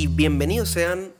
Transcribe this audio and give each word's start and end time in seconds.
Y 0.00 0.06
bienvenidos 0.06 0.70
sean 0.70 1.12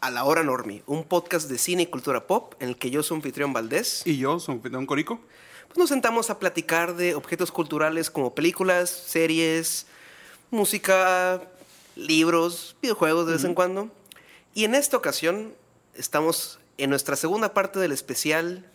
a 0.00 0.10
La 0.10 0.24
Hora 0.24 0.42
Normie, 0.42 0.82
un 0.88 1.04
podcast 1.04 1.48
de 1.48 1.56
cine 1.56 1.84
y 1.84 1.86
cultura 1.86 2.26
pop 2.26 2.54
en 2.58 2.70
el 2.70 2.76
que 2.76 2.90
yo 2.90 3.04
soy 3.04 3.18
anfitrión 3.18 3.52
Valdés. 3.52 4.02
Y 4.04 4.16
yo, 4.16 4.40
soy 4.40 4.56
anfitrión 4.56 4.86
Corico. 4.86 5.20
Pues 5.68 5.78
nos 5.78 5.88
sentamos 5.88 6.30
a 6.30 6.40
platicar 6.40 6.96
de 6.96 7.14
objetos 7.14 7.52
culturales 7.52 8.10
como 8.10 8.34
películas, 8.34 8.90
series, 8.90 9.86
música, 10.50 11.42
libros, 11.94 12.74
videojuegos 12.82 13.28
de 13.28 13.34
vez 13.34 13.44
en 13.44 13.54
cuando. 13.54 13.88
Y 14.52 14.64
en 14.64 14.74
esta 14.74 14.96
ocasión 14.96 15.54
estamos 15.94 16.58
en 16.76 16.90
nuestra 16.90 17.14
segunda 17.14 17.54
parte 17.54 17.78
del 17.78 17.92
especial 17.92 18.68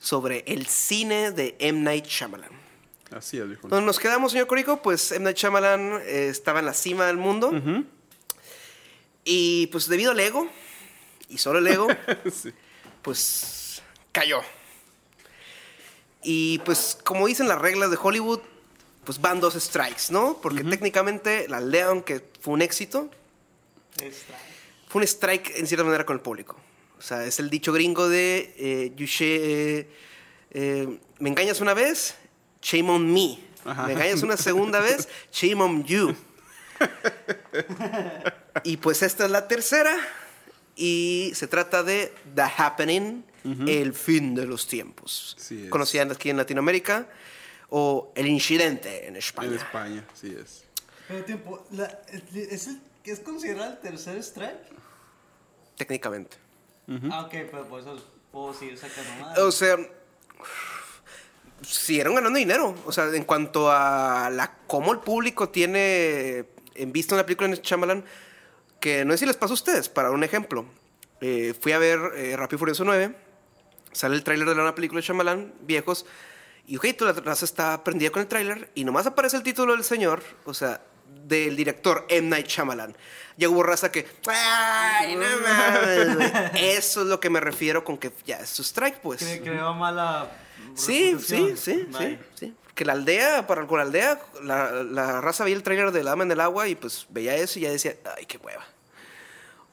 sobre 0.00 0.42
el 0.48 0.66
cine 0.66 1.30
de 1.30 1.54
M. 1.60 1.78
Night 1.78 2.06
Shyamalan. 2.06 2.50
Así 3.12 3.38
es, 3.38 3.46
viejo. 3.46 3.68
Donde 3.68 3.86
nos 3.86 4.00
quedamos, 4.00 4.32
señor 4.32 4.48
Corico, 4.48 4.82
pues 4.82 5.12
M. 5.12 5.22
Night 5.22 5.36
Shyamalan 5.36 6.00
eh, 6.02 6.26
estaba 6.28 6.58
en 6.58 6.66
la 6.66 6.74
cima 6.74 7.06
del 7.06 7.18
mundo. 7.18 7.52
Y 9.28 9.66
pues 9.66 9.88
debido 9.88 10.12
al 10.12 10.20
ego, 10.20 10.48
y 11.28 11.36
solo 11.38 11.58
el 11.58 11.66
ego, 11.66 11.88
Sí. 12.32 12.52
pues 13.02 13.82
cayó. 14.12 14.40
Y 16.22 16.60
pues 16.60 16.96
como 17.04 17.26
dicen 17.26 17.48
las 17.48 17.60
reglas 17.60 17.90
de 17.90 17.98
Hollywood, 18.00 18.40
pues 19.04 19.20
van 19.20 19.40
dos 19.40 19.54
strikes, 19.54 20.04
¿no? 20.10 20.38
Porque 20.40 20.62
técnicamente 20.64 21.48
la 21.48 21.60
Leon, 21.60 22.02
que 22.02 22.22
fue 22.40 22.54
un 22.54 22.62
éxito, 22.62 23.10
fue 24.88 25.00
un 25.00 25.02
strike 25.02 25.56
en 25.56 25.66
cierta 25.66 25.84
manera 25.84 26.06
con 26.06 26.16
el 26.16 26.22
público. 26.22 26.56
O 26.96 27.02
sea, 27.02 27.24
es 27.24 27.38
el 27.40 27.50
dicho 27.50 27.72
gringo 27.72 28.08
de 28.08 28.54
eh, 28.56 28.92
you 28.96 29.06
eh, 29.20 29.88
eh, 30.52 30.98
me 31.18 31.28
engañas 31.28 31.60
una 31.60 31.74
vez, 31.74 32.14
shame 32.62 32.90
on 32.90 33.12
me. 33.12 33.38
Ajá. 33.64 33.86
Me 33.86 33.92
engañas 33.94 34.22
una 34.22 34.36
segunda 34.36 34.80
vez, 34.88 35.08
shame 35.32 35.60
on 35.62 35.84
you. 35.84 36.14
Y 38.64 38.76
pues 38.78 39.02
esta 39.02 39.24
es 39.24 39.30
la 39.30 39.48
tercera 39.48 39.96
y 40.74 41.32
se 41.34 41.46
trata 41.46 41.82
de 41.82 42.12
The 42.34 42.42
Happening, 42.42 43.24
el 43.66 43.94
fin 43.94 44.34
de 44.34 44.44
los 44.44 44.66
tiempos. 44.66 45.36
Sí. 45.38 45.68
Conocida 45.68 46.02
aquí 46.04 46.30
en 46.30 46.36
Latinoamérica 46.36 47.06
o 47.70 48.12
El 48.16 48.26
Incidente 48.26 49.06
en 49.06 49.16
España. 49.16 49.48
En 49.48 49.54
España, 49.54 50.04
sí 50.14 50.36
es. 50.40 50.64
Pero 51.08 51.24
tiempo, 51.24 51.64
la- 51.70 52.00
¿es, 52.34 52.66
el, 52.66 52.80
¿es 53.04 53.20
considerado 53.20 53.70
el 53.72 53.78
tercer 53.78 54.16
strike? 54.18 54.58
Técnicamente. 55.76 56.36
Ah, 57.10 57.22
ok, 57.22 57.30
pero 57.50 57.68
por 57.68 57.80
eso 57.80 57.96
puedo 58.32 58.52
seguir 58.52 58.76
sacando 58.76 59.10
más. 59.24 59.38
O 59.38 59.52
sea, 59.52 59.76
siguieron 61.62 62.14
ganando 62.16 62.38
dinero. 62.38 62.74
O 62.84 62.92
sea, 62.92 63.06
en 63.14 63.24
cuanto 63.24 63.70
a 63.70 64.28
la 64.30 64.56
cómo 64.66 64.92
el 64.92 64.98
público 64.98 65.48
tiene 65.48 66.44
en 66.78 66.92
vista 66.92 67.14
una 67.14 67.24
película 67.24 67.48
en 67.48 67.54
Shyamalan, 67.56 68.04
que 68.80 69.04
no 69.04 69.12
sé 69.12 69.18
si 69.18 69.26
les 69.26 69.36
pasa 69.36 69.52
a 69.52 69.54
ustedes, 69.54 69.88
para 69.88 70.10
un 70.10 70.22
ejemplo. 70.24 70.64
Eh, 71.20 71.54
fui 71.60 71.72
a 71.72 71.78
ver 71.78 71.98
eh, 72.16 72.36
Rápido 72.36 72.56
y 72.56 72.58
Furioso 72.58 72.84
9, 72.84 73.14
sale 73.92 74.14
el 74.16 74.22
tráiler 74.24 74.46
de 74.46 74.52
la 74.54 74.62
nueva 74.62 74.74
película 74.74 75.00
de 75.00 75.06
Shyamalan, 75.06 75.54
viejos, 75.62 76.06
y 76.66 76.78
toda 76.94 77.12
la 77.12 77.20
raza 77.20 77.44
está 77.44 77.82
prendida 77.84 78.10
con 78.10 78.22
el 78.22 78.28
tráiler, 78.28 78.70
y 78.74 78.84
nomás 78.84 79.06
aparece 79.06 79.36
el 79.36 79.42
título 79.42 79.72
del 79.74 79.84
señor, 79.84 80.22
o 80.44 80.52
sea, 80.52 80.82
del 81.26 81.56
director 81.56 82.04
M. 82.08 82.28
Night 82.28 82.46
Shyamalan. 82.48 82.96
Ya 83.36 83.48
hubo 83.48 83.62
raza 83.62 83.90
que, 83.92 84.06
¡ay, 84.28 85.14
no 85.14 85.24
mames! 85.42 86.14
güey". 86.16 86.30
Eso 86.76 87.02
es 87.02 87.06
lo 87.06 87.20
que 87.20 87.30
me 87.30 87.40
refiero 87.40 87.84
con 87.84 87.96
que 87.98 88.10
ya 88.24 88.38
es 88.38 88.50
su 88.50 88.62
strike, 88.62 89.00
pues. 89.00 89.22
Cre- 89.22 89.42
Creó 89.42 89.74
mala. 89.74 90.30
Sí, 90.74 91.16
sí, 91.20 91.52
sí, 91.56 91.86
sí, 91.96 92.18
sí. 92.34 92.54
Que 92.76 92.84
la 92.84 92.92
aldea, 92.92 93.46
para 93.48 93.66
con 93.66 93.78
la 93.78 93.84
aldea, 93.84 94.20
la, 94.42 94.70
la 94.84 95.20
raza 95.20 95.42
veía 95.42 95.56
el 95.56 95.64
trailer 95.64 95.90
de 95.90 96.04
La 96.04 96.10
Dama 96.10 96.22
en 96.22 96.30
el 96.30 96.40
Agua 96.40 96.68
y 96.68 96.76
pues 96.76 97.06
veía 97.08 97.34
eso 97.34 97.58
y 97.58 97.62
ya 97.62 97.70
decía, 97.70 97.96
ay, 98.16 98.26
qué 98.26 98.36
hueva. 98.36 98.64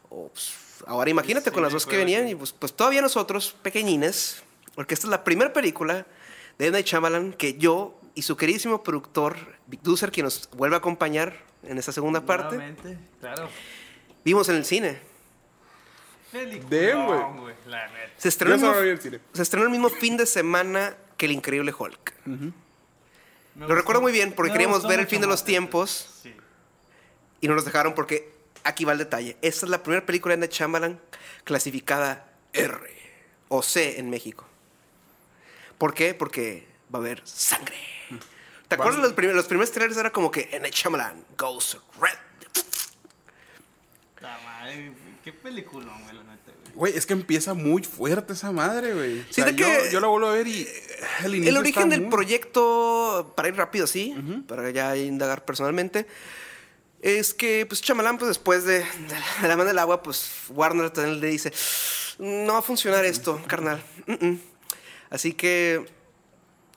O, 0.09 0.29
pues, 0.29 0.53
ahora 0.87 1.09
imagínate 1.09 1.49
Sí, 1.49 1.53
con 1.53 1.63
las 1.63 1.73
dos 1.73 1.85
que 1.85 1.97
venían 1.97 2.27
y 2.27 2.33
pues, 2.33 2.53
pues 2.53 2.73
todavía 2.73 3.01
nosotros, 3.01 3.55
pequeñines, 3.61 4.41
porque 4.73 4.93
esta 4.95 5.07
es 5.07 5.11
la 5.11 5.23
primera 5.23 5.53
película 5.53 6.07
de. 6.57 6.71
Night 6.71 6.87
Shyamalan 6.87 7.33
que 7.33 7.57
yo 7.57 7.99
y 8.15 8.21
su 8.21 8.37
queridísimo 8.37 8.83
productor, 8.83 9.35
Vic 9.67 9.81
Duser, 9.81 10.11
quien 10.11 10.23
nos 10.23 10.49
vuelve 10.51 10.75
a 10.75 10.79
acompañar 10.79 11.35
en 11.63 11.77
esta 11.77 11.91
segunda 11.91 12.21
parte, 12.21 12.75
claro. 13.19 13.49
vimos 14.23 14.49
en 14.49 14.55
el 14.55 14.65
cine. 14.65 14.99
Damn, 16.31 17.41
güey. 17.41 17.53
Se 18.17 18.29
estrenó, 18.29 18.55
el 18.55 18.61
mismo, 18.61 18.81
vi 18.81 18.89
el 18.89 18.99
cine. 18.99 19.19
se 19.33 19.41
estrenó 19.41 19.65
el 19.65 19.71
mismo 19.71 19.89
fin 19.89 20.17
de 20.17 20.25
semana 20.25 20.95
que 21.17 21.27
El 21.27 21.31
Increíble 21.33 21.73
Hulk. 21.77 22.13
Me 23.55 23.67
Lo 23.67 23.75
recuerdo 23.75 24.01
muy 24.01 24.11
bien 24.11 24.33
porque 24.33 24.49
me 24.51 24.53
queríamos 24.53 24.87
ver 24.87 24.99
el 24.99 25.07
fin 25.07 25.21
de 25.21 25.27
los 25.27 25.45
tiempos 25.45 26.09
Sí. 26.23 26.35
y 27.41 27.47
no 27.47 27.55
nos 27.55 27.65
dejaron 27.65 27.93
porque 27.93 28.33
aquí 28.63 28.83
va 28.85 28.93
el 28.93 28.97
detalle. 28.97 29.37
Esta 29.41 29.65
es 29.65 29.69
la 29.69 29.83
primera 29.83 30.05
película 30.05 30.33
de 30.33 30.39
Night 30.39 30.51
Shyamalan 30.53 30.99
clasificada 31.43 32.25
R 32.53 32.77
o 33.49 33.61
C 33.61 33.99
en 33.99 34.09
México. 34.09 34.45
¿Por 35.77 35.93
qué? 35.93 36.13
Porque 36.13 36.67
va 36.93 36.99
a 36.99 37.01
haber 37.01 37.21
sangre. 37.27 37.77
¿Te 38.67 38.75
acuerdas 38.75 39.01
los, 39.01 39.13
primeros, 39.13 39.35
los 39.35 39.45
primeros 39.45 39.71
trailers 39.71 39.97
era 39.97 40.11
como 40.11 40.31
que 40.31 40.49
Night 40.59 40.73
Shyamalan 40.73 41.23
goes 41.37 41.77
red? 42.01 42.17
La 44.21 44.39
madre, 44.39 44.93
qué 45.23 45.31
peliculón, 45.33 46.03
güey, 46.03 46.15
la 46.15 46.23
neta, 46.23 46.51
güey. 46.63 46.73
Güey, 46.75 46.97
es 46.97 47.05
que 47.05 47.13
empieza 47.13 47.53
muy 47.53 47.83
fuerte 47.83 48.33
esa 48.33 48.51
madre, 48.51 48.93
güey. 48.93 49.19
O 49.21 49.23
Sí, 49.29 49.33
sea, 49.35 49.45
de 49.45 49.55
yo, 49.55 49.65
que- 49.65 49.89
yo 49.91 49.99
la 49.99 50.07
vuelvo 50.07 50.27
a 50.27 50.33
ver 50.33 50.47
y 50.47 50.67
el 51.23 51.35
inicio 51.35 51.49
El 51.51 51.57
origen 51.57 51.83
está 51.83 51.89
del 51.95 52.01
muy- 52.01 52.09
proyecto, 52.11 53.33
para 53.35 53.47
ir 53.49 53.55
rápido 53.55 53.85
así, 53.85 54.15
para 54.47 54.69
ya 54.71 54.95
indagar 54.97 55.45
personalmente, 55.45 56.07
es 57.01 57.33
que 57.33 57.65
pues 57.65 57.81
Chamalán, 57.81 58.17
pues 58.17 58.29
después 58.29 58.63
de, 58.65 58.79
de 58.79 59.47
La 59.47 59.57
mano 59.57 59.65
del 59.65 59.79
agua, 59.79 60.01
pues 60.03 60.31
Warner 60.49 60.89
también 60.89 61.19
le 61.19 61.27
dice, 61.27 61.51
no 62.17 62.53
va 62.53 62.59
a 62.59 62.61
funcionar 62.63 63.03
esto, 63.05 63.41
carnal. 63.47 63.83
Mm, 64.07 64.25
mm". 64.27 64.39
Así 65.09 65.33
que, 65.33 65.85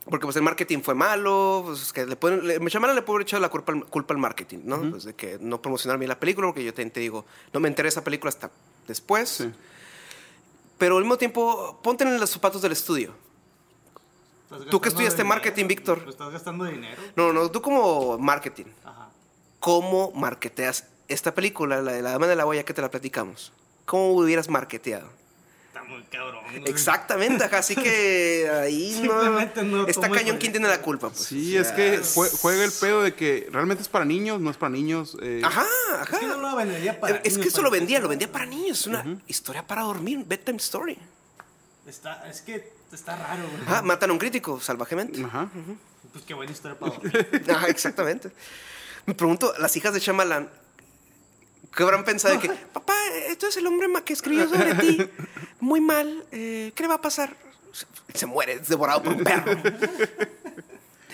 porque 0.08 0.24
pues 0.26 0.36
el 0.36 0.42
marketing 0.42 0.80
fue 0.80 0.94
malo, 0.94 1.62
pues 1.66 1.92
que 1.92 2.06
le 2.06 2.16
pueden, 2.16 2.46
le, 2.46 2.58
Shyamalan 2.58 2.94
le 2.96 3.02
puede 3.02 3.16
haber 3.16 3.26
echado 3.26 3.40
la 3.40 3.48
culpa, 3.48 3.72
al- 3.72 3.84
culpa 3.86 4.14
al 4.14 4.18
marketing, 4.18 4.60
¿no? 4.64 4.90
Pues 4.90 5.04
de 5.04 5.14
que 5.14 5.38
no 5.40 5.60
promocionar 5.60 5.98
bien 5.98 6.08
la 6.08 6.18
película, 6.20 6.46
porque 6.46 6.64
yo 6.64 6.72
te, 6.72 6.84
te 6.86 7.00
digo, 7.00 7.24
no 7.52 7.60
me 7.60 7.68
enteré 7.68 7.86
de 7.86 7.90
esa 7.90 8.04
película 8.04 8.28
hasta 8.28 8.50
después. 8.86 9.28
Sí. 9.28 9.52
Pero 10.78 10.96
al 10.96 11.02
mismo 11.02 11.16
tiempo, 11.18 11.80
ponte 11.82 12.04
en 12.04 12.20
los 12.20 12.30
zapatos 12.30 12.62
del 12.62 12.72
estudio. 12.72 13.14
¿Tú 14.48 14.54
qué 14.54 14.60
gastando 14.60 14.88
estudiaste 14.88 15.22
dinero, 15.22 15.28
marketing, 15.28 15.66
Víctor? 15.66 16.04
Estás 16.08 16.32
gastando 16.32 16.64
dinero. 16.64 17.02
No, 17.16 17.32
no, 17.32 17.50
tú 17.50 17.60
como 17.60 18.16
marketing, 18.18 18.66
Ajá. 18.84 19.08
¿cómo 19.58 20.12
marketeas 20.12 20.84
esta 21.08 21.34
película, 21.34 21.82
la 21.82 21.92
de 21.92 22.02
la 22.02 22.10
Dama 22.12 22.26
de 22.28 22.36
la 22.36 22.46
Huella 22.46 22.64
que 22.64 22.72
te 22.74 22.80
la 22.82 22.90
platicamos? 22.90 23.52
¿Cómo 23.86 24.12
hubieras 24.12 24.48
marketeado? 24.48 25.08
Muy 25.88 26.02
cabrón. 26.04 26.44
güey. 26.50 26.62
Exactamente, 26.66 27.44
ajá, 27.44 27.58
así 27.58 27.74
que 27.76 28.48
ahí 28.62 29.00
no, 29.04 29.62
no 29.64 29.86
está 29.86 30.10
cañón 30.10 30.36
quién 30.38 30.52
tiene 30.52 30.68
la 30.68 30.80
culpa. 30.82 31.10
Pues. 31.10 31.24
Sí, 31.24 31.56
es 31.56 31.68
que 31.72 32.00
jue- 32.00 32.30
juega 32.40 32.64
el 32.64 32.72
pedo 32.72 33.02
de 33.02 33.14
que 33.14 33.48
realmente 33.52 33.82
es 33.82 33.88
para 33.88 34.04
niños, 34.04 34.40
no 34.40 34.50
es 34.50 34.56
para 34.56 34.70
niños. 34.70 35.16
eh, 35.22 35.40
Ajá, 35.44 35.64
Es 36.02 36.18
que 36.18 36.26
no 36.26 36.32
ajá. 36.34 36.42
lo 36.42 36.56
vendería 36.56 36.98
para 37.00 37.16
Es 37.18 37.38
que 37.38 37.48
eso 37.48 37.62
lo 37.62 37.70
vendía, 37.70 38.00
lo 38.00 38.08
vendía 38.08 38.30
para 38.30 38.46
niños, 38.46 38.80
es 38.80 38.86
una 38.86 39.04
historia 39.26 39.66
para 39.66 39.82
dormir, 39.82 40.24
bedtime 40.26 40.58
story. 40.58 40.98
Está, 41.86 42.28
es 42.28 42.40
que 42.40 42.72
está 42.92 43.16
raro, 43.16 43.44
güey. 43.48 43.62
Ajá, 43.62 43.82
matan 43.82 44.10
a 44.10 44.12
un 44.12 44.18
crítico 44.18 44.60
salvajemente. 44.60 45.22
Ajá. 45.22 45.48
Pues 46.12 46.24
qué 46.24 46.34
buena 46.34 46.50
historia 46.52 46.78
para 46.78 46.92
dormir. 46.96 47.44
Ajá, 47.48 47.68
exactamente. 47.68 48.30
Me 49.06 49.14
pregunto, 49.14 49.52
las 49.58 49.76
hijas 49.76 49.94
de 49.94 50.00
Shyamalan, 50.00 50.48
¿qué 51.76 51.82
habrán 51.82 52.04
pensado 52.04 52.34
de 52.34 52.40
que, 52.40 52.48
papá, 52.72 52.94
esto 53.28 53.46
es 53.46 53.56
el 53.56 53.66
hombre 53.66 53.86
que 54.04 54.12
escribió 54.12 54.48
sobre 54.48 54.74
ti? 54.74 55.08
Muy 55.60 55.80
mal, 55.80 56.24
eh, 56.32 56.72
¿qué 56.74 56.82
le 56.82 56.88
va 56.88 56.96
a 56.96 57.00
pasar? 57.00 57.34
Se- 57.72 57.86
Se 58.18 58.26
muere, 58.26 58.54
es 58.54 58.68
devorado 58.68 59.02
por 59.02 59.12
un 59.14 59.24
perro. 59.24 59.52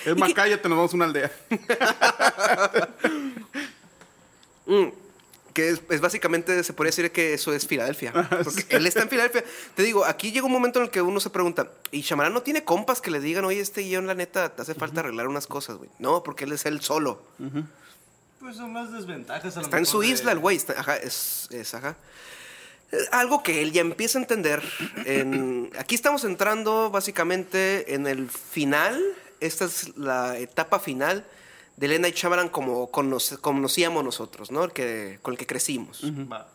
Es 0.05 0.17
más, 0.17 0.35
cállate, 0.35 0.69
nos 0.69 0.77
vamos 0.79 0.93
a 0.93 0.97
una 0.97 1.05
aldea. 1.05 1.31
Que 5.53 5.69
es, 5.69 5.83
es 5.91 6.01
básicamente, 6.01 6.65
se 6.65 6.73
podría 6.73 6.89
decir 6.89 7.13
que 7.13 7.35
eso 7.35 7.53
es 7.53 7.67
Filadelfia. 7.67 8.13
Porque 8.13 8.65
él 8.71 8.87
está 8.87 9.03
en 9.03 9.11
Filadelfia. 9.11 9.45
Te 9.75 9.83
digo, 9.83 10.05
aquí 10.07 10.33
llega 10.33 10.47
un 10.47 10.53
momento 10.53 10.79
en 10.79 10.87
el 10.87 10.91
que 10.91 11.03
uno 11.03 11.21
se 11.21 11.29
pregunta, 11.29 11.69
¿y 11.91 12.01
Shyamalan 12.01 12.33
no 12.33 12.41
tiene 12.43 12.65
compas 12.65 13.03
que 13.03 13.11
le 13.11 13.21
digan, 13.21 13.45
oye, 13.45 13.61
este 13.61 13.83
guion, 13.83 14.07
la 14.07 14.15
neta, 14.15 14.49
te 14.55 14.63
hace 14.63 14.75
falta 14.75 15.01
arreglar 15.01 15.29
unas 15.29 15.47
cosas, 15.47 15.77
güey? 15.77 15.91
No, 15.99 16.23
porque 16.23 16.45
él 16.45 16.53
es 16.53 16.65
él 16.65 16.81
solo. 16.81 17.23
Pues 18.43 18.57
son 18.57 18.75
las 18.75 18.91
desventajas. 18.93 19.57
a 19.57 19.61
lo 19.61 19.65
Está 19.67 19.79
en 19.79 19.87
su 19.87 20.01
de- 20.01 20.09
isla 20.09 20.33
el 20.33 20.39
güey. 20.41 20.57
está- 20.57 20.79
Ajá, 20.79 20.97
es, 20.97 21.49
es, 21.51 21.75
ajá. 21.75 21.97
Algo 23.13 23.43
que 23.43 23.63
él 23.63 23.73
ya 23.73 23.81
empieza 23.81 24.19
a 24.19 24.23
entender. 24.23 24.63
en- 25.07 25.71
aquí 25.79 25.95
estamos 25.95 26.25
entrando 26.25 26.91
básicamente 26.91 27.95
en 27.95 28.07
el 28.07 28.29
final. 28.29 29.01
Esta 29.41 29.65
es 29.65 29.97
la 29.97 30.37
etapa 30.39 30.79
final 30.81 31.25
de 31.77 31.87
Elena 31.87 32.09
y 32.09 32.13
Chamaran 32.13 32.49
como 32.49 32.91
conoce- 32.91 33.39
conocíamos 33.39 34.05
nosotros, 34.05 34.51
¿no? 34.51 34.65
El 34.65 34.73
que, 34.73 35.19
con 35.23 35.33
el 35.35 35.39
que 35.39 35.47
crecimos. 35.47 36.03
Va. 36.31 36.49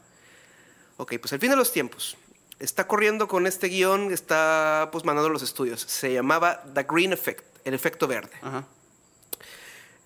Ok, 0.97 1.15
pues 1.19 1.31
el 1.33 1.39
fin 1.39 1.49
de 1.49 1.55
los 1.55 1.71
tiempos. 1.71 2.17
Está 2.59 2.87
corriendo 2.87 3.27
con 3.27 3.45
este 3.47 3.67
guion, 3.67 4.11
está 4.11 4.89
pues 4.91 5.05
mandando 5.05 5.29
los 5.29 5.41
estudios. 5.43 5.81
Se 5.81 6.11
llamaba 6.13 6.63
The 6.73 6.83
Green 6.83 7.13
Effect, 7.13 7.45
el 7.65 7.73
efecto 7.73 8.07
verde. 8.07 8.31
Ajá. 8.41 8.65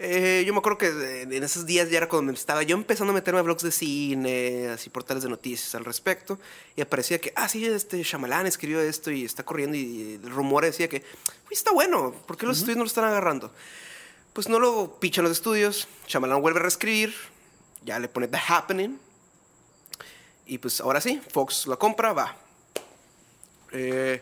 Eh, 0.03 0.44
yo 0.48 0.53
me 0.53 0.57
acuerdo 0.59 0.80
que 0.80 1.21
en 1.21 1.44
esos 1.44 1.68
días 1.68 1.92
ya 1.92 1.98
era 1.98 2.09
cuando 2.09 2.31
me 2.31 2.38
estaba 2.38 2.63
yo 2.63 2.75
empezando 2.75 3.12
a 3.12 3.13
meterme 3.13 3.39
a 3.39 3.44
blogs 3.44 3.62
de 3.62 3.71
cine, 3.71 4.69
así 4.69 4.89
portales 4.89 5.21
de 5.21 5.30
noticias 5.30 5.75
al 5.75 5.86
respecto, 5.86 6.39
y 6.75 6.81
aparecía 6.81 7.19
que, 7.21 7.31
ah, 7.36 7.48
sí, 7.48 7.63
este 7.68 8.01
Shyamalan 8.01 8.48
escribió 8.48 8.81
esto 8.81 9.12
y 9.12 9.24
está 9.24 9.44
corriendo, 9.44 9.77
y 9.77 10.19
el 10.24 10.31
rumor 10.31 10.65
decía 10.65 10.89
que, 10.89 11.03
uy, 11.45 11.51
está 11.51 11.71
bueno, 11.71 12.15
¿por 12.25 12.36
qué 12.36 12.48
los 12.48 12.57
estudios 12.57 12.77
no 12.77 12.83
lo 12.83 12.88
están 12.88 13.03
agarrando? 13.03 13.53
Pues 14.33 14.50
no 14.50 14.57
lo 14.57 14.98
pichan 15.00 15.24
los 15.24 15.33
estudios, 15.33 15.88
Shyamalan 16.07 16.42
vuelve 16.42 16.59
a 16.62 16.63
reescribir, 16.63 17.13
ya 17.83 18.00
le 18.00 18.07
pone 18.07 18.27
The 18.27 18.39
Happening, 18.47 18.97
y 20.47 20.57
pues 20.57 20.81
ahora 20.81 21.00
sí, 21.00 21.21
Fox 21.31 21.68
la 21.68 21.75
compra, 21.75 22.12
va. 22.13 22.38
Eh, 23.71 24.19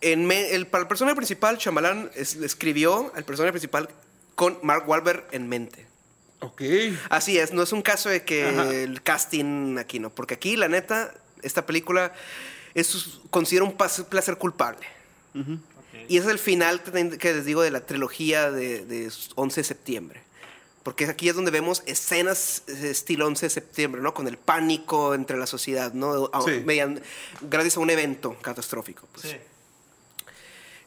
en 0.00 0.26
me- 0.26 0.50
el, 0.50 0.66
para 0.66 0.82
el 0.82 0.88
personaje 0.88 1.14
principal, 1.14 1.56
Shyamalan 1.56 2.10
es- 2.16 2.34
escribió 2.34 3.12
al 3.14 3.24
personaje 3.24 3.52
principal 3.52 3.88
con 4.36 4.58
Mark 4.62 4.88
Wahlberg 4.88 5.26
en 5.32 5.48
mente. 5.48 5.86
Ok. 6.40 6.62
Así 7.10 7.38
es, 7.38 7.52
no 7.52 7.62
es 7.64 7.72
un 7.72 7.82
caso 7.82 8.08
de 8.08 8.22
que 8.24 8.44
Ajá. 8.44 8.70
el 8.72 9.02
casting 9.02 9.78
aquí 9.78 9.98
no, 9.98 10.10
porque 10.10 10.34
aquí 10.34 10.56
la 10.56 10.68
neta, 10.68 11.12
esta 11.42 11.66
película 11.66 12.12
es 12.74 13.18
considero 13.30 13.64
un 13.64 13.76
placer 13.76 14.36
culpable. 14.38 14.86
Y 16.08 16.18
es 16.18 16.26
el 16.26 16.38
final 16.38 16.82
que 17.18 17.34
les 17.34 17.44
digo 17.44 17.62
de 17.62 17.70
la 17.70 17.80
trilogía 17.84 18.50
de, 18.52 18.84
de 18.84 19.10
11 19.34 19.60
de 19.60 19.64
septiembre. 19.64 20.20
Porque 20.82 21.06
aquí 21.06 21.28
es 21.28 21.34
donde 21.34 21.50
vemos 21.50 21.82
escenas 21.86 22.62
eh, 22.68 22.90
estilo 22.90 23.26
11 23.26 23.46
de 23.46 23.50
septiembre, 23.50 24.00
¿no? 24.00 24.14
Con 24.14 24.28
el 24.28 24.36
pánico 24.38 25.14
entre 25.14 25.36
la 25.36 25.46
sociedad, 25.48 25.92
¿no? 25.94 26.30
Sí. 26.44 26.62
median- 26.64 27.02
gracias 27.40 27.76
a 27.76 27.80
un 27.80 27.90
evento 27.90 28.36
catastrófico. 28.40 29.08
Pues. 29.12 29.30
Sí. 29.32 29.36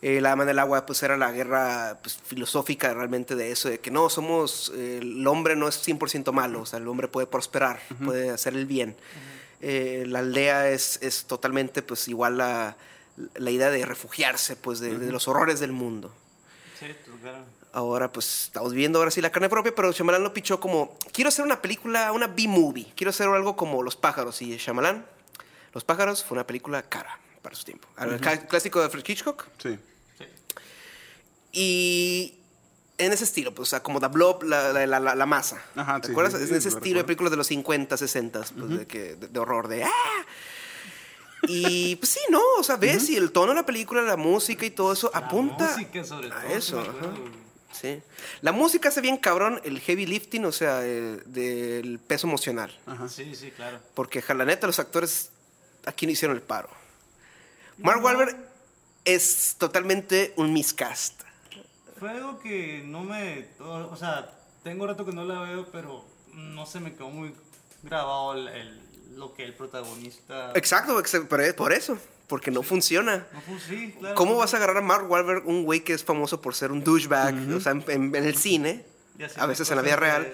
Eh, 0.01 0.21
la 0.21 0.29
Dama 0.29 0.45
del 0.45 0.59
Agua, 0.59 0.85
pues 0.85 1.03
era 1.03 1.17
la 1.17 1.31
guerra 1.31 1.99
pues, 2.01 2.17
filosófica 2.23 2.93
realmente 2.93 3.35
de 3.35 3.51
eso, 3.51 3.69
de 3.69 3.79
que 3.79 3.91
no, 3.91 4.09
somos, 4.09 4.71
eh, 4.75 4.99
el 5.01 5.27
hombre 5.27 5.57
no 5.57 5.67
es 5.67 5.85
100% 5.85 6.31
malo, 6.31 6.61
o 6.61 6.65
sea, 6.65 6.79
el 6.79 6.87
hombre 6.87 7.09
puede 7.09 7.27
prosperar, 7.27 7.81
puede 8.05 8.29
hacer 8.29 8.53
el 8.55 8.65
bien. 8.65 8.95
Eh, 9.61 10.05
la 10.07 10.19
aldea 10.19 10.69
es, 10.69 10.99
es 11.01 11.25
totalmente, 11.25 11.81
pues, 11.81 12.07
igual 12.07 12.39
a 12.39 12.77
la 13.35 13.51
idea 13.51 13.69
de 13.69 13.85
refugiarse, 13.85 14.55
pues, 14.55 14.79
de, 14.79 14.97
de 14.97 15.11
los 15.11 15.27
horrores 15.27 15.59
del 15.59 15.73
mundo. 15.73 16.13
Sí, 16.79 16.85
pues, 17.05 17.21
claro. 17.21 17.39
Ahora, 17.73 18.09
pues, 18.09 18.45
estamos 18.45 18.73
viendo 18.73 18.99
ahora 18.99 19.11
sí 19.11 19.19
la 19.19 19.31
carne 19.31 19.49
propia, 19.49 19.75
pero 19.75 19.91
Shyamalan 19.91 20.23
lo 20.23 20.33
pichó 20.33 20.61
como, 20.61 20.97
quiero 21.11 21.27
hacer 21.27 21.43
una 21.43 21.61
película, 21.61 22.13
una 22.13 22.27
B-movie, 22.27 22.93
quiero 22.95 23.09
hacer 23.09 23.27
algo 23.27 23.57
como 23.57 23.83
Los 23.83 23.97
Pájaros, 23.97 24.41
y 24.41 24.55
Shyamalan, 24.55 25.05
Los 25.73 25.83
Pájaros 25.83 26.23
fue 26.23 26.35
una 26.35 26.47
película 26.47 26.83
cara 26.83 27.19
para 27.41 27.53
su 27.53 27.65
tiempo. 27.65 27.87
El 27.99 28.19
clásico 28.19 28.79
de 28.79 28.85
Alfred 28.85 29.03
Hitchcock, 29.05 29.45
Sí. 29.61 29.77
Y 31.51 32.35
en 32.97 33.11
ese 33.13 33.23
estilo, 33.23 33.53
pues, 33.55 33.69
o 33.69 33.71
sea, 33.71 33.81
como 33.83 33.99
The 33.99 34.07
Blob, 34.07 34.43
la, 34.43 34.73
la, 34.73 34.99
la- 34.99 35.15
la 35.15 35.25
masa. 35.25 35.61
Ajá, 35.75 35.99
¿Te 36.01 36.07
sí, 36.07 36.11
acuerdas? 36.11 36.33
sí, 36.33 36.43
es 36.43 36.49
sí, 36.49 36.55
ese 36.55 36.69
lo 36.71 36.77
estilo 36.77 36.97
de 36.99 37.03
películas 37.05 37.31
de 37.31 37.37
los 37.37 37.47
50, 37.47 37.97
60, 37.97 38.45
pues, 38.57 38.69
de, 38.79 38.87
que, 38.87 39.15
de, 39.15 39.27
de 39.27 39.39
horror, 39.39 39.67
de 39.67 39.83
¡ah! 39.85 39.91
Y 41.43 41.95
pues 41.95 42.09
sí, 42.11 42.19
no, 42.29 42.41
o 42.59 42.63
sea, 42.63 42.75
ves, 42.75 43.09
y 43.09 43.15
el 43.15 43.31
tono 43.31 43.53
de 43.53 43.55
la 43.61 43.65
película, 43.65 44.01
la 44.01 44.17
música 44.17 44.65
y 44.65 44.71
todo 44.71 44.91
eso 44.91 45.09
apunta 45.13 45.69
música, 45.71 46.03
sobre 46.03 46.27
a 46.27 46.41
todo, 46.41 46.51
eso. 46.51 46.83
sí 47.71 47.87
ajá. 47.87 48.03
La 48.41 48.51
música 48.51 48.89
hace 48.89 48.99
bien 48.99 49.15
cabrón 49.15 49.61
el 49.63 49.79
heavy 49.79 50.05
lifting, 50.05 50.43
o 50.43 50.51
sea, 50.51 50.85
el- 50.85 51.23
del 51.25 51.97
peso 51.99 52.27
emocional. 52.27 52.77
Ajá. 52.85 53.07
Sí, 53.07 53.33
sí, 53.35 53.51
claro. 53.51 53.79
Porque, 53.93 54.21
la 54.35 54.43
neta, 54.43 54.67
los 54.67 54.79
actores 54.79 55.29
aquí 55.85 56.05
no 56.05 56.11
hicieron 56.11 56.35
el 56.35 56.43
paro. 56.43 56.69
Mark 57.77 58.03
Wahlberg 58.03 58.35
es 59.05 59.55
totalmente 59.57 60.33
un 60.35 60.51
miscast. 60.51 61.21
Fue 61.99 62.09
algo 62.11 62.39
que 62.39 62.83
no 62.85 63.03
me. 63.03 63.47
O, 63.59 63.95
sea, 63.95 64.29
tengo 64.63 64.87
rato 64.87 65.05
que 65.05 65.11
no 65.11 65.25
la 65.25 65.41
veo, 65.41 65.67
pero 65.71 66.05
no 66.33 66.65
se 66.65 66.79
me 66.79 66.93
quedó 66.93 67.09
muy 67.09 67.33
grabado 67.83 68.33
el, 68.33 68.47
el- 68.49 68.89
lo 69.17 69.33
que 69.33 69.43
el 69.43 69.53
protagonista. 69.53 70.51
Exacto, 70.55 70.97
ex- 70.99 71.21
pero 71.29 71.43
es 71.43 71.53
por 71.53 71.73
eso, 71.73 71.97
porque 72.27 72.51
no 72.51 72.61
funciona. 72.63 73.25
No 73.33 73.41
fue 73.41 73.59
sí, 73.59 73.95
claro. 73.99 74.15
¿Cómo 74.15 74.37
vas 74.37 74.53
a 74.53 74.57
agarrar 74.57 74.77
a 74.77 74.81
Mark 74.81 75.09
Wahlberg, 75.09 75.47
un 75.47 75.63
güey 75.63 75.81
que 75.83 75.93
es 75.93 76.03
famoso 76.03 76.39
por 76.41 76.53
ser 76.55 76.71
un 76.71 76.83
douchebag, 76.83 77.35
o 77.55 77.59
sea, 77.59 77.71
en, 77.73 77.83
en- 77.87 78.15
en 78.15 78.23
el 78.23 78.35
cine, 78.35 78.85
a 79.37 79.45
veces 79.47 79.69
en 79.71 79.75
la 79.77 79.81
vida 79.81 79.95
cosas 79.97 79.99
real? 79.99 80.33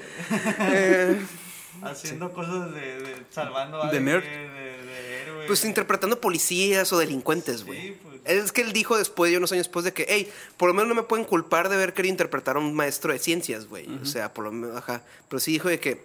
de- 0.69 1.13
Eh, 1.13 1.25
haciendo 1.83 2.31
cosas 2.33 2.73
de, 2.73 2.81
de- 3.01 3.25
salvando 3.31 3.81
a 3.81 3.89
De. 3.89 3.99
De, 3.99 4.11
de 4.21 5.21
héroe. 5.21 5.47
pues 5.47 5.63
interpretando 5.65 6.19
policías 6.21 6.91
o 6.93 6.97
delincuentes, 6.99 7.63
güey. 7.65 7.81
Sí, 7.81 7.97
pues. 8.03 8.14
Es 8.25 8.51
que 8.51 8.61
él 8.61 8.73
dijo 8.73 8.97
después, 8.97 9.31
y 9.31 9.35
unos 9.35 9.51
años 9.51 9.67
después, 9.67 9.85
de 9.85 9.93
que, 9.93 10.05
hey, 10.09 10.31
por 10.57 10.67
lo 10.67 10.73
menos 10.73 10.89
no 10.89 10.95
me 10.95 11.03
pueden 11.03 11.25
culpar 11.25 11.69
de 11.69 11.75
haber 11.75 11.93
querido 11.93 12.11
interpretar 12.11 12.55
a 12.55 12.59
un 12.59 12.73
maestro 12.73 13.13
de 13.13 13.19
ciencias, 13.19 13.67
güey. 13.67 13.87
O 14.01 14.05
sea, 14.05 14.33
por 14.33 14.45
lo 14.45 14.51
menos, 14.51 14.75
ajá. 14.75 15.03
Pero 15.29 15.39
sí 15.39 15.51
dijo 15.51 15.69
de 15.69 15.79
que, 15.79 16.03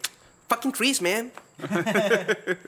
fucking 0.49 0.73
trees, 0.73 1.03
man. 1.03 1.33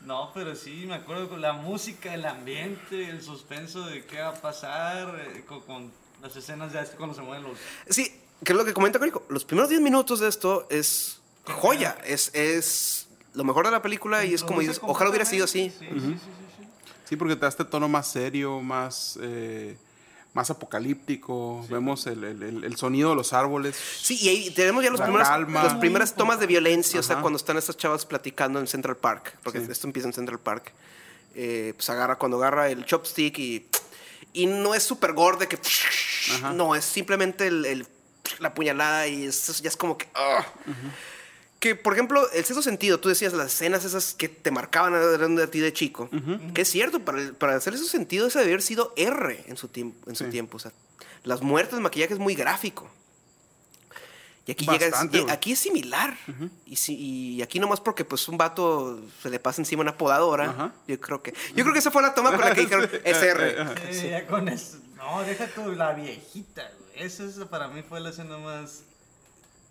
No, 0.00 0.30
pero 0.32 0.54
sí, 0.54 0.84
me 0.86 0.94
acuerdo 0.94 1.28
con 1.28 1.42
la 1.42 1.52
música, 1.52 2.14
el 2.14 2.24
ambiente, 2.24 3.10
el 3.10 3.20
suspenso 3.20 3.84
de 3.84 4.06
qué 4.06 4.20
va 4.20 4.28
a 4.28 4.34
pasar, 4.34 5.20
eh, 5.20 5.44
con, 5.46 5.60
con 5.62 5.92
las 6.22 6.34
escenas 6.34 6.72
ya 6.72 6.86
cuando 6.96 7.14
se 7.14 7.20
mueven 7.20 7.42
los... 7.42 7.58
Sí, 7.90 8.18
que 8.44 8.52
es 8.52 8.56
lo 8.56 8.64
que 8.64 8.72
comenta. 8.72 8.98
Los 9.28 9.44
primeros 9.44 9.68
10 9.68 9.82
minutos 9.82 10.20
de 10.20 10.28
esto 10.28 10.66
es 10.70 11.20
joya. 11.44 11.98
Es, 12.06 12.30
es 12.34 13.08
lo 13.34 13.44
mejor 13.44 13.66
de 13.66 13.72
la 13.72 13.82
película 13.82 14.24
y 14.24 14.34
es 14.34 14.42
como 14.42 14.60
dices, 14.60 14.80
ojalá 14.82 15.10
hubiera 15.10 15.24
sido 15.24 15.44
así. 15.44 15.70
Sí, 15.70 15.76
sí, 15.78 15.86
sí, 15.86 16.00
sí, 16.00 16.16
sí. 16.18 16.47
Sí, 17.08 17.16
porque 17.16 17.34
te 17.36 17.40
da 17.42 17.48
este 17.48 17.64
tono 17.64 17.88
más 17.88 18.10
serio, 18.10 18.60
más, 18.60 19.18
eh, 19.22 19.76
más 20.34 20.50
apocalíptico. 20.50 21.66
Vemos 21.70 22.06
el, 22.06 22.22
el- 22.24 22.42
el- 22.42 22.64
el 22.64 22.76
sonido 22.76 23.10
de 23.10 23.16
los 23.16 23.32
árboles. 23.32 23.76
Sí, 24.02 24.16
y 24.20 24.28
ahí 24.28 24.50
tenemos 24.50 24.84
ya 24.84 24.90
los 24.90 25.00
primeros, 25.00 25.26
las 25.52 25.74
primeras 25.76 26.14
tomas 26.14 26.38
de 26.38 26.46
violencia, 26.46 27.00
o 27.00 27.02
sea, 27.02 27.20
cuando 27.20 27.36
están 27.38 27.56
estas 27.56 27.76
chavas 27.76 28.04
platicando 28.04 28.60
en 28.60 28.66
Central 28.66 28.96
Park, 28.96 29.38
porque 29.42 29.60
Sí. 29.64 29.66
esto 29.70 29.86
empieza 29.86 30.08
en 30.08 30.12
Central 30.14 30.38
Park. 30.38 30.72
Eh, 31.34 31.72
pues 31.76 31.88
agarra, 31.90 32.16
cuando 32.16 32.36
agarra 32.38 32.68
el 32.68 32.84
chopstick 32.84 33.38
y, 33.38 33.66
y 34.32 34.46
no 34.46 34.74
es 34.74 34.82
súper 34.82 35.12
gore 35.12 35.38
de 35.38 35.48
que... 35.48 35.58
Ajá. 36.36 36.52
No, 36.52 36.74
es 36.74 36.84
simplemente 36.84 37.46
el, 37.46 37.64
el- 37.64 37.86
la 38.40 38.52
puñalada 38.54 39.06
y 39.06 39.24
eso 39.24 39.52
ya 39.62 39.68
es 39.70 39.76
como 39.76 39.96
que... 39.96 40.08
ah. 40.14 40.44
Que, 41.60 41.74
por 41.74 41.92
ejemplo, 41.92 42.30
el 42.30 42.44
sexto 42.44 42.62
sentido, 42.62 43.00
tú 43.00 43.08
decías 43.08 43.32
las 43.32 43.52
escenas 43.52 43.84
esas 43.84 44.14
que 44.14 44.28
te 44.28 44.50
marcaban 44.52 45.34
de 45.36 45.46
ti 45.48 45.58
de 45.58 45.72
chico. 45.72 46.08
Que 46.54 46.62
es 46.62 46.68
cierto, 46.70 47.00
para, 47.00 47.20
el- 47.20 47.34
para 47.34 47.56
hacer 47.56 47.74
esos 47.74 47.88
sentido, 47.88 48.26
ese 48.28 48.38
debe 48.38 48.52
haber 48.52 48.62
sido 48.62 48.92
R 48.96 49.44
en 49.48 49.56
su, 49.56 49.66
tiempo 49.68 50.08
en 50.08 50.14
su 50.16 50.24
Sí. 50.24 50.30
tiempo. 50.30 50.56
O 50.58 50.60
sea, 50.60 50.72
las 51.24 51.42
muertes, 51.42 51.74
el 51.74 51.80
maquillaje 51.80 52.12
es 52.14 52.20
muy 52.20 52.34
gráfico. 52.36 52.88
Y 54.46 54.52
aquí 54.52 54.64
llega, 54.66 54.88
Bastante, 54.88 55.18
y 55.18 55.20
güey. 55.22 55.34
aquí 55.34 55.52
es 55.52 55.58
similar. 55.58 56.16
y, 56.64 56.76
si- 56.76 56.96
y 56.96 57.42
aquí 57.42 57.58
nomás 57.60 57.80
porque 57.80 58.04
pues 58.04 58.28
un 58.28 58.38
vato 58.38 58.98
se 59.22 59.28
le 59.28 59.38
pasa 59.40 59.60
encima 59.60 59.82
una 59.82 59.98
podadora. 59.98 60.50
Ajá. 60.50 60.72
Yo 60.86 60.98
creo 61.00 61.22
que. 61.22 61.34
Yo 61.54 61.64
creo 61.64 61.72
que 61.74 61.80
esa 61.80 61.90
fue 61.90 62.00
la 62.02 62.14
toma 62.14 62.30
con 62.30 62.40
la 62.40 62.54
que 62.54 62.62
dijeron 62.62 62.88
es 63.04 63.16
R. 63.22 63.92
Sí, 63.92 64.08
ya 64.08 64.26
con 64.26 64.48
eso. 64.48 64.78
No, 64.96 65.22
deja 65.22 65.46
tú 65.48 65.72
la 65.72 65.92
viejita, 65.92 66.62
güey. 66.78 67.04
Esa 67.04 67.24
es, 67.24 67.34
para 67.50 67.68
mí 67.68 67.82
fue 67.86 68.00
la 68.00 68.08
escena 68.10 68.38
más... 68.38 68.84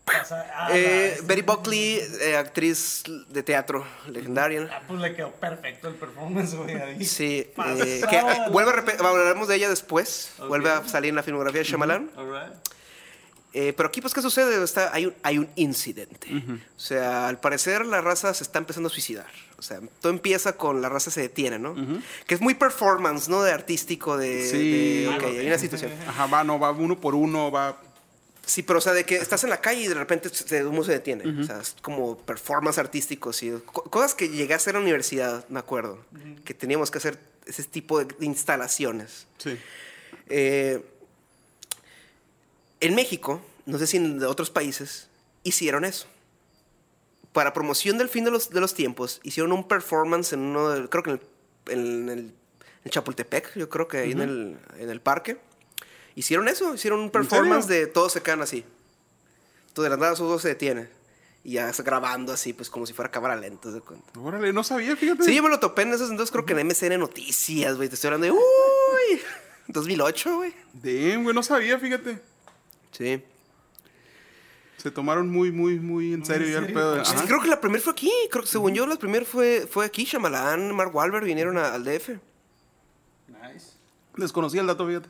ah, 0.07 0.69
Eh, 0.71 1.15
la- 1.19 1.27
Betty 1.27 1.41
Buckley, 1.41 2.01
eh, 2.21 2.37
actriz 2.37 3.03
de 3.29 3.43
teatro 3.43 3.85
legendaria. 4.07 4.69
Ah, 4.71 4.81
pues 4.87 4.99
le 5.01 5.15
quedó 5.15 5.31
perfecto 5.31 5.87
el 5.89 5.95
performance, 5.95 6.55
güey, 6.55 6.75
ahí. 6.75 7.05
Sí, 7.05 7.47
eh, 7.57 8.01
que 8.09 8.15
eh, 8.17 8.23
vuelve 8.51 8.71
a 8.71 9.07
hablaremos 9.07 9.47
de 9.47 9.55
ella 9.55 9.69
después. 9.69 10.31
Vuelve 10.47 10.69
a 10.69 10.87
salir 10.87 11.09
en 11.09 11.15
la 11.15 11.23
filmografía 11.23 11.59
de 11.61 11.65
Shyamalan. 11.67 12.09
Alright. 12.15 12.53
Eh, 13.53 13.73
pero 13.75 13.89
aquí, 13.89 14.01
pues, 14.01 14.13
¿qué 14.13 14.21
sucede? 14.21 14.61
Está, 14.63 14.93
hay, 14.93 15.07
un, 15.07 15.15
hay 15.23 15.39
un 15.39 15.49
incidente. 15.55 16.27
O 16.75 16.79
sea, 16.79 17.27
al 17.27 17.39
parecer 17.39 17.85
la 17.87 18.01
raza 18.01 18.33
se 18.33 18.43
está 18.43 18.59
empezando 18.59 18.87
a 18.87 18.91
suicidar. 18.91 19.25
O 19.57 19.61
sea, 19.63 19.79
todo 19.99 20.11
empieza 20.11 20.57
con 20.57 20.81
la 20.81 20.89
raza 20.89 21.09
se 21.09 21.21
detiene, 21.21 21.57
¿no? 21.57 21.73
Que 22.27 22.35
es 22.35 22.41
muy 22.41 22.53
performance, 22.53 23.29
¿no? 23.29 23.41
De 23.41 23.51
artístico, 23.51 24.15
de... 24.17 24.47
Sí. 24.47 25.03
de, 25.05 25.09
ok, 25.09 25.23
hay 25.23 25.47
una 25.47 25.57
situación. 25.57 25.91
Ajá, 26.07 26.27
va, 26.27 26.43
no, 26.43 26.59
va 26.59 26.69
uno 26.71 26.99
por 26.99 27.15
uno, 27.15 27.49
va. 27.49 27.77
Sí, 28.47 28.63
pero 28.63 28.79
o 28.79 28.81
sea, 28.81 28.93
de 28.93 29.05
que 29.05 29.17
estás 29.17 29.43
en 29.43 29.49
la 29.49 29.59
calle 29.59 29.81
y 29.81 29.87
de 29.89 29.93
repente 29.93 30.29
se, 30.29 30.65
uno 30.65 30.81
se 30.83 30.93
detiene. 30.93 31.25
O 31.41 31.43
sea, 31.43 31.59
es 31.59 31.75
como 31.81 32.17
performance 32.17 32.77
artístico, 32.77 33.33
sí. 33.33 33.51
Co- 33.65 33.83
cosas 33.83 34.15
que 34.15 34.29
llegué 34.29 34.53
a 34.53 34.55
hacer 34.55 34.71
en 34.75 34.79
la 34.81 34.83
universidad, 34.83 35.45
me 35.49 35.59
acuerdo. 35.59 35.99
Que 36.45 36.53
teníamos 36.53 36.89
que 36.89 36.97
hacer 36.97 37.19
ese 37.45 37.63
tipo 37.65 38.03
de, 38.03 38.07
instalaciones. 38.25 39.27
Sí. 39.37 39.57
Eh, 40.29 40.81
en 42.79 42.95
México, 42.95 43.41
no 43.65 43.77
sé 43.77 43.87
si 43.87 43.97
en 43.97 44.23
otros 44.23 44.49
países, 44.49 45.09
hicieron 45.43 45.83
eso. 45.85 46.07
Para 47.33 47.53
promoción 47.53 47.97
del 47.97 48.09
fin 48.09 48.23
de 48.23 48.31
los, 48.31 48.49
de 48.49 48.61
los 48.61 48.73
tiempos, 48.73 49.19
hicieron 49.23 49.51
un 49.51 49.67
performance 49.67 50.33
en 50.33 50.39
uno, 50.39 50.69
de- 50.69 50.89
creo 50.89 51.03
que 51.03 51.09
en 51.11 51.19
el, 51.67 51.73
en 51.79 52.09
el- 52.09 52.33
en 52.85 52.91
Chapultepec, 52.91 53.55
yo 53.55 53.67
creo 53.67 53.87
que 53.89 53.97
ahí 53.97 54.11
en, 54.11 54.21
el, 54.21 54.57
en 54.79 54.89
el 54.89 55.01
parque. 55.01 55.37
Hicieron 56.17 56.47
eso, 56.47 56.73
hicieron 56.73 56.99
un 56.99 57.11
performance 57.11 57.67
de 57.67 57.85
todos 57.85 58.11
se 58.11 58.23
quedan 58.23 58.41
así. 58.41 58.65
Todo 59.73 59.83
de 59.83 59.91
la 59.91 59.97
nada 59.97 60.15
todo 60.15 60.39
se 60.39 60.47
detiene. 60.47 60.89
Y 61.43 61.51
ya 61.53 61.69
está 61.69 61.83
grabando 61.83 62.33
así, 62.33 62.53
pues 62.53 62.71
como 62.71 62.87
si 62.87 62.93
fuera 62.93 63.11
cámara 63.11 63.35
lenta, 63.35 63.71
¿se 63.71 63.81
cuenta? 63.81 64.19
Órale, 64.19 64.51
no 64.51 64.63
sabía, 64.63 64.95
fíjate. 64.95 65.23
Sí, 65.23 65.35
yo 65.35 65.43
me 65.43 65.49
lo 65.49 65.59
topé 65.59 65.83
en 65.83 65.93
esos 65.93 66.09
entonces, 66.09 66.31
creo 66.31 66.43
que 66.43 66.53
en 66.59 66.65
MCN 66.67 66.97
Noticias, 66.99 67.75
güey. 67.77 67.87
Te 67.87 67.93
estoy 67.93 68.07
hablando 68.07 68.25
de, 68.25 68.31
uy, 68.31 69.21
2008, 69.67 70.35
güey. 70.37 70.53
Damn, 70.73 71.21
güey, 71.23 71.35
no 71.35 71.43
sabía, 71.43 71.77
fíjate. 71.77 72.19
Sí. 72.91 73.23
Se 74.77 74.89
tomaron 74.89 75.29
muy, 75.29 75.51
muy, 75.51 75.79
muy 75.79 76.13
en 76.13 76.25
serio 76.25 76.47
ya 76.49 76.57
el 76.65 76.73
pedo. 76.73 76.95
de- 76.95 77.05
Sí, 77.05 77.13
creo 77.27 77.41
que 77.41 77.47
la 77.47 77.61
primera 77.61 77.83
fue 77.83 77.93
aquí. 77.93 78.11
Creo 78.31 78.43
que 78.43 78.49
según 78.49 78.73
yo, 78.73 78.87
la 78.87 78.95
primera 78.95 79.23
fue, 79.23 79.67
fue 79.69 79.85
aquí. 79.85 80.03
Shyamalan, 80.05 80.73
Mark 80.75 80.93
Wahlberg 80.95 81.25
vinieron 81.25 81.57
a- 81.59 81.73
al 81.75 81.83
DF. 81.83 82.09
Nice. 83.27 83.67
Desconocía 84.17 84.61
el 84.61 84.67
dato, 84.67 84.85
fíjate. 84.87 85.09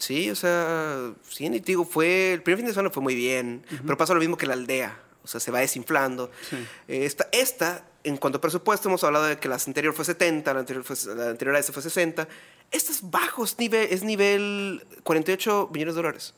Sí, 0.00 0.30
o 0.30 0.34
sea, 0.34 1.12
sí, 1.28 1.44
y 1.46 1.60
te 1.60 1.72
digo, 1.72 1.84
fue, 1.84 2.32
el 2.32 2.42
primer 2.42 2.56
fin 2.58 2.66
de 2.66 2.72
semana 2.72 2.88
fue 2.90 3.02
muy 3.02 3.14
bien, 3.14 3.62
pero 3.84 3.96
pasa 3.98 4.14
lo 4.14 4.20
mismo 4.20 4.36
que 4.38 4.46
la 4.46 4.54
aldea, 4.54 4.98
o 5.22 5.28
sea, 5.28 5.40
se 5.40 5.50
va 5.50 5.60
desinflando. 5.60 6.30
Sí. 6.48 6.56
Eh, 6.88 7.04
Esta, 7.04 7.28
esta, 7.32 7.84
en 8.02 8.16
cuanto 8.16 8.38
a 8.38 8.40
presupuesto, 8.40 8.88
hemos 8.88 9.04
hablado 9.04 9.26
de 9.26 9.38
que 9.38 9.46
la 9.48 9.56
anterior 9.56 9.92
fue 9.92 10.06
70, 10.06 10.54
la 10.54 10.60
anterior, 10.60 10.84
fue, 10.84 10.96
la 11.14 11.28
anterior 11.30 11.54
a 11.54 11.58
esta 11.58 11.72
fue 11.74 11.82
60. 11.82 12.26
Esta 12.70 12.92
es 12.92 13.10
bajo, 13.10 13.44
es 13.44 13.58
nivel, 13.58 13.88
es 13.90 14.02
nivel 14.02 14.82
48 15.02 15.68
millones 15.72 15.94
de 15.94 15.98
dólares, 16.02 16.34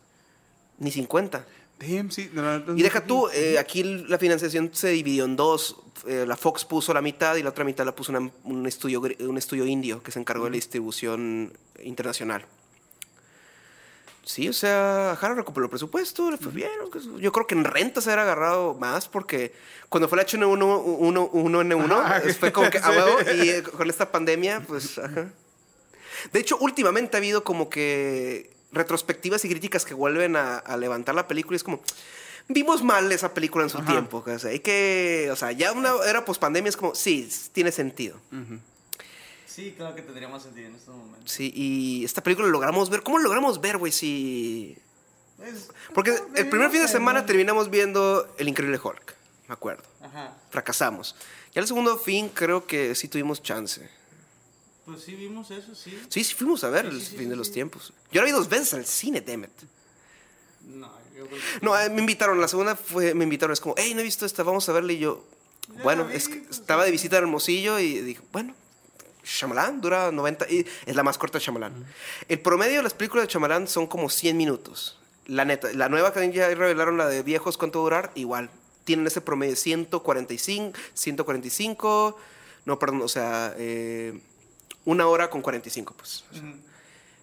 ni 0.79 0.91
50. 0.91 1.47
Damn, 1.79 2.11
sí. 2.11 2.31
Y 2.77 2.83
deja 2.83 3.07
tú, 3.07 3.29
eh, 3.33 3.59
aquí 3.61 3.83
la 3.85 4.19
financiación 4.19 4.71
se 4.73 4.89
dividió 4.89 5.25
en 5.25 5.37
dos. 5.37 5.77
Eh, 6.07 6.25
la 6.27 6.37
Fox 6.37 6.65
puso 6.65 6.93
la 6.93 7.01
mitad 7.01 7.37
y 7.37 7.43
la 7.45 7.51
otra 7.51 7.65
mitad 7.65 7.85
la 7.85 7.95
puso 7.95 8.11
una- 8.13 8.31
un, 8.45 8.67
estudio, 8.67 9.01
un 9.21 9.39
estudio 9.39 9.67
indio 9.67 10.03
que 10.03 10.11
se 10.11 10.19
encargó 10.19 10.45
de 10.45 10.51
la 10.51 10.57
distribución 10.57 11.53
internacional. 11.83 12.45
Sí, 14.25 14.49
o 14.49 14.53
sea, 14.53 15.17
Jara 15.21 15.35
recuperó 15.35 15.65
el 15.65 15.71
presupuesto, 15.71 16.31
le 16.31 16.37
fue 16.39 16.53
bien. 16.53 16.71
Yo 17.19 17.33
creo 17.33 17.47
que 17.47 17.55
en 17.57 17.65
renta 17.65 18.01
se 18.01 18.09
hubiera 18.09 18.23
agarrado 18.23 18.75
más 18.75 19.09
porque 19.09 19.53
cuando 19.89 20.09
fue 20.09 20.17
la 20.17 20.25
H1N1, 20.27 21.93
Ajá, 22.01 22.23
fue 22.39 22.53
como 22.53 22.71
que 22.71 22.79
a 22.79 22.83
sí. 22.85 22.89
huevo 22.91 23.19
y 23.45 23.49
eh, 23.51 23.63
con 23.63 23.91
esta 23.91 24.11
pandemia, 24.13 24.61
pues, 24.67 24.99
ajá. 24.99 25.27
De 26.33 26.39
hecho, 26.41 26.57
últimamente 26.59 27.17
ha 27.17 27.19
habido 27.19 27.43
como 27.43 27.69
que 27.69 28.51
retrospectivas 28.71 29.45
y 29.45 29.49
críticas 29.49 29.85
que 29.85 29.95
vuelven 29.95 30.37
a, 30.37 30.59
a 30.59 30.77
levantar 30.77 31.15
la 31.17 31.27
película 31.27 31.57
y 31.57 31.59
es 31.59 31.65
como, 31.65 31.83
vimos 32.49 32.83
mal 32.83 33.11
esa 33.11 33.35
película 33.35 33.65
en 33.65 33.71
su 33.71 33.79
Ajá. 33.79 33.91
tiempo. 33.91 34.23
O 34.25 34.39
sea, 34.39 34.51
hay 34.51 34.61
que, 34.61 35.29
o 35.33 35.37
sea, 35.37 35.53
ya 35.53 35.73
una 35.73 35.93
era 36.07 36.25
pospandemia 36.25 36.69
es 36.69 36.77
como, 36.77 36.95
sí, 36.95 37.29
tiene 37.53 37.73
sentido. 37.73 38.17
Sí, 39.55 39.75
claro 39.77 39.95
que 39.95 40.03
tendría 40.03 40.29
más 40.29 40.43
sentido 40.45 40.69
en 40.69 40.75
estos 40.77 40.95
momentos. 40.95 41.31
Sí, 41.31 41.53
y 41.55 42.05
esta 42.05 42.23
película 42.23 42.47
lo 42.47 42.53
logramos 42.53 42.89
ver. 42.91 43.03
¿Cómo 43.03 43.19
lo 43.19 43.25
logramos 43.25 43.61
ver, 43.61 43.77
güey? 43.79 43.93
Si... 43.93 44.77
Es- 45.43 45.69
Porque 45.95 46.17
el 46.37 46.49
primer 46.49 46.71
fin 46.71 46.81
de 46.83 46.89
semana 46.89 47.27
terminamos 47.27 47.69
viendo 47.71 48.33
El 48.39 48.49
Increíble 48.49 48.81
Hulk, 48.83 49.15
me 49.49 49.53
acuerdo. 49.55 49.83
Ajá. 50.01 50.35
Fracasamos. 50.51 51.15
Ya 51.55 51.61
el 51.61 51.67
segundo 51.67 51.99
fin 51.99 52.29
creo 52.31 52.67
que 52.67 52.95
sí 52.95 53.09
tuvimos 53.09 53.43
chance. 53.43 53.87
Pues 54.87 55.03
sí, 55.03 55.15
vimos 55.15 55.51
eso, 55.51 55.75
sí. 55.75 55.97
Sí, 56.09 56.25
sí 56.25 56.35
fuimos 56.35 56.65
a 56.65 56.71
ver 56.71 56.87
Sí, 56.89 56.97
el 56.97 57.01
sí, 57.03 57.09
fin 57.11 57.19
sí, 57.25 57.27
de 57.27 57.37
los 57.37 57.53
tiempos. 57.53 57.93
Yo 58.11 58.21
la 58.23 58.27
vi 58.27 58.33
dos 58.33 58.49
veces 58.49 58.73
al 58.75 58.87
cine, 58.87 59.21
Demet. 59.21 59.51
No, 60.67 60.91
yo 61.17 61.27
creo 61.27 61.29
que... 61.29 61.65
No, 61.65 61.79
eh, 61.79 61.91
me 61.91 62.01
invitaron. 62.01 62.41
La 62.41 62.49
segunda 62.49 62.75
fue, 62.75 63.15
me 63.15 63.25
invitaron. 63.25 63.53
Es 63.53 63.61
como, 63.61 63.75
hey, 63.77 63.93
no 63.95 64.01
he 64.01 64.05
visto 64.05 64.25
esta, 64.25 64.43
vamos 64.43 64.69
a 64.69 64.73
verla. 64.73 64.93
Y 64.93 64.99
yo, 64.99 65.25
Ya 65.77 65.83
bueno, 65.83 66.07
vi, 66.07 66.15
es 66.17 66.29
que 66.29 66.37
pues, 66.37 66.59
estaba 66.61 66.85
de 66.85 66.91
visita 66.91 67.17
en 67.19 67.25
Hermosillo 67.25 67.79
y 67.79 68.01
dije, 68.01 68.23
bueno, 68.33 68.55
Shyamalan 69.25 69.81
dura 69.81 70.11
90. 70.11 70.51
Y 70.51 70.67
es 70.87 70.97
la 70.97 71.03
más 71.03 71.19
corta 71.19 71.39
de 71.39 71.45
Shyamalan. 71.45 71.87
El 72.29 72.41
promedio 72.41 72.77
de 72.79 72.83
las 72.83 72.95
películas 72.95 73.27
de 73.27 73.33
Shyamalan 73.33 73.69
son 73.69 73.87
como 73.87 74.11
100 74.11 74.37
minutos. 74.37 74.99
La 75.27 75.45
neta, 75.45 75.73
la 75.73 75.89
nueva 75.89 76.13
que 76.13 76.33
ya 76.33 76.49
revelaron, 76.49 76.97
la 76.99 77.07
de 77.09 77.23
viejos, 77.23 77.57
¿cuánto 77.57 77.79
va 77.79 77.83
a 77.83 77.85
durar? 77.85 78.13
Igual. 78.17 78.51
Tienen 78.85 79.07
ese 79.07 79.21
promedio 79.21 79.55
145, 79.55 80.77
145. 80.95 82.19
No, 82.65 82.79
perdón, 82.79 83.03
o 83.03 83.09
sea, 83.09 83.55
eh, 83.57 84.21
una 84.85 85.07
hora 85.07 85.31
con 85.31 85.43
45, 85.43 85.95
pues. 85.97 86.25
Sea, 86.33 86.41
Ujú. 86.41 86.57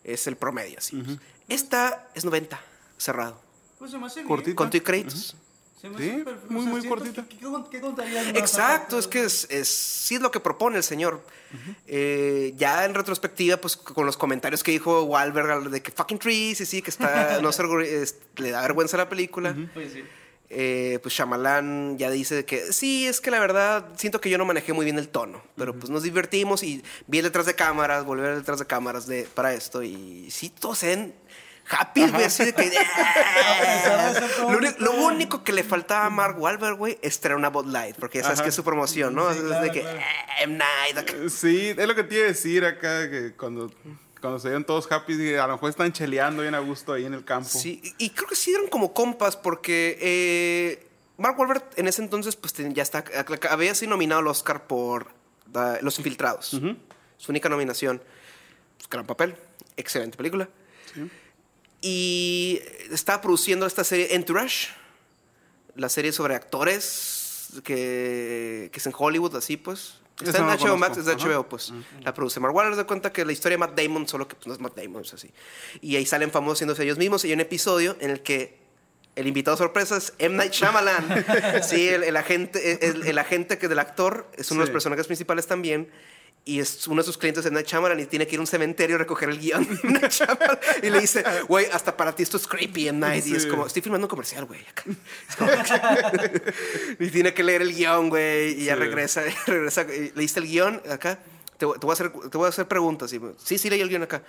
Es 0.04 0.28
el 0.28 0.38
promedio, 0.38 0.78
así. 0.78 0.96
pues. 0.96 1.18
Esta 1.50 2.08
es 2.16 2.24
90, 2.24 2.60
cerrado. 2.98 3.42
Pues 3.78 3.92
se 3.92 3.98
me 3.98 4.06
hace. 4.08 4.24
Cortito. 4.24 4.56
Con 4.56 4.70
créditos. 4.70 5.36
Se 5.80 5.90
me 5.90 5.98
Sí, 5.98 6.24
muy, 6.50 6.60
O 6.60 6.64
sea, 6.64 6.72
muy 6.72 6.88
cortita. 6.88 7.24
¿Qué, 7.30 7.38
qué, 7.38 7.80
qué 7.80 7.82
más 7.82 8.28
Exacto, 8.36 9.00
es 9.00 9.08
que 9.08 9.24
es, 9.24 9.48
es- 9.50 9.68
sí 9.70 10.16
es 10.16 10.22
lo 10.22 10.30
que 10.32 10.40
propone 10.40 10.78
el 10.78 10.84
señor. 10.84 11.22
Eh, 11.88 12.54
ya 12.58 12.86
en 12.86 12.94
retrospectiva, 12.94 13.58
pues 13.58 13.76
con 13.78 14.06
los 14.06 14.18
comentarios 14.18 14.64
que 14.64 14.72
dijo 14.72 15.04
Wahlberg 15.04 15.70
de 15.70 15.82
que 15.82 15.92
fucking 15.92 16.20
trees 16.20 16.62
y 16.62 16.66
sí, 16.66 16.82
que 16.82 16.90
está, 16.92 17.40
no 17.42 17.52
se 17.52 17.64
orgu- 17.64 17.84
es- 17.86 18.16
le 18.38 18.52
da 18.52 18.62
vergüenza 18.62 18.98
a 18.98 19.00
la 19.00 19.10
película. 19.10 19.56
Pues 19.74 19.94
sí. 19.94 20.04
Eh, 20.52 20.98
pues 21.04 21.14
Shyamalan 21.14 21.98
ya 22.00 22.10
dice 22.10 22.44
que 22.44 22.74
sí, 22.74 23.06
es 23.06 23.22
que 23.22 23.30
la 23.30 23.40
verdad 23.40 23.88
siento 23.98 24.20
que 24.20 24.32
yo 24.32 24.38
no 24.40 24.46
manejé 24.46 24.74
muy 24.74 24.84
bien 24.84 24.98
el 24.98 25.08
tono, 25.10 25.44
pero 25.56 25.76
pues 25.76 25.92
nos 25.92 26.02
divertimos 26.02 26.64
y 26.64 26.84
vi 27.06 27.20
el 27.20 27.26
detrás 27.26 27.46
de 27.46 27.54
cámaras, 27.54 28.04
volví 28.04 28.22
a 28.22 28.26
ver 28.26 28.34
el 28.34 28.40
detrás 28.40 28.58
de 28.58 28.66
cámaras 28.66 29.06
de, 29.06 29.26
para 29.36 29.54
esto 29.54 29.84
y 29.84 30.28
sí, 30.32 30.50
todos 30.50 30.80
se 30.80 30.88
ven 30.88 31.14
happy, 31.70 32.08
güey, 32.10 32.24
así 32.26 32.46
de 32.46 32.54
que... 32.54 32.72
todo 34.36 34.52
lo, 34.52 34.58
único, 34.58 34.76
lo 34.80 34.92
único 34.94 35.44
que 35.44 35.54
le 35.54 35.64
faltaba 35.64 36.06
a 36.06 36.10
Mark 36.10 36.40
Wahlberg, 36.40 36.76
güey, 36.78 36.98
es 37.02 37.20
traer 37.20 37.36
una 37.38 37.50
Bud 37.50 37.68
Light, 37.68 37.96
porque 37.98 38.20
ya 38.20 38.24
sabes 38.26 38.40
Ajá. 38.40 38.44
que 38.46 38.50
es 38.50 38.56
su 38.56 38.64
promoción, 38.64 39.14
¿no? 39.16 39.32
Sí, 39.32 39.40
es 39.40 39.46
claro, 39.46 39.64
de 39.64 39.72
que... 39.72 39.82
claro. 39.82 39.98
"Eh, 40.00 40.04
M. 40.44 40.58
Night", 40.58 40.98
acá. 40.98 41.14
Sí, 41.30 41.74
es 41.78 41.88
lo 41.88 41.96
que 41.96 42.04
te 42.04 42.16
iba 42.16 42.26
a 42.26 42.28
decir 42.28 42.66
acá, 42.66 43.10
que 43.10 43.34
cuando, 43.38 43.72
cuando 44.22 44.40
se 44.40 44.50
ven 44.50 44.64
todos 44.66 44.92
happy, 44.92 45.36
a 45.36 45.48
lo 45.48 45.54
mejor 45.54 45.70
están 45.70 45.92
cheleando 45.94 46.42
bien 46.42 46.56
a 46.56 46.60
gusto 46.60 46.94
ahí 46.94 47.06
en 47.06 47.14
el 47.14 47.24
campo. 47.26 47.50
Sí, 47.50 47.82
y 47.98 48.10
creo 48.12 48.28
que 48.28 48.36
sí 48.36 48.54
eran 48.54 48.68
como 48.68 48.94
compas 48.94 49.36
porque 49.38 49.98
eh, 50.02 50.88
Mark 51.18 51.38
Wahlberg 51.40 51.64
en 51.76 51.88
ese 51.88 52.02
entonces 52.02 52.36
pues 52.36 52.54
ya 52.58 52.84
está, 52.84 53.04
había 53.50 53.76
sido 53.76 53.92
nominado 53.92 54.22
al 54.22 54.28
Oscar 54.28 54.66
por 54.68 55.08
da- 55.46 55.80
Los 55.82 55.98
Infiltrados. 56.00 56.60
Su 57.18 57.32
única 57.32 57.50
nominación. 57.50 58.02
Pues, 58.78 58.90
gran 58.90 59.06
papel, 59.06 59.36
excelente 59.76 60.16
película. 60.18 60.48
Y 61.82 62.62
estaba 62.92 63.22
produciendo 63.22 63.66
esta 63.66 63.84
serie 63.84 64.16
Entourage, 64.16 64.68
la 65.76 65.90
serie 65.90 66.12
sobre 66.12 66.36
actores 66.36 67.50
que, 67.64 68.70
que 68.72 68.80
es 68.80 68.86
en 68.86 68.94
Hollywood, 68.98 69.36
así 69.36 69.58
pues. 69.58 69.96
Está 70.22 70.40
en 70.40 70.48
no 70.48 70.50
la 70.50 70.58
HBO 70.58 70.76
Max, 70.78 70.98
es 70.98 71.06
de. 71.06 71.16
HBO, 71.16 71.48
pues. 71.48 71.72
La 72.02 72.14
produce 72.14 72.42
Mark 72.42 72.54
Wahlberg, 72.54 72.76
de 72.76 72.84
cuenta 72.84 73.14
que 73.14 73.24
la 73.24 73.32
historia 73.32 73.54
de 73.56 73.60
Matt 73.60 73.80
Damon, 73.80 74.06
solo 74.06 74.28
que 74.28 74.36
pues, 74.36 74.48
no 74.48 74.54
es 74.54 74.60
Matt 74.60 74.76
Damon, 74.76 75.04
es 75.04 75.14
así. 75.14 75.32
Y 75.80 75.96
ahí 75.96 76.06
salen 76.06 76.30
famosos 76.32 76.58
siéndose 76.58 76.84
ellos 76.84 76.98
mismos. 76.98 77.24
Y 77.24 77.28
hay 77.30 77.34
un 77.36 77.40
episodio 77.40 77.96
en 78.02 78.10
el 78.10 78.22
que 78.22 78.60
el 79.16 79.28
invitado 79.28 79.56
sorpresa 79.56 79.96
es 79.96 80.14
M. 80.18 80.36
Night 80.36 80.52
Shyamalan. 80.52 81.26
sí, 81.64 81.88
el, 81.88 82.04
el 82.04 82.18
agente, 82.18 82.86
el, 82.86 83.08
el 83.08 83.18
agente 83.18 83.58
que 83.58 83.70
del 83.70 83.80
actor 83.80 84.30
es 84.36 84.52
uno 84.52 84.60
de 84.60 84.64
los 84.64 84.70
Sí. 84.70 84.74
personajes 84.74 85.08
principales 85.08 85.48
también. 85.48 85.90
Y 86.50 86.60
es 86.60 86.88
uno 86.88 87.02
de 87.02 87.06
sus 87.06 87.18
clientes 87.18 87.46
es 87.46 87.52
Night 87.52 87.68
Shyamalan 87.68 88.00
y 88.00 88.06
tiene 88.08 88.26
que 88.26 88.34
ir 88.34 88.40
a 88.40 88.42
un 88.42 88.48
cementerio 88.48 88.96
a 88.96 89.00
recoger 89.00 89.30
el 89.30 89.38
guion 89.40 89.68
de. 89.68 89.80
Night 89.90 90.10
Shyamalan. 90.12 90.58
Y 90.82 90.90
le 90.90 91.00
dice, 91.00 91.24
güey, 91.48 91.68
hasta 91.72 91.96
para 91.96 92.16
ti 92.16 92.24
esto 92.24 92.38
es 92.38 92.48
creepy, 92.48 92.88
M. 92.88 92.98
Night. 93.00 93.28
Y 93.28 93.36
es 93.36 93.46
como, 93.46 93.68
estoy 93.68 93.82
filmando 93.84 94.06
un 94.08 94.10
comercial, 94.10 94.46
güey. 94.46 94.60
acá. 94.68 94.84
Es 95.30 95.36
como- 95.36 95.52
y 97.00 97.10
tiene 97.12 97.34
que 97.34 97.44
leer 97.44 97.62
el 97.62 97.74
guion, 97.76 98.10
güey. 98.10 98.62
Y 98.62 98.66
ya 98.66 98.76
regresa, 98.76 99.22
regresa. 99.46 99.84
y 99.84 100.12
¿Leíste 100.16 100.40
el 100.40 100.48
guion 100.48 100.82
acá? 100.90 101.20
Te, 101.58 101.66
voy- 101.66 101.78
te 101.78 101.86
voy 101.86 101.92
a 101.92 101.94
hacer, 101.94 102.12
te 102.12 102.38
voy 102.38 102.46
a 102.48 102.50
hacer 102.50 102.68
preguntas. 102.68 103.14
Y, 103.14 103.22
sí, 103.44 103.58
sí, 103.58 103.70
leí 103.70 103.82
el 103.82 103.90
guion 103.90 104.04
acá. 104.04 104.24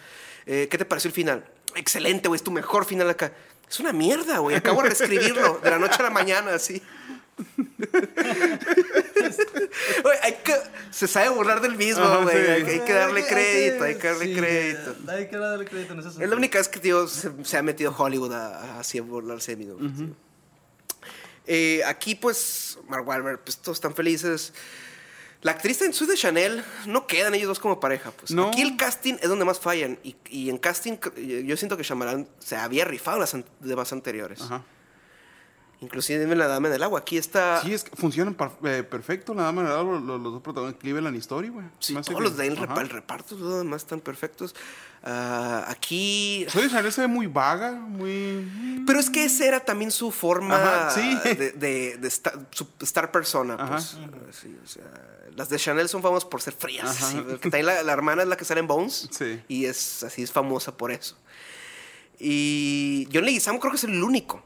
Eh, 0.46 0.68
¿Qué 0.70 0.76
te 0.76 0.84
pareció 0.84 1.08
el 1.08 1.14
final? 1.14 1.44
Excelente, 1.74 2.28
güey. 2.28 2.36
Es 2.36 2.44
tu 2.44 2.50
mejor 2.50 2.84
final 2.84 3.08
acá. 3.08 3.32
Es 3.68 3.80
una 3.80 3.92
mierda, 3.92 4.38
güey. 4.38 4.56
Acabo 4.56 4.82
de 4.82 4.88
reescribirlo 4.88 5.58
de 5.62 5.70
la 5.70 5.78
noche 5.78 5.96
a 6.00 6.02
la 6.02 6.10
mañana, 6.10 6.54
así. 6.54 6.82
Hay 10.22 10.34
que, 10.44 10.54
se 10.90 11.06
sabe 11.08 11.28
burlar 11.30 11.60
del 11.60 11.76
mismo, 11.76 12.02
Ajá, 12.04 12.22
güey. 12.24 12.36
sí. 12.36 12.50
hay, 12.50 12.62
hay 12.62 12.80
que 12.80 12.92
darle 12.92 13.26
crédito, 13.26 13.84
hay 13.84 13.94
que 13.96 14.06
darle 14.08 14.24
sí, 14.26 14.34
crédito. 14.34 14.94
Hay 15.08 15.28
que 15.28 15.36
darle 15.36 15.64
crédito 15.64 15.92
en 15.94 15.98
ese 16.00 16.08
Es 16.08 16.30
la 16.30 16.36
única 16.36 16.58
vez 16.58 16.68
que, 16.68 16.80
tío, 16.80 17.06
se, 17.08 17.30
se 17.44 17.56
ha 17.56 17.62
metido 17.62 17.94
Hollywood 17.96 18.32
a, 18.32 18.58
a 18.76 18.80
así 18.80 18.98
a 18.98 19.02
burlarse 19.02 19.56
de 19.56 19.64
mí. 19.64 20.12
Eh, 21.46 21.82
aquí, 21.84 22.14
pues, 22.14 22.78
Mark 22.88 23.06
Wahlberg, 23.06 23.40
pues 23.44 23.56
todos 23.58 23.76
están 23.78 23.94
felices. 23.94 24.52
La 25.42 25.52
actriz 25.52 25.80
en 25.82 25.92
Sue 25.94 26.06
de 26.06 26.16
Chanel 26.16 26.62
no 26.86 27.06
quedan 27.06 27.34
ellos 27.34 27.48
dos 27.48 27.58
como 27.58 27.80
pareja. 27.80 28.10
Pues. 28.10 28.30
No. 28.30 28.48
Aquí 28.48 28.60
el 28.60 28.76
casting 28.76 29.14
es 29.22 29.28
donde 29.28 29.44
más 29.46 29.58
fallan. 29.58 29.98
Y, 30.02 30.14
y 30.28 30.50
en 30.50 30.58
casting, 30.58 30.98
yo 31.46 31.56
siento 31.56 31.76
que 31.78 31.82
Shyamalan 31.82 32.28
se 32.38 32.56
había 32.56 32.84
rifado 32.84 33.16
en 33.16 33.20
las 33.22 33.34
an- 33.34 33.46
demás 33.60 33.92
anteriores. 33.92 34.42
Ajá. 34.42 34.62
Inclusive 35.82 36.22
en 36.22 36.38
La 36.38 36.46
Dama 36.46 36.68
en 36.68 36.74
el 36.74 36.82
Agua. 36.82 37.00
Aquí 37.00 37.16
está. 37.16 37.62
Sí, 37.62 37.72
es 37.72 37.84
que 37.84 37.96
funcionan 37.96 38.36
eh, 38.64 38.82
perfecto, 38.82 39.34
nada 39.34 39.50
más 39.50 39.64
los, 39.64 40.02
los, 40.02 40.20
los 40.20 40.32
dos 40.34 40.42
protagonistas, 40.42 40.82
Cleveland 40.82 41.16
y 41.16 41.20
Story, 41.20 41.48
güey. 41.48 41.64
Sí, 41.78 41.94
todos 41.94 42.06
que- 42.08 42.14
los 42.20 42.36
de 42.36 42.42
ahí, 42.42 42.48
el, 42.50 42.58
el 42.58 42.88
reparto, 42.90 43.34
los 43.36 43.58
demás 43.58 43.82
están 43.82 44.00
perfectos. 44.00 44.54
Ah, 45.02 45.64
aquí. 45.68 46.46
Chanel 46.50 46.92
se 46.92 47.00
ve 47.00 47.06
muy 47.06 47.26
vaga, 47.26 47.72
muy... 47.72 48.82
Pero 48.86 49.00
es 49.00 49.08
que 49.08 49.24
esa 49.24 49.46
era 49.46 49.60
también 49.60 49.90
su 49.90 50.10
forma 50.10 50.56
Ajá, 50.56 50.90
sí. 50.90 51.16
de, 51.24 51.52
de, 51.52 51.96
de 51.96 52.08
esta- 52.08 52.34
su 52.50 52.66
star 52.80 53.10
persona. 53.10 53.54
Ajá. 53.54 53.76
Pues. 53.76 53.96
Sí, 54.32 54.54
o 54.62 54.66
sea, 54.68 54.84
las 55.34 55.48
de 55.48 55.56
Chanel 55.56 55.88
son 55.88 56.02
famosas 56.02 56.28
por 56.28 56.42
ser 56.42 56.52
frías. 56.52 56.94
Sí, 56.94 57.16
también 57.40 57.64
la, 57.64 57.82
la 57.82 57.92
hermana 57.94 58.20
es 58.20 58.28
la 58.28 58.36
que 58.36 58.44
sale 58.44 58.60
en 58.60 58.66
Bones. 58.66 59.08
Sí. 59.10 59.40
Y 59.48 59.64
es 59.64 60.02
así, 60.02 60.22
es 60.22 60.30
famosa 60.30 60.76
por 60.76 60.92
eso. 60.92 61.16
Y 62.18 63.08
John 63.12 63.24
Leguizamo 63.24 63.58
creo 63.60 63.70
que 63.72 63.76
es 63.78 63.84
el 63.84 64.02
único. 64.02 64.42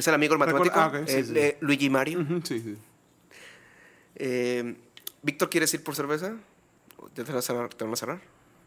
Es 0.00 0.08
el 0.08 0.14
amigo 0.14 0.32
del 0.32 0.38
matemático, 0.38 0.80
ah, 0.80 0.86
ok, 0.86 1.06
sí, 1.06 1.14
eh, 1.14 1.24
sí. 1.24 1.32
eh, 1.36 1.56
Luigi 1.60 1.90
Mario. 1.90 2.20
Ujú, 2.20 2.40
sí, 2.42 2.58
sí. 2.60 2.76
Eh, 4.16 4.74
Víctor, 5.20 5.50
¿quieres 5.50 5.74
ir 5.74 5.84
por 5.84 5.94
cerveza? 5.94 6.32
¿Ya 7.14 7.22
te 7.24 7.30
van 7.30 7.36
a 7.36 7.42
cerrar? 7.42 7.68
¿Te 7.68 7.84
van 7.84 7.92
a 7.92 7.96
cerrar? 7.96 8.20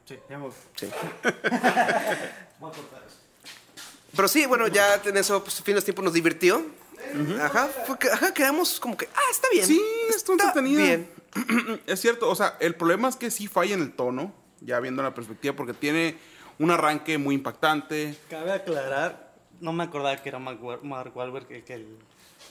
Sí, 0.05 0.15
ya 0.29 0.37
me 0.37 0.43
voy. 0.43 0.53
Sí. 0.75 0.85
Voy 2.59 2.69
a 2.71 2.73
cortar 2.75 3.01
eso. 3.07 3.17
Pero 4.15 4.27
sí, 4.27 4.45
bueno, 4.45 4.67
ya 4.67 5.01
en 5.03 5.17
eso, 5.17 5.43
pues, 5.43 5.59
fin 5.63 5.73
de 5.75 5.81
tiempo 5.81 6.03
nos 6.03 6.13
divirtió. 6.13 6.63
Ajá, 7.41 7.67
fue 7.87 7.97
que- 7.97 8.09
ajá, 8.11 8.31
quedamos 8.31 8.79
como 8.79 8.95
que, 8.95 9.09
ah, 9.15 9.31
está 9.31 9.47
bien. 9.51 9.65
Sí, 9.65 9.81
estuvo 10.09 10.33
entretenida. 10.35 10.83
Bien. 10.83 11.09
es 11.87 11.99
cierto, 11.99 12.29
o 12.29 12.35
sea, 12.35 12.57
el 12.59 12.75
problema 12.75 13.09
es 13.09 13.15
que 13.15 13.31
sí 13.31 13.47
falla 13.47 13.73
en 13.73 13.81
el 13.81 13.91
tono, 13.93 14.31
ya 14.61 14.79
viendo 14.79 15.01
la 15.01 15.15
perspectiva, 15.15 15.55
porque 15.55 15.73
tiene 15.73 16.15
un 16.59 16.69
arranque 16.69 17.17
muy 17.17 17.33
impactante. 17.33 18.15
Cabe 18.29 18.51
aclarar, 18.51 19.22
no 19.63 19.71
me 19.71 19.85
acordaba 19.85 20.15
que 20.17 20.27
era 20.29 20.39
Mark, 20.39 20.59
Mark 20.83 21.15
Wahlberg 21.15 21.47
que, 21.47 21.63
que 21.63 21.73
el... 21.75 21.97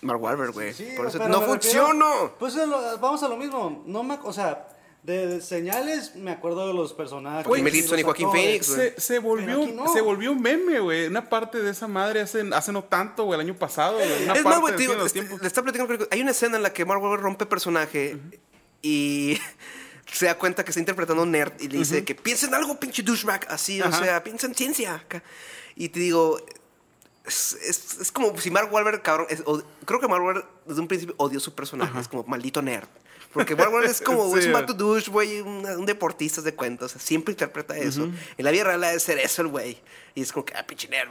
Mark 0.01 0.21
Wahlberg, 0.21 0.53
güey. 0.53 0.73
Sí, 0.73 0.89
Por 0.97 1.07
eso 1.07 1.19
pero 1.19 1.31
no 1.31 1.43
funcionó. 1.43 2.33
Pues 2.39 2.57
vamos 3.01 3.23
a 3.23 3.29
lo 3.29 3.37
mismo. 3.37 3.83
No 3.87 4.03
me, 4.03 4.19
o 4.23 4.33
sea, 4.33 4.67
de, 5.03 5.27
de 5.27 5.41
señales 5.43 6.17
me 6.17 6.31
acuerdo 6.31 6.67
de 6.67 6.73
los 6.73 6.95
personajes. 6.95 7.47
Güey, 7.47 7.61
y 7.61 7.65
Mel 7.65 7.75
Gibson 7.75 7.93
los 7.93 8.01
y 8.01 8.03
Joaquín. 8.05 8.31
Phoenix. 8.31 8.67
Se, 8.67 9.01
se 9.01 9.19
volvió, 9.19 9.67
no. 9.67 9.93
se 9.93 10.01
volvió 10.01 10.35
meme, 10.35 10.81
güey. 10.81 11.07
Una 11.07 11.29
parte 11.29 11.61
de 11.61 11.71
esa 11.71 11.87
madre 11.87 12.23
hace, 12.23 12.43
hace 12.55 12.73
no 12.73 12.83
tanto, 12.85 13.25
güey, 13.25 13.39
el 13.39 13.47
año 13.47 13.59
pasado. 13.59 13.99
Una 13.99 14.05
Es 14.05 14.43
parte 14.43 14.43
más, 14.43 14.61
güey, 14.61 14.87
los 14.87 15.15
este- 15.15 15.39
le 15.39 15.47
está 15.47 15.63
platicando 15.63 16.09
Hay 16.11 16.23
una 16.23 16.31
escena 16.31 16.57
en 16.57 16.63
la 16.63 16.73
que 16.73 16.87
Mark 16.87 17.03
Wahlberg 17.03 17.23
rompe 17.23 17.45
personaje 17.45 18.17
y 18.81 19.39
se 20.11 20.27
da 20.27 20.39
cuenta 20.39 20.65
que 20.65 20.71
está 20.71 20.81
interpretando 20.81 21.21
a 21.23 21.27
un 21.27 21.33
nerd 21.33 21.53
y 21.61 21.69
le 21.69 21.79
dice 21.79 22.05
que 22.05 22.15
piensa 22.15 22.47
en 22.47 22.55
algo, 22.55 22.81
pinche 22.81 23.03
douchebag, 23.03 23.47
así, 23.51 23.83
o 23.83 23.93
sea, 23.93 24.25
piensa 24.25 24.47
en 24.47 24.55
ciencia. 24.55 25.05
Y 25.77 25.91
te 25.91 26.01
digo, 26.01 26.39
es, 27.27 27.55
es- 27.63 27.99
es 28.01 28.13
como 28.13 28.37
si 28.39 28.51
Mark 28.51 28.73
Wahlberg, 28.73 29.03
cabrón, 29.03 29.27
es- 29.31 29.43
o- 29.47 29.63
creo 29.85 30.01
que 30.01 30.09
Mark 30.09 30.23
Wahlberg 30.25 30.47
desde 30.67 30.81
un 30.81 30.89
principio 30.89 31.15
odió 31.19 31.39
su 31.41 31.55
personaje, 31.55 31.99
es 32.01 32.09
como 32.09 32.25
maldito 32.25 32.61
nerd. 32.63 32.89
Porque 33.33 33.57
Mark 33.57 33.73
Wahlberg 33.73 33.91
es 33.93 34.01
como, 34.03 34.25
Sí, 34.35 34.41
es 34.41 34.47
un 34.47 34.51
güey. 34.53 34.63
vato 34.63 34.75
douche, 34.75 35.11
güey, 35.11 35.41
un, 35.41 35.65
un 35.65 35.87
deportista 35.87 36.43
de 36.43 36.55
cuentos, 36.55 36.91
o 36.93 36.99
sea, 36.99 37.01
siempre 37.07 37.33
interpreta 37.33 37.77
eso. 37.79 38.05
En 38.05 38.45
la 38.45 38.51
vida 38.51 38.65
real 38.65 38.85
ha 38.85 38.91
de 38.93 39.01
ser 39.01 39.19
eso 39.19 39.43
el 39.43 39.49
güey. 39.49 39.79
Y 40.15 40.21
es 40.23 40.33
como 40.33 40.45
que, 40.45 40.55
ah, 40.55 40.67
pinche 40.67 40.89
nerd, 40.89 41.09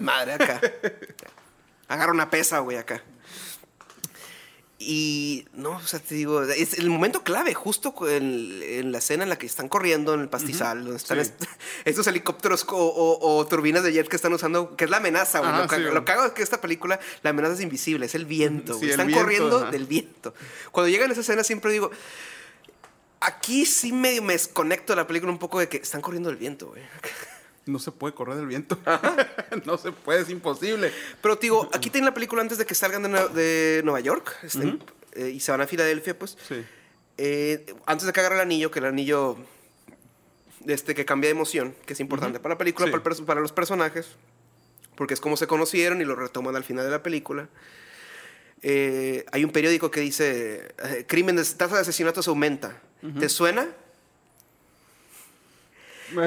madre 0.00 0.32
acá. 0.34 0.60
Agarra 1.88 2.12
una 2.12 2.30
pesa, 2.30 2.58
güey, 2.60 2.76
acá. 2.76 3.02
Y 4.78 5.46
no, 5.54 5.70
o 5.76 5.86
sea, 5.86 6.00
te 6.00 6.14
digo, 6.14 6.42
es 6.42 6.74
el 6.78 6.90
momento 6.90 7.22
clave, 7.24 7.54
justo 7.54 7.94
en, 8.08 8.60
en 8.62 8.92
la 8.92 8.98
escena 8.98 9.22
en 9.22 9.30
la 9.30 9.36
que 9.38 9.46
están 9.46 9.68
corriendo 9.70 10.12
en 10.12 10.20
el 10.20 10.28
pastizal, 10.28 10.82
donde 10.84 10.98
están 10.98 11.24
Sí. 11.24 11.32
Est- 11.78 11.86
estos 11.88 12.06
helicópteros 12.06 12.64
o, 12.68 12.76
o- 12.76 13.36
o 13.38 13.46
turbinas 13.46 13.82
de 13.82 13.92
jet 13.92 14.08
que 14.08 14.16
están 14.16 14.32
usando, 14.32 14.76
que 14.76 14.84
es 14.84 14.90
la 14.90 14.98
amenaza, 14.98 15.38
güey. 15.40 15.50
Ajá, 15.50 15.62
Lo, 15.62 15.68
sí, 15.88 15.94
lo 15.94 16.04
hago 16.06 16.24
es 16.26 16.32
que 16.32 16.42
esta 16.42 16.60
película, 16.60 16.98
la 17.22 17.30
amenaza 17.30 17.54
es 17.54 17.60
invisible, 17.60 18.06
es 18.06 18.14
el 18.14 18.24
viento. 18.26 18.74
Sí, 18.78 18.84
el 18.86 18.90
están 18.92 19.06
viento, 19.06 19.22
corriendo 19.24 19.58
ajá. 19.58 19.70
del 19.70 19.86
viento. 19.86 20.34
Cuando 20.72 20.88
llegan 20.88 21.10
a 21.10 21.12
esa 21.12 21.20
escena 21.22 21.44
siempre 21.44 21.72
digo, 21.72 21.90
aquí 23.20 23.66
sí 23.66 23.92
medio 23.92 24.22
me 24.22 24.32
desconecto 24.34 24.92
de 24.92 24.96
la 24.96 25.06
película 25.06 25.32
un 25.32 25.38
poco 25.38 25.58
de 25.58 25.68
que 25.68 25.78
están 25.78 26.00
corriendo 26.00 26.28
del 26.28 26.38
viento, 26.38 26.68
güey. 26.68 26.82
No 27.66 27.80
se 27.80 27.90
puede 27.90 28.14
correr 28.14 28.36
del 28.36 28.46
viento. 28.46 28.78
no 29.64 29.76
se 29.76 29.90
puede, 29.90 30.20
es 30.22 30.30
imposible. 30.30 30.92
Pero 31.20 31.34
digo, 31.34 31.68
aquí 31.72 31.90
tienen 31.90 32.04
la 32.04 32.14
película 32.14 32.40
antes 32.40 32.58
de 32.58 32.64
que 32.64 32.76
salgan 32.76 33.02
de, 33.02 33.08
de 33.30 33.80
Nueva 33.82 33.98
York 33.98 34.36
este, 34.44 34.78
eh, 35.14 35.30
y 35.30 35.40
se 35.40 35.50
van 35.50 35.62
a 35.62 35.66
Filadelfia, 35.66 36.16
pues. 36.16 36.38
Sí. 36.46 36.64
Eh, 37.18 37.74
antes 37.86 38.06
de 38.06 38.12
que 38.12 38.20
agarre 38.20 38.36
el 38.36 38.40
anillo, 38.42 38.70
que 38.70 38.78
el 38.78 38.84
anillo 38.84 39.36
este, 40.66 40.94
que 40.94 41.04
cambia 41.04 41.28
de 41.28 41.32
emoción, 41.32 41.74
que 41.86 41.92
es 41.92 42.00
importante 42.00 42.40
para 42.40 42.54
la 42.54 42.58
película, 42.58 42.86
Sí. 42.86 43.22
para, 43.24 43.40
los 43.40 43.52
personajes, 43.52 44.08
porque 44.96 45.14
es 45.14 45.20
como 45.20 45.36
se 45.36 45.46
conocieron 45.46 46.00
y 46.00 46.04
lo 46.04 46.14
retoman 46.16 46.56
al 46.56 46.64
final 46.64 46.84
de 46.84 46.90
la 46.90 47.02
película. 47.02 47.48
Eh, 48.62 49.24
hay 49.32 49.44
un 49.44 49.50
periódico 49.50 49.90
que 49.90 50.00
dice, 50.00 50.74
eh, 50.84 51.04
crímenes, 51.06 51.56
tasa 51.56 51.76
de 51.76 51.82
asesinatos 51.82 52.26
aumenta. 52.28 52.80
¿Te 53.20 53.28
suena? 53.28 53.68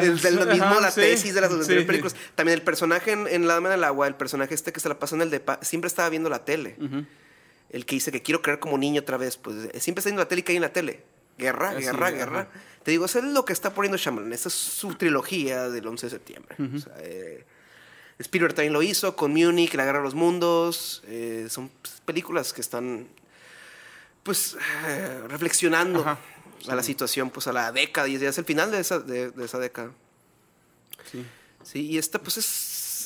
Es 0.02 0.24
mismo 0.24 0.44
Ajá, 0.44 0.82
la 0.82 0.92
sí, 0.92 1.02
tesis 1.02 1.34
de 1.34 1.42
las 1.42 1.52
sí. 1.66 1.74
películas. 1.84 2.16
También 2.36 2.58
el 2.58 2.64
personaje 2.64 3.12
en, 3.12 3.28
en 3.28 3.48
La 3.48 3.56
Dama 3.56 3.70
del 3.70 3.84
Agua, 3.84 4.08
el 4.08 4.16
personaje 4.16 4.54
este 4.54 4.74
que 4.74 4.80
se 4.80 4.90
la 4.90 5.00
pasa 5.00 5.16
en 5.16 5.22
el 5.22 5.30
depa, 5.30 5.60
siempre 5.62 5.88
estaba 5.88 6.10
viendo 6.10 6.30
la 6.30 6.44
tele. 6.46 6.76
El 7.70 7.86
que 7.86 7.96
dice 7.96 8.12
que 8.12 8.22
quiero 8.22 8.42
creer 8.42 8.60
como 8.60 8.78
niño 8.78 9.02
otra 9.02 9.18
vez, 9.18 9.38
pues 9.38 9.56
eh, 9.74 9.80
siempre 9.80 10.00
está 10.00 10.10
viendo 10.10 10.22
la 10.24 10.28
tele 10.28 10.40
y 10.42 10.44
cae 10.44 10.56
en 10.56 10.62
la 10.64 10.74
tele. 10.74 11.04
Guerra, 11.40 11.70
Así, 11.70 11.82
guerra, 11.84 12.08
ajá. 12.08 12.16
guerra. 12.18 12.48
Te 12.84 12.92
digo, 12.92 13.06
eso 13.06 13.20
es 13.20 13.26
lo 13.26 13.46
que 13.46 13.54
está 13.54 13.74
poniendo 13.74 13.98
Shyamalan. 13.98 14.32
Esa 14.34 14.50
es 14.50 14.54
su 14.56 14.94
trilogía 14.96 15.70
del 15.70 15.88
11 15.88 16.06
de 16.06 16.10
septiembre. 16.10 16.56
O 16.60 16.80
sea, 16.80 16.94
eh, 17.00 17.46
Spielberg 18.20 18.54
también 18.54 18.74
lo 18.74 18.82
hizo 18.82 19.16
con 19.16 19.32
Munich, 19.32 19.74
La 19.74 19.86
Guerra 19.86 20.00
de 20.00 20.04
los 20.06 20.16
Mundos. 20.16 21.02
eh, 21.08 21.48
son 21.50 21.70
pues, 21.82 22.02
películas 22.06 22.54
que 22.54 22.62
están, 22.62 23.08
pues, 24.24 24.58
eh, 24.88 25.22
reflexionando 25.28 26.02
Ajá, 26.02 26.20
a 26.68 26.76
la 26.76 26.84
situación, 26.84 27.30
pues, 27.30 27.48
a 27.48 27.54
la 27.54 27.72
década. 27.72 28.08
Y 28.08 28.16
es 28.16 28.38
el 28.38 28.46
final 28.46 28.72
de 28.72 28.80
esa, 28.80 29.00
de, 29.00 29.32
de 29.32 29.46
esa 29.46 29.60
década. 29.60 29.92
Sí. 31.12 31.26
Sí, 31.64 31.86
y 31.88 31.98
esta 31.98 32.20
pues 32.20 32.38
es... 32.38 32.46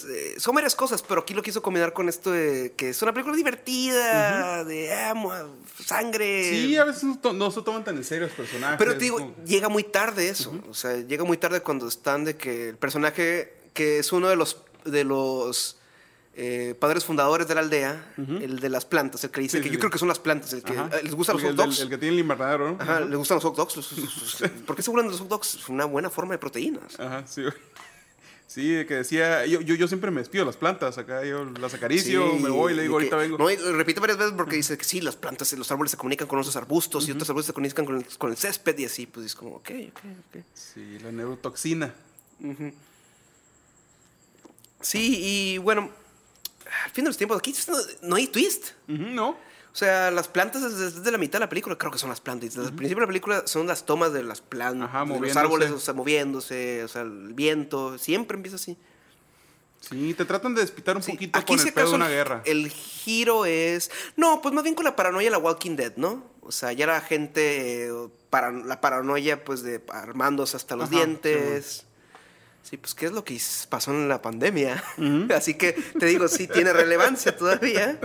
eh, 0.09 0.35
son 0.37 0.55
varias 0.55 0.75
cosas, 0.75 1.01
pero 1.01 1.21
aquí 1.21 1.33
lo 1.33 1.41
quiso 1.41 1.61
combinar 1.61 1.93
con 1.93 2.09
esto 2.09 2.31
de 2.31 2.73
que 2.75 2.89
es 2.89 3.01
una 3.01 3.13
película 3.13 3.35
divertida, 3.35 4.63
de 4.63 4.93
amo, 4.93 5.31
sangre. 5.83 6.49
Sí, 6.49 6.75
a 6.77 6.85
veces 6.85 7.03
no, 7.33 7.51
se 7.51 7.61
toman 7.61 7.83
tan 7.83 7.97
en 7.97 8.03
serio 8.03 8.27
los 8.27 8.35
personajes. 8.35 8.77
Pero 8.77 8.93
te 8.93 8.99
digo, 9.05 9.17
como- 9.19 9.35
llega 9.45 9.69
muy 9.69 9.83
tarde 9.83 10.29
eso. 10.29 10.53
O 10.69 10.73
sea, 10.73 10.97
llega 10.97 11.23
muy 11.23 11.37
tarde 11.37 11.61
cuando 11.61 11.87
están 11.87 12.25
de 12.25 12.35
que 12.37 12.69
el 12.69 12.77
personaje 12.77 13.53
que 13.73 13.99
es 13.99 14.11
uno 14.11 14.29
de 14.29 14.35
los 14.35 14.57
de 14.85 15.03
los 15.03 15.77
eh, 16.35 16.75
padres 16.79 17.05
fundadores 17.05 17.47
de 17.47 17.53
la 17.55 17.61
aldea, 17.61 18.11
el 18.17 18.59
de 18.59 18.67
las 18.69 18.85
plantas, 18.85 19.23
el 19.23 19.29
que 19.29 19.39
dice 19.41 19.57
Sí, 19.59 19.63
que 19.63 19.69
sí, 19.69 19.75
yo 19.75 19.77
sí. 19.77 19.79
creo 19.81 19.91
que 19.91 19.99
son 19.99 20.07
las 20.07 20.17
plantas, 20.19 20.51
el 20.53 20.63
que 20.63 20.73
Ajá. 20.73 20.89
les 21.03 21.13
gustan 21.13 21.35
los 21.37 21.45
hot 21.45 21.55
dogs. 21.55 21.79
El, 21.79 21.89
que 21.89 21.97
tiene 21.99 22.15
el 22.15 22.19
invernadero, 22.21 22.71
¿no? 22.71 22.77
Ajá, 22.81 22.99
les 23.01 23.15
gustan 23.15 23.35
los 23.35 23.43
hot 23.43 23.55
dogs. 23.55 23.75
¿Por 24.65 24.75
qué 24.75 24.81
se 24.81 24.89
burlan 24.89 25.05
de 25.07 25.11
los 25.11 25.21
hot 25.21 25.29
dogs? 25.29 25.55
Es 25.55 25.69
una 25.69 25.85
buena 25.85 26.09
forma 26.09 26.33
de 26.33 26.39
proteínas. 26.39 26.99
Ajá, 26.99 27.23
sí. 27.27 27.43
Sí, 28.53 28.69
de 28.69 28.85
que 28.85 28.93
decía, 28.93 29.47
yo, 29.47 29.61
yo, 29.61 29.73
yo 29.73 29.87
siempre 29.87 30.11
me 30.11 30.21
despido 30.21 30.43
de 30.43 30.49
las 30.49 30.57
plantas, 30.57 30.99
acá 30.99 31.25
yo 31.25 31.43
las 31.43 31.73
acaricio, 31.73 32.33
Sí, 32.33 32.43
me 32.43 32.51
voy, 32.51 32.75
le 32.75 32.83
digo, 32.83 32.93
ahorita 32.93 33.15
vengo. 33.15 33.35
No, 33.35 33.49
y 33.49 33.55
repite 33.55 33.99
varias 33.99 34.19
veces 34.19 34.33
porque 34.37 34.55
dice 34.55 34.77
que 34.77 34.83
sí, 34.83 35.01
las 35.01 35.15
plantas, 35.15 35.51
los 35.53 35.71
árboles 35.71 35.89
se 35.89 35.97
comunican 35.97 36.27
con 36.27 36.37
otros 36.37 36.55
arbustos 36.55 37.07
y 37.07 37.11
otros 37.13 37.27
arbustos 37.31 37.47
se 37.47 37.53
comunican 37.53 37.83
con 37.83 37.97
el, 37.97 38.05
con 38.19 38.29
el 38.29 38.37
césped 38.37 38.77
y 38.77 38.85
así, 38.85 39.07
pues 39.07 39.25
es 39.25 39.33
como, 39.33 39.55
ok, 39.55 39.71
ok, 39.89 39.99
ok. 40.29 40.43
Sí, 40.53 40.99
la 40.99 41.11
neurotoxina. 41.11 41.95
Sí, 44.81 45.19
y 45.23 45.57
bueno, 45.57 45.89
al 46.85 46.91
fin 46.91 47.05
de 47.05 47.09
los 47.09 47.17
tiempos, 47.17 47.39
aquí 47.39 47.55
no, 47.67 47.77
no 48.03 48.15
hay 48.17 48.27
twist. 48.27 48.67
¿No? 48.85 49.35
O 49.73 49.75
sea, 49.75 50.11
las 50.11 50.27
plantas 50.27 50.77
desde, 50.77 51.11
la 51.11 51.17
mitad 51.17 51.39
de 51.39 51.45
la 51.45 51.49
película 51.49 51.75
creo 51.75 51.91
que 51.91 51.97
son 51.97 52.09
las 52.09 52.21
plantas. 52.21 52.53
Desde 52.53 52.69
el 52.69 52.75
principio 52.75 52.99
de 53.01 53.05
la 53.05 53.07
película 53.07 53.47
son 53.47 53.65
las 53.65 53.85
tomas 53.87 54.13
de 54.13 54.21
las 54.21 54.39
plantas, 54.39 54.87
Ajá, 54.87 55.03
de 55.03 55.19
los 55.19 55.35
árboles, 55.35 55.71
o 55.71 55.79
sea, 55.79 55.95
moviéndose, 55.95 56.83
o 56.83 56.87
sea, 56.87 57.01
el 57.01 57.33
viento, 57.33 57.97
siempre 57.97 58.37
empieza 58.37 58.57
así. 58.57 58.77
Sí, 59.81 60.13
te 60.13 60.25
tratan 60.25 60.53
de 60.53 60.61
despitar 60.61 60.95
un 60.95 61.03
Sí, 61.03 61.11
poquito 61.13 61.43
con 61.43 61.59
si 61.59 61.67
el 61.69 61.73
pedo 61.73 61.89
de 61.89 61.95
una 61.95 62.07
guerra. 62.07 62.41
El 62.45 62.69
giro 62.69 63.45
es. 63.45 63.89
No, 64.15 64.41
pues 64.41 64.53
más 64.53 64.63
bien 64.63 64.75
con 64.75 64.85
la 64.85 64.95
paranoia 64.95 65.25
de 65.25 65.31
la 65.31 65.39
Walking 65.39 65.75
Dead, 65.75 65.93
¿no? 65.97 66.23
O 66.41 66.51
sea, 66.51 66.71
ya 66.71 66.85
la 66.87 67.01
gente. 67.01 67.87
eh, 67.87 67.91
para, 68.29 68.51
la 68.51 68.79
paranoia, 68.79 69.43
pues, 69.43 69.61
de 69.63 69.81
armándose 69.89 70.55
hasta 70.55 70.75
los 70.75 70.89
Ajá, 70.89 70.97
dientes. 70.97 71.85
Sí, 72.61 72.77
pues, 72.77 72.93
¿qué 72.93 73.07
es 73.07 73.11
lo 73.11 73.25
que 73.25 73.39
pasó 73.69 73.91
en 73.91 74.07
la 74.07 74.21
pandemia? 74.21 74.81
Así 75.35 75.55
que 75.55 75.73
te 75.73 76.05
digo, 76.05 76.27
sí 76.27 76.47
tiene 76.47 76.71
relevancia 76.73 77.35
todavía. 77.35 77.99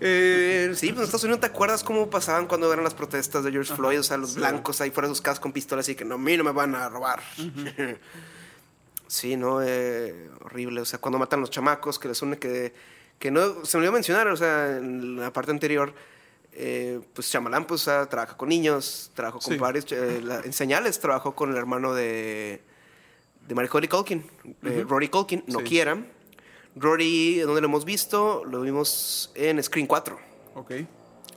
Eh, 0.00 0.72
sí, 0.74 0.88
pues 0.88 0.98
en 0.98 1.04
Estados 1.04 1.24
Unidos, 1.24 1.40
¿te 1.40 1.46
acuerdas 1.46 1.82
cómo 1.84 2.10
pasaban 2.10 2.46
cuando 2.46 2.70
eran 2.72 2.84
las 2.84 2.94
protestas 2.94 3.44
de 3.44 3.50
George 3.52 3.74
Floyd? 3.74 4.00
O 4.00 4.02
sea, 4.02 4.16
los 4.16 4.34
blancos 4.34 4.80
ahí 4.80 4.90
fuera 4.90 5.08
de 5.08 5.14
sus 5.14 5.22
casas 5.22 5.40
con 5.40 5.52
pistolas 5.52 5.88
y 5.88 5.94
que 5.94 6.04
no, 6.04 6.16
a 6.16 6.18
mí 6.18 6.36
no 6.36 6.44
me 6.44 6.52
van 6.52 6.74
a 6.74 6.88
robar. 6.88 7.22
Sí, 9.06 9.36
¿no? 9.36 9.62
Eh, 9.62 10.28
horrible. 10.40 10.80
O 10.80 10.84
sea, 10.84 10.98
cuando 10.98 11.18
matan 11.18 11.38
a 11.38 11.42
los 11.42 11.50
chamacos, 11.50 11.98
que 11.98 12.08
les 12.08 12.20
une 12.22 12.38
que, 12.38 12.72
que 13.18 13.30
no, 13.30 13.64
se 13.64 13.76
me 13.76 13.82
olvidó 13.82 13.92
mencionar, 13.92 14.26
o 14.28 14.36
sea, 14.36 14.78
en 14.78 15.20
la 15.20 15.32
parte 15.32 15.50
anterior, 15.52 15.94
eh, 16.52 17.00
pues 17.12 17.30
Chamalán 17.30 17.66
pues 17.66 17.84
trabaja 17.84 18.36
con 18.36 18.48
niños, 18.48 19.12
trabajó 19.14 19.38
con 19.40 19.52
Sí. 19.52 19.58
varios, 19.58 19.92
eh, 19.92 20.20
la- 20.22 20.40
en 20.40 20.52
señales 20.52 20.98
trabajó 20.98 21.34
con 21.36 21.50
el 21.52 21.56
hermano 21.56 21.94
de, 21.94 22.62
de 23.46 23.54
Macaulay 23.54 23.88
Culkin, 23.88 24.24
eh, 24.62 24.84
Rory 24.88 25.08
Culkin, 25.08 25.44
no 25.46 25.60
Sí. 25.60 25.64
quiera. 25.66 25.98
Rory, 26.76 27.38
¿dónde 27.40 27.60
lo 27.60 27.66
hemos 27.68 27.84
visto? 27.84 28.44
Lo 28.44 28.60
vimos 28.60 29.30
en 29.34 29.62
Screen 29.62 29.86
4. 29.86 30.18
Ok. 30.56 30.72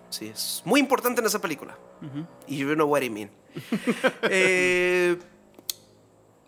Sí, 0.09 0.27
es 0.27 0.61
muy 0.65 0.79
importante 0.79 1.21
en 1.21 1.27
esa 1.27 1.39
película. 1.39 1.77
Y 2.47 2.57
you 2.57 2.73
know 2.75 2.87
what 2.87 3.01
I 3.01 3.09
mean. 3.09 3.29
Eh, 4.23 5.17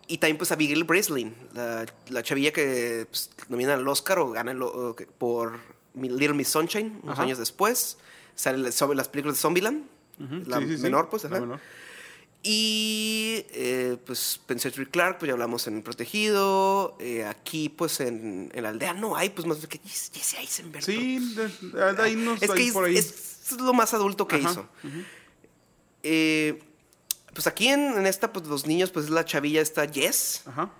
y 0.06 0.18
también 0.18 0.38
pues 0.38 0.50
Abigail 0.50 0.82
Breslin, 0.84 1.34
la, 1.54 1.86
la 2.08 2.22
chavilla 2.22 2.52
que 2.52 3.06
pues, 3.08 3.30
nomina 3.48 3.74
al 3.74 3.86
Oscar 3.86 4.18
o 4.18 4.30
gana 4.30 4.50
el 4.52 4.62
o- 4.62 4.96
por 5.18 5.58
Little 5.94 6.32
Miss 6.34 6.48
Sunshine 6.48 6.98
unos 7.02 7.14
Ajá. 7.14 7.22
años 7.22 7.38
después. 7.38 7.98
Sale 8.34 8.72
sobre 8.72 8.96
las 8.96 9.08
películas 9.08 9.36
de 9.36 9.40
Zombieland. 9.42 9.84
La 10.46 10.58
sí, 10.58 10.66
sí, 10.68 10.76
sí. 10.78 10.82
menor, 10.82 11.08
pues. 11.10 11.24
La 11.24 11.30
ajá. 11.30 11.40
menor. 11.40 11.60
Y 12.42 13.44
eh, 13.50 13.98
pues 14.06 14.32
Spencer 14.32 14.72
Tracy 14.72 14.90
Clark, 14.90 15.18
pues 15.18 15.28
ya 15.28 15.34
hablamos 15.34 15.66
en 15.66 15.82
Protegido. 15.82 16.96
Eh, 16.98 17.24
aquí, 17.26 17.68
pues 17.68 18.00
en, 18.00 18.50
en 18.54 18.62
la 18.62 18.70
aldea 18.70 18.94
no 18.94 19.14
hay, 19.14 19.28
pues 19.30 19.46
más 19.46 19.58
que 19.66 19.78
Jesse 19.84 20.34
Eisenberg. 20.38 20.82
Sí, 20.84 21.34
de, 21.34 21.92
de- 21.92 22.02
ahí 22.02 22.16
nos 22.16 22.40
Es 22.42 22.50
que 22.50 22.66
es, 22.68 22.72
por 22.72 22.86
ahí. 22.86 22.96
es 22.96 23.52
lo 23.58 23.74
más 23.74 23.92
adulto 23.92 24.26
que 24.26 24.36
Ajá, 24.36 24.50
hizo. 24.52 24.68
Eh, 26.02 26.62
pues 27.34 27.46
aquí 27.46 27.68
en, 27.68 27.80
en 27.98 28.06
esta, 28.06 28.32
pues 28.32 28.46
los 28.46 28.66
niños, 28.66 28.90
pues 28.90 29.06
es 29.06 29.10
la 29.10 29.24
chavilla 29.24 29.60
esta 29.60 29.86
Jess. 29.86 30.42
Ajá. 30.46 30.70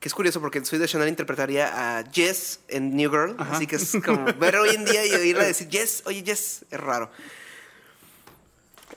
Que 0.00 0.08
es 0.08 0.14
curioso 0.14 0.40
porque 0.40 0.64
soy 0.64 0.78
de 0.78 0.88
Chanel 0.88 1.08
interpretaría 1.08 1.98
a 1.98 2.04
Jess 2.10 2.60
en 2.68 2.96
New 2.96 3.10
Girl. 3.10 3.36
Así 3.38 3.66
que 3.66 3.76
es 3.76 3.92
como 4.04 4.24
ver 4.38 4.56
hoy 4.56 4.70
en 4.74 4.84
día 4.84 5.06
y 5.06 5.12
oírla 5.12 5.44
decir 5.44 5.68
Jess, 5.70 6.02
oye 6.06 6.22
Jess, 6.26 6.64
es 6.70 6.80
raro. 6.80 7.10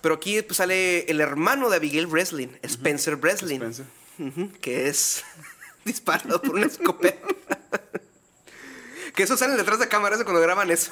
Pero 0.03 0.15
aquí 0.15 0.41
pues, 0.41 0.57
sale 0.57 1.09
el 1.09 1.19
hermano 1.21 1.69
de 1.69 1.77
Abigail 1.77 2.05
Breslin, 2.07 2.59
Spencer 2.61 3.15
Breslin. 3.15 3.61
Spencer. 3.63 3.85
Ujú, 4.19 4.51
que 4.61 4.87
es 4.89 5.23
disparado 5.85 6.41
por 6.41 6.55
una 6.55 6.65
escopeta. 6.67 7.25
que 9.15 9.23
eso 9.23 9.37
sale 9.37 9.55
detrás 9.55 9.79
de 9.79 9.87
cámara 9.87 10.15
eso 10.15 10.25
cuando 10.25 10.41
graban 10.41 10.69
eso. 10.71 10.91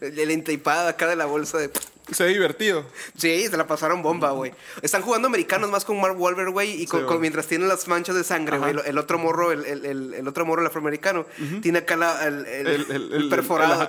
Le 0.00 0.32
inteipada 0.32 0.88
acá 0.88 1.06
de 1.06 1.16
la 1.16 1.26
bolsa 1.26 1.58
de... 1.58 1.70
Se 2.12 2.22
ve 2.24 2.30
divertido. 2.30 2.86
Sí, 3.16 3.46
se 3.48 3.56
la 3.56 3.66
pasaron 3.66 4.02
bomba, 4.02 4.30
güey. 4.30 4.52
Están 4.82 5.02
jugando 5.02 5.26
americanos 5.26 5.70
más 5.70 5.84
con 5.84 6.00
Mark 6.00 6.18
Wahlberg, 6.20 6.50
güey, 6.50 6.82
y 6.82 6.86
con, 6.86 7.00
Sí, 7.00 7.04
con- 7.06 7.14
güey. 7.16 7.20
mientras 7.20 7.46
tienen 7.46 7.66
las 7.68 7.88
manchas 7.88 8.14
de 8.14 8.24
sangre, 8.24 8.58
güey. 8.58 8.74
El, 8.86 8.98
otro 8.98 9.18
morro, 9.18 9.52
el, 9.52 9.64
el- 9.66 9.84
el- 9.84 10.14
el 10.14 10.28
otro 10.28 10.46
morro, 10.46 10.60
el 10.62 10.68
afroamericano, 10.68 11.26
tiene 11.60 11.78
acá 11.80 11.96
la- 11.96 12.24
el- 12.26 13.26
perforado. 13.30 13.88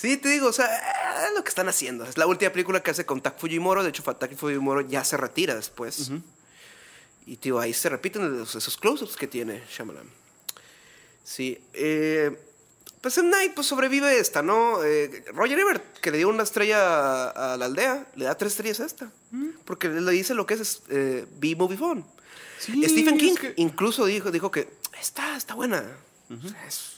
Sí, 0.00 0.16
te 0.18 0.28
digo, 0.28 0.48
o 0.48 0.52
sea, 0.52 0.66
es 1.28 1.34
lo 1.34 1.42
que 1.42 1.48
están 1.48 1.68
haciendo. 1.68 2.04
Es 2.04 2.16
la 2.18 2.26
última 2.26 2.52
película 2.52 2.82
que 2.82 2.90
hace 2.90 3.06
con 3.06 3.20
Tak 3.22 3.38
Fujimoro. 3.38 3.82
De 3.82 3.88
hecho, 3.88 4.02
Tak 4.02 4.34
Fujimoro 4.36 4.82
ya 4.82 5.02
se 5.04 5.16
retira 5.16 5.54
después. 5.54 6.10
Y, 7.26 7.36
tío, 7.38 7.58
ahí 7.58 7.72
se 7.74 7.88
repiten 7.88 8.38
los- 8.38 8.54
esos 8.54 8.76
close-ups 8.76 9.16
que 9.16 9.26
tiene 9.26 9.62
Shyamalan. 9.68 10.08
Sí. 11.24 11.58
eh, 11.72 12.38
pues 13.00 13.18
en 13.18 13.30
Night 13.30 13.52
pues 13.54 13.66
sobrevive 13.68 14.18
esta, 14.18 14.42
¿no? 14.42 14.82
Eh, 14.82 15.24
Roger 15.32 15.58
Ebert, 15.58 15.98
que 16.00 16.10
le 16.10 16.18
dio 16.18 16.28
una 16.28 16.42
estrella 16.42 17.28
a, 17.30 17.54
a 17.54 17.56
la 17.56 17.66
aldea, 17.66 18.06
le 18.16 18.24
da 18.24 18.36
tres 18.36 18.52
estrellas 18.52 18.80
a 18.80 18.86
esta. 18.86 19.12
Porque 19.64 19.88
le 19.88 20.10
dice 20.12 20.34
lo 20.34 20.44
que 20.46 20.54
es 20.54 20.82
eh, 20.88 21.24
B-Movie 21.38 21.76
Phone. 21.78 22.04
Sí, 22.58 22.82
Stephen 22.88 23.16
King 23.18 23.32
es 23.34 23.38
que- 23.40 23.54
incluso 23.58 24.06
dijo, 24.06 24.30
dijo 24.32 24.50
que 24.50 24.68
está, 25.00 25.36
está 25.36 25.54
buena. 25.54 25.84
O 26.30 26.48
sea, 26.48 26.66
es, 26.66 26.95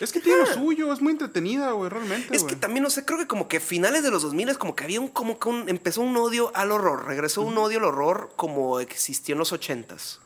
Es 0.00 0.12
que 0.12 0.20
tiene 0.20 0.38
lo 0.38 0.46
suyo, 0.46 0.92
es 0.92 1.00
muy 1.00 1.12
entretenida, 1.12 1.72
güey, 1.72 1.90
realmente. 1.90 2.36
Es 2.36 2.44
que 2.44 2.54
también, 2.54 2.84
no 2.84 2.90
sé, 2.90 3.04
creo 3.04 3.18
que 3.18 3.26
como 3.26 3.48
que 3.48 3.58
finales 3.58 4.02
de 4.02 4.10
los 4.10 4.22
2000 4.22 4.50
es 4.50 4.58
como 4.58 4.76
que 4.76 4.84
había 4.84 5.00
un, 5.00 5.08
como 5.08 5.38
que 5.38 5.48
un, 5.48 5.68
empezó 5.68 6.02
un 6.02 6.16
odio 6.16 6.52
al 6.54 6.70
horror, 6.70 7.06
regresó 7.06 7.42
un 7.42 7.58
odio 7.58 7.78
al 7.78 7.84
horror 7.84 8.30
como 8.36 8.78
existió 8.80 9.34
en 9.34 9.40
los 9.40 9.52
80s. 9.52 10.18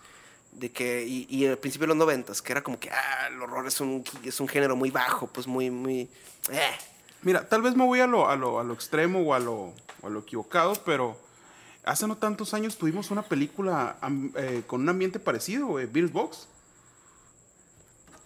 De 0.53 0.71
que, 0.71 1.07
y, 1.07 1.27
y 1.31 1.47
al 1.47 1.57
principio 1.57 1.85
de 1.85 1.95
los 1.95 1.97
90 1.97 2.35
que 2.45 2.53
era 2.53 2.63
como 2.63 2.79
que, 2.79 2.91
ah, 2.91 3.29
el 3.29 3.41
horror 3.41 3.67
es 3.67 3.81
un, 3.81 4.05
es 4.23 4.39
un 4.39 4.49
género 4.49 4.77
muy 4.77 4.91
bajo, 4.91 5.27
pues 5.27 5.47
muy, 5.47 5.71
muy, 5.71 6.11
eh. 6.51 6.73
Mira, 7.23 7.49
tal 7.49 7.63
vez 7.63 7.75
me 7.75 7.87
voy 7.87 8.01
a 8.01 8.07
lo, 8.07 8.29
a 8.29 8.37
lo, 8.37 8.61
a 8.61 8.65
lo 8.65 8.75
extremo 8.75 9.21
o 9.21 9.33
a 9.33 9.39
lo, 9.39 9.73
o 10.03 10.07
a 10.07 10.11
lo 10.11 10.21
equivocado, 10.21 10.75
pero 10.85 11.17
hace 11.85 12.07
no 12.07 12.17
tantos 12.17 12.53
años 12.53 12.77
tuvimos 12.77 13.11
una 13.11 13.23
película 13.23 13.97
eh, 14.37 14.63
con 14.67 14.83
un 14.83 14.89
ambiente 14.89 15.19
parecido, 15.19 15.75
Beers 15.75 16.13
Box. 16.13 16.49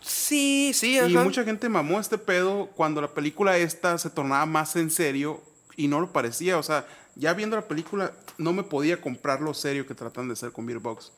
Sí, 0.08 0.70
sí, 0.72 0.92
Y 0.94 0.98
ajá. 0.98 1.24
mucha 1.24 1.42
gente 1.44 1.68
mamó 1.68 1.98
este 1.98 2.16
pedo 2.16 2.66
cuando 2.76 3.00
la 3.00 3.12
película 3.12 3.56
esta 3.58 3.98
se 3.98 4.08
tornaba 4.08 4.46
más 4.46 4.76
en 4.76 4.90
serio 4.90 5.42
y 5.76 5.88
no 5.88 6.00
lo 6.00 6.12
parecía. 6.12 6.58
O 6.58 6.62
sea, 6.62 6.86
ya 7.16 7.34
viendo 7.34 7.56
la 7.56 7.66
película 7.66 8.12
no 8.38 8.52
me 8.52 8.62
podía 8.62 9.00
comprar 9.00 9.40
lo 9.40 9.52
serio 9.52 9.86
que 9.86 9.94
tratan 9.94 10.28
de 10.28 10.34
hacer 10.34 10.52
con 10.52 10.64
Beer 10.64 10.78
Box. 10.78 11.10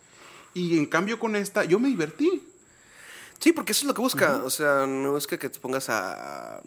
Y 0.55 0.79
en 0.79 0.87
cambio 0.87 1.19
con 1.19 1.37
esta, 1.37 1.65
yo 1.65 1.79
me 1.79 1.89
divertí. 1.89 2.43
Sí, 3.39 3.53
porque 3.53 3.73
eso 3.73 3.83
es 3.83 3.89
lo 3.89 3.95
que 3.95 4.01
busca. 4.01 4.43
O 4.45 4.51
sea, 4.51 4.87
no 4.87 5.17
es 5.19 5.27
que, 5.27 5.39
que 5.39 5.51
te 5.51 5.61
pongas 5.61 5.91
a, 5.91 6.63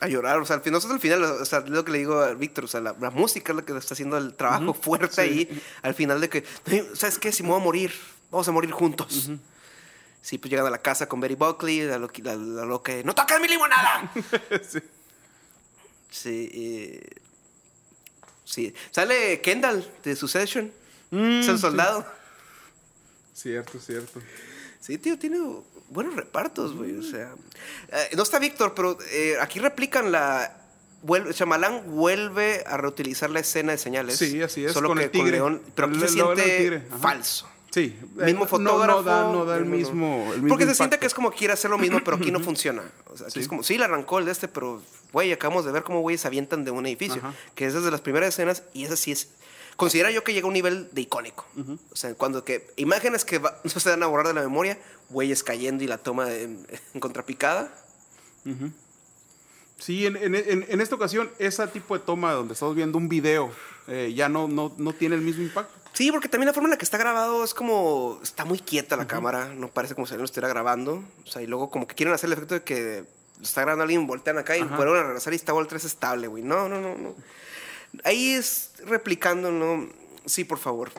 a 0.00 0.08
llorar. 0.08 0.38
O 0.40 0.44
sea, 0.44 0.56
al 0.56 0.62
final, 0.62 0.74
nosotros 0.74 0.96
al 0.96 1.00
final, 1.00 1.22
o 1.22 1.44
sea, 1.44 1.60
es 1.60 1.70
lo 1.70 1.84
que 1.84 1.92
le 1.92 1.98
digo 1.98 2.18
a 2.18 2.34
Víctor, 2.34 2.64
o 2.64 2.68
sea, 2.68 2.80
la, 2.80 2.96
la 3.00 3.10
música 3.10 3.52
es 3.52 3.56
la 3.56 3.62
que 3.64 3.76
está 3.76 3.94
haciendo 3.94 4.18
el 4.18 4.34
trabajo 4.34 4.74
fuerte 4.74 5.20
ahí. 5.20 5.62
Al 5.82 5.94
final 5.94 6.20
de 6.20 6.28
que, 6.28 6.44
"Ay, 6.66 6.86
¿sabes 6.94 7.18
qué? 7.18 7.30
Si 7.32 7.42
me 7.44 7.50
voy 7.50 7.60
a 7.60 7.64
morir, 7.64 7.92
vamos 8.30 8.48
a 8.48 8.52
morir 8.52 8.72
juntos. 8.72 9.30
Sí, 10.20 10.36
pues 10.38 10.50
llegan 10.50 10.66
a 10.66 10.70
la 10.70 10.82
casa 10.82 11.08
con 11.08 11.20
Betty 11.20 11.34
Buckley, 11.36 11.88
a 11.88 11.98
lo 11.98 12.08
que, 12.08 12.28
a 12.28 12.34
lo 12.36 12.82
que 12.82 13.02
¡No 13.04 13.14
toques 13.14 13.40
mi 13.40 13.48
limonada! 13.48 14.10
Sí. 14.68 14.80
sí, 16.10 16.50
eh, 16.52 17.10
sí. 18.44 18.74
Sale 18.90 19.40
Kendall 19.40 19.88
de 20.02 20.16
Succession. 20.16 20.72
Mm, 21.10 21.40
es 21.40 21.48
el 21.48 21.56
sí. 21.56 21.60
soldado. 21.62 22.06
Cierto, 23.34 23.78
cierto. 23.78 24.20
Sí, 24.80 24.98
tío, 24.98 25.18
tiene 25.18 25.38
buenos 25.90 26.14
repartos, 26.16 26.74
güey. 26.74 26.96
O 26.98 27.02
sea, 27.02 27.34
eh, 27.88 28.10
no 28.16 28.22
está 28.22 28.38
Víctor, 28.38 28.74
pero 28.74 28.98
eh, 29.10 29.36
aquí 29.40 29.58
replican 29.60 30.10
la. 30.12 30.54
Vuelve, 31.02 31.32
Shyamalan 31.32 31.92
vuelve 31.92 32.64
a 32.66 32.76
reutilizar 32.76 33.30
la 33.30 33.38
escena 33.40 33.70
de 33.72 33.78
señales. 33.78 34.16
Sí, 34.18 34.42
así 34.42 34.64
es, 34.64 34.72
Solo 34.72 34.88
con 34.88 34.98
que 34.98 35.04
el 35.04 35.10
tigre. 35.12 35.30
León, 35.32 35.62
pero 35.76 35.86
aquí 35.86 35.96
El- 35.96 36.08
se 36.08 36.14
siente 36.14 36.82
falso. 37.00 37.48
Sí. 37.70 37.94
Mismo 38.16 38.44
eh, 38.44 38.48
fotógrafo. 38.48 38.98
No, 38.98 39.02
da, 39.02 39.22
no 39.32 39.44
da 39.44 39.56
el 39.58 39.66
mismo, 39.66 40.24
el 40.32 40.36
mismo 40.42 40.48
Porque 40.48 40.64
se 40.66 40.74
siente 40.74 40.98
que 40.98 41.06
es 41.06 41.12
como 41.14 41.30
quiere 41.30 41.52
hacer 41.52 41.70
lo 41.70 41.76
mismo, 41.78 42.00
pero 42.04 42.16
aquí 42.16 42.30
no 42.30 42.40
funciona. 42.40 42.82
O 43.12 43.16
sea, 43.16 43.26
aquí 43.26 43.34
Sí. 43.34 43.40
es 43.40 43.48
como, 43.48 43.62
sí, 43.62 43.76
le 43.78 43.84
arrancó 43.84 44.18
el 44.18 44.24
de 44.24 44.32
este, 44.32 44.48
pero, 44.48 44.80
güey, 45.12 45.32
acabamos 45.32 45.64
de 45.66 45.72
ver 45.72 45.82
cómo 45.82 46.00
güeyes 46.00 46.22
se 46.22 46.26
avientan 46.28 46.64
de 46.64 46.70
un 46.70 46.86
edificio. 46.86 47.18
Ajá. 47.18 47.34
Que 47.54 47.66
es 47.66 47.74
de 47.74 47.90
las 47.90 48.00
primeras 48.00 48.30
escenas 48.30 48.62
y 48.72 48.84
esa 48.84 48.96
sí 48.96 49.12
es. 49.12 49.28
Considera 49.76 50.10
yo 50.10 50.24
que 50.24 50.32
llega 50.32 50.46
a 50.46 50.48
un 50.48 50.54
nivel 50.54 50.88
de 50.92 51.02
icónico. 51.02 51.46
O 51.92 51.94
sea, 51.96 52.12
cuando 52.14 52.42
que 52.44 52.66
imágenes 52.76 53.24
que 53.24 53.38
va- 53.38 53.58
no 53.64 53.70
se 53.70 53.90
van 53.90 54.02
a 54.02 54.06
borrar 54.06 54.26
de 54.26 54.34
la 54.34 54.40
memoria, 54.42 54.78
güeyes 55.10 55.44
cayendo 55.44 55.84
y 55.84 55.86
la 55.86 55.98
toma 55.98 56.32
en, 56.32 56.66
en 56.94 57.00
contrapicada. 57.00 57.72
Sí, 59.78 60.06
en, 60.06 60.16
en- 60.16 60.34
en- 60.34 60.66
en 60.68 60.80
esta 60.80 60.94
ocasión, 60.96 61.30
ese 61.38 61.64
tipo 61.68 61.96
de 61.96 62.04
toma 62.04 62.32
donde 62.32 62.54
estamos 62.54 62.74
viendo 62.74 62.98
un 62.98 63.08
video 63.08 63.52
eh, 63.86 64.12
ya 64.14 64.28
no, 64.28 64.48
no, 64.48 64.72
no 64.76 64.92
tiene 64.92 65.14
el 65.14 65.20
mismo 65.22 65.42
impacto. 65.42 65.72
Sí, 65.98 66.12
porque 66.12 66.28
también 66.28 66.46
la 66.46 66.52
forma 66.52 66.68
en 66.68 66.70
la 66.70 66.78
que 66.78 66.84
está 66.84 66.96
grabado 66.96 67.42
es 67.42 67.54
como. 67.54 68.20
Está 68.22 68.44
muy 68.44 68.60
quieta 68.60 68.96
la 68.96 69.08
cámara, 69.08 69.46
no 69.46 69.66
parece 69.66 69.96
como 69.96 70.06
si 70.06 70.12
alguien 70.12 70.20
lo 70.20 70.26
estuviera 70.26 70.46
grabando. 70.46 71.02
O 71.24 71.26
sea, 71.26 71.42
y 71.42 71.48
luego 71.48 71.70
como 71.70 71.88
que 71.88 71.96
quieren 71.96 72.14
hacer 72.14 72.28
el 72.28 72.34
efecto 72.34 72.54
de 72.54 72.62
que 72.62 73.04
lo 73.36 73.42
está 73.42 73.62
grabando 73.62 73.82
alguien, 73.82 74.06
voltean 74.06 74.38
acá 74.38 74.56
y 74.56 74.62
vuelven 74.62 74.96
a 74.96 75.02
regresar 75.02 75.32
y 75.32 75.36
está 75.36 75.52
Wall 75.52 75.66
3 75.66 75.84
estable, 75.84 76.28
güey. 76.28 76.44
No, 76.44 76.68
no, 76.68 76.80
no, 76.80 76.94
no. 76.94 77.16
Ahí 78.04 78.34
es 78.34 78.74
replicando, 78.84 79.50
¿no? 79.50 79.88
Sí, 80.24 80.44
por 80.44 80.58
favor. 80.60 80.92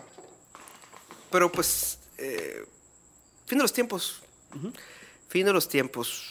Pero 1.31 1.49
pues. 1.49 1.97
eh, 2.17 2.65
fin 3.45 3.57
de 3.57 3.63
los 3.63 3.71
tiempos. 3.71 4.21
Fin 5.29 5.45
de 5.45 5.53
los 5.53 5.69
tiempos. 5.69 6.29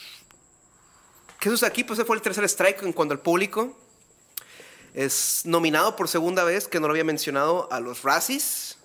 ¿Qué 1.40 1.48
sucede 1.48 1.70
aquí? 1.70 1.85
Pues 1.85 1.98
ese 1.98 2.07
fue 2.07 2.16
el 2.16 2.20
tercer 2.20 2.44
strike 2.44 2.83
en 2.83 2.92
cuanto 2.92 3.14
al 3.14 3.20
público. 3.20 3.74
Es 4.99 5.43
nominado 5.45 5.95
por 5.95 6.09
segunda 6.09 6.43
vez, 6.43 6.67
que 6.67 6.81
no 6.81 6.89
lo 6.89 6.93
había 6.93 7.05
mencionado, 7.05 7.69
a 7.71 7.79
los 7.79 8.03
Razzies. 8.03 8.79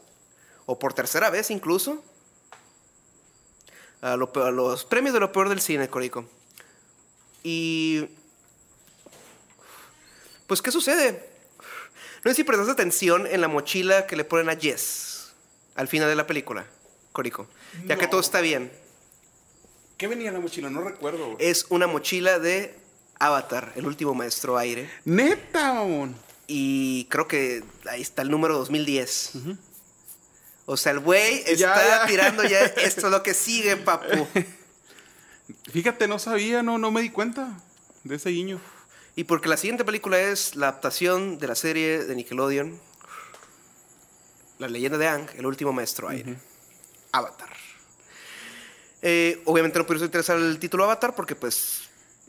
O 0.67 0.77
por 0.77 0.93
tercera 0.93 1.31
vez 1.31 1.49
incluso. 1.49 2.03
A, 3.99 4.15
lo 4.15 4.31
peor- 4.31 4.49
a 4.49 4.51
los 4.51 4.85
premios 4.85 5.15
de 5.15 5.19
lo 5.19 5.31
peor 5.31 5.49
del 5.49 5.59
cine, 5.59 5.89
Corico. 5.89 6.29
Y... 7.41 8.05
Pues, 10.45 10.61
¿qué 10.61 10.69
sucede? 10.71 11.31
No 12.23 12.29
sé 12.29 12.35
si 12.35 12.43
prestas 12.43 12.69
atención 12.69 13.25
en 13.25 13.41
la 13.41 13.47
mochila 13.47 14.05
que 14.05 14.15
le 14.15 14.23
ponen 14.23 14.49
a 14.49 14.55
Jess 14.55 15.33
al 15.73 15.87
final 15.87 16.09
de 16.09 16.15
la 16.15 16.27
película, 16.27 16.67
Corico. 17.11 17.47
Ya 17.87 17.97
que 17.97 18.07
todo 18.07 18.21
está 18.21 18.39
bien. 18.39 18.71
¿Qué 19.97 20.05
venía 20.07 20.27
en 20.27 20.35
la 20.35 20.41
mochila? 20.41 20.69
No 20.69 20.81
recuerdo. 20.81 21.37
Es 21.39 21.65
una 21.69 21.87
mochila 21.87 22.37
de 22.37 22.77
Avatar, 23.19 23.71
el 23.75 23.85
último 23.85 24.13
maestro 24.13 24.57
aire. 24.57 24.89
Neta. 25.05 25.83
Y 26.47 27.05
creo 27.05 27.27
que 27.27 27.63
ahí 27.89 28.01
está 28.01 28.21
el 28.21 28.29
número 28.31 28.57
2010. 28.57 29.31
O 30.65 30.77
sea, 30.77 30.91
el 30.91 30.99
güey 30.99 31.39
está 31.45 31.53
Ya, 31.55 32.05
tirando 32.05 32.43
ya. 32.43 32.59
Esto 32.77 33.07
es 33.07 33.11
lo 33.11 33.23
que 33.23 33.33
sigue, 33.33 33.77
papu. 33.77 34.27
Fíjate, 35.71 36.07
no 36.07 36.19
sabía, 36.19 36.63
no, 36.63 36.77
no 36.77 36.91
me 36.91 37.01
di 37.01 37.09
cuenta 37.09 37.59
de 38.03 38.15
ese 38.15 38.29
guiño. 38.29 38.59
Y 39.15 39.25
porque 39.25 39.47
la 39.49 39.57
siguiente 39.57 39.85
película 39.85 40.19
es 40.19 40.55
la 40.55 40.69
adaptación 40.69 41.37
de 41.37 41.47
la 41.47 41.55
serie 41.55 42.03
de 42.03 42.15
Nickelodeon, 42.15 42.79
La 44.59 44.67
leyenda 44.67 44.97
de 44.97 45.07
Ang, 45.07 45.27
el 45.37 45.45
último 45.45 45.71
maestro 45.71 46.09
aire. 46.09 46.37
Avatar. 47.11 47.49
Eh, 49.01 49.41
obviamente 49.45 49.77
no 49.77 49.85
pudieron 49.85 50.05
interesar 50.05 50.37
el 50.37 50.57
título 50.59 50.85
Avatar 50.85 51.13
porque 51.13 51.35
pues 51.35 51.82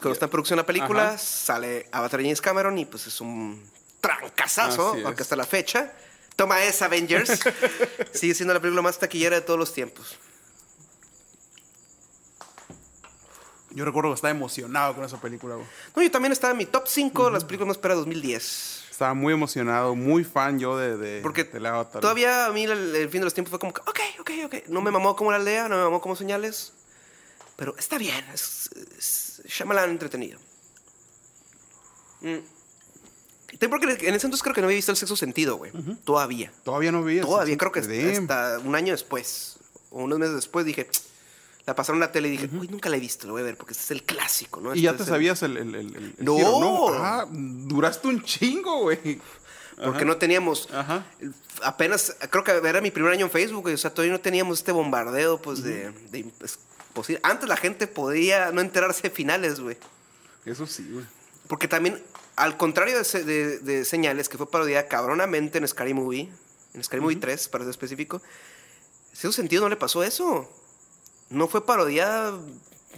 cuando 0.05 0.15
está 0.15 0.27
en 0.27 0.31
producción 0.31 0.57
la 0.59 0.67
película 0.67 1.09
Ajá. 1.09 1.19
sale 1.19 1.89
Avatar 1.93 2.19
de 2.21 2.25
James 2.25 2.41
Cameron 2.41 2.79
y 2.79 2.85
pues 2.85 3.07
es 3.07 3.21
un 3.21 3.63
trancazazo, 4.01 4.97
aunque 5.05 5.23
hasta 5.23 5.37
la 5.37 5.45
fecha. 5.45 5.93
Toma 6.37 6.63
esa 6.65 6.87
Avengers. 6.87 7.41
Sigue 8.13 8.35
siendo 8.35 8.53
la 8.53 8.61
película 8.61 8.83
más 8.83 8.99
taquillera 8.99 9.37
de 9.37 9.43
todos 9.43 9.59
los 9.59 9.73
tiempos. 9.73 10.19
Yo 13.71 13.85
recuerdo 13.85 14.11
que 14.11 14.15
estaba 14.17 14.31
emocionado 14.31 14.95
con 14.95 15.05
esa 15.05 15.21
película, 15.21 15.57
güey. 15.57 15.67
No, 15.97 16.03
yo 16.03 16.11
también 16.11 16.33
estaba 16.33 16.53
en 16.53 16.59
mi 16.59 16.67
top 16.67 16.85
5 16.87 17.27
de 17.27 17.33
las 17.33 17.45
películas 17.45 17.69
más 17.69 17.77
esperadas 17.77 18.01
2010. 18.05 18.85
Estaba 18.91 19.15
muy 19.15 19.33
emocionado, 19.33 19.97
muy 19.97 20.23
fan 20.23 20.61
yo 20.61 20.77
de, 20.77 20.97
de, 20.97 21.23
Porque 21.23 21.43
del 21.45 21.67
Avatar. 21.67 22.01
todavía 22.01 22.47
a 22.47 22.53
mí 22.53 22.65
el, 22.65 22.95
el 22.95 23.09
fin 23.09 23.21
de 23.21 23.25
los 23.25 23.35
tiempos 23.35 23.51
fue 23.51 23.59
como 23.59 23.73
que, 23.73 23.81
ok, 23.81 24.01
ok, 24.21 24.31
ok. 24.45 24.55
No 24.69 24.81
me 24.81 24.93
mamó 24.93 25.17
como 25.17 25.33
la 25.33 25.39
aldea, 25.39 25.69
no 25.69 25.77
me 25.77 25.83
mamó 25.83 26.01
como 26.01 26.15
señales. 26.15 26.73
Pero 27.57 27.75
está 27.79 27.99
bien, 27.99 28.25
es, 28.33 28.71
es 28.99 29.24
Shyamalan 29.45 29.91
entretenido. 29.91 30.39
Mm. 32.21 32.39
Porque 33.71 33.87
en 33.87 34.15
ese 34.15 34.27
entonces 34.27 34.43
creo 34.43 34.55
que 34.55 34.61
no 34.61 34.67
había 34.67 34.77
visto 34.77 34.91
el 34.91 34.97
sexto 34.97 35.17
sentido, 35.17 35.57
güey. 35.57 35.73
Todavía. 36.05 36.53
Todavía 36.65 36.91
no 36.93 37.09
eso. 37.09 37.27
Todavía 37.27 37.57
creo 37.57 37.73
que 37.73 37.81
Damn. 37.83 38.23
hasta 38.25 38.59
un 38.59 38.75
año 38.75 38.93
después. 38.93 39.57
o 39.91 40.03
unos 40.03 40.19
meses 40.19 40.35
después 40.35 40.67
dije, 40.67 40.89
la 41.67 41.75
pasaron 41.75 41.97
en 41.97 42.01
la 42.09 42.13
tele 42.13 42.29
y 42.29 42.33
dije, 42.33 42.51
uy, 42.53 42.69
nunca 42.69 42.89
la 42.91 42.97
he 42.97 43.01
visto, 43.01 43.27
la 43.27 43.33
voy 43.33 43.43
a 43.43 43.45
ver 43.45 43.57
porque 43.57 43.73
este 43.73 43.85
es 43.85 43.91
el 43.93 44.03
clásico, 44.03 44.61
¿no? 44.61 44.75
¿Y 44.75 44.83
ya 44.83 44.91
Este 44.91 45.05
te 45.05 45.11
sabías 45.11 45.43
el, 45.43 45.57
el, 45.57 45.75
el- 45.75 45.97
el 45.97 46.15
No. 46.19 46.37
giro? 46.37 46.89
Ah, 46.95 47.27
duraste 47.31 48.09
un 48.09 48.23
chingo, 48.23 48.81
güey. 48.83 49.21
Porque 49.83 50.05
no 50.05 50.17
teníamos. 50.17 50.69
Ajá. 50.73 51.05
Apenas, 51.63 52.17
creo 52.31 52.45
que 52.45 52.51
era 52.53 52.81
mi 52.81 52.91
primer 52.91 53.13
año 53.13 53.27
en 53.27 53.31
Facebook, 53.31 53.63
güey, 53.63 53.75
o 53.75 53.79
sea, 53.79 53.93
todavía 53.95 54.13
no 54.13 54.21
teníamos 54.21 54.59
este 54.59 54.73
bombardeo, 54.73 55.41
pues, 55.41 55.63
de. 55.63 55.91
de 56.11 56.27
pues, 56.95 57.09
posi- 57.09 57.21
Antes 57.23 57.49
la 57.49 57.57
gente 57.57 57.87
podía 57.87 58.51
no 58.53 58.61
enterarse 58.61 59.03
de 59.03 59.11
finales, 59.11 59.61
güey. 59.61 59.77
Eso 60.45 60.67
sí, 60.67 60.89
güey. 60.91 61.05
Porque 61.49 61.69
también, 61.69 62.03
al 62.37 62.57
contrario 62.57 62.97
de, 62.99 63.05
se- 63.05 63.25
de- 63.25 63.59
de 63.59 63.85
Señales, 63.85 64.29
que 64.29 64.37
fue 64.39 64.51
parodiada 64.51 64.89
cabronamente 64.89 65.59
en 65.59 65.69
Scary 65.69 65.95
Movie, 65.95 66.31
en 66.75 66.83
Scary 66.85 67.01
Movie 67.03 67.17
3, 67.17 67.49
para 67.49 67.65
ser 67.65 67.71
específico, 67.71 68.23
en 69.11 69.17
cierto 69.17 69.33
sentido 69.37 69.63
no 69.63 69.69
le 69.69 69.77
pasó 69.77 70.03
eso. 70.03 70.51
No 71.31 71.49
fue 71.49 71.65
parodiada 71.67 72.39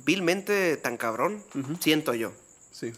vilmente 0.04 0.76
tan 0.76 0.96
cabrón, 0.96 1.42
siento 1.80 2.14
yo. 2.14 2.32
Sí. 2.72 2.92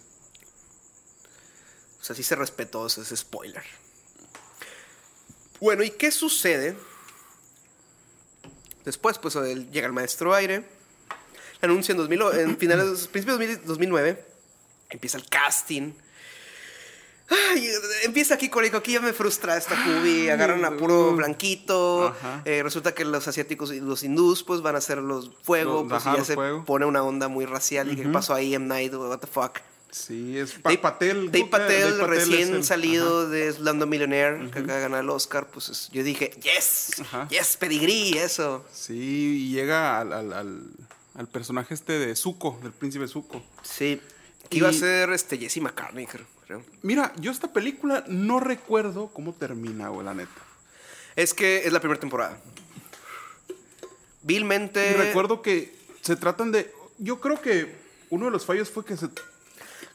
O 2.01 2.05
sea, 2.05 2.17
sí 2.17 2.23
se 2.23 2.35
respetó 2.37 2.87
ese 2.87 3.03
ese 3.03 3.17
spoiler. 3.17 3.63
Bueno, 5.61 5.83
¿y 5.83 5.91
qué 5.91 6.11
sucede? 6.11 6.77
Después, 8.85 9.19
pues, 9.19 9.35
llega 9.35 9.87
el 9.87 9.93
maestro 9.93 10.35
aire. 10.35 10.65
Anuncia 11.61 11.93
en, 11.93 11.99
2000, 11.99 12.23
o- 12.23 12.33
en 12.35 12.57
finales, 12.57 13.09
principios 13.09 13.39
de 13.39 13.47
2000 13.57 13.67
2009. 13.67 14.25
Empieza 14.91 15.19
el 15.19 15.29
casting. 15.29 15.93
Ay, 17.31 17.69
empieza 18.05 18.35
aquí 18.35 18.49
con 18.49 18.65
aquí 18.65 18.93
ya 18.93 19.01
me 19.03 19.13
frustra 19.13 19.57
esta 19.59 19.75
movie. 19.75 20.31
Agarran 20.33 20.65
a 20.65 20.75
puro 20.79 21.15
blanquito. 21.15 22.15
Eh, 22.47 22.63
resulta 22.63 22.95
que 22.95 23.05
los 23.05 23.29
asiáticos 23.29 23.71
y 23.73 23.81
los 23.81 24.03
hindús 24.03 24.43
pues 24.45 24.63
van 24.63 24.77
a 24.77 24.79
hacer 24.79 24.99
los 24.99 25.31
fuego. 25.43 25.83
Los- 25.87 26.03
pues 26.05 26.15
y 26.15 26.17
ya 26.19 26.25
se 26.25 26.35
fuego. 26.35 26.65
pone 26.65 26.87
una 26.87 27.03
onda 27.03 27.29
muy 27.29 27.45
racial. 27.45 27.93
¿Y 27.93 27.97
qué 27.97 28.09
pasó 28.09 28.33
ahí? 28.35 28.55
M. 28.55 28.67
Night, 28.67 28.95
what 28.95 29.19
the 29.19 29.27
fuck. 29.27 29.59
Sí, 29.91 30.39
es 30.39 30.63
Dave 30.63 30.79
Patel. 30.79 31.31
Dave. 31.31 31.47
Patel, 31.47 31.81
Dave 31.81 31.99
Patel 32.01 32.09
recién 32.09 32.55
el- 32.57 32.65
salido 32.65 33.29
de 33.29 33.51
Slando 33.53 33.87
Millionaire, 33.87 34.51
que 34.51 34.59
acaba 34.61 34.75
de 34.75 34.81
ganar 34.83 35.01
el 35.05 35.09
Oscar, 35.11 35.47
pues 35.51 35.71
es- 35.71 35.89
yo 35.93 36.03
dije, 36.03 36.31
yes, 36.43 37.01
Ajá. 37.01 37.27
yes, 37.31 37.57
pedigrí, 37.59 38.17
eso. 38.19 38.65
Sí, 38.73 39.47
y 39.49 39.53
llega 39.55 39.99
al, 40.01 40.13
al, 40.13 40.33
al, 40.35 40.63
al 41.19 41.27
personaje 41.27 41.75
este 41.75 41.99
de 41.99 42.15
Zuko, 42.15 42.59
del 42.63 42.73
príncipe 42.73 43.09
Zuko. 43.09 43.43
Sí, 43.63 44.01
que 44.49 44.59
iba 44.59 44.69
a 44.69 44.73
ser 44.73 45.11
este, 45.11 45.37
Jesse 45.37 45.61
McCartney, 45.61 46.07
creo. 46.07 46.63
Mira, 46.83 47.13
yo 47.21 47.31
esta 47.31 47.53
película 47.53 48.05
no 48.07 48.41
recuerdo 48.41 49.09
cómo 49.13 49.35
termina, 49.35 49.89
güey, 49.89 50.07
la 50.07 50.15
neta. 50.15 50.41
Es 51.17 51.35
que 51.35 51.67
es 51.67 51.73
la 51.73 51.81
primera 51.81 52.01
temporada. 52.01 52.41
Vilmente... 54.23 54.93
Y 54.93 54.95
recuerdo 54.95 55.43
que 55.43 55.75
se 56.01 56.17
tratan 56.17 56.53
de. 56.53 56.73
Yo 56.99 57.21
creo 57.21 57.43
que 57.43 57.77
uno 58.11 58.27
de 58.27 58.31
los 58.31 58.47
fallos 58.47 58.71
fue 58.71 58.85
que 58.85 58.97
se. 58.97 59.09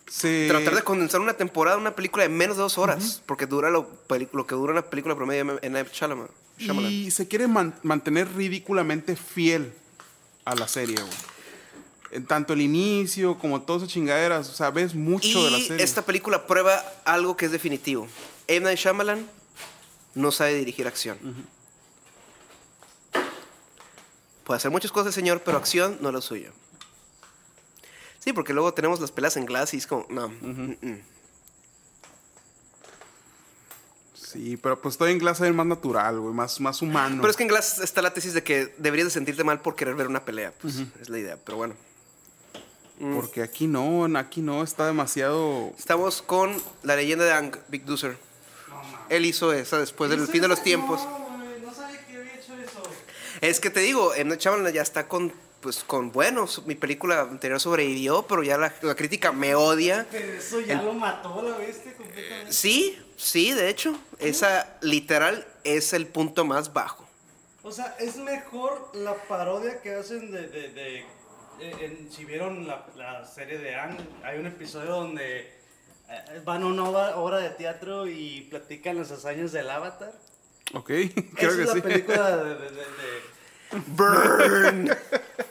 se 0.08 0.48
Tratar 0.50 0.76
de 0.76 0.84
condensar 0.84 1.22
una 1.22 1.34
temporada, 1.36 1.78
una 1.78 1.96
película 1.96 2.24
de 2.24 2.30
menos 2.30 2.58
de 2.58 2.64
dos 2.64 2.78
horas, 2.78 3.24
porque 3.26 3.48
dura 3.48 3.72
lo, 3.72 3.88
que 4.08 4.56
dura 4.56 4.74
una 4.74 4.84
película 4.84 5.16
promedio 5.16 5.60
en 5.62 5.72
Night 5.74 5.88
Shyamalan. 5.92 6.30
Shyamalan. 6.58 6.92
y 6.92 7.10
se 7.12 7.28
quiere 7.28 7.48
man- 7.48 7.74
mantener 7.82 8.32
ridículamente 8.36 9.16
fiel 9.16 9.74
a 10.46 10.56
la 10.56 10.68
serie, 10.68 10.96
güey. 10.96 12.24
Tanto 12.28 12.54
el 12.54 12.62
inicio 12.62 13.40
como 13.40 13.62
todas 13.64 13.84
esas 13.84 13.94
chingaderas, 13.94 14.48
o 14.50 14.54
sea, 14.54 14.70
ves 14.70 14.94
mucho 14.94 15.46
de 15.46 15.52
la 15.52 15.60
serie. 15.60 15.84
esta 15.84 16.04
película 16.04 16.46
prueba 16.46 16.84
algo 17.06 17.36
que 17.36 17.46
es 17.46 17.52
definitivo. 17.52 18.08
M. 18.48 18.66
Night 18.66 18.78
Shyamalan 18.78 19.28
no 20.14 20.32
sabe 20.32 20.54
dirigir 20.54 20.86
acción. 20.86 21.18
Puede 24.44 24.58
hacer 24.58 24.70
muchas 24.70 24.92
cosas, 24.92 25.16
señor, 25.16 25.42
pero 25.44 25.58
acción 25.58 25.98
no 26.02 26.10
es 26.10 26.14
lo 26.14 26.22
suyo. 26.22 26.52
Sí, 28.20 28.32
porque 28.32 28.54
luego 28.54 28.74
tenemos 28.74 29.00
las 29.00 29.12
pelas 29.12 29.36
en 29.38 29.46
Glass 29.46 29.74
y 29.74 29.78
es 29.78 29.88
como, 29.88 30.06
no. 30.10 30.30
mm, 30.30 30.78
mm. 30.82 31.02
Sí, 34.34 34.58
pero 34.58 34.82
pues 34.82 34.96
estoy 34.96 35.12
en 35.12 35.20
clase 35.20 35.44
del 35.44 35.54
más 35.54 35.68
natural, 35.68 36.20
güey, 36.20 36.34
más, 36.34 36.60
más 36.60 36.82
humano. 36.82 37.18
Pero 37.22 37.30
es 37.30 37.38
que 37.38 37.44
en 37.44 37.50
Glass 37.50 37.80
está 37.80 38.02
la 38.02 38.14
tesis 38.14 38.34
de 38.34 38.44
que 38.44 38.74
deberías 38.80 39.08
de 39.08 39.12
sentirte 39.12 39.44
mal 39.44 39.62
por 39.62 39.76
querer 39.76 39.94
ver 39.94 40.08
una 40.08 40.26
pelea. 40.26 40.52
Pues 40.60 40.82
es 41.00 41.10
la 41.10 41.20
idea, 41.20 41.38
pero 41.44 41.58
bueno. 41.58 41.76
Porque 43.16 43.44
aquí 43.44 43.68
no, 43.68 44.06
aquí 44.18 44.42
no, 44.42 44.64
está 44.64 44.88
demasiado... 44.88 45.72
Estamos 45.78 46.22
con 46.22 46.56
la 46.84 46.96
leyenda 46.96 47.26
de 47.26 47.34
Ang, 47.34 47.56
Big 47.68 47.86
Doozer. 47.86 48.18
Él 49.10 49.26
hizo 49.26 49.54
esa 49.54 49.78
después 49.78 50.10
del 50.10 50.28
fin 50.28 50.42
de 50.42 50.48
los 50.48 50.64
tiempos. 50.64 51.02
No, 51.04 51.74
sabía 51.74 52.06
que 52.06 52.16
había 52.18 52.34
hecho 52.36 52.54
eso. 52.54 52.82
Es 53.42 53.60
que 53.60 53.70
te 53.70 53.82
digo. 53.82 54.14
Night 54.16 54.40
Shyamalan 54.40 54.74
ya 54.74 54.82
está 54.82 55.08
con, 55.08 55.34
pues, 55.60 55.84
con, 55.84 56.12
bueno, 56.12 56.48
mi 56.66 56.76
película 56.76 57.22
anterior 57.22 57.60
sobrevivió, 57.60 58.26
pero 58.28 58.42
ya 58.42 58.58
la, 58.58 58.74
la 58.82 58.96
crítica 58.96 59.32
me 59.32 59.54
odia. 59.54 60.08
Pero 60.10 60.34
eso 60.34 60.62
ya 60.62 60.82
lo 60.82 60.94
mató 60.94 61.42
la 61.42 61.58
bestia 61.58 61.94
completamente. 61.94 62.54
Sí, 62.54 62.98
sí, 63.24 63.52
de 63.54 63.70
hecho, 63.70 63.98
esa 64.20 64.78
literal 64.82 65.46
es 65.64 65.94
el 65.94 66.08
punto 66.08 66.46
más 66.46 66.74
bajo. 66.74 67.08
O 67.64 67.72
sea, 67.72 67.96
es 68.00 68.18
mejor 68.18 68.92
la 68.94 69.16
parodia 69.28 69.82
que 69.82 69.94
hacen 69.96 70.32
de... 70.32 70.48
de, 70.48 70.70
de- 70.70 71.06
eh, 71.60 71.76
en- 71.82 72.12
si 72.12 72.26
vieron 72.26 72.68
la, 72.68 72.86
la 72.98 73.26
serie 73.28 73.60
de 73.60 73.76
Anne, 73.76 73.98
hay 74.24 74.40
un 74.40 74.48
episodio 74.48 74.90
donde 74.92 75.42
eh, 75.42 76.42
van 76.44 76.64
a 76.64 76.66
una 76.66 76.84
obra, 76.90 77.38
de 77.38 77.52
teatro 77.52 78.08
y 78.08 78.48
platican 78.50 78.98
las 78.98 79.12
hazañas 79.12 79.52
del 79.52 79.70
Avatar. 79.70 80.12
Ok, 80.74 80.90
Esa 80.90 81.14
creo 81.36 81.50
es 81.52 81.56
que 81.58 81.66
la 81.66 81.74
sí. 81.74 81.82
película 81.82 82.38
de... 82.38 82.56
de- 82.56 82.70
de- 82.72 82.72
de- 82.72 83.34
Burn. 83.88 84.90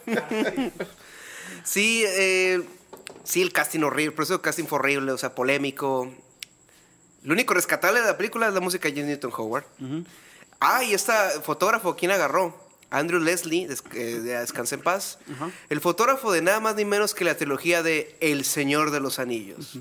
sí, 1.64 2.04
eh, 2.06 2.62
sí, 3.24 3.42
el 3.42 3.52
casting 3.52 3.80
horrible, 3.82 4.12
por 4.14 4.24
eso 4.24 4.34
el 4.34 4.40
casting 4.40 4.64
fue 4.64 4.78
horrible, 4.78 5.12
o 5.12 5.18
sea, 5.18 5.34
polémico. 5.34 6.12
Lo 7.24 7.32
único 7.34 7.54
rescatable 7.54 8.00
de 8.00 8.06
la 8.06 8.16
película 8.16 8.48
es 8.48 8.54
la 8.54 8.60
música 8.60 8.88
de 8.88 8.94
James 8.94 9.08
Newton 9.08 9.32
Howard. 9.36 9.64
Ah, 10.60 10.84
y 10.84 10.94
esta 10.94 11.30
fotógrafo, 11.42 11.96
¿quién 11.96 12.10
agarró? 12.10 12.60
Andrew 12.90 13.20
Leslie, 13.20 13.66
des- 13.66 13.82
eh, 13.94 14.20
de 14.20 14.38
Descanse 14.38 14.74
en 14.74 14.82
Paz. 14.82 15.18
El 15.70 15.80
fotógrafo 15.80 16.30
de 16.32 16.42
nada 16.42 16.60
más 16.60 16.74
ni 16.76 16.84
menos 16.84 17.14
que 17.14 17.24
la 17.24 17.36
trilogía 17.36 17.82
de 17.82 18.16
El 18.20 18.44
Señor 18.44 18.90
de 18.90 19.00
los 19.00 19.18
Anillos. 19.18 19.78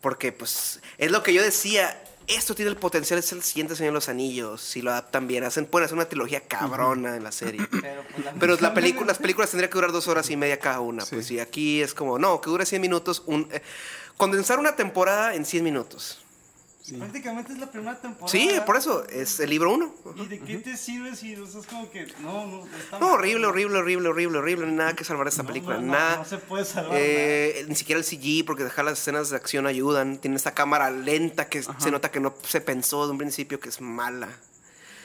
Porque, 0.00 0.32
pues, 0.32 0.80
es 0.98 1.10
lo 1.10 1.22
que 1.22 1.32
yo 1.32 1.42
decía. 1.42 2.02
Esto 2.26 2.54
tiene 2.54 2.70
el 2.70 2.76
potencial 2.76 3.18
de 3.18 3.26
ser 3.26 3.38
el 3.38 3.44
siguiente 3.44 3.74
Señor 3.74 3.92
de 3.92 3.94
los 3.94 4.08
Anillos. 4.10 4.60
Si 4.60 4.82
lo 4.82 4.90
adaptan 4.90 5.26
bien, 5.26 5.44
hacen, 5.44 5.64
pueden 5.64 5.86
hacer 5.86 5.94
una 5.96 6.08
trilogía 6.10 6.40
cabrona 6.42 7.16
en 7.16 7.24
la 7.24 7.32
serie. 7.32 7.66
Pero, 7.70 8.02
pues, 8.12 8.24
la- 8.24 8.32
Pero 8.38 8.56
la 8.60 8.74
película, 8.74 9.06
las 9.06 9.18
películas 9.18 9.50
tendrían 9.50 9.70
que 9.70 9.74
durar 9.76 9.92
dos 9.92 10.08
horas 10.08 10.28
y 10.28 10.36
media 10.36 10.58
cada 10.58 10.80
una. 10.80 11.04
Sí. 11.06 11.14
Pues 11.14 11.30
y 11.30 11.40
aquí 11.40 11.80
es 11.80 11.94
como, 11.94 12.18
no, 12.18 12.40
que 12.42 12.50
dure 12.50 12.66
100 12.66 12.82
minutos. 12.82 13.22
Un, 13.24 13.48
eh, 13.50 13.62
condensar 14.18 14.58
una 14.58 14.76
temporada 14.76 15.34
en 15.34 15.46
100 15.46 15.64
minutos. 15.64 16.20
Prácticamente 16.96 17.52
es 17.52 17.58
la 17.58 17.70
primera 17.70 18.00
temporada. 18.00 18.28
Sí, 18.28 18.50
por 18.64 18.76
eso, 18.76 19.04
es 19.08 19.40
el 19.40 19.50
libro 19.50 19.72
uno. 19.74 19.94
¿Y 20.16 20.26
de 20.26 20.38
qué 20.40 20.56
te 20.58 20.76
sirve 20.76 21.14
si 21.16 21.34
o 21.36 21.46
sea, 21.46 21.60
es 21.60 21.66
como 21.66 21.90
que 21.90 22.06
no, 22.20 22.46
no, 22.46 22.66
está 22.78 22.98
No, 22.98 23.12
horrible, 23.12 23.46
horrible, 23.46 23.78
horrible, 23.78 24.08
horrible, 24.08 24.38
horrible. 24.38 24.66
No 24.66 24.70
hay 24.72 24.76
nada 24.78 24.94
que 24.94 25.04
salvar 25.04 25.28
esta 25.28 25.42
No, 25.42 25.48
película. 25.48 25.76
no, 25.76 25.82
no, 25.82 25.92
nada. 25.92 26.16
no 26.18 26.24
se 26.24 26.38
puede 26.38 26.64
salvar 26.64 26.92
Eh, 26.98 27.64
Ni 27.68 27.74
siquiera 27.74 27.98
el 27.98 28.04
CG, 28.04 28.44
porque 28.46 28.64
dejar 28.64 28.84
las 28.84 28.98
escenas 29.00 29.30
de 29.30 29.36
acción 29.36 29.66
ayudan. 29.66 30.18
Tiene 30.18 30.36
esta 30.36 30.54
cámara 30.54 30.90
lenta 30.90 31.48
que 31.48 31.62
se 31.62 31.90
nota 31.90 32.10
que 32.10 32.20
no 32.20 32.34
se 32.42 32.60
pensó 32.60 33.04
de 33.06 33.12
un 33.12 33.18
principio 33.18 33.60
que 33.60 33.68
es 33.68 33.80
mala. 33.80 34.28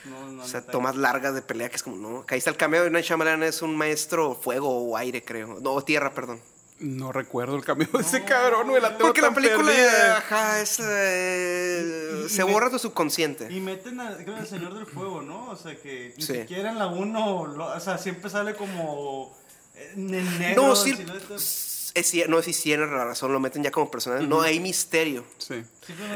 No, 0.05 0.29
no, 0.31 0.43
O 0.43 0.47
sea, 0.47 0.61
tomas 0.65 0.97
largas 0.97 1.33
de 1.33 1.41
pelea 1.41 1.69
que 1.69 1.77
es 1.77 1.83
como, 1.83 1.95
no. 1.95 2.25
Que 2.25 2.35
ahí 2.35 2.39
está 2.39 2.49
el 2.49 2.57
cameo 2.57 2.83
de 2.83 2.89
Night 2.89 3.05
Shyamalan, 3.05 3.41
es 3.43 3.61
un 3.61 3.75
maestro 3.77 4.35
fuego 4.35 4.69
o 4.69 4.97
aire, 4.97 5.23
creo. 5.23 5.59
No, 5.61 5.81
tierra, 5.81 6.13
perdón. 6.13 6.41
No 6.83 7.11
recuerdo 7.13 7.55
el 7.55 7.63
cambio 7.63 7.87
de 7.93 8.01
ese 8.01 8.23
cabrón, 8.25 8.67
güey, 8.69 8.81
la 8.81 8.89
tengo 8.89 9.03
Porque 9.07 9.21
la 9.21 9.33
película, 9.33 9.63
perdida. 9.71 10.17
ajá, 10.17 10.61
es, 10.61 10.79
eh, 10.81 12.19
Y- 12.21 12.25
y- 12.25 12.29
se 12.29 12.41
y 12.41 12.45
borra 12.45 12.69
tu 12.69 12.77
subconsciente. 12.77 13.47
Y 13.51 13.61
meten 13.61 14.01
a, 14.01 14.17
creo, 14.17 14.35
al 14.35 14.47
Señor 14.47 14.73
del 14.73 14.85
Fuego, 14.85 15.21
¿no? 15.21 15.49
O 15.49 15.55
sea, 15.55 15.75
que 15.75 16.13
ni 16.17 16.21
Sí. 16.21 16.33
siquiera 16.33 16.71
en 16.71 16.79
la 16.79 16.87
1, 16.87 17.35
o 17.41 17.79
sea, 17.79 17.97
siempre 17.97 18.29
sale 18.29 18.53
como 18.55 19.33
eh, 19.75 19.91
en 19.95 20.39
negro. 20.39 20.61
No, 20.67 20.75
sí, 20.75 20.91
es, 20.91 22.27
no, 22.27 22.41
sí, 22.41 22.53
sí, 22.53 22.63
tienes 22.63 22.89
la 22.89 23.05
razón, 23.05 23.31
lo 23.31 23.39
meten 23.39 23.63
ya 23.63 23.71
como 23.71 23.89
personaje. 23.89 24.27
No 24.27 24.41
hay 24.41 24.59
misterio. 24.59 25.23
Sí. 25.37 25.63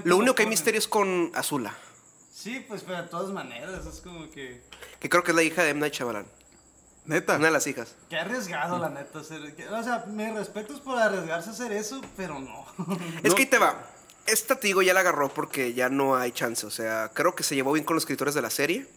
Lo 0.03 0.17
único 0.17 0.35
que 0.35 0.43
hay 0.43 0.49
misterio 0.49 0.79
es 0.79 0.87
con 0.87 1.31
Azula, 1.33 1.75
Sí, 2.33 2.63
pues, 2.67 2.83
pero 2.83 3.01
de 3.01 3.07
todas 3.09 3.31
maneras, 3.31 3.85
es 3.87 3.99
como 4.01 4.29
que... 4.29 4.61
que 4.99 5.09
creo 5.09 5.23
que 5.23 5.31
es 5.31 5.35
la 5.35 5.43
hija 5.43 5.63
de 5.63 5.69
M. 5.71 5.79
Night 5.79 5.93
Shyamalan. 5.93 6.27
Neta. 7.07 7.37
Una 7.37 7.47
de 7.47 7.51
las 7.53 7.65
hijas. 7.67 7.95
Qué 8.09 8.17
arriesgado, 8.17 8.77
la 8.79 8.89
neta. 8.89 9.19
Hacer, 9.19 9.55
que- 9.55 9.67
o 9.67 9.83
sea, 9.83 10.05
me 10.07 10.31
respetos 10.33 10.79
por 10.81 10.97
arriesgarse 10.99 11.49
a 11.49 11.53
hacer 11.53 11.71
eso, 11.71 12.01
pero 12.15 12.39
no. 12.39 12.65
Es 13.23 13.29
No. 13.31 13.35
que 13.35 13.43
ahí 13.43 13.47
te 13.49 13.57
va. 13.57 13.81
Esta, 14.25 14.59
te 14.59 14.67
digo, 14.67 14.81
ya 14.81 14.93
la 14.93 14.99
agarró 14.99 15.29
porque 15.29 15.73
ya 15.73 15.87
no 15.89 16.15
hay 16.17 16.31
chance. 16.33 16.65
O 16.65 16.69
sea, 16.71 17.09
creo 17.13 17.33
que 17.33 17.43
se 17.43 17.55
llevó 17.55 17.71
bien 17.71 17.85
con 17.85 17.95
los 17.95 18.03
escritores 18.03 18.33
de 18.35 18.41
la 18.41 18.49
serie. 18.49 18.87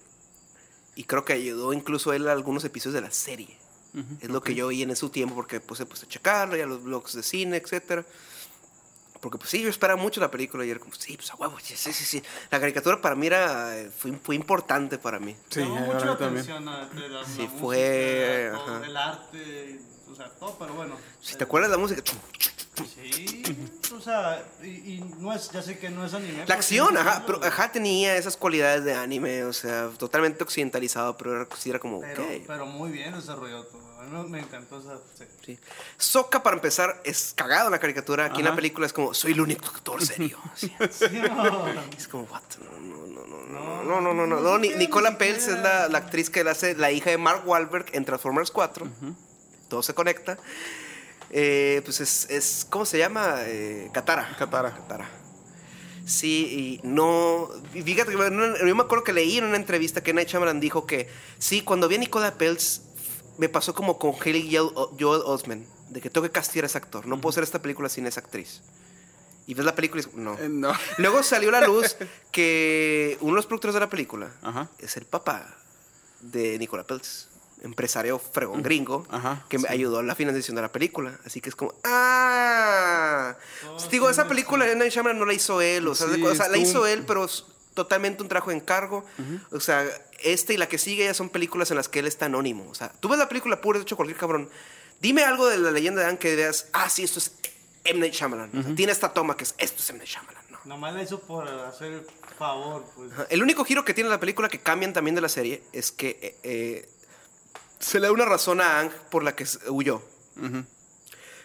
Y 0.96 1.04
creo 1.04 1.24
que 1.24 1.32
ayudó 1.32 1.72
incluso 1.72 2.12
él 2.12 2.28
a 2.28 2.32
algunos 2.32 2.64
episodios 2.64 2.94
de 2.94 3.00
la 3.00 3.12
serie. 3.12 3.56
es 4.20 4.28
lo 4.28 4.40
que 4.40 4.54
yo 4.54 4.66
oí 4.68 4.82
en 4.82 4.94
su 4.96 5.08
tiempo 5.10 5.34
porque 5.34 5.58
puse 5.60 5.84
pues, 5.86 6.02
a 6.02 6.06
checarlo, 6.08 6.56
y 6.56 6.60
a 6.60 6.66
los 6.66 6.82
blogs 6.82 7.12
de 7.14 7.22
cine, 7.22 7.56
etcétera. 7.56 8.04
Porque 9.20 9.36
pues 9.38 9.50
sí, 9.50 9.60
yo 9.62 9.68
esperaba 9.68 10.00
mucho 10.00 10.20
la 10.20 10.30
película 10.30 10.64
y 10.64 10.70
era 10.70 10.80
como, 10.80 10.94
sí, 10.94 11.16
pues 11.16 11.30
a 11.30 11.34
huevo, 11.36 11.58
sí, 11.62 11.76
sí, 11.76 11.92
sí. 11.92 12.04
sí. 12.04 12.22
La 12.50 12.58
caricatura 12.58 13.00
para 13.02 13.14
mí 13.14 13.26
era, 13.26 13.76
eh, 13.78 13.90
fue, 13.96 14.12
fue 14.22 14.34
importante 14.34 14.96
para 14.98 15.18
mí. 15.18 15.36
Sí, 15.50 15.60
Llamó 15.60 15.80
mucho 15.80 16.06
la 16.06 16.12
atención 16.12 16.66
a- 16.68 16.86
de 16.86 17.08
la, 17.08 17.24
Sí, 17.26 17.42
la 17.42 17.48
fue, 17.58 18.50
música, 18.50 18.64
todo, 18.64 18.76
ajá. 18.78 18.86
el 18.86 18.96
arte, 18.96 19.80
o 20.10 20.14
sea, 20.14 20.28
todo, 20.30 20.56
pero 20.58 20.74
bueno. 20.74 20.96
Si 21.20 21.36
te 21.36 21.44
acuerdas 21.44 21.70
de 21.70 21.76
la 21.76 21.80
música, 21.82 22.02
Sí, 22.94 23.44
o 23.94 24.00
sea, 24.00 24.42
y, 24.62 24.66
y 24.68 25.14
no 25.18 25.34
es, 25.34 25.50
ya 25.50 25.60
sé 25.60 25.78
que 25.78 25.90
no 25.90 26.06
es 26.06 26.14
anime. 26.14 26.46
la 26.46 26.54
acción, 26.54 26.96
ajá, 26.96 27.24
pero 27.26 27.44
ajá, 27.44 27.70
tenía 27.72 28.16
esas 28.16 28.38
cualidades 28.38 28.84
de 28.84 28.94
anime, 28.94 29.44
o 29.44 29.52
sea, 29.52 29.90
totalmente 29.98 30.42
occidentalizado, 30.42 31.14
pero 31.18 31.36
era, 31.42 31.48
sí 31.58 31.68
era 31.68 31.78
como, 31.78 32.00
Pero, 32.00 32.22
ok. 32.24 32.30
pero 32.46 32.64
muy 32.66 32.90
bien 32.90 33.12
desarrollado 33.14 33.64
todo. 33.64 33.89
A 34.00 34.22
me 34.22 34.40
encantó 34.40 34.80
esa 34.80 34.98
Soca, 35.98 36.42
para 36.42 36.56
empezar, 36.56 37.02
es 37.04 37.34
cagado 37.36 37.68
la 37.68 37.78
caricatura. 37.78 38.24
Aquí 38.26 38.38
en 38.38 38.46
la 38.46 38.56
película 38.56 38.86
es 38.86 38.94
como, 38.94 39.12
soy 39.12 39.32
el 39.32 39.40
único 39.40 39.66
actor 39.66 40.04
serio. 40.04 40.38
Sí, 40.56 40.72
es 41.96 42.08
como, 42.08 42.24
what? 42.24 42.42
No, 42.80 43.06
no, 43.06 43.06
no, 43.06 43.26
no, 43.46 43.82
no, 43.84 44.00
no, 44.00 44.14
no, 44.14 44.26
no. 44.26 44.40
no 44.40 44.58
Nicola 44.58 45.18
Peltz 45.18 45.48
es 45.48 45.58
la, 45.58 45.84
actriz 45.84 46.30
que 46.30 46.42
la 46.44 46.52
hace 46.52 46.74
la 46.76 46.90
hija 46.90 47.10
de 47.10 47.18
Mark 47.18 47.42
Wahlberg 47.46 47.86
en 47.92 48.06
Transformers 48.06 48.50
4. 48.50 48.88
Todo 49.68 49.82
se 49.82 49.92
conecta. 49.92 50.38
Eh, 51.30 51.82
pues 51.84 52.00
es, 52.00 52.28
es, 52.30 52.66
¿cómo 52.70 52.86
se 52.86 52.96
llama? 52.96 53.34
Eh, 53.40 53.90
Katara. 53.92 54.34
Katara. 54.38 55.10
Sí, 56.06 56.80
y 56.82 56.88
no. 56.88 57.50
Fíjate, 57.72 58.12
yo 58.12 58.18
me 58.18 58.82
acuerdo 58.82 59.04
que 59.04 59.12
leí 59.12 59.38
en 59.38 59.44
una 59.44 59.56
entrevista 59.56 60.02
que 60.02 60.12
Night 60.12 60.28
Shyamalan 60.28 60.58
dijo 60.58 60.86
que 60.86 61.08
sí, 61.38 61.60
cuando 61.60 61.86
vi 61.86 61.96
a 61.96 61.98
Nicola 61.98 62.34
Peltz 62.34 62.89
me 63.40 63.48
pasó 63.48 63.74
como 63.74 63.98
con 63.98 64.12
Haley 64.20 64.54
Joel 64.54 65.22
Osment, 65.24 65.66
de 65.88 66.02
que 66.02 66.10
tengo 66.10 66.26
que 66.26 66.30
castigar 66.32 66.64
a 66.64 66.66
ese 66.66 66.76
actor. 66.76 67.06
No 67.06 67.18
puedo 67.20 67.30
hacer 67.30 67.42
esta 67.42 67.62
película 67.62 67.88
sin 67.88 68.06
esa 68.06 68.20
actriz. 68.20 68.60
Y 69.46 69.54
ves 69.54 69.64
la 69.64 69.74
película 69.74 70.02
y 70.02 70.04
dices, 70.04 70.18
no. 70.18 70.34
Eh, 70.38 70.48
no. 70.50 70.72
Luego 70.98 71.22
salió 71.22 71.48
a 71.48 71.52
la 71.52 71.66
luz 71.66 71.96
que 72.30 73.16
uno 73.20 73.32
de 73.32 73.36
los 73.36 73.46
productores 73.46 73.72
de 73.74 73.80
la 73.80 73.88
película 73.88 74.30
Ajá. 74.42 74.68
es 74.78 74.96
el 74.98 75.06
papá 75.06 75.56
de 76.20 76.58
Nicola 76.58 76.84
Peltz, 76.84 77.28
empresario 77.62 78.18
fregón 78.18 78.62
gringo, 78.62 79.06
Ajá, 79.10 79.44
que 79.48 79.58
me 79.58 79.68
ayudó 79.70 80.00
a 80.00 80.02
la 80.02 80.14
financiación 80.14 80.54
de 80.56 80.62
la 80.62 80.70
película. 80.70 81.18
Así 81.24 81.40
que 81.40 81.48
es 81.48 81.56
como, 81.56 81.72
¡ah! 81.84 83.36
Todo 83.62 83.88
Digo, 83.88 84.10
esa 84.10 84.28
película 84.28 84.66
Night 84.74 84.92
Shyamalan 84.92 85.18
no 85.18 85.24
la 85.24 85.32
hizo 85.32 85.62
él, 85.62 85.88
o 85.88 85.94
sea, 85.94 86.08
Sí, 86.08 86.20
de- 86.20 86.28
o 86.28 86.34
sea, 86.34 86.48
la 86.48 86.58
hizo 86.58 86.86
él, 86.86 87.04
pero 87.06 87.26
totalmente 87.74 88.22
un 88.22 88.28
trabajo 88.28 88.50
de 88.50 88.56
encargo. 88.56 89.04
O 89.52 89.60
sea, 89.60 89.84
este 90.22 90.54
y 90.54 90.56
la 90.56 90.68
que 90.68 90.78
sigue 90.78 91.04
ya 91.04 91.14
son 91.14 91.28
películas 91.28 91.70
en 91.70 91.76
las 91.76 91.88
que 91.88 92.00
él 92.00 92.06
está 92.06 92.26
anónimo. 92.26 92.68
O 92.70 92.74
sea, 92.74 92.92
tú 93.00 93.08
ves 93.08 93.18
la 93.18 93.28
película 93.28 93.60
pura, 93.60 93.78
de 93.78 93.82
hecho, 93.82 93.96
cualquier 93.96 94.18
cabrón. 94.18 94.48
Dime 95.00 95.24
algo 95.24 95.48
de 95.48 95.58
la 95.58 95.70
leyenda 95.70 96.02
de 96.02 96.08
Anne 96.08 96.18
que 96.18 96.36
veas, 96.36 96.66
ah, 96.72 96.88
sí, 96.90 97.04
esto 97.04 97.18
es 97.18 97.32
M. 97.84 98.00
Night 98.00 98.12
Shyamalan. 98.12 98.50
O 98.54 98.62
sea, 98.62 98.74
tiene 98.74 98.92
esta 98.92 99.12
toma 99.12 99.36
que 99.36 99.44
es, 99.44 99.54
esto 99.58 99.80
es 99.80 99.90
M. 99.90 99.98
Night 99.98 100.10
Shyamalan. 100.10 100.42
No. 100.50 100.58
Nomás 100.64 100.94
la 100.94 101.02
hizo 101.02 101.20
por 101.20 101.48
hacer 101.48 101.92
el 101.92 102.06
favor, 102.38 102.84
pues. 102.94 103.12
El 103.30 103.42
único 103.42 103.64
giro 103.64 103.84
que 103.84 103.94
tiene 103.94 104.10
la 104.10 104.20
película 104.20 104.48
que 104.48 104.60
cambian 104.60 104.92
también 104.92 105.14
de 105.14 105.22
la 105.22 105.28
serie 105.28 105.62
es 105.72 105.90
que 105.90 106.18
eh, 106.20 106.36
eh, 106.42 106.88
se 107.78 107.98
le 107.98 108.08
da 108.08 108.12
una 108.12 108.26
razón 108.26 108.60
a 108.60 108.80
Ang 108.80 108.90
por 109.10 109.24
la 109.24 109.34
que 109.34 109.46
huyó, 109.68 110.02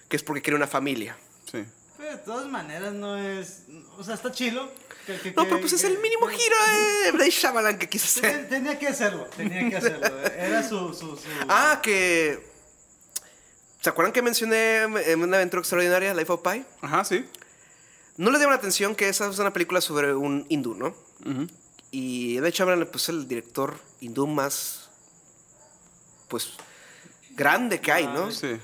que 0.10 0.16
es 0.18 0.24
porque 0.24 0.42
quiere 0.42 0.58
una 0.58 0.68
familia. 0.68 1.18
Sí. 1.50 1.64
Pero 1.98 2.12
de 2.12 2.18
todas 2.18 2.48
maneras 2.48 2.94
no 2.94 3.18
es. 3.18 3.64
O 3.98 4.04
sea, 4.04 4.16
está 4.16 4.32
chilo. 4.32 4.70
Que- 5.06 5.20
que- 5.20 5.32
No, 5.34 5.44
pero 5.46 5.60
pues 5.60 5.74
es 5.74 5.84
el 5.84 5.98
mínimo 6.00 6.28
giro 6.28 6.56
de 7.04 7.12
Blade 7.12 7.30
Shyamalan 7.32 7.78
que 7.78 7.88
quiso 7.90 8.06
hacer. 8.06 8.22
Ten- 8.32 8.50
Tenía 8.50 8.80
que 8.80 8.88
hacerlo, 8.88 9.26
tenía 9.38 9.70
que 9.70 9.76
hacerlo. 9.78 10.06
Era 10.38 10.62
su. 10.68 10.94
su, 10.94 11.16
su- 11.18 11.22
Ah, 11.48 11.80
que... 11.84 12.54
¿Se 13.82 13.90
acuerdan 13.90 14.12
que 14.14 14.22
mencioné 14.24 14.82
en 14.84 15.22
una 15.22 15.38
aventura 15.38 15.60
extraordinaria, 15.60 16.14
Life 16.14 16.32
of 16.32 16.42
Pi? 16.42 16.66
Ajá, 16.82 17.06
sí. 17.06 17.24
No 18.18 18.32
le 18.32 18.38
dieron 18.40 18.56
atención 18.56 18.96
que 18.96 19.10
esa 19.10 19.30
es 19.30 19.38
una 19.38 19.54
película 19.54 19.80
sobre 19.82 20.14
un 20.16 20.46
hindú, 20.50 20.74
¿no? 20.74 20.96
Y 21.92 22.38
Blade 22.40 22.52
Shyamalan, 22.52 22.88
pues, 22.92 23.04
es 23.04 23.10
el 23.10 23.28
director 23.28 23.80
hindú 24.02 24.26
más, 24.26 24.90
pues, 26.30 26.54
grande 27.32 27.80
que 27.80 27.92
hay, 27.92 28.08
¿no? 28.08 28.32
Sí. 28.32 28.58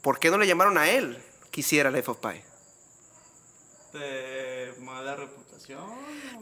¿Por 0.00 0.18
qué 0.20 0.30
no 0.30 0.38
le 0.38 0.46
llamaron 0.46 0.78
a 0.78 0.88
él 0.90 1.18
que 1.50 1.60
hiciera 1.62 1.90
Life 1.90 2.10
of 2.10 2.18
Pi? 2.18 2.40
de 3.92 4.72
mala 4.80 5.16
reputación. 5.16 5.41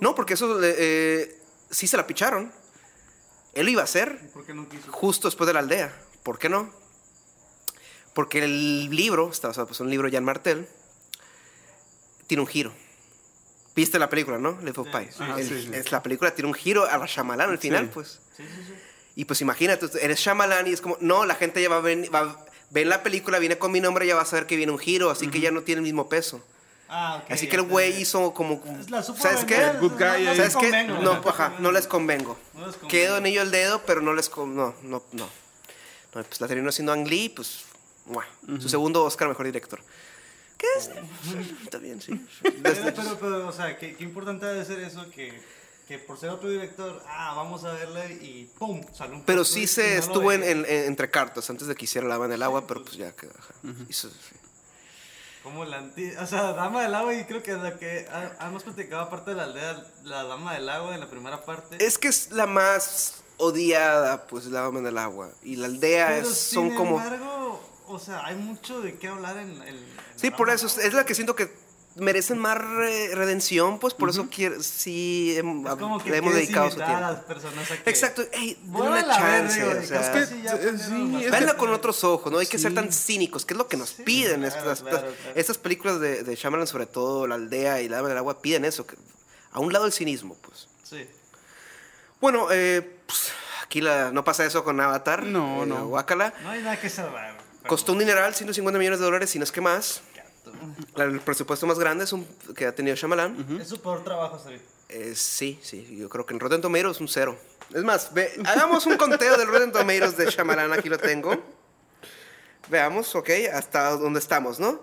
No, 0.01 0.15
porque 0.15 0.35
eso 0.35 0.59
le- 0.59 0.75
eh, 0.79 1.39
sí 1.71 1.87
se 1.87 1.97
la 1.97 2.07
picharon. 2.07 2.53
Él 3.55 3.67
lo 3.67 3.73
iba 3.73 3.81
a 3.83 3.85
hacer 3.85 4.19
¿Por 4.33 4.47
qué 4.47 4.55
no 4.55 4.69
quiso? 4.69 4.91
justo 4.93 5.29
después 5.29 5.47
de 5.47 5.55
la 5.55 5.61
aldea. 5.61 5.93
¿Por 6.23 6.39
qué 6.39 6.49
no? 6.49 6.73
Porque 8.15 8.43
el 8.45 8.91
libro, 8.91 9.31
está 9.31 9.49
basado 9.49 9.67
pues, 9.67 9.81
en 9.81 9.87
un 9.87 9.91
libro 9.91 10.09
de 10.09 10.17
Jan 10.17 10.25
Martel, 10.25 10.69
tiene 12.27 12.43
un 12.43 12.47
giro. 12.47 12.73
¿Viste 13.75 13.99
la 13.99 14.09
película, 14.09 14.39
no? 14.39 14.51
Of 14.51 14.89
Sí, 14.93 15.13
sí, 15.17 15.25
El- 15.37 15.49
sí, 15.49 15.63
sí. 15.63 15.71
es- 15.73 15.93
la 15.93 16.03
película 16.03 16.35
tiene 16.35 16.49
un 16.49 16.55
giro 16.55 16.85
a 16.87 16.99
la 16.99 17.07
Shyamalan 17.07 17.51
al 17.51 17.59
final, 17.59 17.85
Sí. 17.87 17.91
pues. 17.95 18.21
Sí, 18.37 18.43
sí, 18.45 18.65
sí. 18.67 18.75
Y 19.17 19.25
pues 19.25 19.41
imagínate, 19.41 19.87
eres 20.01 20.19
Shyamalan 20.19 20.67
y 20.67 20.73
es 20.73 20.81
como, 20.81 20.97
no, 21.01 21.25
la 21.25 21.35
gente 21.35 21.61
ya 21.63 21.69
va 21.69 21.77
a 21.77 21.81
ver, 21.81 22.13
va 22.15 22.45
la 22.73 23.03
película, 23.03 23.39
viene 23.39 23.59
con 23.59 23.73
mi 23.73 23.81
nombre, 23.81 24.07
ya 24.07 24.15
va 24.15 24.23
a 24.23 24.27
saber 24.27 24.47
que 24.47 24.57
viene 24.57 24.71
un 24.73 24.79
giro, 24.79 25.11
así 25.11 25.29
que 25.29 25.41
ya 25.41 25.51
no 25.51 25.63
tiene 25.63 25.79
el 25.81 25.83
mismo 25.83 26.09
peso. 26.09 26.45
Ah, 26.93 27.21
ok. 27.23 27.31
así 27.31 27.47
que 27.49 27.55
el 27.57 27.63
güey 27.63 28.01
hizo 28.03 28.35
como... 28.35 28.61
La 28.89 29.03
¿Sabes 29.03 29.45
qué? 29.45 29.73
good 29.81 29.93
guy 29.93 30.25
no- 31.03 31.13
ajá, 31.29 31.55
no 31.61 31.71
les 31.71 31.87
convengo. 31.87 32.37
No 32.53 32.67
les 32.67 32.75
convengo. 32.75 32.89
Quedo 32.89 33.17
anillo 33.17 33.43
el 33.43 33.53
dedo, 33.53 33.83
pero 33.87 34.01
no 34.01 34.13
les... 34.13 34.29
con- 34.29 34.57
No, 34.57 34.75
no, 34.83 35.03
no. 35.13 35.25
No, 36.15 36.25
pues 36.25 36.41
la 36.41 36.49
terminó 36.49 36.69
haciendo 36.71 36.93
Ang 36.93 37.07
Lee, 37.07 37.29
pues... 37.29 37.65
Su 38.61 38.69
segundo 38.69 39.05
Oscar 39.05 39.29
Mejor 39.29 39.47
Director. 39.47 39.81
¿Qué 40.59 40.67
es? 40.77 40.91
Está 41.63 41.79
bien, 41.79 42.03
sí. 42.03 42.13
Pero, 42.43 42.93
pero, 42.95 43.19
pero, 43.21 43.47
o 43.49 43.53
sea, 43.53 43.79
qué, 43.79 43.95
qué 43.95 44.03
importante 44.05 44.45
debe 44.47 44.65
ser 44.65 44.81
eso 44.81 45.09
que, 45.11 45.41
que 45.87 45.99
por 45.99 46.19
ser 46.19 46.31
otro 46.31 46.51
director, 46.51 47.01
ah, 47.07 47.35
vamos 47.37 47.65
a 47.65 47.73
verle 47.73 48.15
y 48.21 48.51
¡pum! 48.59 48.83
Sale 48.93 49.15
un 49.15 49.23
Pero 49.25 49.45
sí 49.45 49.67
se 49.69 49.95
no 49.95 50.01
estuvo 50.01 50.33
en, 50.33 50.43
en- 50.43 50.65
en- 50.67 50.85
entre 50.87 51.09
cartas 51.09 51.49
antes 51.49 51.67
de 51.69 51.75
que 51.77 51.85
hiciera 51.85 52.07
la 52.09 52.17
en 52.25 52.33
el 52.33 52.43
agua, 52.43 52.67
pero 52.67 52.83
pues 52.83 52.97
ya 52.97 53.13
quedó. 53.13 53.33
sí. 53.89 54.09
Como 55.43 55.65
la 55.65 55.79
anti... 55.79 56.11
O 56.17 56.27
sea, 56.27 56.53
Dama 56.53 56.83
del 56.83 56.95
Agua 56.95 57.15
y 57.15 57.25
creo 57.25 57.43
que 57.43 57.53
es 57.53 57.59
la 57.59 57.79
que 57.79 58.07
hemos 58.41 58.63
platicado 58.63 59.03
aparte 59.03 59.31
de 59.31 59.37
la 59.37 59.45
aldea, 59.45 59.85
la 60.05 60.25
Dama 60.25 60.55
del 60.55 60.69
Agua 60.69 60.95
en 60.95 61.01
la 61.01 61.09
primera 61.09 61.45
parte. 61.45 61.85
Es 61.85 61.99
que 61.99 62.09
es 62.09 62.31
la 62.31 62.47
más 62.47 63.23
odiada, 63.39 64.27
pues, 64.27 64.47
la 64.47 64.61
dama 64.61 64.81
en 64.81 64.87
el 64.87 64.99
agua. 64.99 65.31
Y 65.43 65.57
la 65.57 65.67
aldea 65.67 66.09
Pero 66.09 66.29
es, 66.29 66.39
sin 66.39 66.55
son 66.69 66.75
como... 66.77 66.99
embargo, 66.99 67.63
o 67.87 67.99
sea, 67.99 68.25
hay 68.27 68.37
mucho 68.37 68.81
de 68.81 68.99
qué 68.99 69.09
hablar 69.09 69.39
en, 69.39 69.51
en 69.63 69.79
Sí, 70.17 70.31
por 70.31 70.51
eso 70.51 70.67
del 70.67 70.67
es, 70.67 70.79
es 70.79 70.93
la 70.93 71.05
que 71.05 71.15
siento 71.15 71.35
que 71.35 71.51
merecen 71.97 72.39
más 72.39 72.57
re- 72.57 73.15
redención, 73.15 73.79
pues 73.79 73.95
por 73.95 74.09
eso 74.11 74.29
quiero, 74.31 74.63
sí. 74.63 75.35
Es 75.37 75.43
como 75.43 76.03
que 76.03 76.11
le 76.11 76.19
hemos 76.19 76.35
dedicado 76.35 76.71
su 76.71 76.77
tiempo. 76.77 76.95
a 76.97 77.01
las 77.01 77.25
personas 77.25 77.71
a 77.71 77.77
que... 77.77 77.91
Exacto, 77.91 78.23
ey, 78.33 78.55
denle 78.55 78.69
Vuelvan 78.71 79.05
una 79.05 79.19
ver, 79.19 79.49
chance, 79.49 79.65
o 79.65 79.83
sea, 79.83 80.13
ya 80.43 80.55
eh, 80.55 80.79
sí, 80.79 81.57
con 81.59 81.71
otros 81.73 82.03
ojos, 82.05 82.33
no 82.33 82.39
hay 82.39 82.47
que 82.47 82.59
ser 82.59 82.75
tan 82.75 82.93
cínicos, 82.93 83.45
que 83.45 83.55
es 83.55 83.59
lo 83.59 83.67
que 83.69 83.77
nos 83.77 83.91
Sí, 83.91 84.03
piden 84.03 84.41
claro, 84.43 84.57
estas, 84.73 84.83
claro, 84.83 84.97
estas, 84.99 85.15
claro. 85.21 85.33
estas 85.41 85.59
películas 85.59 86.01
de, 86.01 86.23
de 86.23 86.35
Shyamalan, 86.37 86.67
sobre 86.67 86.87
todo 86.87 87.27
La 87.27 87.35
Aldea 87.35 87.81
y 87.83 87.89
La 87.89 87.97
Dama 87.97 88.09
del 88.09 88.19
Agua, 88.19 88.41
piden 88.41 88.65
eso, 88.65 88.87
que, 88.87 88.97
a 89.53 89.59
un 89.61 89.73
lado 89.73 89.87
el 89.87 89.93
cinismo, 89.93 90.37
pues. 90.43 90.69
Sí. 90.85 91.07
Bueno, 92.21 92.49
eh, 92.53 92.89
pues, 93.07 93.33
aquí 93.65 93.81
la, 93.81 94.13
no 94.13 94.25
pasa 94.25 94.45
eso 94.45 94.63
con 94.63 94.81
Avatar. 94.81 95.25
No, 95.25 95.65
eh, 95.65 95.67
no. 95.67 95.87
Guácala. 95.89 96.35
No 96.43 96.51
hay 96.51 96.63
nada 96.63 96.79
que 96.79 96.89
salvar. 96.91 97.37
Costó 97.67 97.93
un 97.93 97.99
dineral, 97.99 98.35
150 98.35 98.79
millones 98.79 98.99
de 99.01 99.05
dólares, 99.05 99.31
si 99.31 99.39
no 99.39 99.45
es 99.45 99.53
que 99.53 99.61
más. 99.61 100.03
El 100.97 101.21
presupuesto 101.21 101.67
más 101.67 101.79
grande 101.79 102.05
es 102.05 102.13
un, 102.13 102.27
que 102.57 102.67
ha 102.67 102.75
tenido 102.75 102.97
Shyamalan. 102.97 103.59
Es 103.61 103.69
su 103.69 103.81
peor 103.81 104.03
trabajo. 104.05 104.41
Eh, 104.89 105.13
sí, 105.15 105.59
sí, 105.63 105.97
yo 105.99 106.09
creo 106.09 106.27
que 106.27 106.35
en 106.35 106.41
Rotten 106.41 106.61
Tomatoes 106.61 106.97
es 106.97 107.01
un 107.01 107.09
cero. 107.09 107.39
Es 107.73 107.85
más, 107.85 108.13
ve- 108.13 108.33
hagamos 108.45 108.87
un 108.87 108.97
conteo 108.97 109.37
del 109.37 109.47
Rotten 109.47 109.71
Tomatoes 109.73 110.17
de 110.17 110.27
Shyamalan, 110.31 110.73
aquí 110.73 110.89
lo 110.89 110.99
tengo. 110.99 111.41
Veamos, 112.69 113.15
ok, 113.15 113.31
hasta 113.53 113.91
dónde 113.97 114.19
estamos, 114.21 114.59
¿no? 114.61 114.81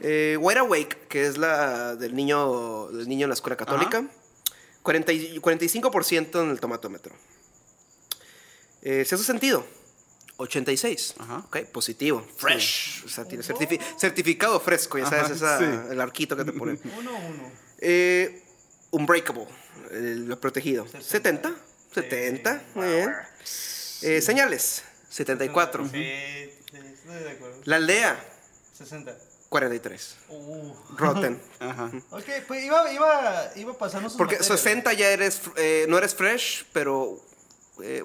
Eh, 0.00 0.36
Wide 0.40 0.58
Awake, 0.60 1.06
que 1.08 1.26
es 1.26 1.36
la 1.38 1.94
del 1.96 2.14
niño, 2.14 2.88
del 2.88 3.08
niño 3.08 3.24
en 3.24 3.30
la 3.30 3.34
escuela 3.34 3.56
católica, 3.56 4.04
40 4.82 5.12
y- 5.12 5.38
45% 5.40 6.42
en 6.42 6.50
el 6.50 6.58
tomatómetro. 6.60 7.14
Eh, 8.82 9.04
¿Se 9.04 9.14
hace 9.14 9.24
sentido? 9.24 9.64
86. 10.38 11.14
Ajá. 11.18 11.38
Ok, 11.46 11.58
positivo. 11.72 12.26
Fresh. 12.36 13.04
O 13.04 13.08
sea, 13.08 13.24
tiene 13.24 13.42
certifi- 13.44 13.80
certificado 13.98 14.58
fresco, 14.60 14.96
ya 14.98 15.06
sabes, 15.06 15.24
Ajá, 15.24 15.34
esa- 15.34 15.58
sí. 15.58 15.92
el 15.92 16.00
arquito 16.00 16.36
que 16.36 16.44
te 16.44 16.52
ponen. 16.52 16.80
Uno, 16.98 17.10
uno. 17.16 17.52
Eh, 17.80 18.42
Unbreakable, 18.90 19.46
lo 19.90 20.40
protegido. 20.40 20.86
70. 21.00 21.54
70. 21.92 22.62
Muy 22.74 22.86
bien. 22.86 23.14
Eh, 24.02 24.22
señales, 24.22 24.82
74. 25.10 25.84
Sí, 25.84 25.90
sí, 25.92 26.76
estoy 26.76 27.16
de 27.22 27.30
acuerdo. 27.32 27.60
La 27.64 27.76
aldea, 27.76 28.24
60. 28.78 29.14
43. 29.50 30.16
Uh. 30.28 30.72
Rotten. 30.96 31.40
Ajá. 31.60 31.90
Ok, 32.10 32.24
pues 32.46 32.64
iba, 32.64 32.92
iba, 32.92 33.50
iba 33.56 33.76
pasando 33.76 34.08
sus 34.08 34.16
Porque 34.18 34.36
materias. 34.36 34.60
60 34.60 34.92
ya 34.94 35.10
eres, 35.10 35.40
eh, 35.56 35.86
no 35.88 35.98
eres 35.98 36.14
fresh, 36.14 36.64
pero... 36.72 37.20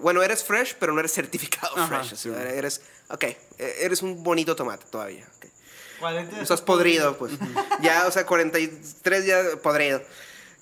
bueno, 0.04 0.22
eres 0.22 0.44
fresh, 0.44 0.76
pero 0.80 0.94
no 0.94 1.00
eres 1.00 1.12
certificado 1.14 1.76
Ajá, 1.78 1.88
fresh. 2.04 2.14
o 2.14 2.16
sea, 2.16 2.34
sí. 2.34 2.56
eres, 2.58 2.82
ok, 3.10 3.24
eh, 3.24 3.38
eres 3.80 4.02
un 4.04 4.22
bonito 4.24 4.56
tomate 4.56 4.86
todavía. 4.92 5.28
ok. 5.38 5.46
40 6.00 6.36
ya 6.36 6.42
Estás 6.44 6.62
podrido, 6.62 7.18
pues. 7.18 7.32
ya, 7.82 8.06
o 8.08 8.12
sea, 8.12 8.26
43 8.26 9.26
ya 9.26 9.42
podrido. 9.64 10.02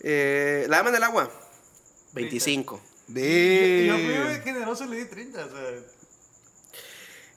Eh, 0.01 0.65
la 0.69 0.77
dama 0.77 0.89
en 0.91 0.95
el 0.95 1.03
agua, 1.03 1.29
25. 2.13 2.81
Y 3.09 3.13
De... 3.13 3.85
Yo 3.87 3.95
fui 3.95 4.29
muy 4.33 4.41
generoso, 4.41 4.85
le 4.85 4.95
di 4.97 5.05
30. 5.05 5.45
O 5.45 5.49
sea, 5.49 5.57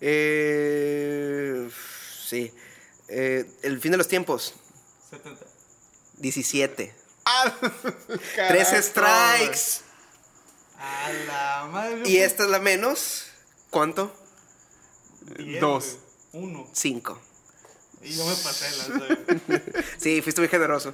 Eh, 0.00 1.68
sí. 2.28 2.52
Eh, 3.08 3.44
el 3.62 3.80
fin 3.80 3.90
de 3.92 3.96
los 3.98 4.08
tiempos, 4.08 4.54
70. 5.10 5.44
17. 6.18 6.94
Ah, 7.26 7.54
Tres 8.48 8.68
strikes. 8.86 9.83
A 10.78 11.12
la 11.26 11.68
madre. 11.70 12.02
Y 12.08 12.16
esta 12.18 12.44
es 12.44 12.50
la 12.50 12.58
menos. 12.58 13.26
¿Cuánto? 13.70 14.14
Diez, 15.38 15.60
Dos. 15.60 15.98
güey. 16.32 16.44
Uno. 16.44 16.68
5. 16.72 17.20
Y 18.02 18.14
yo 18.16 18.26
me 18.26 18.34
pasé 18.34 18.66
la 18.88 19.62
Sí, 19.98 20.20
fuiste 20.20 20.40
muy 20.40 20.48
generoso. 20.48 20.92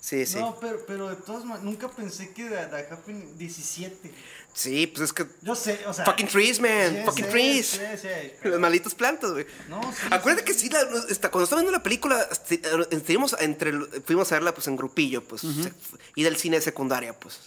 Sí, 0.00 0.24
sí. 0.24 0.38
No, 0.38 0.56
pero, 0.58 0.82
pero 0.86 1.10
de 1.10 1.16
todas 1.16 1.44
maneras, 1.44 1.62
nunca 1.62 1.90
pensé 1.90 2.32
que 2.32 2.44
The, 2.48 2.66
The 2.68 2.88
Happy 2.90 3.12
17. 3.12 4.10
Sí, 4.54 4.86
pues 4.86 5.02
es 5.04 5.12
que. 5.12 5.26
Yo 5.42 5.54
sé, 5.54 5.78
o 5.86 5.92
sea. 5.92 6.06
Fucking 6.06 6.26
trees, 6.28 6.58
man. 6.58 6.96
sí, 6.96 7.02
Fucking 7.04 7.24
sí, 7.26 7.30
trees. 7.30 7.66
sí, 7.66 7.78
sí, 8.00 8.48
Las 8.48 8.58
malditas 8.58 8.94
plantas, 8.94 9.32
güey. 9.32 9.44
No, 9.68 9.82
sí, 9.92 10.06
Acuérdate 10.10 10.46
sí. 10.46 10.52
que 10.54 10.58
sí, 10.58 10.68
la- 10.70 11.04
está- 11.10 11.30
cuando 11.30 11.44
estaba 11.44 11.60
viendo 11.60 11.76
la 11.76 11.82
película, 11.82 12.26
este, 12.32 12.62
estuvimos 12.90 13.36
entre, 13.40 13.72
fuimos 14.06 14.32
a 14.32 14.36
verla 14.36 14.54
pues 14.54 14.66
en 14.68 14.76
grupillo, 14.76 15.22
pues, 15.22 15.42
se- 15.42 15.72
y 16.14 16.22
del 16.22 16.36
cine 16.38 16.56
de 16.56 16.62
secundaria, 16.62 17.12
pues. 17.20 17.38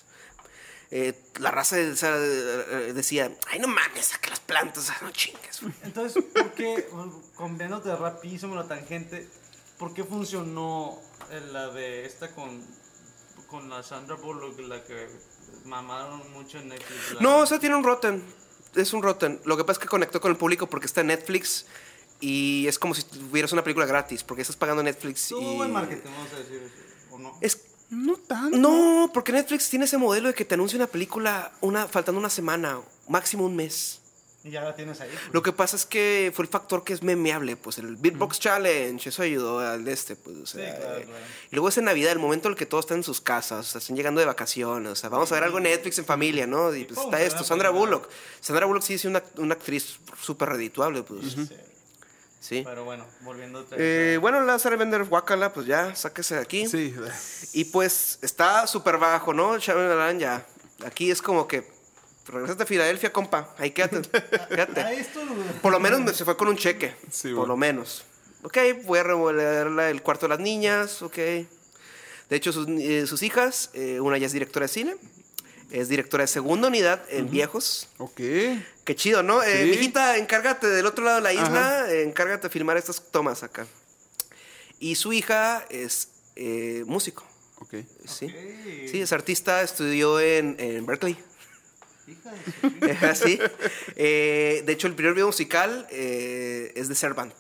Eh, 0.96 1.20
la 1.40 1.50
raza 1.50 1.76
sea, 1.96 2.16
eh, 2.20 2.92
decía, 2.94 3.36
ay, 3.48 3.58
no 3.58 3.68
mames, 3.68 4.06
saca 4.06 4.30
las 4.30 4.40
plantas, 4.42 4.92
ah, 4.92 4.98
no 5.02 5.10
chingues. 5.10 5.62
güey". 5.64 5.74
Entonces, 5.82 6.24
¿por 6.24 6.52
qué, 6.54 6.88
cambiándote 7.36 7.96
rapidísimo 7.96 8.54
la 8.54 8.68
tangente, 8.68 9.28
¿por 9.80 9.96
qué 9.96 10.04
funcionó 10.04 11.02
en 11.32 11.52
la 11.52 11.70
de 11.72 12.06
esta 12.06 12.30
con, 12.36 12.64
con 13.48 13.70
la 13.72 13.82
Sandra 13.82 14.18
Bullock, 14.18 14.60
la 14.60 14.84
que 14.84 15.08
mamaron 15.66 16.32
mucho 16.32 16.60
en 16.60 16.70
Netflix? 16.70 17.14
la- 17.16 17.22
No, 17.22 17.38
o 17.40 17.46
sea, 17.48 17.58
tiene 17.58 17.76
un 17.76 17.84
rotten. 17.84 18.24
Es 18.76 18.94
un 18.94 19.02
rotten. 19.02 19.42
Lo 19.46 19.58
que 19.58 19.64
pasa 19.64 19.80
es 19.80 19.84
que 19.84 19.88
conectó 19.88 20.22
con 20.22 20.30
el 20.30 20.38
público 20.38 20.68
porque 20.68 20.86
está 20.86 21.02
en 21.02 21.08
Netflix 21.08 21.66
y 22.20 22.68
es 22.68 22.78
como 22.78 22.94
si 22.94 23.02
tuvieras 23.02 23.52
una 23.52 23.64
película 23.64 23.88
gratis, 23.88 24.24
porque 24.24 24.44
estás 24.44 24.56
pagando 24.58 24.84
Netflix 24.84 25.30
Tuvo 25.30 25.54
y... 25.54 25.56
buen 25.58 25.72
marketing, 25.72 26.10
vamos 26.12 26.32
a 26.34 26.36
decir, 26.38 26.72
¿o 27.10 27.18
no? 27.18 27.36
Es 27.42 27.56
No 27.94 28.18
tanto. 28.18 28.58
No, 28.58 29.12
porque 29.14 29.32
Netflix 29.32 29.70
tiene 29.70 29.86
ese 29.86 29.98
modelo 29.98 30.28
de 30.30 30.34
que 30.34 30.46
te 30.46 30.56
anuncia 30.56 30.78
una 30.78 30.88
película 30.88 31.52
una, 31.62 31.88
faltando 31.88 32.20
una 32.20 32.30
semana, 32.30 32.80
máximo 33.08 33.46
un 33.46 33.56
mes. 33.56 34.00
Y 34.46 34.52
ya 34.52 34.62
la 34.62 34.76
tienes 34.76 35.00
ahí. 35.00 35.10
pues. 35.10 35.34
Lo 35.34 35.42
que 35.42 35.54
pasa 35.54 35.78
es 35.78 35.86
que 35.86 36.32
fue 36.36 36.44
el 36.44 36.50
factor 36.52 36.84
que 36.84 36.92
es 36.92 37.02
memeable, 37.02 37.56
pues 37.56 37.78
el 37.78 37.96
Beatbox 37.96 38.40
Challenge, 38.40 39.08
eso 39.08 39.22
ayudó 39.22 39.60
al 39.60 39.86
de 39.86 39.94
este, 39.94 40.18
pues. 40.18 40.36
o 40.36 40.46
sea, 40.46 40.76
claro, 40.76 40.98
eh, 40.98 41.04
claro. 41.04 41.26
Y 41.50 41.56
luego 41.56 41.70
es 41.70 41.78
en 41.78 41.86
Navidad, 41.86 42.12
el 42.12 42.20
momento 42.20 42.50
en 42.50 42.54
el 42.54 42.58
que 42.58 42.66
todos 42.66 42.84
están 42.84 42.98
en 42.98 43.04
sus 43.04 43.22
casas, 43.22 43.68
o 43.68 43.72
sea, 43.72 43.80
están 43.80 43.96
llegando 43.96 44.20
de 44.20 44.26
vacaciones, 44.26 44.92
o 44.92 44.96
sea, 44.96 45.10
vamos 45.10 45.32
a 45.32 45.36
ver 45.36 45.46
algo 45.46 45.60
en 45.60 45.64
Netflix 45.64 45.98
en 46.00 46.06
familia, 46.06 46.46
¿no? 46.46 46.76
Y 46.76 46.84
pues 46.84 47.00
está 47.00 47.22
esto, 47.22 47.46
Sandra 47.46 47.70
Bullock. 47.70 48.10
Sandra 48.42 48.66
Bullock 48.66 48.84
sí 48.84 48.96
es 48.96 49.06
una, 49.06 49.24
una 49.38 49.54
actriz 49.54 49.98
súper 50.22 50.50
redituable, 50.50 51.04
pues. 51.04 51.34
Sí. 51.34 51.50
Sí. 52.44 52.62
Pero 52.66 52.84
bueno, 52.84 53.06
volviendo 53.22 53.60
otra 53.60 53.78
Eh, 53.80 54.18
bueno, 54.20 54.42
la 54.42 54.58
Bender 54.58 55.04
Wakala, 55.04 55.54
pues 55.54 55.66
ya, 55.66 55.96
sáquese 55.96 56.36
de 56.36 56.42
aquí. 56.42 56.68
Sí. 56.68 56.94
Y 57.54 57.64
pues 57.64 58.20
está 58.22 58.68
súper 58.68 58.98
bajo, 58.98 59.34
¿no? 59.34 59.58
Shyamalan 59.58 60.20
ya. 60.20 60.46
Aquí 60.86 61.10
es 61.10 61.22
como 61.22 61.48
que 61.48 61.64
regresaste 62.28 62.64
a 62.64 62.66
Filadelfia, 62.66 63.14
compa. 63.14 63.56
Ahí 63.58 63.72
quédate. 63.72 64.02
quédate. 64.50 65.00
esto. 65.00 65.22
Por 65.62 65.72
lo 65.72 65.80
menos 65.80 66.02
me- 66.02 66.14
se 66.14 66.26
fue 66.26 66.36
con 66.36 66.50
un 66.50 66.58
cheque. 66.58 66.94
Sí, 67.10 67.30
por 67.30 67.36
bueno. 67.38 67.54
lo 67.54 67.58
menos. 67.58 68.04
Ok, 68.44 68.58
voy 68.84 69.00
a 69.00 69.04
remodelar 69.04 69.68
la- 69.68 69.90
el 69.90 70.02
cuarto 70.02 70.26
de 70.26 70.32
las 70.32 70.40
niñas. 70.40 71.02
Ok. 71.02 71.16
De 71.16 71.48
hecho, 72.30 72.52
sus, 72.52 72.68
eh, 72.68 73.08
sus 73.08 73.24
hijas, 73.24 73.70
eh, 73.74 74.02
una 74.02 74.18
ya 74.18 74.26
es 74.26 74.34
directora 74.34 74.66
de 74.66 74.74
cine. 74.74 74.96
Es 75.74 75.90
directora 75.90 76.24
de 76.24 76.28
segunda 76.28 76.68
unidad 76.68 77.04
en 77.10 77.30
Viejos. 77.32 77.90
Ok. 77.98 78.16
Qué 78.16 78.96
chido, 78.96 79.24
¿no? 79.24 79.42
Eh, 79.44 79.64
Sí. 79.64 79.70
mijita, 79.72 80.18
encárgate 80.18 80.68
del 80.68 80.86
otro 80.86 81.04
lado 81.04 81.18
de 81.18 81.24
la 81.24 81.34
isla, 81.34 81.80
Ajá. 81.82 81.92
encárgate 81.94 82.44
de 82.48 82.52
filmar 82.52 82.78
estas 82.78 83.02
tomas 83.12 83.42
acá. 83.44 83.66
Y 84.80 84.96
su 84.96 85.14
hija 85.14 85.66
es 85.70 86.10
eh, 86.36 86.84
músico, 86.86 87.26
Ok. 87.60 87.76
¿sí? 88.08 88.28
Sí, 88.92 89.02
es 89.02 89.12
artista, 89.14 89.62
estudió 89.64 90.20
en, 90.20 90.56
en 90.60 90.86
Berkeley. 90.86 91.18
Hija 92.08 92.32
de 92.80 92.98
su- 93.00 93.06
Así. 93.06 93.40
Eh, 93.96 94.62
de 94.66 94.74
hecho, 94.74 94.86
el 94.88 94.94
primer 94.96 95.14
video 95.16 95.28
musical 95.28 95.88
eh, 95.90 96.72
es 96.76 96.88
de 96.88 96.96
Servant. 96.96 97.34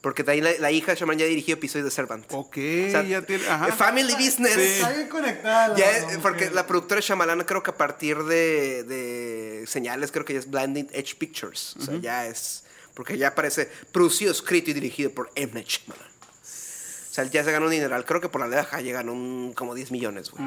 Porque 0.00 0.22
de 0.22 0.32
ahí 0.32 0.40
la, 0.40 0.50
la 0.58 0.70
hija 0.70 0.92
de 0.92 0.98
Shaman 0.98 1.18
ya 1.18 1.26
dirigió 1.26 1.54
episodios 1.54 1.84
de 1.84 1.90
Servant. 1.90 2.24
Ok, 2.32 2.56
O 2.56 2.90
sea, 2.90 3.02
ya 3.02 3.22
tiene. 3.22 3.46
Ajá. 3.46 3.72
Family 3.72 4.12
Business. 4.14 4.56
Está 4.56 4.90
bien 4.90 5.08
conectada. 5.08 5.76
Ya, 5.76 5.98
eh, 5.98 6.02
mujer. 6.02 6.18
porque 6.20 6.50
la 6.50 6.66
productora 6.66 7.00
de 7.00 7.06
Shyamalan 7.06 7.40
creo 7.44 7.62
que 7.62 7.70
a 7.70 7.76
partir 7.76 8.18
de, 8.24 8.82
de 8.84 9.64
señales 9.66 10.10
creo 10.12 10.24
que 10.24 10.32
ya 10.34 10.40
es 10.40 10.50
Blinding 10.50 10.88
Edge 10.92 11.16
Pictures. 11.16 11.74
O 11.78 11.82
sea, 11.82 11.96
ya 11.98 12.26
es... 12.26 12.64
Porque 12.94 13.16
ya 13.16 13.28
aparece 13.28 13.70
producido, 13.90 14.32
escrito 14.32 14.70
y 14.70 14.74
dirigido 14.74 15.10
por 15.10 15.30
M. 15.34 15.52
Night 15.54 15.68
Shyamalan. 15.68 16.08
O 17.12 17.14
sea, 17.14 17.24
ya 17.24 17.44
se 17.44 17.52
ganó 17.52 17.66
un 17.66 17.72
dineral. 17.72 18.04
Creo 18.04 18.20
que 18.20 18.28
por 18.28 18.40
la 18.40 18.48
de 18.48 18.58
Ajá 18.58 18.80
ya 18.80 18.92
ganó 18.92 19.12
un, 19.12 19.52
como 19.54 19.74
10 19.74 19.90
millones, 19.90 20.30
güey. 20.30 20.44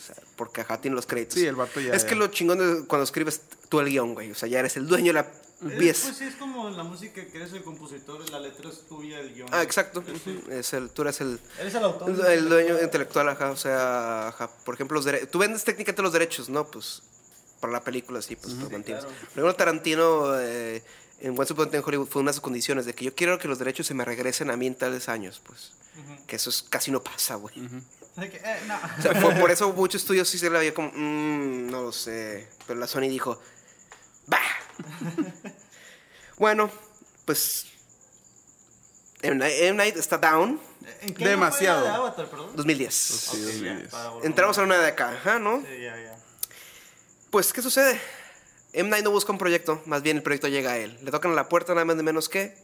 O 0.00 0.02
sea, 0.02 0.16
porque 0.36 0.62
Ajá 0.62 0.80
tiene 0.80 0.94
los 0.94 1.04
créditos. 1.04 1.34
Sí, 1.38 1.46
el 1.46 1.56
vato 1.56 1.78
ya- 1.78 1.92
Es 1.92 2.04
que 2.06 2.14
lo 2.14 2.28
chingón 2.28 2.58
de 2.58 2.86
cuando 2.86 3.04
escribes 3.04 3.42
tú 3.68 3.80
el 3.80 3.88
guion, 3.90 4.14
güey. 4.14 4.30
O 4.30 4.34
sea, 4.34 4.48
ya 4.48 4.58
eres 4.60 4.76
el 4.78 4.86
dueño 4.86 5.08
de 5.08 5.12
la 5.12 5.20
Es- 5.20 5.78
pieza. 5.78 6.06
Pues 6.06 6.16
sí, 6.16 6.24
es 6.24 6.36
como 6.36 6.68
en 6.68 6.76
la 6.78 6.84
música 6.84 7.22
que 7.22 7.36
eres 7.36 7.52
el 7.52 7.62
compositor, 7.62 8.28
la 8.30 8.40
letra 8.40 8.70
es 8.70 8.80
tuya, 8.88 9.20
el 9.20 9.34
guion. 9.34 9.48
Ah, 9.52 9.62
exacto. 9.62 10.02
Sí. 10.24 10.40
Es 10.48 10.72
el, 10.72 10.88
tú 10.88 11.02
eres 11.02 11.20
el, 11.20 11.38
Eres 11.58 11.74
el 11.74 11.84
autor. 11.84 12.08
el, 12.10 12.24
el 12.24 12.48
dueño 12.48 12.80
intelectual, 12.82 13.28
ajá. 13.28 13.50
O 13.50 13.56
sea, 13.58 14.28
ajá. 14.28 14.48
Por 14.64 14.74
ejemplo, 14.74 14.94
los 14.94 15.04
derechos. 15.04 15.30
Tú 15.30 15.38
vendes 15.38 15.62
técnicamente 15.64 16.00
los 16.00 16.12
derechos, 16.14 16.48
¿no? 16.48 16.66
Pues 16.70 17.02
para 17.60 17.74
la 17.74 17.80
película, 17.84 18.22
sí, 18.22 18.36
pues 18.36 18.54
lo 18.54 18.70
mantienes. 18.70 19.04
claro. 19.04 19.18
Por 19.20 19.28
ejemplo, 19.32 19.54
Tarantino 19.54 20.40
eh, 20.40 20.82
en 21.20 21.38
Once 21.38 21.52
Upon 21.52 21.68
a 21.68 21.70
Time 21.70 21.78
in 21.80 21.84
Hollywood 21.86 22.08
fue 22.08 22.22
una 22.22 22.30
de 22.30 22.34
sus 22.34 22.40
condiciones 22.42 22.86
de 22.86 22.94
que 22.94 23.04
yo 23.04 23.14
quiero 23.14 23.38
que 23.38 23.48
los 23.48 23.58
derechos 23.58 23.86
se 23.86 23.94
me 23.94 24.04
regresen 24.04 24.50
a 24.50 24.56
mí 24.56 24.66
en 24.66 24.74
tales 24.74 25.08
años, 25.08 25.40
pues. 25.44 25.72
Que 26.26 26.36
eso 26.36 26.50
es, 26.50 26.62
casi 26.62 26.90
no 26.90 27.02
pasa, 27.02 27.34
güey. 27.36 27.54
Que, 27.54 28.36
eh, 28.36 28.60
no. 28.66 28.76
O 28.98 29.02
sea, 29.02 29.14
fue- 29.20 29.34
por 29.36 29.50
eso 29.50 29.72
muchos 29.72 30.02
estudios 30.02 30.28
sí 30.28 30.38
se 30.38 30.50
le 30.50 30.58
había 30.58 30.74
como, 30.74 30.90
"Mm, 30.94 31.70
no 31.70 31.82
lo 31.82 31.92
sé. 31.92 32.48
Pero 32.66 32.78
la 32.78 32.86
Sony 32.86 33.02
dijo, 33.08 33.40
¡bah! 34.26 34.38
bueno, 36.38 36.70
pues. 37.24 37.66
M. 39.22 39.36
Night, 39.74 39.96
está 39.96 40.16
down. 40.18 40.58
¿En 41.02 41.14
qué 41.14 41.28
Demasiado. 41.28 41.80
año 41.80 41.88
fue 41.88 41.92
la 41.92 41.98
de 41.98 42.06
Avatar, 42.08 42.30
perdón? 42.30 42.56
2010. 42.56 42.94
Sí, 42.94 43.28
Ok, 43.28 43.34
ya, 43.36 43.44
2010. 43.46 43.90
para 43.90 44.08
volver. 44.10 44.26
Entramos 44.26 44.58
a 44.58 44.62
una 44.62 44.78
de 44.78 44.86
acá, 44.86 45.10
ajá, 45.12 45.38
¿no? 45.38 45.60
Sí, 45.60 45.82
ya, 45.82 45.96
ya. 46.00 46.16
Pues, 47.30 47.52
¿qué 47.52 47.60
sucede? 47.62 48.00
M. 48.72 48.88
Night 48.88 49.04
no 49.04 49.10
busca 49.10 49.32
un 49.32 49.38
proyecto, 49.38 49.82
más 49.86 50.02
bien 50.02 50.18
el 50.18 50.22
proyecto 50.22 50.48
llega 50.48 50.72
a 50.72 50.76
él. 50.78 50.96
Le 51.02 51.10
tocan 51.10 51.32
a 51.32 51.34
la 51.34 51.48
puerta 51.48 51.72
nada 51.74 51.84
más 51.84 51.96
de 51.96 52.02
menos 52.02 52.28
que 52.28 52.54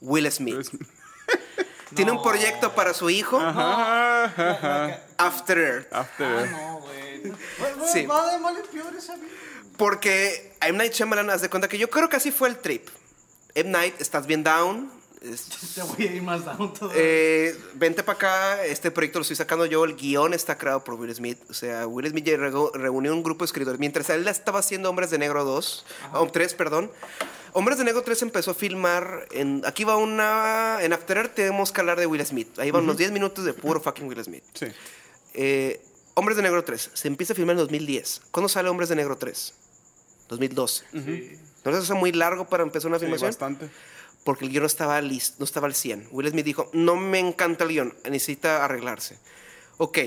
Will 0.00 0.30
Smith. 0.30 0.68
Tiene 1.94 2.12
un 2.12 2.18
No. 2.18 2.22
proyecto 2.22 2.72
para 2.74 2.94
su 2.94 3.10
hijo, 3.10 3.40
Ajá, 3.40 4.24
ajá, 4.24 4.50
ajá. 4.52 5.00
After 5.18 5.58
Earth. 5.58 5.92
After. 5.92 6.26
Ah, 6.26 6.46
no, 6.46 6.80
güey. 6.80 7.22
Va- 7.30 7.82
va- 7.82 7.88
Sí. 7.88 8.06
Va 8.06 8.30
de 8.32 8.38
mal 8.38 8.56
en 8.56 8.66
peor 8.66 8.94
esa 8.96 9.16
vida. 9.16 9.26
Porque 9.76 10.54
M. 10.60 10.78
Night 10.78 10.92
Shyamalan, 10.92 11.30
haz 11.30 11.40
de 11.42 11.50
cuenta 11.50 11.66
que 11.66 11.78
yo 11.78 11.90
creo 11.90 12.08
que 12.08 12.16
así 12.16 12.30
fue 12.30 12.48
el 12.48 12.58
trip. 12.58 12.88
M. 13.54 13.70
Night, 13.70 14.00
estás 14.00 14.26
bien 14.26 14.44
down. 14.44 14.88
Es- 15.20 15.44
Te 15.74 15.82
voy 15.82 16.06
a 16.06 16.12
ir 16.14 16.22
más 16.22 16.44
down 16.44 16.72
todo. 16.72 16.90
eh, 16.94 17.56
vente 17.74 18.02
para 18.02 18.16
acá, 18.16 18.64
este 18.64 18.90
proyecto 18.90 19.18
lo 19.18 19.22
estoy 19.22 19.36
sacando 19.36 19.66
yo, 19.66 19.84
el 19.84 19.96
guion 19.96 20.34
está 20.34 20.56
creado 20.58 20.82
por 20.84 20.94
Will 20.94 21.14
Smith. 21.14 21.38
O 21.50 21.54
sea, 21.54 21.86
Will 21.86 22.08
Smith 22.08 22.26
reunió 22.74 23.12
un 23.14 23.22
grupo 23.22 23.44
de 23.44 23.46
escritores. 23.46 23.78
Mientras 23.80 24.08
él 24.10 24.26
estaba 24.28 24.60
haciendo 24.60 24.88
Hombres 24.90 25.10
de 25.10 25.18
Negro 25.18 25.44
2, 25.44 25.84
o 26.14 26.26
3, 26.30 26.54
perdón. 26.54 26.90
Hombres 27.52 27.78
de 27.78 27.84
Negro 27.84 28.02
3 28.02 28.22
empezó 28.22 28.52
a 28.52 28.54
filmar, 28.54 29.26
en, 29.32 29.62
aquí 29.66 29.82
va 29.84 29.96
una, 29.96 30.78
en 30.82 30.92
After 30.92 31.16
Earth 31.16 31.34
tenemos 31.34 31.72
que 31.72 31.80
hablar 31.80 31.98
de 31.98 32.06
Will 32.06 32.24
Smith. 32.24 32.58
Ahí 32.60 32.70
van 32.70 32.84
unos 32.84 32.96
10 32.96 33.10
minutos 33.10 33.44
de 33.44 33.52
puro 33.52 33.80
fucking 33.80 34.06
Will 34.06 34.22
Smith. 34.22 34.44
Sí. 34.54 34.66
Eh, 35.34 35.82
Hombres 36.14 36.36
de 36.36 36.42
Negro 36.42 36.62
3, 36.64 36.90
se 36.94 37.08
empieza 37.08 37.32
a 37.32 37.36
filmar 37.36 37.54
en 37.54 37.58
2010. 37.58 38.22
¿Cuándo 38.30 38.48
sale 38.48 38.68
Hombres 38.68 38.88
de 38.88 38.96
Negro 38.96 39.16
3? 39.16 39.54
2012. 40.28 40.84
Sí. 40.92 41.38
¿No 41.64 41.70
les 41.72 41.80
hace 41.80 41.94
muy 41.94 42.12
largo 42.12 42.46
para 42.48 42.62
empezar 42.62 42.88
una 42.88 42.98
Sí, 42.98 43.04
filmación? 43.04 43.28
bastante. 43.30 43.68
Porque 44.24 44.44
el 44.44 44.50
guion 44.50 44.62
no 44.62 44.66
estaba 44.66 45.00
listo, 45.00 45.36
no 45.38 45.44
estaba 45.44 45.66
al 45.66 45.74
100. 45.74 46.08
Will 46.10 46.28
Smith 46.28 46.44
dijo, 46.44 46.70
no 46.72 46.96
me 46.96 47.18
encanta 47.18 47.64
el 47.64 47.70
guion, 47.70 47.94
necesita 48.04 48.64
arreglarse. 48.64 49.18
Ok, 49.78 49.98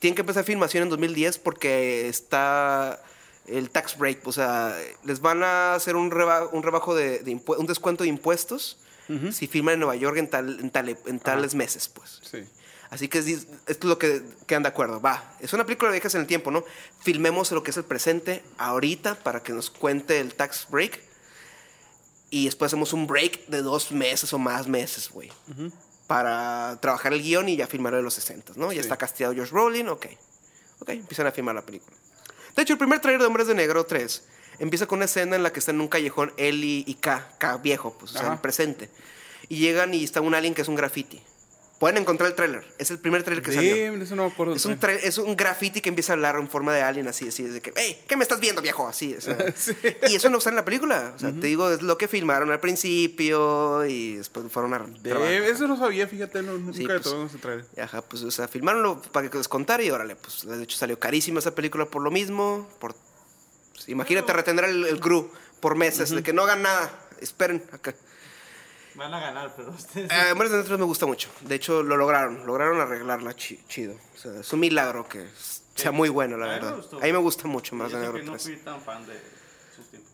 tienen 0.00 0.14
que 0.16 0.22
empezar 0.22 0.44
filmación 0.44 0.82
en 0.84 0.88
2010 0.90 1.38
porque 1.38 2.08
está 2.08 3.00
el 3.46 3.70
tax 3.70 3.96
break, 3.98 4.26
o 4.26 4.32
sea, 4.32 4.76
les 5.04 5.20
van 5.20 5.42
a 5.42 5.74
hacer 5.74 5.96
un, 5.96 6.10
reba- 6.10 6.48
un 6.52 6.62
rebajo 6.62 6.94
de, 6.94 7.18
de 7.20 7.40
un 7.46 7.66
descuento 7.66 8.02
de 8.04 8.08
impuestos 8.08 8.78
si 9.32 9.46
filman 9.48 9.74
en 9.74 9.80
Nueva 9.80 9.96
York 9.96 10.16
en, 10.16 10.28
tal, 10.30 10.58
en, 10.60 10.70
tal- 10.70 10.96
en 11.04 11.20
tales 11.20 11.54
meses, 11.54 11.88
pues. 11.88 12.20
Sí. 12.22 12.38
Así 12.88 13.08
que 13.08 13.18
es, 13.18 13.26
esto 13.28 13.46
es 13.66 13.84
lo 13.84 13.98
que 13.98 14.22
quedan 14.46 14.62
de 14.62 14.70
acuerdo. 14.70 14.98
Va, 15.00 15.34
es 15.40 15.52
una 15.52 15.64
película 15.66 15.90
de 15.90 15.96
viejas 15.96 16.14
en 16.14 16.22
el 16.22 16.26
tiempo, 16.26 16.50
¿no? 16.50 16.64
Filmemos 17.00 17.50
lo 17.52 17.62
que 17.62 17.70
es 17.70 17.76
el 17.76 17.84
presente 17.84 18.42
ahorita 18.56 19.16
para 19.16 19.42
que 19.42 19.52
nos 19.52 19.68
cuente 19.68 20.20
el 20.20 20.34
tax 20.34 20.66
break. 20.70 21.00
Y 22.30 22.46
después 22.46 22.70
hacemos 22.70 22.92
un 22.92 23.06
break 23.06 23.46
de 23.46 23.62
dos 23.62 23.92
meses 23.92 24.32
o 24.32 24.38
más 24.38 24.66
meses, 24.66 25.08
güey. 25.10 25.30
Para 26.06 26.78
trabajar 26.80 27.12
el 27.12 27.22
guion 27.22 27.48
y 27.48 27.56
ya 27.56 27.66
filmarlo 27.66 27.96
de 27.98 28.02
los 28.02 28.14
60, 28.14 28.54
¿no? 28.56 28.72
Ya 28.72 28.80
está 28.80 28.96
casteado 28.96 29.34
George 29.34 29.52
Rowling, 29.52 29.86
ok. 29.86 30.06
Ok, 30.80 30.88
empiezan 30.90 31.26
a 31.26 31.32
filmar 31.32 31.54
la 31.54 31.62
película. 31.62 31.96
De 32.56 32.62
hecho, 32.62 32.74
el 32.74 32.78
primer 32.78 33.00
trailer 33.00 33.20
de 33.20 33.26
Hombres 33.26 33.46
de 33.46 33.54
Negro 33.54 33.84
3 33.84 34.22
empieza 34.58 34.86
con 34.86 34.98
una 34.98 35.06
escena 35.06 35.36
en 35.36 35.42
la 35.42 35.52
que 35.52 35.58
está 35.58 35.72
en 35.72 35.80
un 35.80 35.88
callejón 35.88 36.32
él 36.36 36.62
y, 36.64 36.84
y 36.86 36.94
K, 36.94 37.34
K 37.38 37.56
viejo, 37.58 37.96
pues, 37.98 38.14
o 38.14 38.18
sea, 38.18 38.32
el 38.32 38.38
presente. 38.38 38.90
Y 39.48 39.58
llegan 39.58 39.94
y 39.94 40.04
está 40.04 40.20
un 40.20 40.34
alien 40.34 40.54
que 40.54 40.62
es 40.62 40.68
un 40.68 40.74
graffiti. 40.74 41.22
Pueden 41.78 41.98
encontrar 41.98 42.30
el 42.30 42.36
trailer. 42.36 42.64
Es 42.78 42.90
el 42.90 42.98
primer 42.98 43.24
trailer 43.24 43.44
que 43.44 43.52
salió. 43.52 43.74
Eso 43.74 44.14
no 44.14 44.26
me 44.26 44.32
acuerdo. 44.32 44.54
Es 44.54 44.64
un, 44.64 44.78
es 45.02 45.18
un 45.18 45.36
graffiti 45.36 45.80
que 45.80 45.88
empieza 45.88 46.12
a 46.12 46.14
hablar 46.14 46.36
en 46.36 46.48
forma 46.48 46.72
de 46.72 46.82
alien, 46.82 47.08
así, 47.08 47.28
así, 47.28 47.42
de 47.42 47.60
que, 47.60 47.72
hey, 47.74 48.00
¿qué 48.06 48.16
me 48.16 48.22
estás 48.22 48.38
viendo, 48.40 48.62
viejo? 48.62 48.86
Así, 48.86 49.14
o 49.14 49.20
sea. 49.20 49.36
Y 50.08 50.14
eso 50.14 50.30
no 50.30 50.38
está 50.38 50.50
en 50.50 50.56
la 50.56 50.64
película. 50.64 51.12
O 51.16 51.18
sea, 51.18 51.32
te 51.32 51.46
digo, 51.48 51.70
es 51.70 51.82
lo 51.82 51.98
que 51.98 52.06
filmaron 52.06 52.50
al 52.52 52.60
principio 52.60 53.84
y 53.86 54.16
después 54.16 54.50
fueron 54.50 54.72
a 54.74 54.84
trabajar. 55.02 55.32
eso 55.32 55.66
no 55.66 55.76
sabía, 55.76 56.06
fíjate, 56.06 56.42
no, 56.42 56.52
nunca 56.52 56.76
Sí, 56.76 56.86
pues, 56.86 57.02
tomamos 57.02 57.34
el 57.34 57.40
trailer. 57.40 57.66
Y 57.76 57.80
Ajá, 57.80 58.02
pues, 58.02 58.22
o 58.22 58.30
sea, 58.30 58.46
filmaronlo 58.46 59.02
para 59.12 59.28
que 59.28 59.36
les 59.36 59.48
contara 59.48 59.82
y 59.82 59.90
órale, 59.90 60.16
pues, 60.16 60.46
de 60.46 60.62
hecho 60.62 60.76
salió 60.76 60.98
carísima 60.98 61.40
esa 61.40 61.54
película 61.54 61.86
por 61.86 62.02
lo 62.02 62.10
mismo, 62.10 62.68
por... 62.78 62.94
pues, 63.74 63.88
imagínate 63.88 64.32
retener 64.32 64.66
el, 64.66 64.86
el 64.86 65.00
crew 65.00 65.28
por 65.60 65.76
meses, 65.76 66.10
de 66.10 66.22
que 66.22 66.32
no 66.32 66.42
hagan 66.42 66.62
nada, 66.62 67.08
esperen 67.20 67.64
acá. 67.72 67.94
Van 68.94 69.12
a 69.12 69.20
ganar, 69.20 69.52
pero 69.56 69.70
ustedes. 69.70 70.10
Eh, 70.10 70.32
Hombres 70.32 70.50
de 70.52 70.58
Negro 70.58 70.78
me 70.78 70.84
gusta 70.84 71.04
mucho, 71.06 71.28
de 71.40 71.54
hecho 71.56 71.82
lo 71.82 71.96
lograron, 71.96 72.46
lograron 72.46 72.80
arreglarla 72.80 73.34
chi- 73.34 73.60
chido. 73.68 73.94
O 74.14 74.18
sea, 74.18 74.40
es 74.40 74.52
un 74.52 74.60
milagro 74.60 75.08
que 75.08 75.26
sea 75.74 75.90
muy 75.90 76.08
bueno, 76.08 76.36
la 76.36 76.46
A 76.46 76.48
verdad. 76.48 76.76
gustó. 76.76 76.98
A 76.98 77.00
mí 77.00 77.12
me 77.12 77.18
gusta 77.18 77.48
mucho 77.48 77.74
más 77.74 77.90
de 77.92 77.98
Negro 77.98 78.14
que 78.14 78.22
no 78.22 78.32
3. 78.32 78.42
fui 78.44 78.56
tan 78.58 78.80
fan 78.80 79.04
de 79.06 79.20
sus 79.74 79.88
tiempos. 79.90 80.12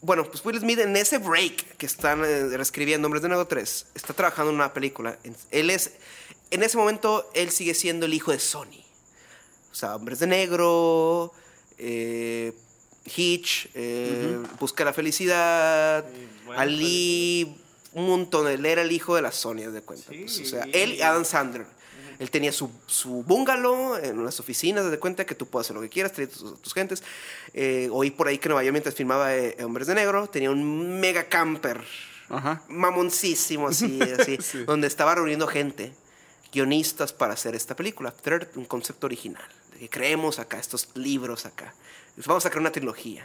Bueno, 0.00 0.24
pues 0.24 0.44
Will 0.44 0.58
Smith 0.60 0.78
en 0.78 0.96
ese 0.96 1.18
break 1.18 1.76
que 1.76 1.86
están 1.86 2.24
eh, 2.24 2.48
reescribiendo 2.56 3.06
Hombres 3.06 3.22
de 3.22 3.28
Negro 3.28 3.46
3, 3.46 3.86
está 3.94 4.14
trabajando 4.14 4.50
en 4.50 4.56
una 4.56 4.72
película. 4.72 5.18
Él 5.50 5.70
es, 5.70 5.92
en 6.50 6.62
ese 6.62 6.76
momento, 6.76 7.28
él 7.34 7.50
sigue 7.50 7.74
siendo 7.74 8.06
el 8.06 8.14
hijo 8.14 8.30
de 8.32 8.38
Sony. 8.38 8.84
O 9.70 9.74
sea, 9.74 9.96
Hombres 9.96 10.18
de 10.20 10.26
Negro, 10.28 11.32
eh, 11.78 12.52
Hitch, 13.14 13.68
eh, 13.74 14.38
Busca 14.60 14.84
la 14.84 14.92
Felicidad, 14.92 16.04
Ali, 16.56 17.56
un 17.92 18.06
montón. 18.06 18.48
Él 18.48 18.64
era 18.66 18.82
el 18.82 18.92
hijo 18.92 19.14
de 19.16 19.22
las 19.22 19.36
Sony, 19.36 19.70
de 19.70 19.82
cuenta. 19.82 20.10
Sí, 20.10 20.18
pues, 20.20 20.40
o 20.40 20.44
sea, 20.44 20.64
él 20.72 20.94
y 20.94 21.02
Adam 21.02 21.24
Sandler. 21.24 21.66
Él 22.18 22.30
tenía 22.32 22.50
su, 22.50 22.68
su 22.86 23.22
bungalow 23.22 23.94
en 23.96 24.18
unas 24.18 24.40
oficinas, 24.40 24.90
de 24.90 24.98
cuenta 24.98 25.24
que 25.24 25.36
tú 25.36 25.46
puedes 25.46 25.66
hacer 25.66 25.76
lo 25.76 25.82
que 25.82 25.88
quieras, 25.88 26.12
traer 26.12 26.28
tus, 26.28 26.60
tus 26.60 26.74
gentes. 26.74 27.02
Eh, 27.54 27.88
oí 27.92 28.10
por 28.10 28.26
ahí 28.26 28.38
que 28.38 28.48
Nueva 28.48 28.64
York, 28.64 28.72
mientras 28.72 28.94
filmaba 28.96 29.36
eh, 29.36 29.56
Hombres 29.62 29.86
de 29.86 29.94
Negro, 29.94 30.26
tenía 30.28 30.50
un 30.50 30.98
mega 30.98 31.28
camper 31.28 31.80
Ajá. 32.28 32.62
mamoncísimo, 32.68 33.68
así, 33.68 34.00
así, 34.18 34.36
Sí. 34.42 34.64
donde 34.64 34.88
estaba 34.88 35.14
reuniendo 35.14 35.46
gente, 35.46 35.92
guionistas 36.52 37.12
para 37.12 37.34
hacer 37.34 37.54
esta 37.54 37.76
película, 37.76 38.12
un 38.56 38.64
concepto 38.64 39.06
original, 39.06 39.46
de 39.72 39.78
que 39.78 39.88
creemos 39.88 40.40
acá 40.40 40.58
estos 40.58 40.88
libros 40.96 41.46
acá. 41.46 41.72
Vamos 42.26 42.44
a 42.46 42.50
crear 42.50 42.60
una 42.60 42.72
trilogía. 42.72 43.24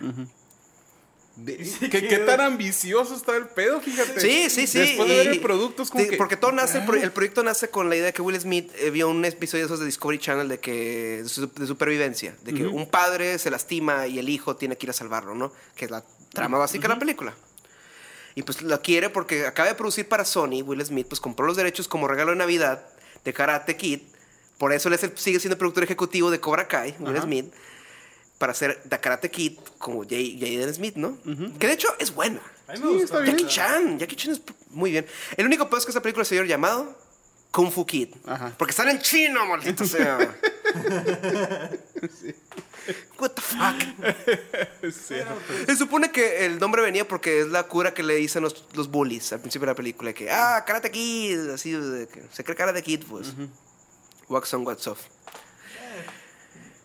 De- 1.35 1.57
¿Qué, 1.89 2.07
qué 2.07 2.17
tan 2.19 2.41
ambicioso 2.41 3.15
está 3.15 3.35
el 3.35 3.47
pedo, 3.47 3.81
fíjate. 3.81 4.19
Sí, 4.21 4.51
sí, 4.51 4.67
sí. 4.67 4.77
Después 4.77 5.09
de 5.09 5.17
ver 5.17 5.27
el 5.29 5.39
producto 5.41 5.81
es 5.81 5.89
como 5.89 6.03
sí, 6.03 6.11
que... 6.11 6.17
Porque 6.17 6.37
todo 6.37 6.51
nace, 6.51 6.77
el, 6.77 6.85
pro- 6.85 6.95
Ah. 6.99 7.03
el 7.03 7.11
proyecto 7.11 7.43
nace 7.43 7.69
con 7.69 7.89
la 7.89 7.95
idea 7.95 8.05
de 8.05 8.13
que 8.13 8.21
Will 8.21 8.39
Smith 8.39 8.71
eh, 8.77 8.91
vio 8.91 9.09
un 9.09 9.25
episodio 9.25 9.63
de 9.63 9.65
esos 9.65 9.79
de 9.79 9.87
Discovery 9.87 10.19
Channel 10.19 10.47
de 10.47 10.59
que 10.59 11.23
de, 11.23 11.29
su- 11.29 11.47
de 11.51 11.65
supervivencia, 11.65 12.35
de 12.43 12.53
que 12.53 12.67
un 12.67 12.87
padre 12.87 13.39
se 13.39 13.49
lastima 13.49 14.05
y 14.05 14.19
el 14.19 14.29
hijo 14.29 14.55
tiene 14.57 14.77
que 14.77 14.85
ir 14.85 14.91
a 14.91 14.93
salvarlo, 14.93 15.33
¿no? 15.33 15.51
Que 15.75 15.85
es 15.85 15.91
la 15.91 16.03
trama 16.33 16.59
básica 16.59 16.83
de 16.87 16.93
la 16.93 16.99
película. 16.99 17.33
Y 18.35 18.43
pues 18.43 18.61
lo 18.61 18.79
quiere 18.83 19.09
porque 19.09 19.47
acaba 19.47 19.69
de 19.69 19.75
producir 19.75 20.07
para 20.07 20.25
Sony, 20.25 20.61
Will 20.63 20.85
Smith, 20.85 21.07
pues 21.07 21.19
compró 21.19 21.47
los 21.47 21.57
derechos 21.57 21.87
como 21.87 22.07
regalo 22.07 22.29
de 22.31 22.37
Navidad 22.37 22.85
de 23.25 23.33
Karate 23.33 23.75
Kid. 23.75 24.01
Por 24.59 24.71
eso 24.71 24.87
él 24.87 24.93
es 24.93 25.03
el- 25.03 25.17
sigue 25.17 25.39
siendo 25.39 25.57
productor 25.57 25.83
ejecutivo 25.83 26.29
de 26.29 26.39
Cobra 26.39 26.67
Kai, 26.67 26.95
Will 26.99 27.15
Ajá. 27.17 27.25
Smith, 27.25 27.51
para 28.43 28.51
hacer 28.51 28.83
The 28.89 28.99
Karate 28.99 29.31
Kid 29.31 29.53
como 29.77 30.03
Jaden 30.03 30.73
Smith, 30.73 30.97
¿no? 30.97 31.17
Que 31.57 31.67
de 31.67 31.71
hecho 31.71 31.87
es 31.97 32.13
buena. 32.13 32.41
A 32.67 32.73
mí 32.73 32.77
Sí, 32.77 33.13
bien. 33.21 33.25
Jackie 33.25 33.47
Chan, 33.47 33.99
Jackie 33.99 34.17
Chan 34.17 34.33
es 34.33 34.41
muy 34.71 34.91
bien. 34.91 35.05
El 35.37 35.45
único 35.45 35.69
peor 35.69 35.79
es 35.79 35.85
que 35.85 35.91
esta 35.91 36.01
película 36.01 36.25
se 36.25 36.35
dio 36.35 36.43
llamado 36.43 36.93
Kung 37.51 37.71
Fu 37.71 37.85
Kid. 37.85 38.09
Ajá. 38.25 38.51
Porque 38.57 38.71
están 38.71 38.89
en 38.89 38.99
chino, 38.99 39.45
maldito 39.45 39.85
sea. 39.85 40.17
What 43.17 43.31
the 43.31 43.41
fuck. 43.41 44.91
Sí. 44.91 45.15
Se 45.65 45.77
supone 45.77 46.11
que 46.11 46.45
el 46.45 46.59
nombre 46.59 46.81
venía 46.81 47.07
porque 47.07 47.39
es 47.39 47.47
la 47.47 47.63
cura 47.63 47.93
que 47.93 48.03
le 48.03 48.15
dicen 48.15 48.43
los, 48.43 48.65
los 48.73 48.91
bullies 48.91 49.31
al 49.31 49.39
principio 49.39 49.67
de 49.67 49.71
la 49.71 49.75
película. 49.75 50.11
Que, 50.11 50.29
ah, 50.29 50.65
Karate 50.67 50.91
Kid, 50.91 51.47
así, 51.51 51.71
de 51.71 52.09
que 52.09 52.23
se 52.29 52.43
cree 52.43 52.57
Karate 52.57 52.83
Kid, 52.83 53.05
pues. 53.09 53.35
Wax 54.27 54.53
on, 54.53 54.67
what's 54.67 54.85
off. 54.85 54.99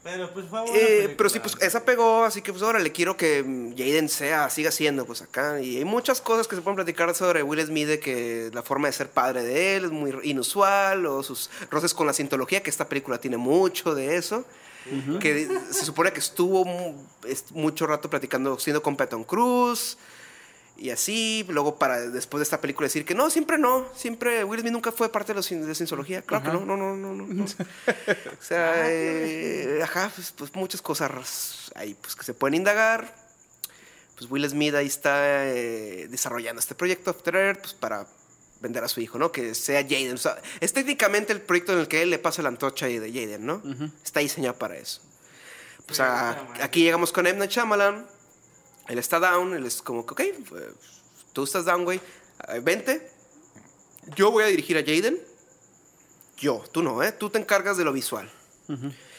Pero 0.05 0.33
pues 0.33 0.47
fue 0.49 0.61
buena 0.63 0.77
Eh, 0.77 0.87
película. 0.87 1.15
pero 1.17 1.29
sí, 1.29 1.41
pues 1.41 1.57
esa 1.61 1.85
pegó, 1.85 2.25
así 2.25 2.41
que 2.41 2.53
pues 2.53 2.63
ahora 2.63 2.79
le 2.79 2.93
quiero 2.93 3.17
que 3.17 3.43
mm, 3.43 3.77
Jaden 3.77 4.09
sea, 4.09 4.49
siga 4.49 4.71
siendo, 4.71 5.05
pues 5.05 5.23
acá. 5.23 5.61
Y 5.61 5.77
hay 5.79 5.85
muchas 5.85 6.21
cosas 6.21 6.47
que 6.49 6.57
se 6.57 6.63
pueden 6.63 6.77
platicar 6.77 7.13
sobre 7.15 7.43
Will 7.43 7.61
Smith, 7.67 7.89
de 7.89 7.99
que 8.01 8.51
la 8.55 8.63
forma 8.63 8.89
de 8.89 8.93
ser 8.93 9.11
padre 9.11 9.43
de 9.43 9.77
él 9.77 9.85
es 9.87 9.91
muy 9.91 10.13
inusual, 10.23 11.05
o 11.07 11.23
sus 11.23 11.51
roces 11.71 11.93
con 11.95 12.07
la 12.07 12.13
cientología, 12.13 12.63
que 12.63 12.71
esta 12.71 12.89
película 12.89 13.19
tiene 13.19 13.37
mucho 13.37 13.95
de 13.95 14.17
eso. 14.17 14.45
Que 15.21 15.47
se 15.71 15.85
supone 15.85 16.13
que 16.15 16.21
estuvo 16.21 16.65
mu- 16.65 16.95
es- 17.27 17.51
mucho 17.53 17.87
rato 17.87 18.09
platicando, 18.09 18.59
siendo 18.59 18.83
con 18.83 18.97
Patton 18.97 19.23
Cruz. 19.25 19.99
Y 20.81 20.91
así, 20.91 21.45
luego 21.49 21.77
para 21.77 21.99
después 22.01 22.39
de 22.39 22.45
esta 22.45 22.61
película 22.61 22.87
decir 22.87 23.05
que 23.05 23.15
no, 23.15 23.31
siempre 23.31 23.59
no, 23.59 23.89
siempre 23.97 24.45
Will 24.45 24.61
Smith 24.61 24.73
nunca 24.73 24.93
fue 24.93 25.11
parte 25.11 25.33
de, 25.33 25.37
los, 25.37 25.49
de 25.51 25.75
cienciología. 25.75 26.23
Claro 26.23 26.45
que 26.45 26.53
no, 26.53 26.65
no, 26.65 26.77
no, 26.77 26.95
no, 26.95 27.27
no. 27.27 27.45
O 27.45 28.43
sea, 28.43 28.75
eh, 28.89 29.81
ajá, 29.83 30.13
pues, 30.15 30.31
pues 30.33 30.55
muchas 30.55 30.81
cosas 30.81 31.73
ahí 31.75 31.97
pues 32.01 32.15
que 32.15 32.23
se 32.25 32.33
pueden 32.33 32.55
indagar. 32.55 33.13
Pues 34.17 34.31
Will 34.31 34.49
Smith 34.49 34.75
ahí 34.75 34.87
está 34.87 35.47
eh, 35.49 36.07
desarrollando 36.09 36.61
este 36.61 36.75
proyecto 36.77 37.11
After 37.11 37.35
Earth 37.35 37.61
pues, 37.61 37.75
para 37.75 38.07
vender 38.61 38.83
a 38.85 38.89
su 38.89 39.01
hijo, 39.01 39.19
¿no? 39.19 39.33
Que 39.33 39.55
sea 39.57 39.83
Jaden. 39.83 40.15
O 40.15 40.19
sea, 40.19 40.41
es 40.61 40.73
técnicamente 40.73 41.33
el 41.33 41.41
proyecto 41.41 41.73
en 41.73 41.81
el 41.81 41.89
que 41.89 42.03
él 42.03 42.11
le 42.11 42.19
pasa 42.21 42.43
la 42.43 42.49
antorcha 42.51 42.87
de 42.87 42.99
Jaden, 43.13 43.45
¿no? 43.47 43.63
Está 44.05 44.21
diseñado 44.21 44.57
para 44.59 44.77
eso. 44.77 45.01
Pues 45.87 45.99
a- 46.01 46.47
aquí 46.63 46.83
llegamos 46.85 47.11
con 47.13 47.27
M. 47.27 47.37
Night 47.39 47.51
Shyamalan. 47.51 48.07
Él 48.89 48.99
está 48.99 49.21
down, 49.21 49.55
él 49.55 49.67
es 49.67 49.83
como 49.83 50.05
que, 50.07 50.13
ok, 50.13 50.23
tú 51.33 51.45
estás 51.45 51.65
down, 51.65 51.85
güey. 51.85 52.01
eh, 52.49 52.61
Vente. 52.63 53.11
Yo 54.17 54.31
voy 54.31 54.45
a 54.45 54.47
dirigir 54.47 54.77
a 54.79 54.81
Jaden. 54.81 55.19
Yo, 56.39 56.65
tú 56.73 56.83
no, 56.83 57.03
¿eh? 57.03 57.13
Tú 57.13 57.29
te 57.31 57.39
encargas 57.39 57.77
de 57.77 57.85
lo 57.85 57.93
visual. 57.93 58.31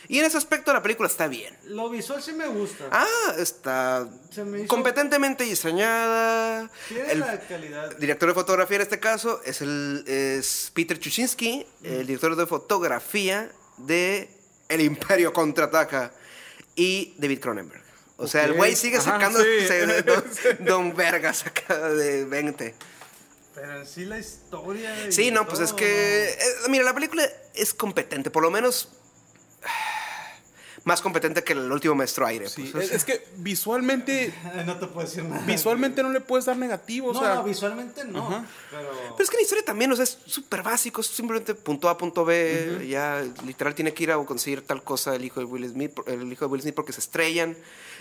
Y 0.08 0.18
en 0.20 0.26
ese 0.26 0.38
aspecto 0.38 0.72
la 0.74 0.82
película 0.82 1.08
está 1.08 1.28
bien. 1.28 1.56
Lo 1.66 1.90
visual 1.90 2.22
sí 2.24 2.32
me 2.34 2.48
gusta. 2.48 2.86
Ah, 2.92 3.34
está 3.38 4.08
hizo- 4.32 4.68
competentemente 4.68 5.44
diseñada. 5.44 6.70
Tiene 6.88 7.12
El 7.12 7.20
la 7.20 7.40
calidad. 7.42 7.96
director 7.98 8.30
de 8.30 8.34
fotografía 8.36 8.78
en 8.78 8.82
este 8.84 9.00
caso 9.00 9.42
es, 9.46 9.62
el, 9.62 10.04
es 10.08 10.72
Peter 10.74 10.98
Chuchinsky, 11.00 11.66
el 11.84 12.08
director 12.08 12.36
de 12.36 12.48
fotografía 12.48 13.52
de 13.78 14.30
El 14.70 14.82
Imperio 14.82 15.32
Contraataca 15.34 16.12
y 16.76 17.14
David 17.18 17.40
Cronenberg. 17.42 17.84
O 18.20 18.28
sea, 18.28 18.44
el 18.44 18.54
güey 18.54 18.76
sigue 18.76 18.98
Ajá, 18.98 19.14
sacando 19.14 19.40
don, 20.06 20.24
don 20.60 20.96
Vergas 20.96 21.46
acá 21.46 21.90
de 21.90 22.26
20. 22.26 22.76
Pero 23.56 23.80
en 23.80 23.88
sí 23.88 24.06
la 24.06 24.20
historia. 24.20 24.94
Sí, 25.10 25.32
no, 25.32 25.48
pues 25.48 25.62
es 25.62 25.74
que. 25.74 26.30
eh, 26.30 26.38
mira, 26.70 26.84
la 26.84 26.94
película 26.94 27.28
es 27.54 27.74
competente, 27.74 28.30
por 28.30 28.44
lo 28.44 28.52
menos. 28.52 28.90
Más 30.90 31.02
competente 31.02 31.44
que 31.44 31.54
el 31.54 31.72
último 31.72 31.94
maestro 31.94 32.26
aire. 32.26 32.50
Sí, 32.50 32.68
pues, 32.72 32.86
es, 32.86 32.92
es 32.96 33.06
que 33.06 33.24
visualmente, 33.38 34.34
no. 34.66 34.78
Te 34.80 34.88
puedo 34.88 35.06
decir 35.08 35.24
nada. 35.24 35.46
visualmente 35.46 36.02
no 36.02 36.10
le 36.10 36.20
puedes 36.20 36.46
dar 36.46 36.58
negativo, 36.58 37.10
o 37.10 37.14
No, 37.14 37.20
sea... 37.20 37.36
no, 37.36 37.44
visualmente 37.44 38.04
no. 38.06 38.28
Pero. 38.72 38.90
Pero 38.92 39.24
es 39.24 39.30
que 39.30 39.36
la 39.38 39.44
historia 39.44 39.64
también, 39.64 39.92
o 39.92 39.96
sea, 39.96 40.04
es 40.04 40.18
súper 40.26 40.64
básico, 40.64 41.02
es 41.02 41.08
simplemente 41.08 41.54
punto 41.54 41.90
A, 41.90 41.98
punto 41.98 42.26
B, 42.26 42.88
ya 42.90 43.24
literal 43.46 43.76
tiene 43.76 43.94
que 43.94 44.04
ir 44.04 44.12
a 44.12 44.18
conseguir 44.26 44.62
tal 44.66 44.84
cosa 44.84 45.16
el 45.16 45.24
hijo 45.24 45.40
de 45.40 45.46
Will 45.46 45.70
Smith, 45.70 45.92
el 46.08 46.32
hijo 46.34 46.46
de 46.46 46.52
Will 46.52 46.62
Smith 46.64 46.74
porque 46.74 46.92
se 46.92 47.02
estrellan, 47.02 47.56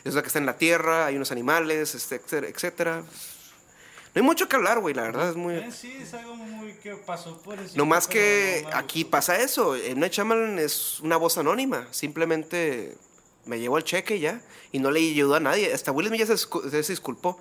es 0.05 0.15
la 0.15 0.23
que 0.23 0.29
está 0.29 0.39
en 0.39 0.47
la 0.47 0.57
tierra, 0.57 1.05
hay 1.07 1.17
unos 1.17 1.31
animales, 1.31 1.95
este, 1.95 2.15
etcétera, 2.17 2.49
etcétera. 2.49 3.03
No 4.15 4.21
hay 4.21 4.23
mucho 4.23 4.49
que 4.49 4.57
hablar, 4.57 4.81
güey, 4.81 4.95
la 4.95 5.03
verdad 5.03 5.31
es 5.31 5.37
muy... 5.37 5.57
En 5.57 5.73
sí 5.73 5.97
es 6.01 6.15
algo 6.15 6.35
muy 6.35 6.73
que 6.75 6.95
pasó 6.97 7.39
por 7.43 7.59
encima. 7.59 7.77
No 7.77 7.87
más 7.87 8.09
que 8.09 8.63
no 8.65 8.77
aquí 8.77 9.03
gustó. 9.03 9.11
pasa 9.11 9.39
eso, 9.39 9.77
M. 9.77 9.95
Night 9.97 10.13
Shyamalan 10.13 10.59
es 10.59 11.01
una 11.01 11.17
voz 11.17 11.39
anónima, 11.39 11.87
simplemente 11.91 12.97
me 13.45 13.61
llevó 13.61 13.79
el 13.79 13.85
cheque 13.85 14.19
ya, 14.19 14.41
y 14.73 14.79
no 14.79 14.91
le 14.91 15.01
ayudó 15.01 15.35
a 15.35 15.41
nadie, 15.41 15.73
hasta 15.73 15.93
Will 15.93 16.09
Smith 16.09 16.21
ya 16.21 16.27
se, 16.27 16.37
se 16.37 16.93
disculpó. 16.93 17.39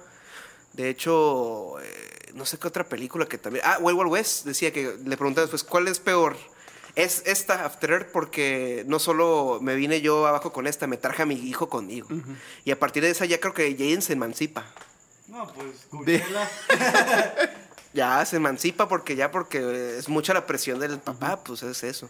De 0.73 0.89
hecho, 0.89 1.79
eh, 1.79 2.31
no 2.35 2.45
sé 2.45 2.59
qué 2.59 2.67
otra 2.67 2.87
película 2.87 3.25
que 3.25 3.37
también... 3.37 3.65
Ah, 3.65 3.77
Wild 3.81 3.97
Wild 3.97 4.11
West 4.11 4.45
decía 4.45 4.71
que 4.71 4.95
le 5.03 5.17
pregunté 5.17 5.41
después, 5.41 5.63
¿cuál 5.63 5.87
es 5.87 5.99
peor? 5.99 6.37
Es 6.95 7.23
esta 7.25 7.65
After 7.65 7.91
Earth 7.91 8.11
porque 8.11 8.83
no 8.87 8.99
solo 8.99 9.59
me 9.61 9.75
vine 9.75 10.01
yo 10.01 10.27
abajo 10.27 10.53
con 10.53 10.67
esta, 10.67 10.87
me 10.87 10.97
traje 10.97 11.23
a 11.23 11.25
mi 11.25 11.35
hijo 11.35 11.67
conmigo. 11.69 12.07
Y 12.63 12.71
a 12.71 12.79
partir 12.79 13.03
de 13.03 13.09
esa 13.09 13.25
ya 13.25 13.39
creo 13.39 13.53
que 13.53 13.71
Jaden 13.71 14.01
se 14.01 14.13
emancipa. 14.13 14.65
No, 15.27 15.47
pues, 15.53 15.87
De-. 16.05 16.23
Ya 17.93 18.23
se 18.25 18.35
emancipa 18.35 18.87
porque 18.87 19.15
ya 19.15 19.31
porque 19.31 19.97
es 19.97 20.07
mucha 20.07 20.33
la 20.33 20.45
presión 20.45 20.79
del 20.79 20.99
papá, 20.99 21.37
pues 21.43 21.63
es 21.63 21.83
eso. 21.83 22.09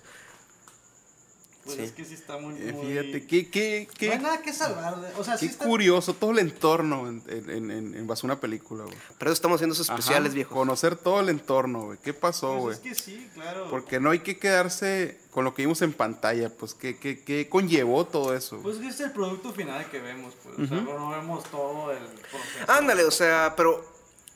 Pues 1.68 1.78
Sí. 1.78 1.84
es 1.84 1.92
que 1.92 2.06
sí 2.06 2.14
está 2.14 2.38
muy. 2.38 2.56
Eh, 2.56 2.72
muy- 2.74 2.88
Fíjate, 2.88 3.28
qué, 3.28 3.50
qué, 3.50 4.08
No 4.08 4.14
hay 4.14 4.20
nada 4.20 4.42
que 4.42 4.54
salvar. 4.54 4.96
O 5.18 5.24
sea, 5.24 5.38
sí 5.38 5.48
qué 5.48 5.52
está. 5.52 5.66
curioso 5.66 6.14
todo 6.14 6.32
el 6.32 6.40
entorno 6.40 7.08
en, 7.08 7.22
en, 7.28 7.72
en, 7.72 7.94
en 7.96 8.08
base 8.08 8.26
a 8.26 8.28
una 8.28 8.40
película, 8.40 8.86
güey. 8.86 8.96
Pero 9.20 9.30
eso 9.32 9.34
estamos 9.34 9.56
haciendo 9.58 9.74
esos 9.74 9.90
especiales, 9.90 10.30
Ajá, 10.30 10.36
viejo. 10.36 10.56
Conocer 10.56 10.96
todo 10.96 11.20
el 11.20 11.30
entorno, 11.30 11.84
güey. 11.88 11.98
¿Qué 12.02 12.14
pasó, 12.14 12.54
güey? 12.58 12.78
Pues 12.78 12.78
es 12.78 12.84
que 12.84 12.96
sí, 12.96 13.30
claro. 13.34 13.68
Porque 13.70 14.00
no 14.00 14.12
hay 14.12 14.20
que 14.20 14.38
quedarse 14.40 15.20
con 15.32 15.44
lo 15.44 15.54
que 15.54 15.62
vimos 15.64 15.82
en 15.82 15.92
pantalla, 15.94 16.50
pues 16.50 16.74
qué, 16.74 16.98
qué, 16.98 17.22
qué 17.22 17.48
conllevó 17.50 18.06
todo 18.08 18.34
eso. 18.34 18.58
Pues 18.64 18.78
es 18.80 19.00
el 19.02 19.12
producto 19.12 19.52
final 19.54 19.90
que 19.92 20.00
vemos, 20.00 20.34
pues. 20.44 20.58
O 20.58 20.66
sea, 20.74 20.82
no 20.82 21.10
vemos 21.10 21.44
todo 21.52 21.92
el 21.92 22.00
proceso. 22.00 22.72
Ándale, 22.72 23.04
o 23.04 23.12
sea, 23.12 23.54
pero 23.58 23.86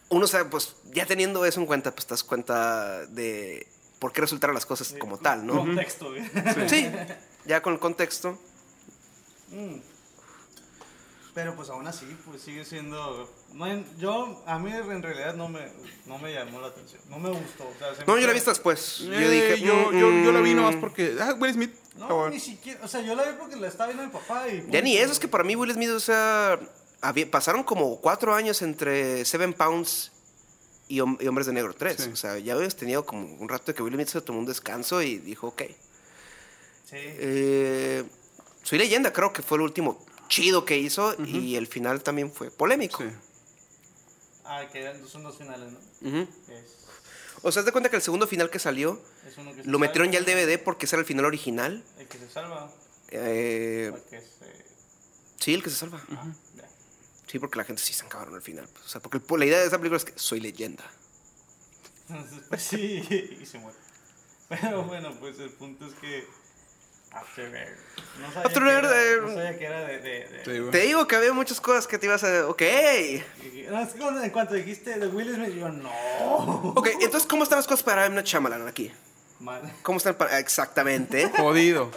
uno 0.09 0.27
sabe, 0.27 0.45
pues 0.45 0.75
ya 0.93 1.05
teniendo 1.05 1.45
eso 1.45 1.61
en 1.61 1.65
cuenta, 1.65 1.91
pues 1.91 2.05
te 2.05 2.13
das 2.13 2.23
cuenta 2.25 3.05
de 3.07 3.65
por 4.01 4.11
qué 4.11 4.21
resultaron 4.21 4.55
las 4.55 4.65
cosas 4.65 4.95
como 4.99 5.19
tal, 5.19 5.45
¿no? 5.45 5.57
Contexto, 5.59 6.09
güey. 6.09 6.23
Sí, 6.67 6.89
ya 7.45 7.61
con 7.61 7.73
el 7.73 7.79
contexto. 7.79 8.35
Mm. 9.51 9.75
Pero 11.35 11.55
pues 11.55 11.69
aún 11.69 11.87
así, 11.87 12.05
pues 12.25 12.41
sigue 12.41 12.65
siendo. 12.65 13.29
no 13.53 13.67
yo, 13.99 14.43
a 14.47 14.57
mí 14.57 14.71
en 14.71 15.03
realidad 15.03 15.35
no 15.35 15.49
me, 15.49 15.59
no 16.07 16.17
me 16.17 16.33
llamó 16.33 16.59
la 16.61 16.67
atención. 16.69 16.99
No 17.09 17.19
me 17.19 17.29
gustó. 17.29 17.63
o 17.69 17.73
sea, 17.77 17.93
se 17.93 18.03
No, 18.05 18.15
me 18.15 18.21
yo 18.21 18.27
la 18.27 18.33
visto 18.33 18.49
después. 18.49 19.01
Eh, 19.01 19.05
Yo 19.21 19.29
dije, 19.29 19.59
yo, 19.61 19.91
yo, 19.93 20.11
yo 20.23 20.31
la 20.31 20.41
vi 20.41 20.55
nomás 20.55 20.75
mm, 20.77 20.81
porque. 20.81 21.15
Ah, 21.21 21.35
Will 21.39 21.53
Smith. 21.53 21.75
No, 21.95 22.27
ni 22.27 22.39
siquiera. 22.39 22.79
O 22.83 22.87
sea, 22.87 23.01
yo 23.01 23.13
la 23.13 23.23
vi 23.23 23.37
porque 23.37 23.55
la 23.55 23.67
estaba 23.67 23.93
viendo 23.93 24.03
mi 24.03 24.11
papá 24.11 24.49
y. 24.49 24.65
Ya 24.71 24.81
ni 24.81 24.97
eso, 24.97 25.11
es 25.13 25.19
que 25.19 25.27
para 25.27 25.43
mí 25.43 25.55
Will 25.55 25.71
Smith, 25.71 25.91
o 25.91 25.99
sea, 25.99 26.59
había- 27.01 27.29
pasaron 27.29 27.63
como 27.63 28.01
cuatro 28.01 28.33
años 28.33 28.63
entre 28.63 29.23
Seven 29.23 29.53
Pounds 29.53 30.11
y, 30.95 30.99
Hom- 30.99 31.17
y 31.21 31.27
Hombres 31.27 31.47
de 31.47 31.53
Negro 31.53 31.73
3. 31.73 31.95
Sí. 31.97 32.09
O 32.11 32.15
sea, 32.15 32.37
ya 32.37 32.53
habías 32.53 32.75
tenido 32.75 33.05
como 33.05 33.25
un 33.35 33.47
rato 33.49 33.65
de 33.67 33.73
que 33.73 33.81
Will 33.83 33.93
Smith 33.95 34.07
se 34.09 34.21
tomó 34.21 34.39
un 34.39 34.45
descanso 34.45 35.01
y 35.01 35.17
dijo, 35.17 35.47
ok. 35.47 35.61
Sí. 36.89 36.97
Eh, 36.97 38.03
Soy 38.63 38.77
leyenda, 38.77 39.11
creo 39.13 39.33
que 39.33 39.41
fue 39.41 39.57
el 39.57 39.63
último 39.63 40.05
chido 40.27 40.65
que 40.65 40.77
hizo 40.77 41.15
y 41.25 41.55
el 41.55 41.67
final 41.67 42.03
también 42.03 42.31
fue 42.31 42.51
polémico. 42.51 42.99
Sí. 43.03 43.09
Ah, 44.45 44.67
que 44.71 44.93
son 45.09 45.23
dos 45.23 45.37
finales, 45.37 45.71
¿no? 46.01 46.19
Es, 46.19 46.27
O 47.41 47.51
sea, 47.51 47.63
de 47.63 47.71
cuenta 47.71 47.89
que 47.89 47.95
el 47.95 48.01
segundo 48.01 48.27
final 48.27 48.49
que 48.49 48.59
salió 48.59 49.01
es 49.25 49.37
uno 49.37 49.53
que 49.55 49.63
se 49.63 49.69
lo 49.69 49.79
metieron 49.79 50.11
ya 50.11 50.19
salva, 50.23 50.41
DVD 50.41 50.59
porque 50.63 50.85
ese 50.85 50.95
era 50.95 51.01
el 51.01 51.07
final 51.07 51.25
original. 51.25 51.83
El 51.97 52.07
que 52.07 52.17
se 52.19 52.29
salva. 52.29 52.71
Eh, 53.09 53.91
el 53.95 54.01
que 54.09 54.19
se. 54.21 54.65
sí, 55.39 55.53
el 55.53 55.63
que 55.63 55.69
se 55.69 55.75
salva. 55.77 56.03
Ya. 56.09 56.23
Sí, 57.31 57.39
porque 57.39 57.57
la 57.59 57.63
gente 57.63 57.81
sí 57.81 57.93
se 57.93 58.05
acabaron 58.05 58.35
al 58.35 58.41
final. 58.41 58.67
pues. 58.73 58.85
O 58.85 58.89
sea, 58.89 58.99
porque 59.01 59.19
el- 59.19 59.39
la 59.39 59.45
idea 59.45 59.59
de 59.59 59.67
esa 59.67 59.77
película 59.77 59.97
es 59.97 60.03
que 60.05 60.13
soy 60.17 60.41
leyenda. 60.41 60.83
Entonces, 62.09 62.39
pues 62.49 62.61
sí, 62.61 63.37
y 63.41 63.45
se 63.45 63.57
muere. 63.59 63.77
Pero 64.49 64.83
bueno, 64.83 65.13
pues 65.19 65.39
el 65.39 65.49
punto 65.51 65.85
es 65.87 65.93
que. 65.93 66.27
Afterburner. 67.13 67.77
No 68.19 68.31
sabía, 68.31 68.49
que, 68.49 68.59
eh, 68.59 69.11
era, 69.13 69.21
no 69.21 69.27
sabía 69.33 69.57
que 69.57 69.65
era 69.65 69.81
de. 69.85 70.69
Te 70.71 70.77
digo 70.79 71.07
que 71.07 71.15
había 71.15 71.33
muchas 71.33 71.59
cosas 71.61 71.85
que 71.87 71.97
te 71.97 72.05
ibas 72.05 72.23
a... 72.23 72.47
Ok. 72.47 72.61
y- 72.61 73.63
no, 73.69 73.81
es 73.81 73.93
que 73.93 73.99
cuando- 73.99 74.23
en 74.23 74.29
cuanto 74.31 74.53
dijiste 74.55 74.97
de 74.99 75.07
Will 75.07 75.33
Smith, 75.35 75.53
yo 75.55 75.69
no. 75.69 75.89
Ok, 76.75 76.87
entonces, 77.01 77.27
¿cómo 77.29 77.43
están 77.43 77.59
las 77.59 77.67
cosas 77.67 77.83
para 77.83 78.05
M. 78.05 78.15
Night 78.15 78.27
Shyamalan 78.27 78.67
aquí? 78.67 78.91
Mal. 79.39 79.61
¿Cómo 79.83 79.97
están 79.97 80.15
para... 80.15 80.39
Exactamente. 80.39 81.29
Jodido. 81.37 81.91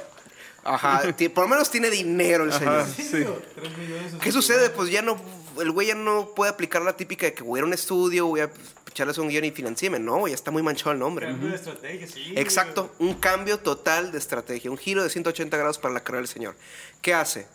Ajá. 0.64 1.02
Por 1.34 1.44
lo 1.44 1.48
menos 1.48 1.70
tiene 1.70 1.90
dinero 1.90 2.44
el 2.44 2.52
señor. 2.52 2.80
Ajá. 2.80 2.88
Sí, 2.88 3.02
Sí. 3.02 3.16
digo, 3.18 3.40
tres 3.54 3.76
millones 3.78 4.14
¿Qué 4.20 4.32
sucede? 4.32 4.70
Pues 4.70 4.90
ya 4.90 5.02
no... 5.02 5.20
El 5.60 5.70
güey 5.70 5.86
ya 5.86 5.94
no 5.94 6.34
puede 6.34 6.50
aplicar 6.50 6.82
la 6.82 6.96
típica 6.96 7.26
de 7.26 7.34
que 7.34 7.44
voy 7.44 7.58
a 7.58 7.60
ir 7.60 7.62
a 7.62 7.66
un 7.66 7.72
estudio, 7.74 8.26
voy 8.26 8.40
a 8.40 8.50
echarles 8.90 9.18
un 9.18 9.28
guion 9.28 9.44
y 9.44 9.52
financiarme. 9.52 10.00
No, 10.00 10.26
ya 10.26 10.34
está 10.34 10.50
muy 10.50 10.62
manchado 10.64 10.90
el 10.90 10.98
nombre. 10.98 11.26
Cambio 11.26 11.50
de 11.50 11.54
estrategia, 11.54 12.08
sí. 12.08 12.32
Exacto, 12.36 12.92
un 12.98 13.14
cambio 13.14 13.60
total 13.60 14.10
de 14.10 14.18
estrategia, 14.18 14.68
un 14.70 14.78
giro 14.78 15.04
de 15.04 15.10
180 15.10 15.56
grados 15.56 15.78
para 15.78 15.94
la 15.94 16.00
carrera 16.00 16.22
del 16.22 16.28
señor. 16.28 16.56
¿Qué 17.02 17.14
hace? 17.14 17.46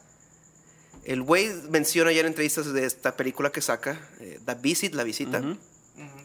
El 1.03 1.23
güey 1.23 1.49
menciona 1.69 2.11
ya 2.13 2.21
en 2.21 2.27
entrevistas 2.27 2.71
de 2.71 2.85
esta 2.85 3.17
película 3.17 3.51
que 3.51 3.61
saca, 3.61 3.99
eh, 4.21 4.39
The 4.45 4.55
Visit, 4.55 4.93
La 4.93 5.03
Visita, 5.03 5.41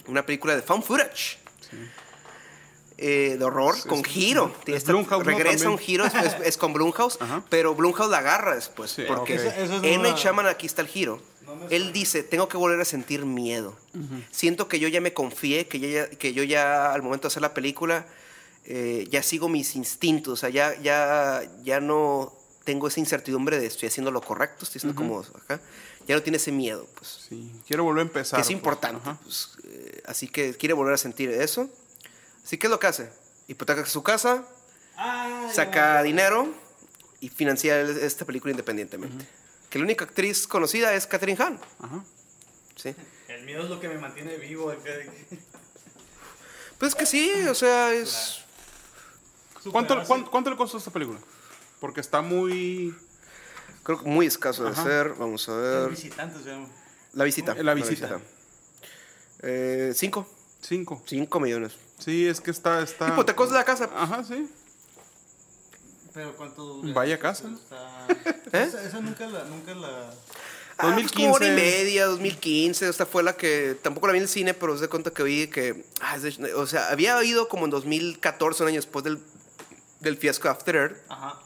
una 0.07 0.25
película 0.27 0.55
de 0.55 0.63
found 0.63 0.85
footage. 0.85 1.39
Eh, 3.07 3.37
de 3.39 3.45
horror 3.45 3.75
Es- 3.77 3.85
con 3.85 3.99
es- 4.01 4.07
giro. 4.07 4.53
es 4.67 4.75
Esta- 4.77 4.93
Blumhouse, 4.93 5.25
¿no? 5.25 5.31
regresa 5.31 5.69
un 5.69 5.79
giro, 5.79 6.07
es, 6.07 6.15
es- 6.15 6.37
es 6.43 6.57
con 6.57 6.73
Blumhouse, 6.73 7.19
Ajá. 7.21 7.45
pero 7.51 7.75
Blumhouse 7.75 8.11
la 8.11 8.19
agarra 8.19 8.55
después. 8.55 8.93
Sí, 8.93 9.03
porque. 9.07 9.35
Eso- 9.35 9.49
eso. 9.51 9.81
Night 9.81 9.99
una- 9.99 10.15
Shyamalan 10.17 10.51
aquí 10.53 10.67
está 10.67 10.81
el 10.83 10.89
giro. 10.89 11.21
No 11.47 11.69
Él 11.71 11.93
dice, 11.93 12.23
tengo 12.23 12.49
que 12.49 12.57
volver 12.57 12.81
a 12.81 12.85
sentir 12.85 13.25
miedo. 13.27 13.77
Siento 14.31 14.67
que 14.69 14.79
yo 14.81 14.89
ya 14.89 15.01
me 15.01 15.13
confié, 15.13 15.69
que, 15.69 15.79
ya, 15.79 16.09
que 16.09 16.33
yo 16.33 16.43
ya 16.43 16.93
al 16.93 17.03
momento 17.03 17.29
de 17.29 17.33
hacer 17.33 17.43
la 17.43 17.53
película 17.55 18.07
eh, 18.67 19.07
ya 19.11 19.23
sigo 19.23 19.51
mis 19.51 19.77
instintos, 19.77 20.33
o 20.33 20.37
sea, 20.37 20.49
ya, 20.49 20.75
ya, 20.81 21.43
ya 21.63 21.81
no 21.81 22.33
tengo 22.65 22.89
esa 22.89 22.99
incertidumbre 22.99 23.59
de 23.61 23.67
estoy 23.67 23.89
haciendo 23.89 24.11
lo 24.11 24.23
correcto, 24.23 24.65
estoy 24.65 24.79
haciendo 24.79 24.97
como 24.97 25.21
acá. 25.21 25.61
Ya 26.09 26.15
no 26.17 26.23
tiene 26.23 26.39
ese 26.39 26.51
miedo, 26.51 26.87
pues. 26.95 27.27
Sí. 27.29 27.53
Quiero 27.67 27.85
volver 27.85 28.01
a 28.01 28.07
empezar. 28.09 28.39
Que 28.39 28.41
es 28.41 28.47
pues. 28.47 28.55
importante. 28.57 29.01
Pues, 29.23 29.51
eh, 29.65 30.03
así 30.07 30.29
que 30.29 30.55
quiere 30.55 30.73
volver 30.73 30.95
a 30.95 30.99
sentir 30.99 31.29
eso. 31.31 31.69
Así 32.45 32.59
que 32.59 32.67
es 32.67 32.71
lo 32.71 32.79
que 32.79 32.87
hace. 32.87 33.11
Hipoteca 33.49 33.85
su 33.87 34.03
casa, 34.03 34.45
Ah, 34.97 35.49
saca 35.53 36.03
dinero 36.03 36.55
y 37.21 37.29
financia 37.29 37.81
esta 37.81 38.25
película 38.25 38.53
independientemente. 38.53 39.27
Que 39.71 39.79
la 39.79 39.85
única 39.85 40.05
actriz 40.05 40.47
conocida 40.47 40.95
es 40.95 41.07
Catherine 41.07 41.43
Hahn. 41.43 41.59
Ajá. 41.81 42.05
Sí. 42.77 42.95
El 43.29 43.45
miedo 43.45 43.65
es 43.65 43.71
lo 43.71 43.81
que 43.81 43.89
me 43.89 43.99
mantiene 43.99 44.37
vivo. 44.37 44.73
Pues 46.79 46.93
es 46.93 46.95
que 46.95 47.07
sí, 47.07 47.33
o 47.49 47.55
sea, 47.55 47.93
es... 47.93 48.45
¿Cuánto, 49.71 49.95
Superarse. 49.95 50.07
cuánto, 50.09 50.31
cuánto 50.31 50.51
le 50.51 50.57
costó 50.57 50.79
esta 50.79 50.91
película? 50.91 51.19
Porque 51.81 52.01
está 52.01 52.21
muy... 52.21 52.95
Creo 53.83 54.01
que 54.03 54.09
muy 54.09 54.27
escaso 54.27 54.65
de 54.65 54.71
Ajá. 54.71 54.83
ser. 54.85 55.15
Vamos 55.15 55.49
a 55.49 55.57
ver. 55.57 55.91
visitantes, 55.91 56.43
se 56.43 56.51
llama. 56.51 56.69
La 57.15 57.25
visita. 57.25 57.55
La 57.55 57.75
visita. 57.75 58.21
Eh, 59.43 59.93
cinco. 59.95 60.29
Cinco. 60.61 61.03
Cinco 61.07 61.41
millones. 61.41 61.73
Sí, 62.05 62.27
es 62.27 62.41
que 62.41 62.51
está... 62.51 62.83
está... 62.83 63.09
Hipotecos 63.09 63.51
de 63.51 63.55
la 63.57 63.65
casa. 63.65 63.89
Ajá, 63.95 64.23
sí. 64.25 64.49
Pero 66.13 66.37
cuánto 66.37 66.63
dura? 66.65 66.93
Vaya 66.93 67.19
casa. 67.19 67.49
Está- 67.49 68.07
¿Eh? 68.53 68.65
Esa, 68.69 68.83
esa 68.85 69.01
nunca 69.01 69.27
la, 69.27 69.45
nunca 69.45 69.75
la. 69.75 70.11
Ah, 70.77 70.93
pues 70.95 71.13
como 71.13 71.33
hora 71.33 71.47
y 71.47 71.51
2015. 71.51 71.55
media, 71.85 72.07
2015. 72.07 72.89
Esta 72.89 73.07
fue 73.07 73.23
la 73.23 73.37
que 73.37 73.77
tampoco 73.83 74.07
la 74.07 74.13
vi 74.13 74.19
en 74.19 74.25
el 74.25 74.29
cine, 74.29 74.55
pero 74.55 74.77
se 74.77 74.83
de 74.83 74.89
cuenta 74.89 75.11
que 75.13 75.23
vi 75.23 75.47
que. 75.49 75.85
ah, 76.01 76.19
de- 76.19 76.55
o 76.55 76.67
sea, 76.67 76.91
había 76.91 77.23
ido 77.25 77.49
como 77.49 77.65
en 77.65 77.71
2014, 77.71 78.63
un 78.63 78.69
año 78.69 78.77
después 78.77 79.05
del, 79.05 79.19
del 80.01 80.17
fiasco 80.17 80.49
After 80.49 80.77
Earth. 80.77 80.97
Ajá. 81.09 81.41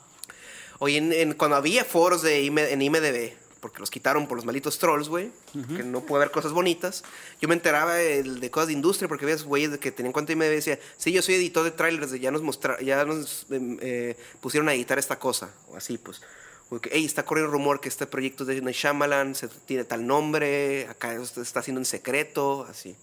Oye, 0.80 0.98
en, 0.98 1.12
en- 1.12 1.32
cuando 1.34 1.56
había 1.56 1.84
foros 1.84 2.20
de 2.22 2.42
IM- 2.42 2.58
en 2.70 2.82
IMDB, 2.82 3.32
porque 3.60 3.80
los 3.80 3.90
quitaron 3.90 4.26
por 4.26 4.36
los 4.36 4.44
malitos 4.44 4.78
trolls, 4.78 5.08
güey, 5.08 5.30
que 5.52 5.82
no 5.82 6.00
puede 6.02 6.22
haber 6.22 6.32
cosas 6.32 6.52
bonitas, 6.52 7.04
yo 7.40 7.48
me 7.48 7.54
enteraba 7.54 7.94
de, 7.94 8.22
de 8.22 8.50
cosas 8.50 8.68
de 8.68 8.74
industria, 8.74 9.08
porque 9.08 9.24
había 9.24 9.36
güeyes 9.42 9.78
que 9.78 9.90
tenían 9.92 10.12
cuenta 10.12 10.32
y 10.32 10.36
decía, 10.36 10.78
sí, 10.96 11.12
yo 11.12 11.22
soy 11.22 11.34
editor 11.34 11.64
de 11.64 11.70
trailers, 11.70 12.10
de 12.10 12.20
ya 12.20 12.30
nos 12.30 12.42
mostra, 12.42 12.80
ya 12.80 13.04
nos 13.04 13.46
em, 13.50 13.78
eh, 13.80 14.16
pusieron 14.40 14.68
a 14.68 14.74
editar 14.74 14.98
esta 14.98 15.18
cosa, 15.18 15.50
o 15.68 15.76
así, 15.76 15.98
pues. 15.98 16.20
Porque, 16.68 16.90
hey, 16.92 17.04
está 17.04 17.24
corriendo 17.24 17.50
rumor 17.50 17.80
que 17.80 17.88
este 17.88 18.06
proyecto 18.06 18.44
de 18.44 18.60
Shyamalan 18.60 19.34
se 19.34 19.48
tiene 19.48 19.84
tal 19.84 20.06
nombre, 20.06 20.86
acá 20.88 21.24
se 21.24 21.40
está 21.40 21.60
haciendo 21.60 21.80
en 21.80 21.86
secreto, 21.86 22.66
así. 22.68 22.94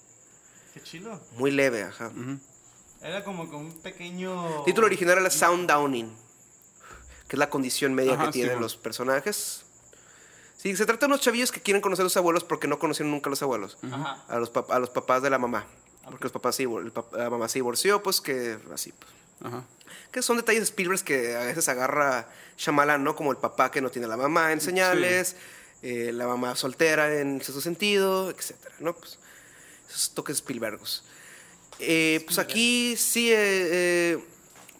Qué 0.74 0.82
chilo. 0.84 1.20
Muy 1.38 1.52
leve, 1.52 1.84
ajá. 1.84 2.12
Era 3.02 3.24
como 3.24 3.50
que 3.50 3.56
un 3.56 3.72
pequeño. 3.82 4.60
El 4.60 4.66
título 4.66 4.88
original 4.88 5.18
era 5.18 5.30
Sound 5.30 5.68
Downing, 5.70 6.10
que 7.28 7.36
es 7.36 7.40
la 7.40 7.50
condición 7.50 7.94
media 7.94 8.14
Ajá, 8.14 8.26
que 8.26 8.34
sí, 8.34 8.40
tienen 8.40 8.54
bueno. 8.54 8.62
los 8.62 8.76
personajes. 8.76 9.65
Sí, 10.66 10.76
se 10.76 10.88
trata 10.88 11.02
de 11.06 11.12
unos 11.12 11.22
chavillos 11.22 11.52
que 11.52 11.62
quieren 11.62 11.80
conocer 11.80 12.02
a 12.02 12.06
los 12.06 12.18
abuelos 12.18 12.44
porque 12.44 12.68
no 12.68 12.80
conocieron 12.80 13.12
nunca 13.12 13.30
a 13.30 13.30
los 13.30 13.42
abuelos. 13.44 13.78
Ajá. 13.84 14.24
A 14.28 14.40
los, 14.40 14.52
a 14.70 14.80
los 14.80 14.90
papás 14.90 15.22
de 15.22 15.30
la 15.30 15.38
mamá. 15.38 15.68
Porque 16.06 16.24
los 16.24 16.32
papás 16.32 16.56
se 16.56 16.68
pap- 16.68 17.16
la 17.16 17.30
mamá 17.30 17.48
se 17.48 17.60
divorció, 17.60 18.02
pues 18.02 18.20
que 18.20 18.58
así. 18.74 18.92
Pues. 18.92 19.12
Ajá. 19.44 19.64
Que 20.12 20.24
son 20.24 20.38
detalles 20.38 20.62
de 20.62 20.66
Spielberg 20.66 21.04
que 21.04 21.36
a 21.36 21.42
veces 21.46 21.70
agarra 21.70 22.28
Shyamalan, 22.58 23.04
¿no? 23.04 23.16
Como 23.16 23.30
el 23.32 23.38
papá 23.38 23.70
que 23.70 23.80
no 23.80 23.92
tiene 23.92 24.08
a 24.08 24.10
la 24.10 24.18
mamá 24.18 24.54
en 24.54 24.60
señales, 24.60 25.36
eh, 25.84 26.10
la 26.12 26.26
mamá 26.26 26.56
soltera 26.56 27.14
en 27.20 27.42
cierto 27.42 27.62
sentido, 27.62 28.32
etcétera, 28.32 28.74
¿no? 28.80 28.96
Pues 28.96 29.20
esos 29.88 30.16
toques 30.16 30.38
Spielbergos. 30.38 31.04
Eh, 31.78 32.24
pues 32.26 32.40
aquí 32.40 32.96
sí 32.98 33.30
eh, 33.32 34.18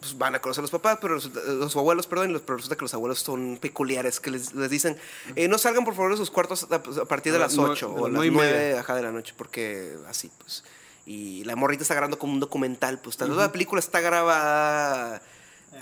pues 0.06 0.18
van 0.18 0.34
a 0.34 0.40
conocer 0.40 0.60
a 0.60 0.62
los 0.62 0.70
papás, 0.70 0.98
pero 1.00 1.14
resulta- 1.16 1.40
los 1.42 1.74
abuelos, 1.76 2.06
perdón, 2.06 2.30
y 2.30 2.32
los- 2.32 2.42
pero 2.42 2.56
resulta 2.56 2.76
que 2.76 2.82
los 2.82 2.94
abuelos 2.94 3.18
son 3.20 3.58
peculiares, 3.60 4.20
que 4.20 4.30
les, 4.30 4.54
les 4.54 4.70
dicen, 4.70 4.96
eh, 5.34 5.48
no 5.48 5.58
salgan 5.58 5.84
por 5.84 5.94
favor 5.94 6.12
de 6.12 6.16
sus 6.16 6.30
cuartos 6.30 6.66
a, 6.70 6.76
a 6.76 7.04
partir 7.06 7.32
de 7.32 7.38
A 7.38 7.42
las 7.42 7.56
las 7.56 7.66
nue- 7.66 7.70
8 7.72 7.88
de 7.88 7.92
o 7.92 7.96
las 7.96 8.02
las 8.04 8.12
nueve 8.12 8.26
y 8.26 8.30
9 8.30 8.52
media. 8.52 8.80
ajá, 8.80 8.94
de 8.94 9.02
la 9.02 9.12
noche, 9.12 9.34
porque 9.36 9.96
así, 10.08 10.30
pues. 10.38 10.64
Y 11.06 11.44
la 11.44 11.54
morrita 11.56 11.82
está 11.82 11.94
grabando 11.94 12.18
como 12.18 12.32
un 12.32 12.40
documental, 12.40 12.98
pues. 13.00 13.16
Vez 13.16 13.28
la 13.28 13.52
película 13.52 13.78
está 13.80 14.00
grabada 14.00 15.22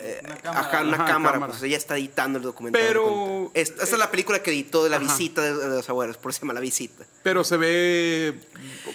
eh, 0.01 0.21
una 0.25 0.37
cámara. 0.37 0.61
ajá, 0.61 0.83
una 0.83 0.95
Ajá, 0.97 1.05
cámara, 1.07 1.33
cámara. 1.35 1.53
pues 1.53 1.63
ella 1.63 1.77
está 1.77 1.97
editando 1.97 2.39
el 2.39 2.45
documental. 2.45 2.83
Pero, 2.85 3.51
esta 3.55 3.85
es 3.85 3.93
la 3.97 4.11
película 4.11 4.43
que 4.43 4.51
editó 4.51 4.83
de 4.85 4.91
la 4.91 4.97
Ajá. 4.97 5.05
visita 5.07 5.41
de, 5.43 5.55
de 5.57 5.69
los 5.69 5.89
abuelos, 5.89 6.17
por 6.17 6.31
eso 6.31 6.41
se 6.41 6.43
llama 6.45 6.53
La 6.55 6.61
Visita. 6.61 7.05
Pero 7.23 7.45
se 7.45 7.57
ve 7.57 8.35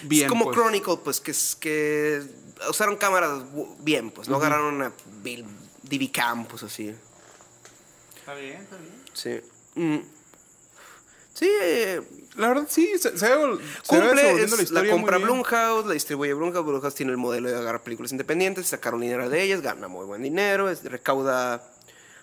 bien. 0.02 0.24
es 0.24 0.28
como 0.28 0.44
pues. 0.46 0.56
Chronicle, 0.56 0.96
pues, 1.02 1.20
que, 1.20 1.30
es, 1.30 1.56
que 1.56 2.22
usaron 2.68 2.96
cámaras 2.96 3.42
bien, 3.80 4.10
pues, 4.10 4.28
no 4.28 4.36
agarraron 4.36 4.74
una 4.74 4.92
Bill- 5.22 5.44
DV 5.82 6.10
Cam, 6.12 6.46
pues, 6.46 6.62
así. 6.62 6.94
Está 8.18 8.34
bien, 8.34 8.62
está 8.62 8.76
bien. 8.76 9.02
Sí. 9.12 9.40
Mm. 9.80 9.98
Sí, 11.34 11.48
eh, 11.62 12.00
La 12.36 12.48
verdad, 12.48 12.66
sí, 12.68 12.92
se, 12.98 13.18
se 13.18 13.28
cumple, 13.86 14.42
es- 14.44 14.70
la 14.70 14.88
compra. 14.88 15.18
Blumhouse, 15.18 15.84
la 15.86 15.94
distribuye 15.94 16.32
Blumhouse, 16.32 16.64
Blumhouse 16.64 16.94
tiene 16.94 17.10
el 17.12 17.18
modelo 17.18 17.50
de 17.50 17.56
agarrar 17.56 17.82
películas 17.82 18.12
independientes, 18.12 18.68
sacaron 18.68 19.00
dinero 19.00 19.28
de 19.28 19.42
ellas, 19.42 19.60
gana 19.62 19.88
muy 19.88 20.06
buen 20.06 20.22
dinero, 20.22 20.70
es- 20.70 20.84
recauda 20.84 21.62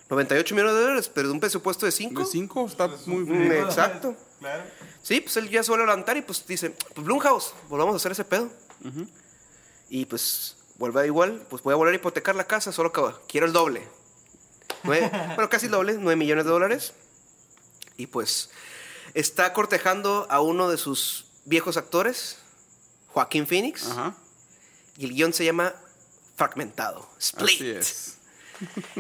98 0.10 0.56
millones 0.56 0.76
de 0.76 0.82
dólares, 0.82 1.12
pero 1.14 1.28
de 1.28 1.34
un 1.34 1.40
presupuesto 1.42 1.86
de 1.86 1.92
5. 1.92 2.22
De 2.22 2.26
5 2.26 2.66
está 2.68 2.88
muy 3.06 3.24
Mm, 3.24 3.50
bien. 3.50 3.52
exacto. 3.66 4.16
Claro. 4.40 4.64
Sí, 5.04 5.20
pues 5.20 5.36
él 5.38 5.50
ya 5.50 5.62
suele 5.62 5.84
levantar 5.84 6.16
y 6.16 6.22
pues 6.22 6.46
dice, 6.48 6.70
pues 6.96 7.06
Blumhouse, 7.06 7.54
volvamos 7.70 7.94
a 7.94 7.98
hacer 7.98 8.14
ese 8.14 8.24
pedo. 8.24 8.50
Y 9.90 10.06
pues 10.06 10.58
vuelve 10.78 11.02
a 11.02 11.06
igual, 11.06 11.46
pues 11.50 11.64
voy 11.64 11.74
a 11.74 11.76
volver 11.76 11.94
a 11.94 11.98
hipotecar 11.98 12.36
la 12.36 12.46
casa, 12.48 12.72
solo 12.72 12.92
que 12.92 13.02
quiero 13.28 13.46
el 13.48 13.54
doble. 13.54 13.88
Nueve- 14.84 15.10
bueno, 15.36 15.50
casi 15.50 15.66
el 15.68 15.72
doble, 15.72 15.94
9 15.94 16.16
millones 16.16 16.46
de 16.46 16.52
dólares. 16.52 16.94
Y 17.98 18.08
pues 18.08 18.50
está 19.14 19.54
cortejando 19.54 20.28
a 20.30 20.42
uno 20.42 20.70
de 20.70 20.78
sus 20.78 21.26
viejos 21.46 21.78
actores, 21.78 22.38
Joaquín 23.08 23.48
Phoenix. 23.48 23.88
Ajá. 23.88 24.16
Y 24.98 25.06
el 25.06 25.14
guion 25.14 25.34
se 25.34 25.46
llama 25.46 25.74
Fragmentado, 26.36 27.08
Split. 27.20 27.50
Así 27.62 27.70
es. 27.70 28.14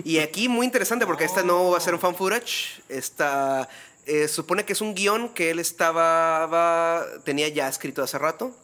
Y 0.04 0.20
aquí 0.20 0.48
muy 0.50 0.66
interesante 0.66 1.06
porque 1.08 1.24
esta 1.26 1.42
no 1.44 1.72
va 1.72 1.78
a 1.78 1.82
ser 1.82 1.94
un 1.96 2.00
fan 2.00 2.16
footage. 2.16 2.82
Esta 2.90 3.68
eh, 4.06 4.28
supone 4.28 4.64
que 4.66 4.74
es 4.74 4.82
un 4.82 4.94
guion 4.96 5.30
que 5.30 5.50
él 5.52 5.60
estaba 5.60 6.46
va- 6.46 7.06
tenía 7.24 7.48
ya 7.50 7.68
escrito 7.68 8.02
hace 8.04 8.18
rato. 8.20 8.56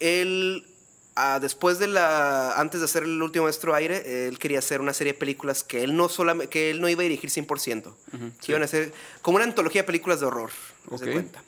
Él 0.00 0.66
ah, 1.18 1.38
después 1.40 1.78
de 1.78 1.88
la 1.88 2.58
antes 2.58 2.80
de 2.80 2.84
hacer 2.84 3.02
el 3.02 3.20
último 3.20 3.44
maestro 3.44 3.74
aire, 3.74 4.28
él 4.28 4.38
quería 4.38 4.58
hacer 4.58 4.80
una 4.80 4.92
serie 4.92 5.12
de 5.12 5.18
películas 5.18 5.64
que 5.64 5.82
él 5.82 5.96
no 5.96 6.08
solamente 6.08 6.50
que 6.50 6.70
él 6.70 6.80
no 6.80 6.88
iba 6.88 7.00
a 7.00 7.04
dirigir 7.04 7.30
100%. 7.30 7.94
que 8.40 8.52
iban 8.52 8.62
a 8.62 8.66
ser 8.66 8.92
como 9.22 9.36
una 9.36 9.44
antología 9.44 9.82
de 9.82 9.86
películas 9.86 10.20
de 10.20 10.26
horror, 10.26 10.50
haz 10.92 11.00
de 11.00 11.12
cuenta. 11.12 11.42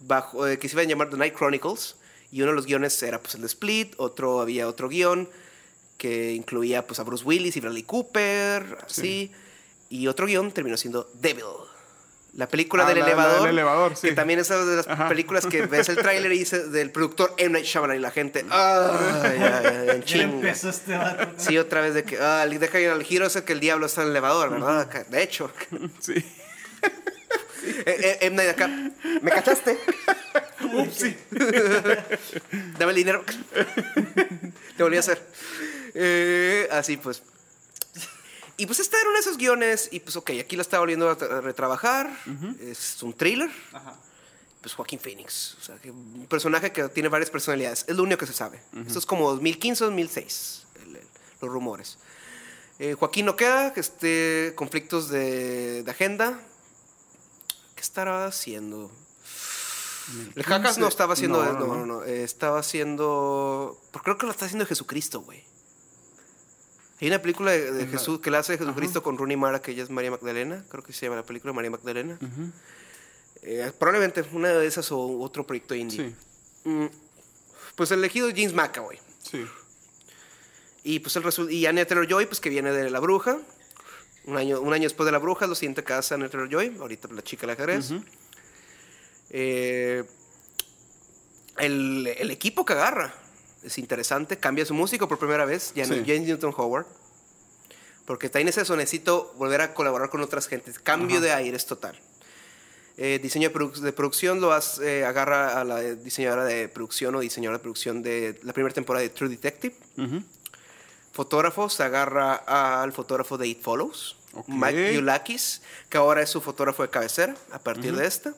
Bajo 0.00 0.46
eh, 0.46 0.58
que 0.58 0.68
se 0.68 0.74
iban 0.74 0.86
a 0.86 0.88
llamar 0.88 1.10
The 1.10 1.16
Night 1.16 1.34
Chronicles 1.34 1.96
y 2.30 2.42
uno 2.42 2.50
de 2.50 2.56
los 2.56 2.66
guiones 2.66 3.02
era 3.02 3.20
pues 3.20 3.34
el 3.34 3.42
de 3.42 3.46
Split, 3.46 3.94
otro 3.96 4.40
había 4.40 4.68
otro 4.68 4.88
guion 4.88 5.28
que 5.98 6.32
incluía 6.32 6.86
pues 6.86 6.98
a 7.00 7.02
Bruce 7.04 7.24
Willis 7.24 7.56
y 7.56 7.60
Bradley 7.60 7.84
Cooper, 7.84 8.78
así. 8.84 9.32
Y 9.88 10.08
otro 10.08 10.26
guion 10.26 10.50
terminó 10.52 10.76
siendo 10.76 11.08
Devil. 11.14 11.44
La 12.36 12.48
película 12.48 12.84
Ah, 12.84 12.88
del 12.88 12.98
la- 12.98 13.04
la 13.04 13.10
elevador. 13.12 13.40
del 13.42 13.50
elevador, 13.50 13.96
sí. 13.96 14.08
Que 14.08 14.14
también 14.14 14.40
es 14.40 14.50
una 14.50 14.64
de 14.64 14.76
las 14.78 14.88
Ajá. 14.88 15.08
películas 15.08 15.46
que 15.46 15.66
ves 15.66 15.88
el 15.88 15.96
tráiler 15.96 16.32
y 16.32 16.38
dice 16.38 16.64
del 16.64 16.90
productor 16.90 17.32
M. 17.36 17.50
Night 17.52 17.64
Shyamalan 17.64 17.96
y 17.96 18.00
la 18.00 18.10
gente. 18.10 18.44
¡Ay, 18.50 19.38
ay, 19.40 19.66
ay, 19.66 19.88
en 19.90 20.00
Ya 20.00 20.04
chinga! 20.04 20.24
empezó 20.24 20.70
este 20.70 20.96
vato. 20.96 21.28
Sí, 21.36 21.56
otra 21.58 21.80
vez 21.80 21.94
de 21.94 22.02
que. 22.02 22.18
Ah, 22.20 22.44
deja 22.46 22.80
ir 22.80 22.88
al 22.90 23.04
giro 23.04 23.26
ese 23.26 23.44
que 23.44 23.52
el 23.52 23.60
diablo 23.60 23.86
está 23.86 24.00
en 24.02 24.08
el 24.08 24.12
elevador, 24.14 24.50
¿verdad? 24.50 24.80
Acá, 24.80 25.04
De 25.08 25.22
hecho. 25.22 25.50
Sí. 26.00 26.14
Eh, 27.66 27.84
eh, 27.86 28.18
M. 28.26 28.36
Night 28.36 28.50
acá. 28.50 28.68
¿Me 29.22 29.30
cachaste? 29.30 29.78
Upsi. 30.74 31.16
Dame 32.78 32.90
el 32.90 32.94
dinero. 32.96 33.24
Te 34.76 34.82
volví 34.82 34.96
a 34.98 35.00
hacer. 35.00 35.22
Eh, 35.94 36.68
así 36.70 36.98
pues. 36.98 37.22
Y 38.56 38.66
pues 38.66 38.78
este 38.80 38.96
era 38.96 39.04
uno 39.08 39.14
de 39.14 39.20
esos 39.20 39.36
guiones. 39.36 39.88
Y 39.92 40.00
pues 40.00 40.16
ok, 40.16 40.30
aquí 40.40 40.56
lo 40.56 40.62
estaba 40.62 40.80
volviendo 40.80 41.08
a 41.10 41.18
tra- 41.18 41.38
a 41.38 41.40
retrabajar. 41.40 42.10
Es 42.60 43.02
un 43.02 43.12
thriller. 43.12 43.50
Ajá. 43.72 43.94
Pues 44.60 44.74
Joaquín 44.74 44.98
Phoenix. 45.00 45.56
O 45.60 45.64
sea, 45.64 45.76
que 45.76 45.90
un 45.90 46.26
personaje 46.28 46.72
que 46.72 46.88
tiene 46.88 47.08
varias 47.08 47.30
personalidades. 47.30 47.84
Es 47.88 47.96
lo 47.96 48.02
único 48.02 48.18
que 48.20 48.26
se 48.26 48.32
sabe. 48.32 48.62
Esto 48.86 48.98
es 48.98 49.06
como 49.06 49.30
2015 49.30 49.84
2006. 49.84 50.62
el- 50.82 50.96
el- 50.96 51.06
los 51.42 51.50
rumores. 51.52 51.98
Eh, 52.78 52.94
Joaquín 52.98 53.26
no 53.26 53.36
queda. 53.36 53.72
Este, 53.76 54.52
conflictos 54.56 55.08
de, 55.08 55.82
de 55.82 55.90
agenda. 55.90 56.40
¿Qué 57.74 57.80
estará 57.82 58.26
haciendo? 58.26 58.90
El 60.36 60.42
Jackas 60.44 60.76
no 60.78 60.84
15, 60.86 60.88
estaba 60.88 61.12
haciendo. 61.14 61.42
no, 61.44 61.52
No, 61.52 61.58
no, 61.58 61.66
no, 61.66 61.74
no. 61.76 61.86
no, 61.86 62.04
eh, 62.04 62.24
estaba 62.24 62.58
haciendo. 62.60 63.80
Pues 63.90 64.02
creo 64.02 64.16
que 64.18 64.26
lo 64.26 64.32
está 64.32 64.44
haciendo 64.46 64.66
Jesucristo, 64.66 65.20
güey. 65.22 65.44
Hay 67.00 67.08
una 67.08 67.20
película 67.20 67.50
de, 67.50 67.72
de 67.72 67.86
Jesús 67.86 68.20
que 68.20 68.30
la 68.30 68.38
hace 68.38 68.56
Jesucristo 68.56 69.02
con 69.02 69.18
Rooney 69.18 69.36
Mara, 69.36 69.60
que 69.60 69.72
ella 69.72 69.82
es 69.82 69.90
María 69.90 70.10
Magdalena. 70.10 70.64
Creo 70.68 70.82
que 70.82 70.92
se 70.92 71.06
llama 71.06 71.16
la 71.16 71.24
película 71.24 71.52
María 71.52 71.70
Magdalena. 71.70 72.18
Eh, 73.42 73.72
probablemente 73.78 74.24
una 74.32 74.48
de 74.48 74.66
esas 74.66 74.90
o 74.92 75.18
otro 75.20 75.46
proyecto 75.46 75.74
indie. 75.74 76.14
Sí. 76.64 76.68
Mm, 76.68 76.86
pues 77.74 77.90
el 77.90 77.98
elegido 77.98 78.28
es 78.28 78.34
James 78.34 78.54
McAvoy. 78.54 78.98
Sí. 79.22 79.44
Y 80.84 81.00
pues 81.00 81.16
el 81.16 81.50
y 81.50 81.66
Anya 81.66 81.86
Taylor 81.86 82.06
Joy, 82.08 82.26
pues 82.26 82.40
que 82.40 82.48
viene 82.48 82.72
de 82.72 82.90
La 82.90 83.00
Bruja. 83.00 83.38
Un 84.26 84.36
año, 84.36 84.60
un 84.60 84.72
año 84.72 84.84
después 84.84 85.04
de 85.04 85.12
La 85.12 85.18
Bruja, 85.18 85.46
lo 85.46 85.54
siguiente 85.54 85.82
que 85.82 85.92
hace 85.92 86.14
Anya 86.14 86.28
Taylor 86.28 86.48
Joy. 86.48 86.76
Ahorita 86.78 87.08
la 87.08 87.22
chica 87.22 87.42
del 87.46 87.50
ajedrez. 87.50 87.92
Eh, 89.30 90.04
el, 91.58 92.06
el 92.06 92.30
equipo 92.30 92.64
que 92.64 92.74
agarra 92.74 93.14
es 93.64 93.78
interesante. 93.78 94.36
Cambia 94.38 94.64
su 94.66 94.74
músico 94.74 95.08
por 95.08 95.18
primera 95.18 95.44
vez. 95.44 95.72
Ya 95.74 95.84
Sí. 95.84 95.94
es 95.94 96.00
James 96.06 96.22
Newton 96.22 96.52
Howard. 96.56 96.86
Porque 98.06 98.26
está 98.26 98.38
en 98.40 98.48
eso, 98.48 98.76
necesito 98.76 99.32
volver 99.38 99.60
a 99.62 99.72
colaborar 99.74 100.10
con 100.10 100.20
otras 100.20 100.46
gentes. 100.46 100.78
Cambio 100.78 101.20
de 101.20 101.32
aires 101.32 101.64
total. 101.66 101.98
Eh, 102.96 103.18
diseño 103.22 103.48
de, 103.48 103.54
produ- 103.54 103.80
de 103.80 103.92
producción 103.92 104.40
lo 104.40 104.52
hace, 104.52 105.00
eh, 105.00 105.04
agarra 105.04 105.58
a 105.60 105.64
la 105.64 105.80
diseñadora 105.80 106.44
de 106.44 106.68
producción 106.68 107.14
o 107.16 107.20
diseñadora 107.20 107.58
de 107.58 107.62
producción 107.62 108.02
de 108.02 108.38
la 108.42 108.52
primera 108.52 108.74
temporada 108.74 109.02
de 109.02 109.08
True 109.08 109.30
Detective. 109.30 109.74
Ujú. 109.96 110.22
Fotógrafo 111.12 111.68
se 111.70 111.82
agarra 111.82 112.34
al 112.82 112.92
fotógrafo 112.92 113.38
de 113.38 113.48
It 113.48 113.62
Follows. 113.62 114.16
Mike 114.48 114.94
Yulakis, 114.94 115.62
que 115.88 115.96
ahora 115.96 116.20
es 116.22 116.28
su 116.30 116.40
fotógrafo 116.40 116.82
de 116.82 116.90
cabecera 116.90 117.34
a 117.52 117.58
partir 117.60 117.94
de 117.96 118.06
esta. 118.06 118.34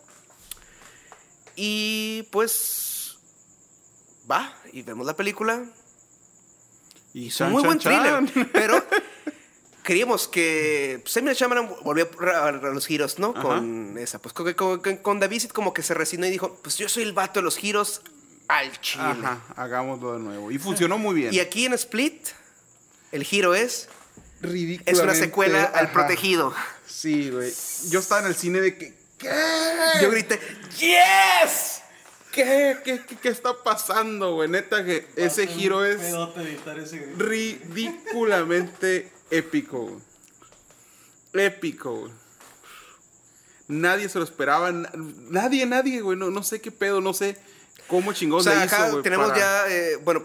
Y 1.57 2.23
pues 2.31 2.96
va 4.31 4.55
y 4.73 4.83
vemos 4.83 5.07
la 5.07 5.15
película. 5.15 5.65
Y 7.15 7.29
Es 7.29 7.35
un 7.35 7.39
chan, 7.39 7.53
muy 7.53 7.63
chan, 7.63 7.67
buen 7.67 7.79
thriller, 7.79 8.33
chan. 8.35 8.51
pero 8.53 8.85
creíamos 9.83 10.29
que 10.29 11.01
pues, 11.03 11.17
Emily 11.17 11.35
Shyamalan 11.35 11.71
volvió 11.83 12.09
a 12.35 12.51
los 12.53 12.87
giros, 12.87 13.19
¿no? 13.19 13.33
Ajá. 13.37 13.43
Con 13.43 13.97
esa, 13.99 14.19
pues 14.19 14.33
con, 14.35 14.53
con, 14.55 14.97
con- 14.99 15.21
Visit 15.21 15.53
como 15.53 15.73
que 15.73 15.83
se 15.83 15.95
resignó 15.95 16.27
y 16.27 16.31
dijo, 16.31 16.59
pues 16.63 16.77
yo 16.77 16.89
soy 16.89 17.05
el 17.05 17.13
vato 17.13 17.41
de 17.41 17.45
los 17.45 17.57
giros 17.57 18.03
al 18.49 18.81
chile. 18.81 19.05
Ajá, 19.05 19.41
hagámoslo 19.57 20.15
de 20.15 20.19
nuevo. 20.21 20.51
Y 20.51 20.59
funcionó 20.59 20.99
muy 20.99 21.15
bien. 21.15 21.35
Y 21.35 21.41
aquí 21.41 21.67
en 21.67 21.73
Split, 21.73 22.29
el 23.13 23.25
giro 23.25 23.55
es 23.55 23.89
Ridículamente. 24.43 24.91
Es 24.91 24.99
una 25.01 25.15
secuela 25.15 25.65
al 25.65 25.91
protegido. 25.93 26.55
Sí, 26.87 27.31
güey. 27.31 27.53
Yo 27.89 28.01
estaba 28.01 28.21
en 28.21 28.27
el 28.29 28.37
cine 28.37 28.61
de 28.61 28.77
que. 28.77 28.95
¿Qué? 29.19 29.31
Yo 30.03 30.11
grité, 30.11 30.39
¡Yes! 30.79 31.76
¿Qué? 32.37 32.77
¿Qué, 32.85 33.01
qué, 33.09 33.17
qué 33.17 33.29
está 33.31 33.63
pasando, 33.65 34.35
güey? 34.35 34.49
Neta 34.49 34.85
que 34.85 35.07
ese 35.17 35.47
giro 35.47 35.85
es 35.85 36.01
ese 36.03 36.99
ridículamente 37.17 39.11
épico, 39.31 39.87
güey. 39.87 41.47
Épico, 41.47 41.95
güey. 42.01 42.13
Nadie 43.69 44.09
se 44.09 44.19
lo 44.19 44.25
esperaba. 44.25 44.71
na- 44.73 44.91
Nadie, 44.95 45.67
nadie, 45.67 46.01
güey. 46.01 46.17
No, 46.17 46.31
no 46.31 46.43
sé 46.43 46.61
qué 46.61 46.71
pedo, 46.71 47.01
no 47.01 47.13
sé 47.15 47.37
cómo 47.89 48.13
chingón 48.13 48.41
O 48.41 48.43
sea, 48.43 48.65
hizo, 48.65 48.75
acá 48.77 48.91
güey, 48.91 49.03
tenemos 49.03 49.29
para- 49.29 49.39
ya, 49.39 49.69
eh, 49.75 49.97
bueno, 49.97 50.23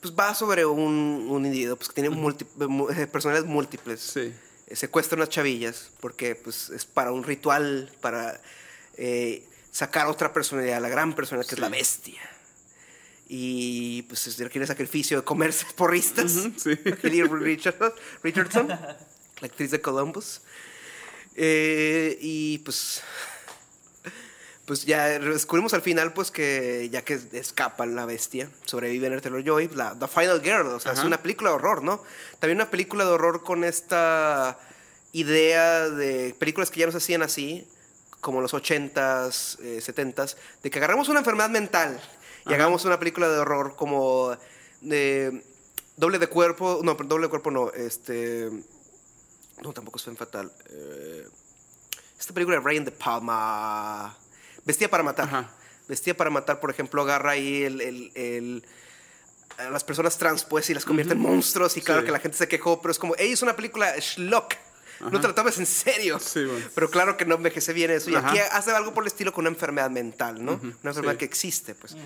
pues 0.00 0.14
va 0.14 0.34
sobre 0.34 0.64
un, 0.66 1.26
un 1.30 1.46
individuo 1.46 1.76
pues, 1.76 1.88
que 1.88 1.94
tiene 1.94 2.10
múlti- 2.10 2.46
mu- 2.68 2.90
eh, 2.90 3.06
personalidades 3.06 3.48
múltiples. 3.50 4.00
Sí. 4.00 4.34
Eh, 4.66 4.76
secuestra 4.76 5.16
unas 5.16 5.28
chavillas 5.30 5.90
porque 6.00 6.34
pues, 6.34 6.70
es 6.70 6.84
para 6.84 7.12
un 7.12 7.24
ritual, 7.24 7.90
para 8.00 8.40
eh, 8.96 9.46
sacar 9.74 10.06
otra 10.06 10.32
personalidad, 10.32 10.80
la 10.80 10.88
gran 10.88 11.14
personalidad 11.16 11.48
que 11.48 11.54
es 11.56 11.60
la 11.60 11.66
Sí. 11.66 11.72
bestia. 11.72 12.20
Y 13.26 14.02
pues 14.02 14.26
es- 14.28 14.38
requiere 14.38 14.66
sacrificio 14.68 15.18
de 15.18 15.24
comerse 15.24 15.66
porristas. 15.76 16.36
Ujú, 16.36 16.52
sí. 16.56 16.78
Haley 17.02 17.22
Richardson, 18.22 18.68
la 18.68 18.96
actriz 19.42 19.70
de 19.72 19.80
Columbus. 19.80 20.42
Eh, 21.34 22.16
y 22.20 22.58
pues 22.58 23.02
pues 24.66 24.86
ya 24.86 25.18
descubrimos 25.18 25.74
al 25.74 25.82
final 25.82 26.14
pues 26.14 26.30
que 26.30 26.88
ya 26.90 27.02
que 27.02 27.18
escapa 27.32 27.84
la 27.84 28.06
bestia, 28.06 28.48
sobrevive 28.64 29.08
en 29.08 29.20
Taylor 29.20 29.44
Joy, 29.44 29.68
la 29.74 29.98
The 29.98 30.08
Final 30.08 30.40
Girl, 30.42 30.68
o 30.68 30.80
sea, 30.80 30.92
es 30.92 31.00
una 31.04 31.20
película 31.20 31.50
de 31.50 31.56
horror, 31.56 31.82
¿no? 31.82 32.02
También 32.38 32.56
una 32.58 32.70
película 32.70 33.04
de 33.04 33.10
horror 33.10 33.42
con 33.42 33.62
esta 33.64 34.58
idea 35.12 35.90
de 35.90 36.34
películas 36.38 36.70
que 36.70 36.80
ya 36.80 36.86
no 36.86 36.92
se 36.92 36.98
hacían 36.98 37.20
así, 37.22 37.66
como 38.24 38.40
los 38.40 38.54
80s, 38.54 39.58
eh, 39.60 39.80
70s, 39.84 40.36
de 40.62 40.70
que 40.70 40.78
agarramos 40.78 41.10
una 41.10 41.18
enfermedad 41.18 41.50
mental 41.50 42.00
y 42.46 42.54
hagamos 42.54 42.86
una 42.86 42.98
película 42.98 43.28
de 43.28 43.38
horror 43.38 43.76
como 43.76 44.34
de 44.80 45.44
doble 45.98 46.18
de 46.18 46.26
cuerpo, 46.26 46.80
no, 46.82 46.94
doble 46.94 47.26
de 47.26 47.28
cuerpo 47.30 47.50
no, 47.50 47.70
este 47.72 48.50
No, 49.62 49.72
tampoco 49.74 49.98
es 49.98 50.16
Fatal. 50.16 50.50
Eh, 50.70 51.28
esta 52.18 52.32
película 52.32 52.56
de 52.56 52.62
Brian 52.64 52.84
De 52.84 52.90
Palma. 52.92 54.16
Vestía 54.64 54.90
para 54.90 55.02
matar. 55.02 55.26
Ajá. 55.26 55.50
Vestía 55.86 56.16
para 56.16 56.30
matar, 56.30 56.60
por 56.60 56.70
ejemplo, 56.70 57.02
agarra 57.02 57.32
ahí 57.32 57.62
el, 57.64 57.80
el- 57.82 58.12
el- 58.14 58.64
a 59.58 59.68
las 59.70 59.84
personas 59.84 60.16
trans, 60.18 60.44
pues, 60.44 60.68
y 60.70 60.74
las 60.74 60.84
convierte 60.86 61.12
en 61.12 61.20
monstruos. 61.20 61.76
Y 61.76 61.82
claro 61.82 62.00
Sí. 62.00 62.06
que 62.06 62.12
la 62.12 62.18
gente 62.20 62.38
se 62.38 62.48
quejó, 62.48 62.80
pero 62.80 62.90
es 62.90 62.98
como, 62.98 63.14
hey, 63.18 63.32
es 63.32 63.42
una 63.42 63.54
película 63.54 63.94
schlock. 64.00 64.54
No 65.00 65.20
te 65.20 65.28
la 65.28 65.34
tomes 65.34 65.58
en 65.58 65.66
serio. 65.66 66.18
Sí, 66.18 66.44
bueno. 66.44 66.66
Pero 66.74 66.90
claro 66.90 67.16
que 67.16 67.24
no 67.24 67.34
envejece 67.34 67.72
bien 67.72 67.90
eso. 67.90 68.10
Y 68.10 68.14
Ajá. 68.14 68.30
aquí 68.30 68.38
hace 68.38 68.70
algo 68.70 68.94
por 68.94 69.04
el 69.04 69.08
estilo 69.08 69.32
con 69.32 69.42
una 69.42 69.50
enfermedad 69.50 69.90
mental, 69.90 70.44
¿no? 70.44 70.52
Una 70.62 70.90
enfermedad 70.90 71.12
sí. 71.12 71.18
que 71.18 71.24
existe, 71.24 71.74
pues. 71.74 71.96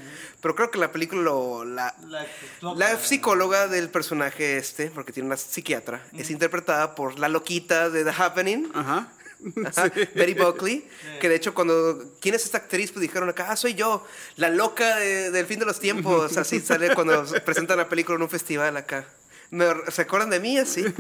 Pero 0.41 0.55
creo 0.55 0.71
que 0.71 0.79
la 0.79 0.91
película, 0.93 1.23
lo- 1.23 1.65
la, 1.65 1.95
La, 2.09 2.27
la 2.75 2.99
psicóloga 2.99 3.69
del 3.69 3.89
personaje 3.91 4.59
este, 4.59 4.91
porque 4.91 5.13
tiene 5.13 5.27
una 5.27 5.37
psiquiatra, 5.37 6.03
es 6.17 6.31
interpretada 6.31 6.95
por 6.95 7.19
la 7.19 7.29
loquita 7.29 7.91
de 7.91 8.05
The 8.05 8.11
Happening, 8.17 8.71
Ajá. 8.75 9.09
ajá, 9.67 9.85
Betty 10.15 10.35
Buckley, 10.35 10.89
que 11.21 11.29
de 11.29 11.37
hecho 11.37 11.55
cuando, 11.55 12.03
¿quién 12.21 12.35
es 12.35 12.45
esta 12.45 12.59
actriz? 12.59 12.91
Pues 12.91 13.03
dijeron 13.03 13.29
acá, 13.29 13.47
ah, 13.51 13.57
soy 13.57 13.75
yo, 13.75 14.05
la 14.37 14.51
loca 14.51 14.97
de- 14.97 15.31
del 15.31 15.47
fin 15.47 15.61
de 15.61 15.65
los 15.67 15.79
tiempos, 15.79 16.37
así 16.37 16.59
sale 16.61 16.93
cuando 16.95 17.25
presentan 17.45 17.77
la 17.79 17.89
película 17.89 18.17
en 18.17 18.23
un 18.23 18.31
festival 18.31 18.77
acá. 18.77 19.07
¿Me, 19.51 19.67
¿Se 19.91 20.03
acuerdan 20.03 20.31
de 20.31 20.41
mí 20.41 20.59
así? 20.59 20.83
Yo 20.85 20.93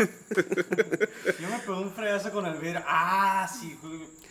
me 1.48 1.58
pegué 1.58 1.72
un 1.72 1.92
fregazo 1.92 2.30
con 2.32 2.46
el 2.46 2.54
vidrio. 2.58 2.82
Ah, 2.86 3.46
sí. 3.48 3.78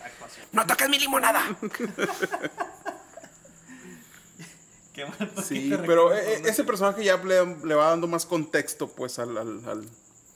Actuación. 0.03 0.45
¡No 0.51 0.65
toques 0.65 0.89
mi 0.89 0.97
limonada! 0.99 1.43
Qué 4.93 5.05
mal. 5.05 5.31
Sí, 5.47 5.71
pero 5.85 6.13
eh, 6.15 6.41
ese 6.45 6.63
personaje 6.63 7.03
ya 7.03 7.17
le, 7.17 7.45
le 7.63 7.75
va 7.75 7.89
dando 7.89 8.07
más 8.07 8.25
contexto, 8.25 8.87
pues, 8.87 9.19
al... 9.19 9.37
al- 9.37 9.61
al- 9.67 9.89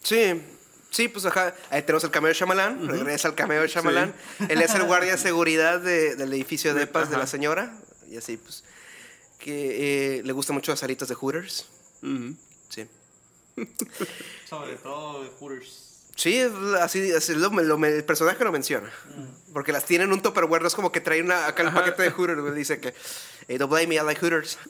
Sí, 0.03 0.41
sí, 0.89 1.07
pues 1.07 1.25
ajá. 1.25 1.53
Ahí 1.69 1.81
tenemos 1.83 2.03
el 2.03 2.11
cameo 2.11 2.29
de 2.29 2.33
Shyamalan, 2.33 2.87
regresa 2.87 3.27
al 3.27 3.35
cameo 3.35 3.61
de 3.61 3.67
Shyamalan. 3.67 4.13
Él 4.49 4.61
es 4.61 4.73
el 4.75 4.83
guardia 4.83 5.11
de 5.11 5.17
seguridad 5.19 5.79
de- 5.79 6.15
del 6.15 6.33
edificio 6.33 6.73
de 6.73 6.87
paz 6.87 7.09
de 7.09 7.17
la 7.17 7.27
señora. 7.27 7.75
Y 8.09 8.17
así, 8.17 8.37
pues. 8.37 8.63
Que 9.39 10.17
eh, 10.19 10.23
le 10.23 10.33
gustan 10.33 10.55
mucho 10.55 10.71
las 10.71 10.83
alitas 10.83 11.07
de 11.07 11.15
Hooters. 11.15 11.67
Sí. 12.69 12.87
Sobre 14.49 14.75
todo 14.77 15.23
de 15.23 15.29
Hooters. 15.39 15.87
Sí, 16.15 16.39
así, 16.79 17.11
así 17.13 17.33
lo- 17.35 17.49
lo- 17.49 17.85
el 17.85 18.03
personaje 18.03 18.43
lo 18.43 18.51
menciona. 18.51 18.91
Porque 19.53 19.71
las 19.71 19.85
tienen 19.85 20.07
en 20.09 20.13
un 20.13 20.21
tupperware, 20.21 20.61
no 20.61 20.67
es 20.67 20.75
como 20.75 20.91
que 20.91 20.99
trae 21.01 21.21
una, 21.21 21.47
acá 21.47 21.63
el 21.63 21.71
paquete 21.73 22.03
de 22.03 22.11
Hooters, 22.11 22.53
dice 22.55 22.79
que, 22.79 22.93
hey, 23.47 23.57
don't 23.57 23.71
blame 23.71 23.87
me, 23.87 23.95
I 23.95 23.99
like 24.03 24.19
Hooters. 24.21 24.57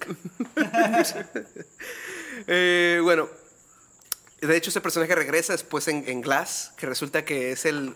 Eh, 2.47 2.99
bueno, 3.03 3.29
de 4.41 4.57
hecho 4.57 4.69
ese 4.71 4.81
personaje 4.81 5.13
regresa 5.13 5.53
después 5.53 5.87
en, 5.87 6.03
en 6.07 6.21
Glass, 6.21 6.73
que 6.77 6.87
resulta 6.87 7.23
que 7.23 7.51
es 7.51 7.65
el, 7.65 7.95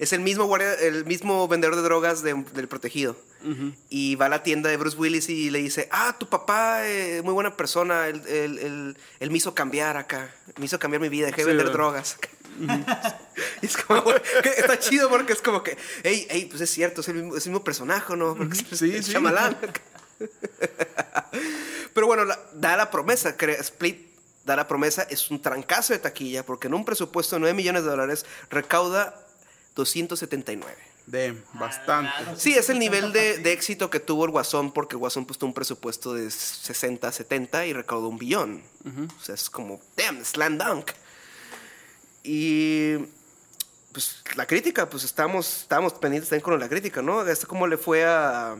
es 0.00 0.12
el 0.12 0.20
mismo 0.20 0.46
guardia, 0.46 0.74
el 0.74 1.04
mismo 1.04 1.46
vendedor 1.46 1.76
de 1.76 1.82
drogas 1.82 2.22
de- 2.22 2.34
del 2.54 2.66
protegido. 2.66 3.16
Y 3.88 4.16
va 4.16 4.26
a 4.26 4.28
la 4.28 4.42
tienda 4.42 4.68
de 4.68 4.76
Bruce 4.76 4.96
Willis 4.98 5.28
y 5.30 5.48
le 5.50 5.60
dice, 5.60 5.88
ah, 5.92 6.16
tu 6.18 6.28
papá, 6.28 6.86
eh, 6.88 7.22
muy 7.24 7.32
buena 7.32 7.56
persona, 7.56 8.08
él, 8.08 8.20
él- 8.26 8.58
él- 8.58 8.96
él 9.18 9.30
me 9.30 9.36
hizo 9.38 9.54
cambiar 9.54 9.96
acá, 9.96 10.34
me 10.58 10.66
hizo 10.66 10.78
cambiar 10.78 11.00
mi 11.00 11.08
vida, 11.08 11.26
dejé 11.26 11.38
de 11.38 11.42
Sí, 11.44 11.48
vender 11.48 11.66
¿verdad? 11.66 11.78
drogas. 11.78 12.16
Y 13.62 13.66
es 13.66 13.76
como, 13.78 14.04
que 14.42 14.48
está 14.58 14.78
chido 14.78 15.08
porque 15.08 15.32
es 15.32 15.40
como 15.40 15.62
que, 15.62 15.76
hey, 16.02 16.26
hey, 16.28 16.46
pues 16.50 16.60
es 16.60 16.70
cierto, 16.70 17.00
es 17.00 17.08
el 17.08 17.14
mismo, 17.14 17.36
es 17.36 17.46
el 17.46 17.52
mismo 17.52 17.64
personaje, 17.64 18.14
¿no? 18.16 18.34
Porque 18.36 18.58
es 18.58 18.78
Sí, 18.78 18.94
es 18.94 19.06
sí. 19.06 19.12
Shyamalan. 19.12 19.56
Pero 21.94 22.06
bueno, 22.06 22.24
la- 22.24 22.38
da 22.54 22.76
la 22.76 22.90
promesa, 22.90 23.34
Split 23.60 24.10
da 24.44 24.56
la 24.56 24.66
promesa, 24.68 25.02
es 25.08 25.30
un 25.30 25.40
trancazo 25.40 25.92
de 25.92 25.98
taquilla 26.00 26.44
porque 26.44 26.66
en 26.66 26.74
un 26.74 26.84
presupuesto 26.84 27.36
de 27.36 27.40
9 27.40 27.54
millones 27.54 27.84
de 27.84 27.90
dólares 27.90 28.26
recauda 28.50 29.14
279. 29.74 30.76
De 31.06 31.34
bastante. 31.54 32.10
Ah, 32.14 32.34
Sí, 32.36 32.52
es 32.54 32.68
el 32.70 32.78
nivel 32.78 33.12
de, 33.12 33.38
de 33.38 33.52
éxito 33.52 33.90
que 33.90 33.98
tuvo 33.98 34.24
el 34.26 34.30
Guasón, 34.30 34.72
porque 34.72 34.94
el 34.94 34.98
Guasón 34.98 35.26
puso 35.26 35.44
un 35.46 35.52
presupuesto 35.54 36.14
de 36.14 36.30
60, 36.30 37.10
70 37.10 37.66
y 37.66 37.72
recaudó 37.72 38.08
un 38.08 38.18
billón. 38.18 38.62
O 39.18 39.20
sea, 39.22 39.34
es 39.34 39.50
como, 39.50 39.80
damn, 39.96 40.24
slam 40.24 40.56
dunk. 40.58 40.92
Y 42.22 42.96
pues 43.92 44.22
la 44.36 44.46
crítica, 44.46 44.88
pues 44.88 45.04
estábamos, 45.04 45.62
estábamos 45.62 45.94
pendientes 45.94 46.28
también 46.28 46.44
con 46.44 46.60
la 46.60 46.68
crítica, 46.68 47.02
¿no? 47.02 47.20
Hasta 47.20 47.46
cómo 47.46 47.66
le 47.66 47.76
fue 47.76 48.04
a. 48.04 48.56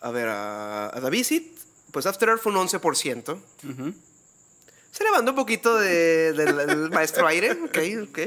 A 0.00 0.10
ver, 0.10 0.28
a, 0.28 0.88
a 0.94 1.00
The 1.00 1.08
Visit. 1.08 1.58
Pues 1.92 2.04
After 2.06 2.28
Earth 2.28 2.42
fue 2.42 2.52
un 2.52 2.58
11%. 2.68 3.30
Ujú. 3.70 3.94
Se 4.96 5.02
levantó 5.02 5.32
un 5.32 5.36
poquito 5.36 5.76
de- 5.78 6.32
del 6.34 6.56
del 6.68 6.90
maestro 6.90 7.26
aire. 7.26 7.50
Ok, 7.52 7.78
ok. 8.10 8.18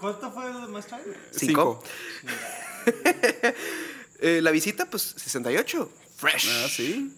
¿Cuánto 0.00 0.32
fue 0.32 0.46
el 0.50 0.68
más 0.68 0.86
tarde? 0.86 1.16
Cinco. 1.30 1.82
Eh, 4.20 4.40
la 4.42 4.50
visita, 4.50 4.84
pues 4.86 5.14
68. 5.16 5.88
Fresh. 6.16 6.48
Ah, 6.50 6.68
sí. 6.68 7.14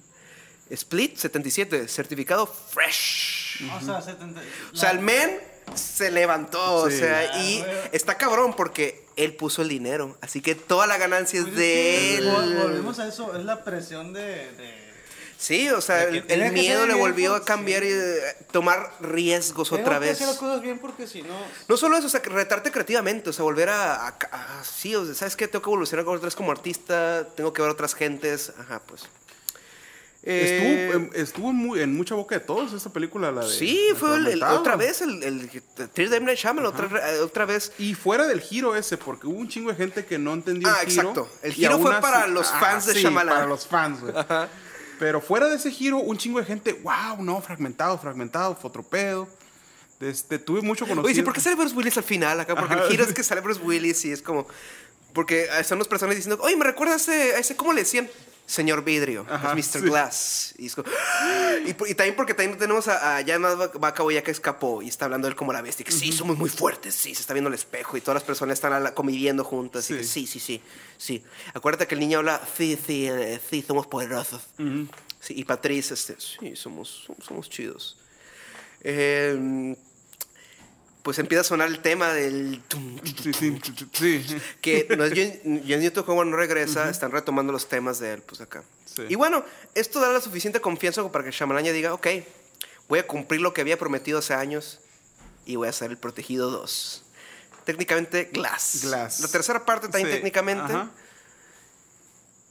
Split, 0.68 1.16
77. 1.16 1.88
Certificado 1.88 2.46
fresh. 2.46 3.62
O 3.74 3.80
sea, 3.84 4.02
70. 4.02 4.38
O 4.72 4.76
sea, 4.76 4.90
el 4.90 4.98
men 5.00 5.40
se 5.74 6.10
levantó. 6.10 6.74
O 6.74 6.90
sea, 6.90 7.30
Ah, 7.32 7.42
y 7.42 7.60
güey. 7.60 7.72
está 7.92 8.18
cabrón 8.18 8.54
porque 8.54 9.06
él 9.16 9.34
puso 9.34 9.62
el 9.62 9.68
dinero. 9.70 10.18
Así 10.20 10.42
que 10.42 10.54
toda 10.54 10.86
la 10.86 10.98
ganancia 10.98 11.38
es 11.40 11.46
Pues 11.46 11.56
de 11.56 12.14
es 12.16 12.20
vol- 12.24 12.42
él. 12.52 12.58
Volvemos 12.64 12.98
a 12.98 13.08
eso, 13.08 13.34
es 13.34 13.44
la 13.46 13.64
presión 13.64 14.12
de. 14.12 14.20
de- 14.20 14.89
Sí, 15.40 15.70
o 15.70 15.80
sea, 15.80 16.02
el, 16.04 16.22
el 16.28 16.52
miedo 16.52 16.82
le 16.82 16.88
bien, 16.92 16.98
volvió 16.98 17.34
a 17.34 17.42
cambiar 17.46 17.82
sí. 17.82 17.88
y 17.88 17.92
eh, 17.92 18.20
tomar 18.52 18.92
riesgos 19.00 19.70
Tengo 19.70 19.80
otra 19.82 19.94
que 19.98 20.00
vez. 20.04 20.12
hacer 20.16 20.26
las 20.28 20.36
cosas 20.36 20.60
bien 20.60 20.78
porque 20.78 21.06
si 21.06 21.22
no. 21.22 21.34
No 21.66 21.76
solo 21.78 21.96
eso, 21.96 22.08
o 22.08 22.10
sea, 22.10 22.20
retarte 22.22 22.70
creativamente, 22.70 23.30
o 23.30 23.32
sea, 23.32 23.42
volver 23.42 23.70
a, 23.70 23.94
a- 24.08 24.08
a- 24.32 24.64
sí, 24.64 24.94
o 24.94 25.02
sea, 25.06 25.14
¿sabes 25.14 25.36
qué? 25.36 25.48
Tengo 25.48 25.62
que 25.62 25.70
evolucionar 25.70 26.06
otra 26.06 26.26
vez 26.26 26.36
como 26.36 26.52
artista, 26.52 27.26
tengo 27.36 27.54
que 27.54 27.62
ver 27.62 27.70
otras 27.70 27.94
gentes, 27.94 28.52
ajá, 28.58 28.82
pues. 28.86 29.04
Eh, 30.22 30.90
Estuvo, 30.90 30.92
en- 31.06 31.10
estuvo 31.22 31.52
muy, 31.54 31.80
en 31.80 31.96
mucha 31.96 32.14
boca 32.14 32.34
de 32.38 32.44
todos 32.44 32.74
esa 32.74 32.92
película, 32.92 33.32
la 33.32 33.40
de... 33.46 33.50
sí, 33.50 33.86
El 33.92 33.96
fue 33.96 34.16
el- 34.16 34.26
el- 34.26 34.42
otra 34.42 34.76
vez 34.76 35.00
el, 35.00 35.22
el. 35.22 35.50
Night 36.22 36.38
Shyamalan, 36.38 36.66
otra, 36.66 36.90
otra 37.22 37.46
vez. 37.46 37.72
Y 37.78 37.94
fuera 37.94 38.26
del 38.26 38.42
giro 38.42 38.76
ese, 38.76 38.98
porque 38.98 39.26
hubo 39.26 39.38
un 39.38 39.48
chingo 39.48 39.70
de 39.70 39.76
gente 39.76 40.04
que 40.04 40.18
no 40.18 40.34
entendió 40.34 40.68
Ah, 40.68 40.82
el 40.82 40.90
giro. 40.90 41.00
exacto. 41.12 41.30
El 41.42 41.54
giro 41.54 41.78
fue 41.78 41.92
así- 41.94 42.02
para 42.02 42.26
los 42.26 42.46
Ah, 42.52 42.58
fans 42.60 42.84
de 42.84 42.92
sí, 42.92 43.00
Shyamalan. 43.00 43.34
para 43.34 43.46
los 43.46 43.66
fans, 43.66 44.00
güey. 44.02 44.12
Pero 45.00 45.22
fuera 45.22 45.48
de 45.48 45.56
ese 45.56 45.70
giro, 45.70 45.96
un 45.96 46.18
chingo 46.18 46.38
de 46.40 46.44
gente, 46.44 46.74
wow, 46.74 47.24
no, 47.24 47.40
fragmentado, 47.40 47.96
fragmentado, 47.96 48.54
fotropedo. 48.54 49.26
Este, 49.98 50.38
tuve 50.38 50.60
mucho 50.60 50.84
conocido. 50.84 51.06
Oye, 51.06 51.14
sí, 51.14 51.22
¿por 51.22 51.32
qué 51.32 51.40
sale 51.40 51.56
Bruce 51.56 51.74
Willis 51.74 51.96
al 51.96 52.04
final 52.04 52.38
acá? 52.38 52.54
Porque 52.54 52.74
Ajá. 52.74 52.84
el 52.84 52.90
giro 52.90 53.04
es 53.04 53.14
que 53.14 53.22
sale 53.24 53.40
Bruce 53.40 53.62
Willis 53.62 54.04
y 54.04 54.12
es 54.12 54.20
como. 54.20 54.46
Porque 55.14 55.48
están 55.58 55.78
los 55.78 55.88
personajes 55.88 56.22
diciendo, 56.22 56.44
oye, 56.44 56.54
me 56.54 56.66
recuerda 56.66 56.92
a 56.92 56.96
ese, 56.98 57.34
a 57.34 57.38
ese 57.38 57.56
¿cómo 57.56 57.72
le 57.72 57.80
decían? 57.80 58.10
Señor 58.46 58.82
Vidrio, 58.84 59.24
Ajá, 59.30 59.54
es 59.56 59.74
Mr. 59.74 59.80
sí. 59.80 59.86
Glass. 59.86 60.54
Y, 60.58 60.66
es 60.66 60.74
como, 60.74 60.88
y, 61.66 61.72
por- 61.74 61.88
y 61.88 61.94
también 61.94 62.16
porque 62.16 62.34
también 62.34 62.58
tenemos 62.58 62.88
a, 62.88 63.18
a 63.18 63.24
Jan 63.24 63.42
ya 64.12 64.22
que 64.22 64.30
escapó 64.30 64.82
y 64.82 64.88
está 64.88 65.04
hablando 65.04 65.28
él 65.28 65.36
como 65.36 65.52
la 65.52 65.62
bestia, 65.62 65.84
que 65.84 65.92
sí, 65.92 66.10
somos 66.12 66.36
muy 66.36 66.50
fuertes, 66.50 66.94
sí, 66.94 67.14
se 67.14 67.20
está 67.20 67.32
viendo 67.32 67.48
el 67.48 67.54
espejo 67.54 67.96
y 67.96 68.00
todas 68.00 68.14
las 68.16 68.24
personas 68.24 68.54
están 68.54 68.72
a 68.72 68.80
la- 68.80 68.94
conviviendo 68.94 69.44
juntas. 69.44 69.88
Y 69.90 69.98
que 69.98 70.04
sí, 70.04 70.26
sí, 70.26 70.40
sí, 70.40 70.60
sí. 70.98 71.22
Acuérdate 71.54 71.86
que 71.86 71.94
el 71.94 72.00
niño 72.00 72.18
habla, 72.18 72.40
sí, 72.56 72.76
sí, 72.84 73.06
eh, 73.08 73.40
sí, 73.48 73.62
somos 73.66 73.86
poderosos. 73.86 74.42
Sí, 75.20 75.34
y 75.36 75.44
Patrice, 75.44 75.94
este, 75.94 76.16
sí, 76.18 76.56
somos, 76.56 77.04
somos, 77.06 77.24
somos 77.24 77.50
chidos. 77.50 77.96
Eh, 78.82 79.76
pues 81.02 81.18
empieza 81.18 81.40
a 81.40 81.44
sonar 81.44 81.68
el 81.68 81.80
tema 81.80 82.12
del... 82.12 82.62
Sí, 83.92 84.24
que 84.60 84.86
no 84.96 85.04
es 85.04 85.12
John, 85.14 85.80
Newton 85.80 86.04
Howard 86.06 86.26
no 86.28 86.36
regresa, 86.36 86.90
están 86.90 87.10
retomando 87.10 87.52
los 87.52 87.68
temas 87.68 87.98
de 87.98 88.14
él, 88.14 88.22
pues 88.22 88.40
acá. 88.40 88.62
Sí. 88.84 89.02
Y 89.08 89.14
bueno, 89.14 89.44
esto 89.74 90.00
da 90.00 90.12
la 90.12 90.20
suficiente 90.20 90.60
confianza 90.60 91.06
para 91.10 91.24
que 91.24 91.30
Shyamalan 91.30 91.64
ya 91.64 91.72
diga, 91.72 91.94
ok, 91.94 92.06
voy 92.88 92.98
a 92.98 93.06
cumplir 93.06 93.40
lo 93.40 93.54
que 93.54 93.60
había 93.60 93.78
prometido 93.78 94.18
hace 94.18 94.34
años 94.34 94.80
y 95.46 95.56
voy 95.56 95.68
a 95.68 95.70
hacer 95.70 95.90
el 95.90 95.96
Protegido 95.96 96.50
2. 96.50 97.04
Técnicamente, 97.64 98.24
Glass. 98.32 98.80
Glass. 98.82 99.20
La 99.20 99.28
tercera 99.28 99.64
parte 99.64 99.88
también 99.88 100.08
Sí, 100.08 100.14
técnicamente, 100.14 100.72
ajá. 100.72 100.90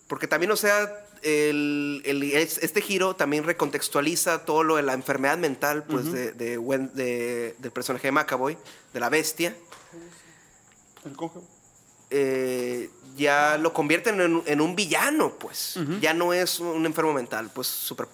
porque 0.07 0.27
también, 0.27 0.51
o 0.51 0.55
sea, 0.55 1.05
el, 1.23 2.01
el- 2.05 2.23
es- 2.23 2.57
este 2.59 2.81
giro 2.81 3.15
también 3.15 3.43
recontextualiza 3.43 4.45
todo 4.45 4.63
lo 4.63 4.75
de 4.77 4.83
la 4.83 4.93
enfermedad 4.93 5.37
mental, 5.37 5.83
pues, 5.83 6.11
de, 6.11 6.31
de 6.33 7.55
del 7.57 7.71
personaje 7.71 8.07
de 8.07 8.11
McAvoy, 8.11 8.57
de 8.93 8.99
la 8.99 9.09
bestia. 9.09 9.55
El 11.05 11.15
coge. 11.15 11.39
eh, 12.09 12.89
ya 13.15 13.57
lo 13.57 13.73
convierten 13.73 14.19
en, 14.21 14.41
en 14.45 14.61
un 14.61 14.75
villano, 14.75 15.33
pues. 15.37 15.75
Ya 16.01 16.13
no 16.13 16.33
es 16.33 16.59
un 16.59 16.85
enfermo 16.85 17.13
mental, 17.13 17.49
pues, 17.53 17.67
súper 17.67 18.07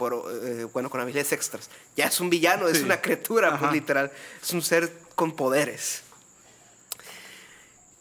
eh, 0.43 0.67
bueno, 0.73 0.89
con 0.89 0.99
habilidades 1.01 1.31
extras. 1.31 1.69
Ya 1.95 2.05
es 2.07 2.19
un 2.19 2.29
villano, 2.29 2.67
es 2.67 2.81
una 2.81 3.01
criatura, 3.01 3.57
pues, 3.59 3.71
literal. 3.71 4.11
Es 4.41 4.51
un 4.53 4.61
ser 4.61 4.91
con 5.15 5.35
poderes. 5.35 6.01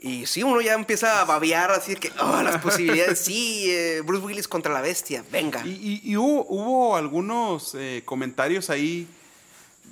Y 0.07 0.27
sí, 0.27 0.43
uno 0.43 0.61
ya 0.61 0.75
empieza 0.75 1.23
a 1.23 1.25
babear 1.25 1.71
así 1.71 1.97
que, 1.97 2.13
oh, 2.21 2.43
las 2.43 2.61
posibilidades. 2.63 3.19
Sí, 3.21 3.71
eh, 3.71 4.03
Bruce 4.05 4.23
Willis 4.25 4.47
contra 4.49 4.73
la 4.75 4.83
bestia, 4.83 5.25
venga. 5.33 5.65
Y, 5.67 5.71
y- 5.71 6.11
y 6.13 6.17
hubo, 6.19 6.45
hubo 6.49 6.97
algunos 6.97 7.75
eh, 7.75 8.03
comentarios 8.05 8.69
ahí, 8.69 9.09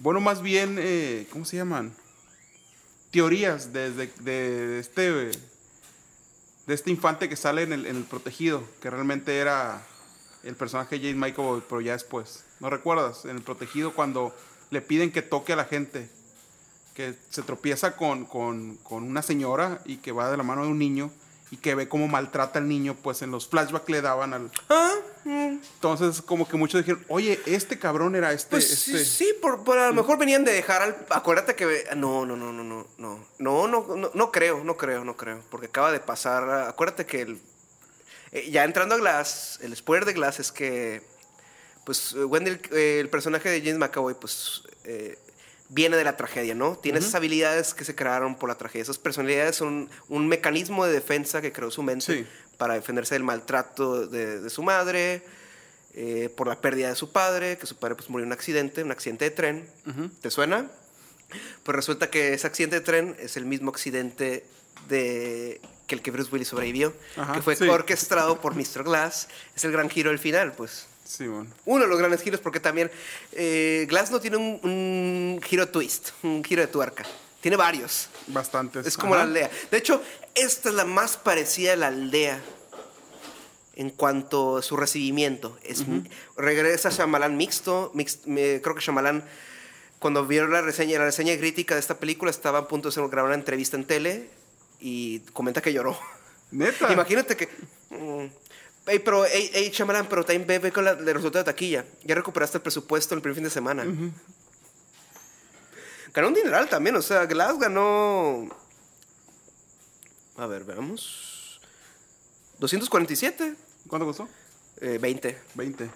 bueno, 0.01 0.21
más 0.21 0.43
bien, 0.43 0.77
eh, 0.79 1.27
¿cómo 1.31 1.45
se 1.45 1.57
llaman? 1.57 1.95
teorías 3.11 3.73
de, 3.75 3.91
de- 3.93 4.07
de 4.21 4.79
este 4.81 5.11
de 5.13 6.75
este 6.75 6.91
infante 6.91 7.29
que 7.29 7.37
sale 7.37 7.63
en 7.63 7.73
el, 7.73 7.85
en 7.87 7.97
el 7.97 8.05
protegido, 8.05 8.63
que 8.81 8.89
realmente 8.89 9.39
era 9.39 9.83
el 10.45 10.55
personaje 10.57 10.99
de 10.99 11.09
James 11.11 11.17
Michael, 11.21 11.63
pero 11.69 11.81
ya 11.83 11.93
después. 11.93 12.45
¿No 12.61 12.71
recuerdas? 12.71 13.25
En 13.25 13.37
el 13.37 13.43
protegido 13.43 13.93
cuando 13.93 14.35
le 14.71 14.81
piden 14.81 15.11
que 15.13 15.21
toque 15.23 15.53
a 15.53 15.57
la 15.57 15.65
gente, 15.67 16.09
que 16.95 17.15
se 17.31 17.43
tropieza 17.43 17.97
con, 17.97 18.25
con, 18.27 18.77
con 18.79 19.05
una 19.05 19.23
señora 19.23 19.81
y 19.85 19.97
que 19.99 20.13
va 20.13 20.31
de 20.31 20.37
la 20.37 20.43
mano 20.43 20.65
de 20.65 20.69
un 20.69 20.79
niño 20.79 21.11
y 21.51 21.59
que 21.59 21.75
ve 21.75 21.87
cómo 21.87 22.09
maltrata 22.09 22.59
al 22.59 22.67
niño, 22.69 22.97
pues 23.03 23.21
en 23.21 23.31
los 23.31 23.47
flashbacks 23.47 23.91
le 23.91 24.01
daban 24.01 24.33
al... 24.33 24.51
Ah, 24.71 24.95
Entonces 25.27 26.23
como 26.23 26.49
que 26.49 26.57
muchos 26.57 26.81
dijeron, 26.81 27.05
oye, 27.09 27.39
este 27.45 27.79
cabrón 27.79 28.17
era 28.17 28.33
este... 28.33 28.51
Pues 28.51 28.71
este... 28.73 29.05
sí, 29.05 29.25
sí, 29.27 29.35
por, 29.41 29.63
por 29.63 29.79
a 29.79 29.89
lo 29.89 29.95
mejor 29.95 30.19
venían 30.19 30.45
de 30.45 30.53
dejar 30.53 30.81
al. 30.81 31.07
Acuérdate 31.11 31.55
que. 31.55 31.85
No, 31.95 32.25
no, 32.25 32.37
no, 32.37 32.53
no, 32.53 32.65
no, 32.65 32.87
no. 32.97 33.27
No, 33.39 33.69
no, 33.69 33.97
no, 33.97 34.11
no 34.15 34.33
creo, 34.33 34.65
no 34.65 34.79
creo, 34.79 35.05
no 35.05 35.15
creo. 35.17 35.43
Porque 35.51 35.67
acaba 35.67 35.93
de 35.93 36.01
pasar. 36.01 36.69
Acuérdate 36.69 37.05
que 37.05 37.21
el. 37.21 37.41
eh, 38.33 38.51
ya 38.51 38.65
entrando 38.65 38.95
a 38.95 38.99
Glass, 38.99 39.59
el 39.63 39.77
spoiler 39.77 40.07
de 40.07 40.15
Glass 40.15 40.41
es 40.41 40.53
que. 40.53 41.03
Pues 41.85 42.15
Wendy, 42.15 42.51
el, 42.53 42.61
eh, 42.73 43.01
el 43.01 43.11
personaje 43.11 43.51
de 43.51 43.61
James 43.61 43.79
McAvoy, 43.79 44.15
pues. 44.15 44.63
eh, 44.85 45.19
viene 45.75 45.97
de 45.97 46.05
la 46.05 46.17
tragedia, 46.19 46.55
¿no? 46.55 46.77
Tiene 46.77 46.99
esas 46.99 47.15
habilidades 47.15 47.73
que 47.73 47.85
se 47.87 47.95
crearon 47.95 48.35
por 48.37 48.49
la 48.51 48.57
tragedia. 48.57 48.83
Esas 48.83 48.99
personalidades 48.99 49.57
son 49.57 49.89
un 50.09 50.29
mecanismo 50.29 50.85
de 50.85 50.93
defensa 50.93 51.41
que 51.41 51.51
creó 51.51 51.71
su 51.71 51.83
mente 51.83 52.05
Sí. 52.05 52.27
para 52.59 52.75
defenderse 52.75 53.15
del 53.15 53.25
maltrato 53.25 54.07
de, 54.07 54.41
de 54.41 54.51
su 54.51 54.63
madre, 54.63 55.23
eh, 55.95 56.29
por 56.37 56.47
la 56.47 56.61
pérdida 56.61 56.89
de 56.91 56.95
su 56.95 57.11
padre, 57.11 57.57
que 57.57 57.67
su 57.67 57.77
padre 57.77 57.95
pues 57.97 58.11
murió 58.11 58.25
en 58.25 58.29
un 58.29 58.33
accidente, 58.35 58.83
un 58.83 58.93
accidente 58.93 59.25
de 59.27 59.31
tren. 59.31 59.69
¿Te 60.21 60.31
suena? 60.31 60.71
Pues 61.63 61.75
resulta 61.75 62.11
que 62.11 62.35
ese 62.35 62.47
accidente 62.47 62.77
de 62.77 62.83
tren 62.83 63.17
es 63.19 63.39
el 63.39 63.47
mismo 63.47 63.71
accidente 63.71 64.45
de 64.89 65.61
que 65.87 65.95
el 65.95 66.03
que 66.03 66.11
Bruce 66.11 66.31
Willis 66.31 66.49
sobrevivió, 66.49 66.93
Ajá, 67.17 67.33
que 67.35 67.41
fue 67.43 67.57
sí. 67.57 67.67
orquestado 67.69 68.41
por 68.43 68.55
Mr. 68.55 68.85
Glass. 68.85 69.29
Es 69.57 69.65
el 69.65 69.73
gran 69.73 69.89
giro 69.89 70.11
del 70.11 70.19
final, 70.19 70.53
pues. 70.53 70.87
Sí, 71.15 71.27
bueno. 71.27 71.51
Uno 71.67 71.83
de 71.85 71.89
los 71.91 71.99
grandes 71.99 72.23
giros, 72.23 72.41
porque 72.41 72.59
también 72.59 72.91
eh, 73.33 73.85
Glass 73.89 74.11
no 74.11 74.19
tiene 74.21 74.39
un, 74.39 74.59
un 74.63 75.41
giro 75.45 75.69
twist, 75.69 76.11
un 76.23 76.43
giro 76.43 76.63
de 76.63 76.69
tuerca. 76.69 77.05
Tiene 77.43 77.57
varios. 77.59 78.09
Bastantes. 78.29 78.87
Es 78.87 78.97
como 78.97 79.15
Ajá. 79.15 79.25
la 79.25 79.29
aldea. 79.29 79.51
De 79.71 79.77
hecho, 79.77 80.03
esta 80.35 80.71
es 80.71 80.75
la 80.75 80.87
más 80.87 81.19
parecida 81.19 81.75
a 81.75 81.77
la 81.77 81.89
aldea 81.89 82.41
en 83.75 83.91
cuanto 83.91 84.57
a 84.59 84.63
su 84.63 84.77
recibimiento. 84.77 85.59
Es, 85.65 85.85
Regresa 86.37 86.89
Shyamalan 86.91 87.37
mixto. 87.37 87.91
mix- 87.95 88.21
me- 88.27 88.61
creo 88.63 88.75
que 88.75 88.81
Shyamalan, 88.81 89.23
cuando 89.99 90.27
vio 90.27 90.47
la 90.47 90.63
reseña, 90.63 90.99
la 90.99 91.07
reseña 91.07 91.37
crítica 91.37 91.75
de 91.75 91.81
esta 91.81 91.99
película, 91.99 92.31
estaba 92.31 92.61
a 92.61 92.69
punto 92.69 92.89
de 92.89 92.93
hacer- 92.93 93.09
grabar 93.11 93.27
una 93.31 93.35
entrevista 93.35 93.77
en 93.77 93.85
tele 93.85 94.31
y 94.81 95.21
comenta 95.35 95.61
que 95.61 95.73
lloró. 95.75 95.99
Neta. 96.53 96.91
Imagínate 96.93 97.37
que... 97.37 97.49
mm, 97.91 98.27
Ey, 98.87 98.99
pero, 98.99 99.25
ey, 99.25 99.51
ey, 99.55 99.71
Shyamalan, 99.71 100.09
pero 100.09 100.25
también 100.25 100.47
ve, 100.47 100.59
ve 100.59 100.73
con 100.73 100.85
la, 100.85 100.91
el 100.93 101.07
resultado 101.07 101.45
de 101.45 101.53
taquilla. 101.53 101.85
Ya 102.05 102.15
recuperaste 102.15 102.59
el 102.59 102.63
presupuesto 102.63 103.15
el 103.15 103.21
primer 103.23 103.37
fin 103.37 103.45
de 103.45 103.51
semana. 103.51 103.85
Ganó 106.13 106.29
un 106.29 106.35
dineral 106.35 106.69
también, 106.69 106.97
o 106.97 107.03
sea, 107.03 107.25
Glass 107.27 107.59
ganó... 107.59 108.49
A 110.37 110.47
ver, 110.47 110.65
veamos. 110.65 111.61
247, 112.59 113.55
¿Cuánto 113.89 114.07
costó? 114.07 114.29
eh, 114.81 114.99
20. 115.01 115.39
20. 115.55 115.91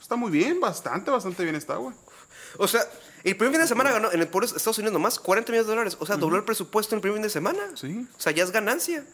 Está 0.00 0.16
muy 0.16 0.30
bien, 0.30 0.60
bastante, 0.60 1.10
bastante 1.10 1.42
bien 1.42 1.56
está, 1.56 1.76
güey. 1.76 1.94
O 2.58 2.68
sea, 2.68 2.82
el 3.24 3.36
primer 3.36 3.54
fin 3.54 3.62
de 3.62 3.66
semana 3.68 3.90
ganó 3.90 4.12
en 4.12 4.20
el 4.20 4.28
pueblo 4.28 4.48
de 4.48 4.56
Estados 4.56 4.78
Unidos 4.78 4.92
nomás 4.92 5.18
40 5.18 5.50
millones 5.50 5.66
de 5.66 5.72
dólares. 5.72 5.96
O 5.98 6.06
sea, 6.06 6.16
dobló 6.16 6.36
el 6.36 6.44
presupuesto 6.44 6.94
en 6.94 6.98
el 6.98 7.00
primer 7.00 7.16
fin 7.16 7.22
de 7.22 7.30
semana. 7.30 7.70
Sí. 7.74 8.06
O 8.16 8.20
sea, 8.20 8.32
ya 8.32 8.44
es 8.44 8.50
ganancia. 8.50 9.04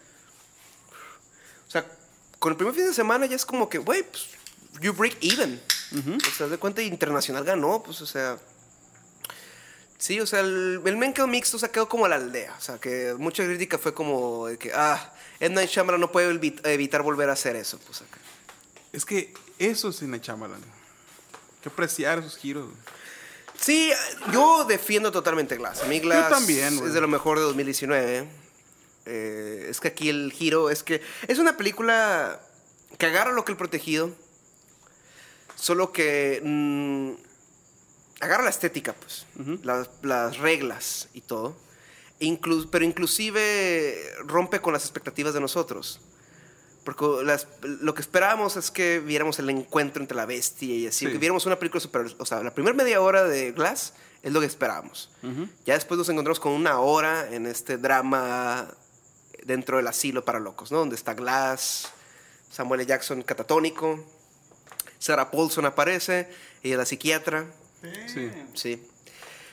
O 1.69 1.71
sea, 1.71 1.87
con 2.41 2.51
el 2.53 2.57
primer 2.57 2.75
fin 2.75 2.87
de 2.87 2.93
semana 2.95 3.27
ya 3.27 3.37
es 3.37 3.47
como 3.47 3.69
que, 3.69 3.79
güey, 3.79 4.03
pues, 4.03 4.27
you 4.81 4.93
break 4.93 5.17
even. 5.21 5.61
O 5.93 6.31
sea, 6.37 6.49
de 6.49 6.59
cuenta 6.59 6.83
internacional 6.83 7.45
ganó, 7.45 7.83
pues, 7.85 8.01
o 8.01 8.07
sea. 8.07 8.37
Sí, 9.99 10.19
o 10.21 10.27
sea, 10.27 10.41
el, 10.41 10.81
el 10.85 10.97
men 10.97 11.13
quedó 11.13 11.27
mixto, 11.27 11.57
o 11.59 11.61
sea, 11.61 11.71
quedó 11.71 11.89
como 11.89 12.09
la 12.09 12.17
aldea. 12.17 12.55
O 12.59 12.61
sea, 12.61 12.79
que 12.79 13.15
mucha 13.19 13.45
crítica 13.45 13.77
fue 13.77 13.93
como 13.93 14.47
de 14.47 14.57
que, 14.57 14.73
ah, 14.75 15.13
Ed 15.41 15.51
Night 15.51 15.69
Shyamalan 15.71 16.01
no 16.01 16.11
puede 16.11 16.33
evi- 16.33 16.59
evitar 16.65 17.03
volver 17.03 17.29
a 17.29 17.35
hacer 17.35 17.55
eso. 17.57 17.79
Pues 17.87 18.01
acá. 18.01 18.19
Es 18.93 19.05
que 19.05 19.35
eso 19.59 19.91
es 19.91 20.01
Night 20.03 20.23
Shyamalan. 20.25 20.57
Hay 20.63 21.63
que 21.63 21.69
apreciar 21.69 22.19
esos 22.21 22.37
giros. 22.39 22.65
güey. 22.65 22.77
Sí, 23.61 23.93
yo 24.33 24.65
defiendo 24.65 25.13
totalmente 25.13 25.57
Glass. 25.57 25.83
A 25.83 25.85
mí 25.85 26.01
Glass 26.01 26.31
también, 26.31 26.77
güey. 26.77 26.89
es 26.89 26.95
de 26.95 27.01
lo 27.03 27.09
mejor 27.09 27.37
de 27.39 27.45
2019. 27.45 28.27
Eh, 29.13 29.67
es 29.69 29.81
que 29.81 29.89
aquí 29.89 30.09
el 30.09 30.31
giro 30.33 30.71
es 30.71 30.85
que 30.85 31.03
es 31.27 31.39
una 31.41 31.57
película 31.57 32.41
que 32.97 33.07
agarra 33.07 33.33
lo 33.33 33.45
que 33.45 33.51
el 33.53 33.59
protegido, 33.59 34.15
solo 35.57 35.93
que 35.93 36.41
mm, 36.45 37.13
agarra 38.23 38.45
la 38.45 38.51
estética, 38.51 38.95
pues, 38.95 39.27
las, 39.65 39.91
las 40.03 40.39
reglas 40.39 41.09
y 41.13 41.23
todo, 41.23 41.57
inclu- 42.21 42.69
pero 42.71 42.85
inclusive 42.85 43.97
rompe 44.27 44.61
con 44.61 44.73
las 44.73 44.83
expectativas 44.85 45.35
de 45.35 45.41
nosotros. 45.41 46.01
Porque 46.85 47.05
las- 47.25 47.47
lo 47.63 47.95
que 47.95 48.01
esperábamos 48.01 48.57
es 48.57 48.71
que 48.71 49.01
viéramos 49.01 49.39
el 49.39 49.51
encuentro 49.51 50.01
entre 50.03 50.17
la 50.17 50.25
bestia 50.27 50.75
y 50.75 50.87
así, 50.87 51.07
Sí. 51.07 51.13
que 51.13 51.19
viéramos 51.19 51.45
una 51.47 51.59
película 51.59 51.81
super... 51.81 52.07
O 52.19 52.25
sea, 52.27 52.43
la 52.43 52.55
primera 52.55 52.75
media 52.77 53.01
hora 53.01 53.25
de 53.25 53.53
Glass 53.53 53.93
es 54.23 54.33
lo 54.33 54.41
que 54.41 54.47
esperábamos. 54.47 55.11
Ya 55.67 55.75
después 55.75 55.99
nos 55.99 56.09
encontramos 56.09 56.41
con 56.41 56.53
una 56.53 56.79
hora 56.81 57.29
en 57.35 57.47
este 57.47 57.77
drama 57.77 58.69
dentro 59.51 59.77
del 59.77 59.87
asilo 59.87 60.25
para 60.25 60.39
locos, 60.41 60.71
¿no? 60.73 60.79
Donde 60.79 60.97
está 60.97 61.15
Glass, 61.15 61.89
Samuel 62.51 62.81
L. 62.81 62.89
Jackson 62.89 63.23
catatónico, 63.23 64.05
Sarah 64.99 65.31
Paulson 65.31 65.67
aparece, 65.67 66.29
ella 66.63 66.75
es 66.75 66.79
la 66.79 66.87
psiquiatra, 66.87 67.47
Sí. 68.07 68.31
sí. 68.55 68.83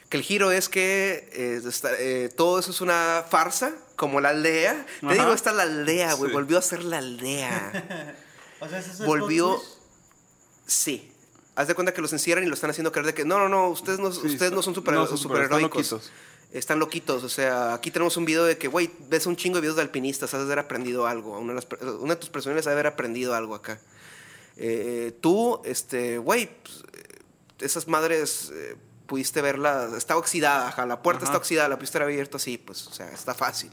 Que 0.10 0.18
el 0.18 0.24
giro 0.24 0.52
es 0.52 0.70
que 0.70 1.30
eh, 1.34 1.62
está- 1.68 1.92
eh, 2.00 2.30
todo 2.30 2.60
eso 2.60 2.72
es 2.72 2.82
una 2.82 3.26
farsa, 3.30 3.74
como 3.96 4.22
la 4.22 4.30
aldea. 4.30 4.86
Te 5.02 5.14
digo, 5.14 5.34
esta 5.34 5.50
es 5.52 5.56
la 5.56 5.64
aldea, 5.64 6.14
güey, 6.14 6.30
Sí. 6.30 6.34
volvió 6.34 6.58
a 6.58 6.62
ser 6.62 6.84
la 6.84 6.98
aldea. 7.00 8.16
O 8.60 8.68
sea, 8.68 8.80
ese 8.80 8.90
es 8.92 9.00
Volvió-. 9.06 9.62
Sí. 10.66 11.12
Haz 11.56 11.68
de 11.68 11.76
cuenta 11.76 11.94
que 11.94 12.02
los 12.02 12.12
encierran 12.14 12.44
y 12.44 12.48
lo 12.48 12.54
están 12.56 12.70
haciendo 12.70 12.92
creer 12.92 13.06
de 13.08 13.14
que 13.14 13.24
no, 13.26 13.38
no, 13.40 13.50
no, 13.50 13.70
ustedes 13.70 14.00
no, 14.00 14.12
Sí, 14.12 14.28
ustedes 14.28 14.52
no 14.52 14.62
son 14.62 14.74
super, 14.76 14.94
no 14.96 15.06
super- 15.08 15.50
están 16.52 16.80
loquitos. 16.80 17.24
O 17.24 17.30
sea, 17.30 17.74
aquí 17.74 17.92
tenemos 17.92 18.18
un 18.18 18.26
video 18.26 18.46
de 18.46 18.58
que, 18.58 18.68
güey, 18.68 18.92
ves 19.10 19.26
un 19.26 19.36
chingo 19.36 19.56
de 19.56 19.62
videos 19.62 19.76
de 19.76 19.82
alpinistas, 19.82 20.34
has 20.34 20.40
de 20.40 20.46
haber 20.46 20.60
aprendido 20.60 21.08
algo. 21.08 21.38
Una 21.40 21.54
de, 21.54 21.56
las 21.56 21.82
una 22.00 22.16
de 22.16 22.20
tus 22.20 22.30
personas 22.30 22.66
ha 22.68 22.70
de 22.70 22.74
haber 22.74 22.88
aprendido 22.88 23.36
algo 23.36 23.56
acá. 23.56 23.80
Eh, 24.56 25.18
tú, 25.22 25.62
este, 25.66 26.18
güey, 26.18 26.50
pues, 26.64 26.84
esas 27.60 27.88
madres 27.88 28.52
eh, 28.54 28.76
pudiste 29.06 29.42
verla, 29.42 29.90
está 29.98 30.18
oxidada, 30.18 30.70
ajá, 30.70 30.86
la 30.86 31.02
puerta 31.02 31.24
Ajá. 31.24 31.32
está 31.32 31.38
oxidada, 31.38 31.70
la 31.70 31.78
pudiste 31.78 31.98
haber 31.98 32.14
abierto 32.14 32.38
así, 32.38 32.58
pues, 32.58 32.88
o 32.88 32.94
sea, 32.94 33.10
está 33.12 33.34
fácil. 33.34 33.72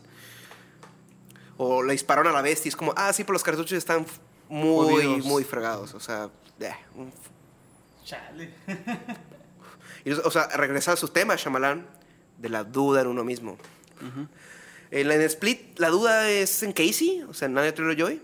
O 1.56 1.82
le 1.82 1.92
dispararon 1.92 2.32
a 2.32 2.34
la 2.34 2.42
bestia 2.42 2.68
y 2.68 2.70
es 2.70 2.76
como, 2.76 2.92
ah, 2.96 3.12
sí, 3.12 3.24
pero 3.24 3.34
los 3.34 3.44
cartuchos 3.44 3.78
están 3.78 4.06
muy, 4.48 5.22
muy 5.22 5.44
fregados. 5.44 5.94
O 5.94 6.00
sea, 6.00 6.30
eh, 6.60 6.74
un 6.94 7.12
Chale. 8.04 8.52
y, 10.04 10.12
o 10.12 10.30
sea, 10.30 10.48
regresar 10.48 10.94
a 10.94 10.96
su 10.96 11.08
tema, 11.08 11.36
Shyamalan, 11.36 11.86
de 12.38 12.48
la 12.48 12.64
duda 12.64 13.00
en 13.02 13.06
uno 13.08 13.24
mismo. 13.24 13.56
en, 14.90 15.08
la- 15.08 15.14
en 15.14 15.22
Split, 15.22 15.78
la 15.78 15.88
duda 15.90 16.28
es 16.30 16.62
en 16.62 16.72
Casey, 16.72 17.22
o 17.28 17.34
sea, 17.34 17.46
en 17.46 17.56
Anya 17.58 17.74
Taylor-Joy. 17.74 18.20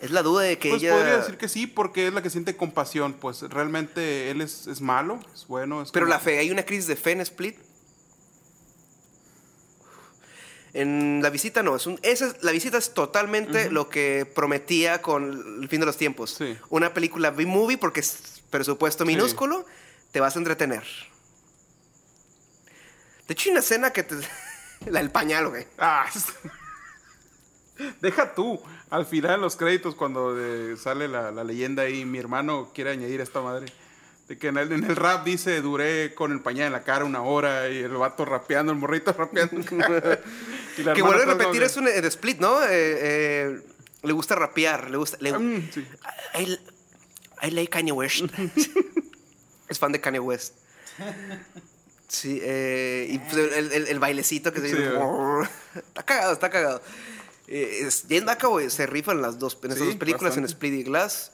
Es 0.00 0.10
la 0.10 0.22
duda 0.22 0.42
de 0.42 0.58
que 0.58 0.68
Pues 0.70 0.82
ella... 0.82 0.94
podría 0.94 1.16
decir 1.16 1.38
que 1.38 1.48
sí, 1.48 1.66
porque 1.66 2.08
es 2.08 2.12
la 2.12 2.20
que 2.22 2.28
siente 2.28 2.54
compasión. 2.54 3.14
Pues 3.14 3.40
realmente 3.42 4.30
él 4.30 4.42
es, 4.42 4.66
es 4.66 4.82
malo, 4.82 5.20
es 5.34 5.46
bueno. 5.46 5.80
Es 5.82 5.90
Pero 5.90 6.04
como- 6.04 6.14
la 6.14 6.20
fe, 6.20 6.38
hay 6.38 6.50
una 6.50 6.64
crisis 6.64 6.86
de 6.86 6.96
fe 6.96 7.12
en 7.12 7.22
Split. 7.22 7.56
En 10.74 11.20
la 11.22 11.30
visita 11.30 11.62
no, 11.62 11.74
es 11.76 11.86
un, 11.86 11.98
esa 12.02 12.26
es- 12.26 12.42
la 12.42 12.52
visita 12.52 12.76
es 12.76 12.92
totalmente 12.92 13.70
lo 13.70 13.88
que 13.88 14.30
prometía 14.34 15.00
con 15.00 15.62
el 15.62 15.68
fin 15.70 15.80
de 15.80 15.86
los 15.86 15.96
tiempos. 15.96 16.34
Sí. 16.36 16.54
Una 16.68 16.92
película 16.92 17.30
B-movie 17.30 17.78
porque 17.78 18.00
es 18.00 18.42
presupuesto 18.50 19.06
minúsculo, 19.06 19.64
te 20.12 20.20
vas 20.20 20.36
a 20.36 20.38
entretener. 20.38 20.82
De 23.26 23.32
hecho, 23.34 23.50
una 23.50 23.60
escena 23.60 23.90
que 23.92 24.02
te... 24.02 24.14
la 24.90 25.00
del 25.00 25.10
pañal, 25.10 25.48
güey. 25.48 25.66
Ah, 25.78 26.06
es- 26.14 26.26
Deja 28.00 28.34
tú. 28.34 28.60
Al 28.88 29.04
final, 29.04 29.34
en 29.34 29.40
los 29.42 29.56
créditos, 29.56 29.94
cuando 29.94 30.34
eh, 30.38 30.76
sale 30.78 31.08
la, 31.08 31.30
la 31.30 31.44
leyenda 31.44 31.82
ahí, 31.82 32.04
mi 32.04 32.18
hermano 32.18 32.70
quiere 32.74 32.90
añadir 32.90 33.20
esta 33.20 33.40
madre. 33.42 33.66
De 34.28 34.38
que 34.38 34.48
en 34.48 34.56
el, 34.56 34.72
en 34.72 34.82
el 34.84 34.96
rap 34.96 35.24
dice, 35.24 35.60
duré 35.60 36.14
con 36.14 36.32
el 36.32 36.40
pañal 36.40 36.66
en 36.68 36.72
la 36.72 36.82
cara 36.82 37.04
una 37.04 37.22
hora 37.22 37.68
y 37.68 37.78
el 37.78 37.92
vato 37.92 38.24
rapeando, 38.24 38.72
el 38.72 38.78
morrito 38.78 39.12
rapeando. 39.12 39.56
Que 40.76 40.82
vuelve 41.02 41.22
a 41.22 41.26
repetir 41.26 41.62
eso 41.62 41.80
en, 41.80 41.88
en 41.88 42.04
Split, 42.06 42.38
¿no? 42.38 42.62
Eh, 42.64 42.68
eh, 42.70 43.60
le 44.02 44.12
gusta 44.12 44.34
rapear, 44.34 44.90
le 44.90 44.96
gusta... 44.98 45.16
le- 45.20 45.38
"Mm, 45.38 45.70
sí". 45.72 45.86
I, 46.38 46.58
I 47.46 47.50
like 47.50 47.70
Kanye 47.70 47.92
West. 47.92 48.24
es 49.68 49.78
fan 49.78 49.92
de 49.92 50.00
Kanye 50.00 50.18
West. 50.20 50.54
Sí, 52.08 52.38
eh, 52.42 53.08
y 53.10 53.18
pues 53.18 53.36
el, 53.36 53.72
el- 53.72 53.88
el 53.88 53.98
bailecito 53.98 54.52
que 54.52 54.60
se 54.60 54.68
Sí, 54.70 54.76
dice. 54.76 54.90
güey. 54.90 55.48
Está 55.74 56.02
cagado, 56.04 56.32
está 56.32 56.50
cagado. 56.50 56.82
Eh, 57.48 57.80
es- 57.86 58.04
James 58.08 58.24
McAvoy 58.24 58.70
se 58.70 58.86
rifa 58.86 59.12
en 59.12 59.22
las 59.22 59.38
dos, 59.38 59.58
en 59.62 59.70
esas 59.72 59.80
Sí, 59.82 59.86
dos 59.86 59.96
películas, 59.96 60.36
en 60.36 60.42
bastante. 60.42 60.52
Split 60.66 60.80
y 60.80 60.82
Glass. 60.84 61.32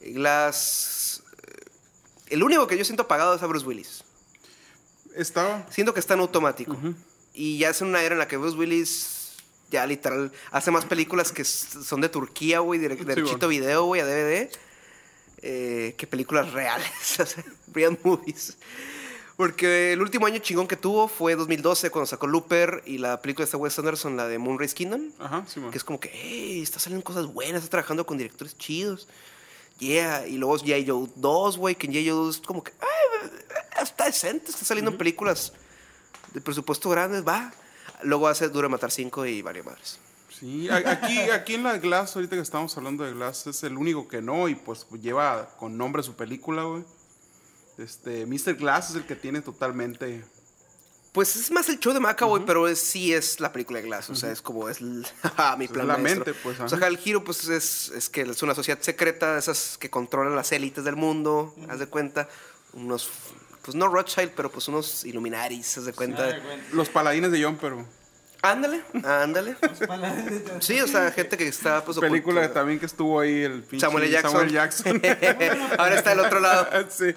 Glass. 0.00 1.22
eh, 1.46 1.64
El 2.28 2.42
único 2.42 2.66
que 2.66 2.76
yo 2.78 2.84
siento 2.84 3.04
apagado 3.04 3.34
es 3.34 3.42
a 3.42 3.46
Bruce 3.46 3.66
Willis. 3.66 4.04
Estaba. 5.14 5.66
Siento 5.70 5.94
que 5.94 6.00
está 6.00 6.14
en 6.14 6.20
automático. 6.20 6.76
Y 7.32 7.58
ya 7.58 7.70
es 7.70 7.80
una 7.80 8.02
era 8.02 8.14
en 8.14 8.18
la 8.18 8.28
que 8.28 8.36
Bruce 8.36 8.56
Willis 8.56 9.34
ya 9.70 9.84
literal 9.86 10.32
hace 10.52 10.70
más 10.70 10.84
películas 10.84 11.32
que 11.32 11.44
son 11.44 12.00
de 12.00 12.08
Turquía, 12.08 12.60
güey, 12.60 12.80
direct- 12.80 13.04
derechito 13.04 13.46
bueno. 13.46 13.48
video, 13.48 13.84
güey, 13.84 14.00
a 14.00 14.06
DVD, 14.06 14.50
eh, 15.42 15.94
que 15.98 16.06
películas 16.06 16.52
reales, 16.52 16.88
o 17.20 17.26
sea, 17.26 17.44
real 17.72 17.98
movies. 18.02 18.56
Porque 19.36 19.92
el 19.92 20.00
último 20.00 20.24
año 20.26 20.38
chingón 20.38 20.66
que 20.66 20.76
tuvo 20.76 21.08
fue 21.08 21.36
2012 21.36 21.90
cuando 21.90 22.06
sacó 22.06 22.26
Looper 22.26 22.82
y 22.86 22.96
la 22.98 23.20
película 23.20 23.46
de 23.46 23.56
Wes 23.56 23.78
Anderson, 23.78 24.16
la 24.16 24.26
de 24.26 24.38
Moonrise 24.38 24.74
Kingdom, 24.74 25.10
Ajá, 25.18 25.44
sí, 25.46 25.60
man. 25.60 25.70
que 25.70 25.76
es 25.76 25.84
como 25.84 26.00
que, 26.00 26.10
hey, 26.12 26.62
está 26.62 26.78
saliendo 26.78 27.04
cosas 27.04 27.26
buenas, 27.26 27.56
está 27.62 27.72
trabajando 27.72 28.06
con 28.06 28.16
directores 28.16 28.56
chidos. 28.56 29.08
Yeah, 29.78 30.26
y 30.26 30.38
luego 30.38 30.56
G.I. 30.56 30.86
Joe 30.88 31.06
2, 31.16 31.58
güey, 31.58 31.74
que 31.74 31.86
en 31.86 31.92
G.I. 31.92 32.08
Joe 32.08 32.16
2 32.16 32.36
es 32.36 32.46
como 32.46 32.64
que, 32.64 32.72
"Ay, 32.80 33.30
está 33.82 34.06
decente, 34.06 34.50
está 34.50 34.64
saliendo 34.64 34.90
en 34.90 34.96
películas 34.96 35.52
de 36.32 36.40
presupuesto 36.40 36.88
grandes, 36.88 37.26
va. 37.26 37.52
Luego 38.02 38.28
hace 38.28 38.48
Duro 38.48 38.68
de 38.68 38.70
Matar 38.70 38.90
5 38.90 39.26
y 39.26 39.42
varias 39.42 39.66
madres. 39.66 39.98
Sí, 40.30 40.68
aquí, 40.70 41.18
aquí 41.30 41.54
en 41.54 41.62
la 41.62 41.76
Glass, 41.78 42.16
ahorita 42.16 42.36
que 42.36 42.42
estamos 42.42 42.74
hablando 42.76 43.04
de 43.04 43.12
Glass, 43.12 43.46
es 43.48 43.62
el 43.64 43.76
único 43.76 44.08
que 44.08 44.20
no, 44.22 44.48
y 44.48 44.54
pues 44.54 44.86
lleva 45.00 45.48
con 45.58 45.76
nombre 45.76 46.02
su 46.02 46.14
película, 46.14 46.62
güey. 46.64 46.84
Este, 47.78 48.26
Mr. 48.26 48.54
Glass 48.54 48.90
es 48.90 48.96
el 48.96 49.04
que 49.04 49.16
tiene 49.16 49.40
totalmente. 49.42 50.24
Pues 51.12 51.34
es 51.36 51.50
más 51.50 51.68
el 51.70 51.78
show 51.78 51.94
de 51.94 52.00
McAvoy, 52.00 52.42
pero 52.44 52.68
es, 52.68 52.78
sí 52.78 53.14
es 53.14 53.40
la 53.40 53.50
película 53.50 53.80
de 53.80 53.86
Glass. 53.86 54.10
O 54.10 54.14
sea, 54.14 54.30
es 54.30 54.42
como 54.42 54.68
es 54.68 54.80
mi 55.58 55.68
plan 55.68 55.86
la 55.88 55.96
maestro. 55.96 56.24
mente, 56.26 56.34
pues, 56.42 56.60
O 56.60 56.68
sea, 56.68 56.86
el 56.88 56.98
giro, 56.98 57.24
pues 57.24 57.48
es, 57.48 57.90
es 57.90 58.08
que 58.10 58.22
es 58.22 58.42
una 58.42 58.54
sociedad 58.54 58.80
secreta, 58.80 59.32
de 59.32 59.38
esas 59.38 59.78
que 59.78 59.88
controlan 59.88 60.36
las 60.36 60.52
élites 60.52 60.84
del 60.84 60.96
mundo, 60.96 61.54
haz 61.68 61.78
de 61.78 61.86
cuenta. 61.86 62.28
Unos, 62.74 63.08
pues 63.62 63.74
no 63.74 63.88
Rothschild, 63.88 64.32
pero 64.36 64.50
pues 64.50 64.68
unos 64.68 65.04
Illuminaris, 65.06 65.78
haz 65.78 65.86
de 65.86 65.92
cuenta. 65.94 66.38
Los 66.72 66.90
paladines 66.90 67.32
de 67.32 67.42
John, 67.42 67.56
pero. 67.58 67.86
Ándale, 68.42 68.82
ándale. 69.02 69.56
Sí, 70.60 70.80
o 70.80 70.86
sea, 70.86 71.10
gente 71.12 71.38
que 71.38 71.48
está, 71.48 71.82
pues. 71.82 71.98
Película 71.98 72.40
oculta. 72.42 72.60
también 72.60 72.78
que 72.78 72.86
estuvo 72.86 73.20
ahí 73.20 73.42
el 73.42 73.62
pinche 73.62 73.86
Samuel 73.86 74.04
L. 74.04 74.12
Jackson. 74.12 74.32
Samuel 74.32 74.52
Jackson. 74.52 75.02
Ahora 75.78 75.94
está 75.96 76.10
del 76.10 76.20
otro 76.20 76.40
lado. 76.40 76.68
sí. 76.90 77.14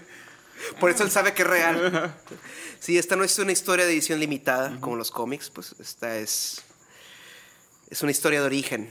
Por 0.80 0.91
eso 0.91 1.03
él 1.03 1.12
sabe 1.12 1.34
que 1.34 1.43
es 1.43 1.47
real. 1.47 2.16
Sí, 2.82 2.97
esta 2.97 3.18
no 3.18 3.26
es 3.26 3.38
una 3.39 3.51
historia 3.51 3.86
de 3.86 3.91
edición 3.91 4.22
limitada 4.22 4.80
como 4.80 4.95
los 4.95 5.12
cómics, 5.12 5.49
pues 5.49 5.76
esta 5.80 6.18
es 6.18 6.64
es 7.89 8.01
una 8.03 8.12
historia 8.12 8.39
de 8.39 8.45
origen. 8.45 8.89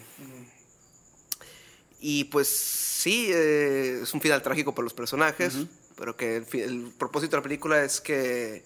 Y 2.01 2.25
pues 2.25 2.49
sí, 2.49 3.31
eh, 3.33 4.01
es 4.03 4.13
un 4.15 4.21
final 4.21 4.43
trágico 4.43 4.75
para 4.75 4.85
los 4.85 4.95
personajes, 4.95 5.55
pero 5.97 6.17
que 6.17 6.37
el, 6.37 6.93
propósito 6.99 7.33
de 7.33 7.37
la 7.39 7.43
película 7.43 7.83
es 7.83 8.01
que 8.01 8.65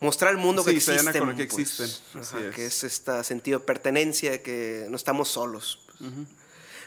mostrar 0.00 0.30
al 0.32 0.36
mundo 0.36 0.64
que 0.64 0.78
Sí, 0.80 0.90
a 0.90 0.94
existen, 0.94 1.36
que 1.36 1.46
pues. 1.46 1.60
existen, 1.60 2.20
Ajá, 2.20 2.40
es. 2.48 2.54
que 2.54 2.66
es 2.66 2.84
este 2.84 3.24
sentido 3.24 3.60
de 3.60 3.64
pertenencia, 3.64 4.42
que 4.42 4.86
no 4.90 4.96
estamos 4.96 5.28
solos. 5.28 5.80
pues. 5.98 6.10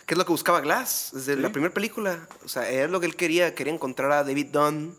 ¿Qué 0.05 0.15
es 0.15 0.17
lo 0.17 0.25
que 0.25 0.31
buscaba 0.31 0.59
Glass 0.61 1.11
desde 1.13 1.35
la 1.35 1.51
primera 1.51 1.73
película? 1.73 2.27
O 2.43 2.47
sea, 2.49 2.69
es 2.69 2.89
lo 2.89 2.99
que 2.99 3.05
él 3.05 3.15
quería, 3.15 3.53
quería 3.53 3.73
encontrar 3.73 4.11
a 4.11 4.23
David 4.23 4.47
Dunn, 4.47 4.95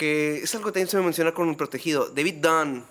que 0.00 0.38
es 0.38 0.54
algo 0.54 0.66
que 0.68 0.72
también 0.72 0.88
se 0.88 0.96
me 0.96 1.02
menciona 1.02 1.34
con 1.34 1.50
el 1.50 1.56
protegido. 1.56 2.08
David 2.08 2.36
Dunn 2.36 2.86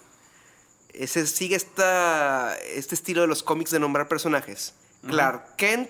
ese, 0.93 1.25
sigue 1.25 1.55
esta, 1.55 2.55
este 2.57 2.93
estilo 2.93 3.21
de 3.21 3.27
los 3.27 3.41
cómics 3.41 3.71
de 3.71 3.79
nombrar 3.79 4.07
personajes. 4.07 4.73
Clark 5.07 5.55
Kent, 5.55 5.89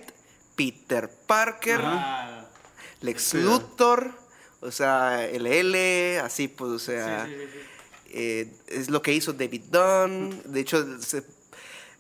Peter 0.56 1.10
Parker, 1.28 1.82
Ah, 1.84 2.46
Lex. 3.02 3.34
Luthor, 3.34 4.12
o 4.62 4.72
sea, 4.72 5.28
LL, 5.28 6.20
así 6.24 6.48
pues, 6.48 6.72
o 6.72 6.80
sea, 6.80 7.26
sí, 7.26 7.34
sí, 7.34 7.48
sí. 7.52 7.60
eh, 8.12 8.54
es 8.68 8.90
lo 8.90 9.02
que 9.02 9.12
hizo 9.14 9.34
David 9.34 9.64
Dunn. 9.72 10.42
De 10.46 10.62
hecho, 10.62 11.02
se, 11.02 11.24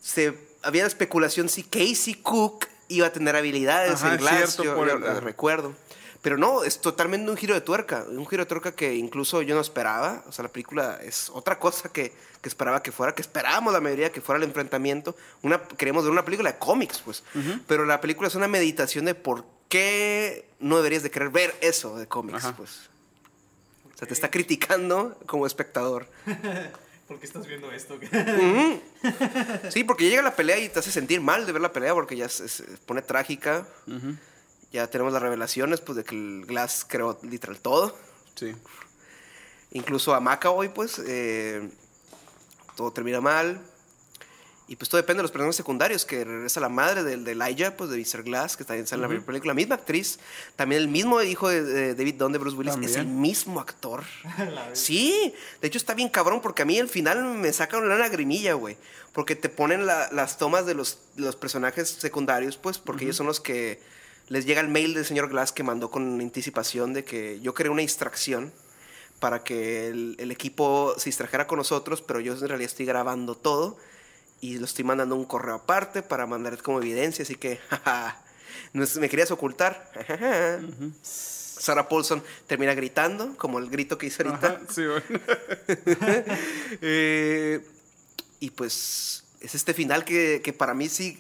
se- 0.02 0.38
había 0.62 0.84
la 0.84 0.88
especulación 0.88 1.50
si 1.50 1.64
Casey 1.64 2.14
Cook 2.16 2.68
iba 2.88 3.08
a 3.08 3.12
tener 3.12 3.36
habilidades 3.36 3.96
Ajá, 3.96 4.14
en 4.14 4.20
Glass, 4.22 4.36
cierto, 4.38 4.64
yo, 4.64 4.76
por 4.76 4.88
yo 4.88 4.96
el- 4.96 5.22
recuerdo. 5.22 5.74
Pero 6.22 6.38
no, 6.38 6.64
es 6.64 6.82
totalmente 6.82 7.32
un 7.32 7.38
giro 7.38 7.54
de 7.54 7.62
tuerca, 7.62 8.06
un 8.10 8.28
giro 8.28 8.44
de 8.44 8.48
tuerca 8.48 8.74
que 8.74 8.96
incluso 8.96 9.42
yo 9.42 9.56
no 9.56 9.62
esperaba. 9.62 10.24
O 10.28 10.32
sea, 10.34 10.44
la 10.44 10.52
película 10.52 11.00
es 11.02 11.30
otra 11.30 11.60
cosa 11.60 11.90
que, 11.90 12.14
que 12.42 12.50
esperaba 12.50 12.84
que 12.84 12.92
fuera, 12.92 13.16
que 13.16 13.22
esperábamos 13.22 13.72
la 13.72 13.80
mayoría 13.80 14.12
que 14.12 14.20
fuera 14.20 14.38
el 14.38 14.44
enfrentamiento. 14.44 15.16
Una, 15.44 15.62
queríamos 15.64 16.04
ver 16.04 16.12
una 16.12 16.26
película 16.26 16.52
de 16.52 16.58
cómics, 16.58 17.00
pues. 17.00 17.24
Pero 17.68 17.86
la 17.86 18.02
película 18.02 18.28
es 18.28 18.36
una 18.36 18.50
meditación 18.50 19.06
de 19.06 19.16
por 19.16 19.46
qué 19.70 20.50
no 20.60 20.78
deberías 20.78 21.04
de 21.04 21.12
querer 21.12 21.30
ver 21.30 21.56
eso 21.62 21.98
de 21.98 22.08
cómics, 22.08 22.44
Ajá. 22.44 22.56
pues. 22.58 22.90
O 23.94 23.98
sea, 23.98 24.08
te 24.08 24.14
está 24.14 24.30
criticando 24.30 25.18
como 25.26 25.46
espectador. 25.48 26.08
¿Por 27.08 27.20
qué 27.20 27.26
estás 27.26 27.48
viendo 27.48 27.72
esto? 27.72 27.98
Sí, 29.70 29.84
porque 29.84 30.10
llega 30.10 30.22
la 30.22 30.36
pelea 30.36 30.60
y 30.60 30.70
te 30.70 30.80
hace 30.80 30.92
sentir 30.92 31.22
mal 31.22 31.46
de 31.46 31.54
ver 31.54 31.62
la 31.62 31.72
pelea 31.74 31.94
porque 31.94 32.16
ya 32.16 32.30
se, 32.30 32.48
se 32.48 32.64
pone 32.86 33.02
trágica. 33.02 33.66
Ya 34.72 34.88
tenemos 34.88 35.14
las 35.14 35.22
revelaciones, 35.22 35.82
pues, 35.82 35.96
de 35.98 36.04
que 36.04 36.16
el 36.16 36.46
Glass 36.46 36.86
creó 36.88 37.18
literal 37.24 37.60
todo. 37.60 37.98
Sí. 38.36 38.54
Incluso 39.72 40.14
a 40.14 40.20
McAvoy, 40.20 40.70
pues, 40.74 41.00
eh, 41.06 41.70
todo 42.76 42.92
termina 42.92 43.22
mal. 43.22 43.62
Y 44.68 44.76
pues 44.76 44.88
todo 44.88 45.02
depende 45.02 45.18
de 45.18 45.24
los 45.24 45.32
personajes 45.32 45.56
secundarios, 45.56 46.06
que 46.06 46.24
regresa 46.24 46.60
la 46.60 46.70
madre 46.70 47.02
del 47.04 47.24
de 47.24 47.32
Elijah, 47.32 47.76
pues 47.76 47.90
de 47.90 47.98
Mr. 47.98 48.22
Glass, 48.22 48.56
que 48.56 48.64
también 48.64 48.86
sale 48.86 49.00
en 49.00 49.02
la 49.02 49.08
primera 49.08 49.26
película. 49.26 49.50
La 49.50 49.56
misma 49.56 49.74
actriz, 49.74 50.20
también 50.56 50.80
el 50.84 50.88
mismo 50.88 51.20
hijo 51.24 51.50
de, 51.50 51.64
de 51.64 51.96
David 51.96 52.16
Dunn, 52.20 52.32
de 52.34 52.38
Bruce 52.38 52.56
Willis, 52.56 52.76
es 52.84 52.96
el 52.96 53.08
mismo 53.08 53.60
actor. 53.60 54.04
sí, 54.74 55.34
de 55.60 55.68
hecho 55.68 55.80
está 55.80 55.96
bien 55.96 56.08
cabrón, 56.10 56.40
porque 56.40 56.62
a 56.62 56.66
mí 56.66 56.78
al 56.80 56.88
final 56.88 57.24
me 57.40 57.52
saca 57.52 57.80
una 57.80 57.96
lagrimilla, 57.98 58.54
güey. 58.54 58.78
Porque 59.12 59.36
te 59.36 59.50
ponen 59.50 59.88
la- 59.88 60.08
las 60.12 60.38
tomas 60.38 60.68
de 60.68 60.76
los, 60.76 61.00
de 61.16 61.24
los 61.24 61.36
personajes 61.36 61.90
secundarios, 61.90 62.56
pues, 62.56 62.78
porque 62.78 63.06
ellos 63.06 63.16
son 63.16 63.26
los 63.26 63.40
que 63.40 63.82
les 64.30 64.46
llega 64.46 64.62
el 64.62 64.70
mail 64.70 64.94
del 64.94 65.06
señor 65.06 65.30
Glass 65.30 65.52
que 65.52 65.64
mandó 65.64 65.92
con 65.92 66.20
anticipación 66.22 66.94
de 66.94 67.04
que 67.04 67.40
yo 67.42 67.54
creé 67.54 67.70
una 67.70 67.82
distracción 67.82 68.54
para 69.20 69.44
que 69.44 69.88
el, 69.88 70.16
el 70.20 70.32
equipo 70.32 70.94
se 70.98 71.10
distrajera 71.10 71.46
con 71.48 71.58
nosotros, 71.58 72.02
pero 72.02 72.20
yo 72.20 72.34
en 72.34 72.48
realidad 72.48 72.70
estoy 72.72 72.86
grabando 72.86 73.36
todo 73.36 73.78
y 74.40 74.58
lo 74.58 74.66
estoy 74.66 74.86
mandando 74.86 75.16
un 75.16 75.26
correo 75.26 75.56
aparte 75.56 76.02
para 76.02 76.26
mandar 76.26 76.62
como 76.62 76.80
evidencia, 76.80 77.24
así 77.24 77.36
que, 77.36 77.58
jaja, 77.70 78.22
me 78.74 79.10
querías 79.10 79.32
ocultar. 79.32 79.92
Sarah 81.04 81.90
Paulson 81.90 82.24
termina 82.48 82.74
gritando, 82.74 83.36
como 83.36 83.60
el 83.60 83.70
grito 83.70 83.98
que 83.98 84.08
hice 84.08 84.24
ahorita. 84.24 84.48
Ajá, 84.48 84.62
sí, 84.70 84.84
bueno. 84.86 85.20
Eh, 86.82 87.60
y 88.40 88.52
pues 88.52 89.26
es 89.42 89.56
este 89.56 89.74
final 89.74 90.06
que, 90.06 90.40
que 90.42 90.54
para 90.54 90.74
mí 90.74 90.88
sí 90.88 91.20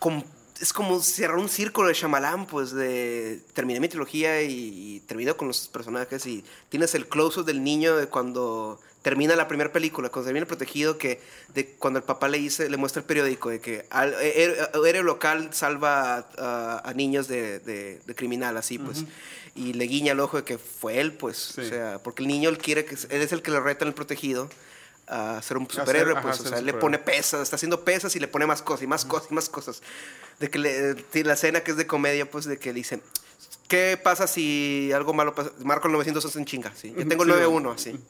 com- 0.00 0.24
es 0.60 0.72
como 0.72 1.00
cerrar 1.00 1.38
un 1.38 1.48
círculo 1.48 1.88
de 1.88 1.94
Shyamalan, 1.94 2.46
pues 2.46 2.72
de 2.72 3.40
terminé 3.54 3.80
mi 3.80 3.88
trilogía 3.88 4.42
y, 4.42 4.52
y 4.96 5.00
termino 5.00 5.36
con 5.36 5.48
los 5.48 5.68
personajes 5.68 6.26
y 6.26 6.44
tienes 6.68 6.94
el 6.94 7.08
close-up 7.08 7.44
del 7.46 7.64
niño 7.64 7.96
de 7.96 8.06
cuando 8.06 8.78
termina 9.02 9.34
la 9.36 9.48
primera 9.48 9.72
película, 9.72 10.10
cuando 10.10 10.26
termina 10.26 10.44
protegido, 10.44 10.98
que 10.98 11.20
de 11.54 11.66
cuando 11.78 11.98
el 12.00 12.04
papá 12.04 12.28
le 12.28 12.36
dice, 12.38 12.68
le 12.68 12.76
muestra 12.76 13.00
el 13.00 13.06
periódico 13.06 13.48
de 13.48 13.58
que 13.60 13.86
al, 13.88 14.12
héroe 14.20 14.68
héroe 14.86 15.02
local 15.02 15.48
salva 15.52 16.16
a, 16.18 16.26
a- 16.36 16.82
a 16.90 16.92
niños 16.94 17.26
de, 17.26 17.60
de- 17.60 18.00
de 18.06 18.14
criminal, 18.14 18.56
así 18.58 18.78
pues. 18.78 19.04
Y 19.56 19.72
le 19.72 19.84
guiña 19.86 20.12
el 20.12 20.20
ojo 20.20 20.36
de 20.36 20.44
que 20.44 20.58
fue 20.58 21.00
él, 21.00 21.12
pues. 21.14 21.52
Sí. 21.54 21.62
O 21.62 21.64
sea, 21.64 21.98
porque 22.02 22.22
el 22.22 22.28
niño 22.28 22.50
él 22.50 22.58
quiere 22.58 22.84
que 22.84 22.94
él 22.94 23.22
es 23.22 23.32
el 23.32 23.40
que 23.42 23.50
le 23.50 23.60
reta 23.60 23.84
en 23.84 23.88
el 23.88 23.94
protegido 23.94 24.48
a 25.10 25.42
ser 25.42 25.58
un 25.58 25.68
superhéroe, 25.68 26.20
pues, 26.22 26.40
o 26.40 26.48
sea, 26.48 26.58
él 26.58 26.66
le 26.66 26.72
pone 26.74 26.98
pesas, 26.98 27.42
está 27.42 27.56
haciendo 27.56 27.84
pesas 27.84 28.14
y 28.14 28.20
le 28.20 28.28
pone 28.28 28.46
más 28.46 28.62
cosas 28.62 28.84
y 28.84 28.86
más 28.86 29.04
cosas 29.04 29.30
y 29.30 29.34
más 29.34 29.48
cosas. 29.48 29.82
De 30.38 30.48
que 30.48 30.58
le, 30.58 30.94
la 31.24 31.32
escena 31.34 31.60
que 31.62 31.72
es 31.72 31.76
de 31.76 31.86
comedia, 31.86 32.30
pues, 32.30 32.44
de 32.44 32.58
que 32.58 32.68
le 32.70 32.76
dicen, 32.76 33.02
¿qué 33.66 33.98
pasa 34.02 34.26
si 34.28 34.92
algo 34.94 35.12
malo 35.12 35.34
pasa? 35.34 35.50
Marco 35.64 35.88
el 35.88 35.92
911 35.94 36.38
en 36.38 36.44
chinga, 36.44 36.72
sí. 36.76 36.94
Yo 36.96 37.06
tengo 37.08 37.24
el 37.24 37.30
Sí. 37.30 37.34
91, 37.36 37.72
así. 37.72 38.00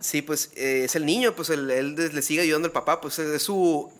Sí, 0.00 0.22
pues, 0.22 0.50
eh, 0.54 0.82
es 0.84 0.94
el 0.94 1.04
niño, 1.04 1.34
pues, 1.34 1.50
él, 1.50 1.70
él 1.70 1.94
le 1.96 2.22
sigue 2.22 2.42
ayudando 2.42 2.66
al 2.66 2.72
papá, 2.72 3.00
pues, 3.00 3.18
es 3.18 3.42
su 3.42 3.92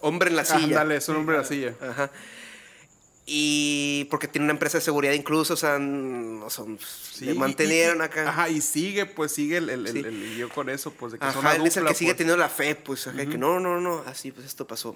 hombre 0.00 0.30
en 0.30 0.36
la 0.36 0.44
silla. 0.44 0.80
Ándale, 0.80 0.96
es 0.96 1.08
un 1.08 1.16
hombre 1.16 1.36
de 1.36 1.42
la 1.42 1.48
silla. 1.48 1.74
Ajá. 1.80 2.10
Y 3.26 4.04
porque 4.10 4.28
tiene 4.28 4.44
una 4.44 4.52
empresa 4.52 4.76
de 4.78 4.84
seguridad 4.84 5.14
incluso, 5.14 5.54
o 5.54 5.56
sea, 5.56 5.78
no 5.78 6.50
son, 6.50 6.78
Sí, 7.12 7.24
le 7.24 7.32
y- 7.32 7.38
mantenieron 7.38 7.98
y- 7.98 8.02
acá. 8.02 8.28
Ajá, 8.28 8.50
y 8.50 8.60
sigue, 8.60 9.06
pues 9.06 9.32
sigue 9.32 9.56
el, 9.56 9.70
el, 9.70 9.86
el- 9.86 9.92
Sí. 9.94 9.98
el 10.00 10.34
lío 10.36 10.50
con 10.50 10.68
eso, 10.68 10.92
pues 10.92 11.12
de 11.12 11.18
que 11.18 11.24
son 11.32 11.38
Ajá, 11.38 11.40
una 11.40 11.54
él 11.56 11.66
es 11.66 11.76
el 11.78 11.84
dupla, 11.84 11.92
que 11.92 11.98
sigue 11.98 12.10
pues. 12.10 12.18
teniendo 12.18 12.36
la 12.36 12.50
fe, 12.50 12.74
pues, 12.74 13.06
ajá, 13.06 13.16
que 13.16 13.38
no, 13.38 13.60
no, 13.60 13.80
no, 13.80 14.02
así, 14.06 14.30
pues 14.30 14.46
esto 14.46 14.66
pasó. 14.66 14.94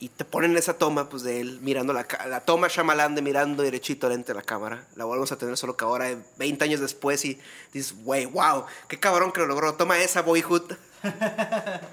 y 0.00 0.08
te 0.08 0.24
ponen 0.24 0.56
esa 0.56 0.76
toma 0.78 1.08
pues 1.08 1.22
de 1.22 1.40
él 1.40 1.60
mirando 1.62 1.92
la, 1.92 2.04
la 2.28 2.40
toma 2.44 2.66
Shyamalan 2.66 3.14
de 3.14 3.22
mirando 3.22 3.62
derechito 3.62 4.08
lente 4.08 4.32
a 4.32 4.34
la 4.34 4.42
cámara. 4.42 4.84
La 4.96 5.04
volvemos 5.04 5.30
a 5.30 5.38
tener 5.38 5.56
solo 5.56 5.76
que 5.76 5.84
ahora 5.84 6.10
eh, 6.10 6.18
20 6.38 6.64
años 6.64 6.80
después 6.80 7.24
y 7.24 7.38
dices, 7.72 7.94
güey, 8.02 8.24
wow, 8.26 8.64
qué 8.88 8.98
cabrón 8.98 9.30
que 9.30 9.38
lo 9.38 9.46
logró. 9.46 9.74
Toma 9.74 10.00
esa 10.02 10.22
Boyhood. 10.22 10.72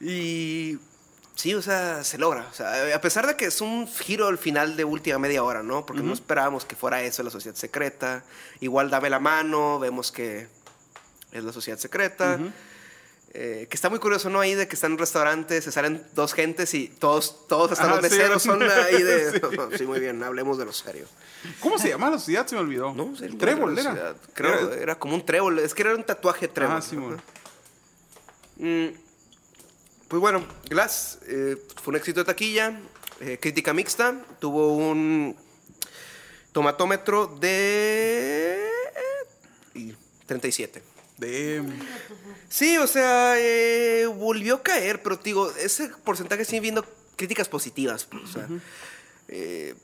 y 0.00 0.57
sí, 1.38 1.54
o 1.54 1.62
sea, 1.62 2.02
se 2.02 2.18
logra. 2.18 2.46
O 2.50 2.54
sea, 2.54 2.94
a 2.94 3.00
pesar 3.00 3.26
de 3.26 3.36
que 3.36 3.46
es 3.46 3.60
un 3.60 3.86
giro 3.86 4.26
al 4.26 4.38
final 4.38 4.76
de 4.76 4.84
última 4.84 5.18
media 5.18 5.44
hora, 5.44 5.62
¿no? 5.62 5.86
Porque 5.86 6.02
no 6.02 6.12
esperábamos 6.12 6.64
que 6.64 6.74
fuera 6.74 7.00
eso 7.02 7.22
la 7.22 7.30
sociedad 7.30 7.56
secreta. 7.56 8.24
Igual 8.60 8.90
dame 8.90 9.08
la 9.08 9.20
mano, 9.20 9.78
vemos 9.78 10.10
que 10.10 10.48
es 11.32 11.44
la 11.44 11.52
sociedad 11.52 11.78
secreta. 11.78 12.38
Eh, 13.34 13.66
que 13.70 13.76
está 13.76 13.88
muy 13.88 14.00
curioso, 14.00 14.30
¿no? 14.30 14.40
Ahí 14.40 14.54
de 14.54 14.66
que 14.66 14.74
están 14.74 14.88
en 14.88 14.92
un 14.94 14.98
restaurante, 14.98 15.60
se 15.62 15.70
salen 15.70 16.02
dos 16.14 16.32
gentes 16.32 16.74
y 16.74 16.88
todos, 16.88 17.46
todos 17.46 17.72
hasta 17.72 17.86
los 17.86 17.96
sí. 17.98 18.02
meseros 18.02 18.42
son 18.42 18.62
ahí 18.62 19.02
de... 19.02 19.30
Sí. 19.70 19.78
sí. 19.78 19.86
muy 19.86 20.00
bien, 20.00 20.20
hablemos 20.22 20.58
de 20.58 20.64
lo 20.64 20.72
serio. 20.72 21.06
¿Cómo 21.60 21.78
se 21.78 21.90
llama 21.90 22.10
la 22.10 22.18
sociedad? 22.18 22.46
Se 22.46 22.56
me 22.56 22.62
olvidó. 22.62 22.94
No, 22.94 23.14
sí, 23.14 23.28
Trébol, 23.36 23.78
era. 23.78 24.16
Creo, 24.32 24.72
era, 24.72 24.98
como 24.98 25.14
un 25.14 25.24
trébol. 25.24 25.60
Es 25.60 25.74
que 25.74 25.82
era 25.82 25.94
un 25.94 26.04
tatuaje 26.04 26.48
trébol. 26.48 26.76
Ah, 26.76 26.82
sí, 26.82 26.96
bueno. 26.96 27.22
Mm, 28.56 28.88
Pues 30.08 30.20
bueno, 30.20 30.44
Glass 30.68 31.18
eh, 31.26 31.56
fue 31.82 31.92
un 31.92 31.96
éxito 31.96 32.20
de 32.20 32.24
taquilla, 32.24 32.80
eh, 33.20 33.38
crítica 33.40 33.74
mixta, 33.74 34.14
tuvo 34.40 34.74
un 34.74 35.36
tomatómetro 36.52 37.26
de 37.26 38.58
y 39.74 39.94
37. 40.26 40.82
De... 41.18 41.62
Sí, 42.48 42.78
o 42.78 42.86
sea, 42.86 43.34
eh, 43.38 44.06
volvió 44.06 44.56
a 44.56 44.62
caer, 44.62 45.02
pero 45.02 45.16
digo, 45.16 45.50
ese 45.56 45.88
porcentaje 46.04 46.44
sigue 46.44 46.60
viendo 46.60 46.84
críticas 47.16 47.48
positivas. 47.48 48.04
pues, 48.04 48.22
o 48.22 48.26
sea, 48.28 48.48
eh, 49.28 49.74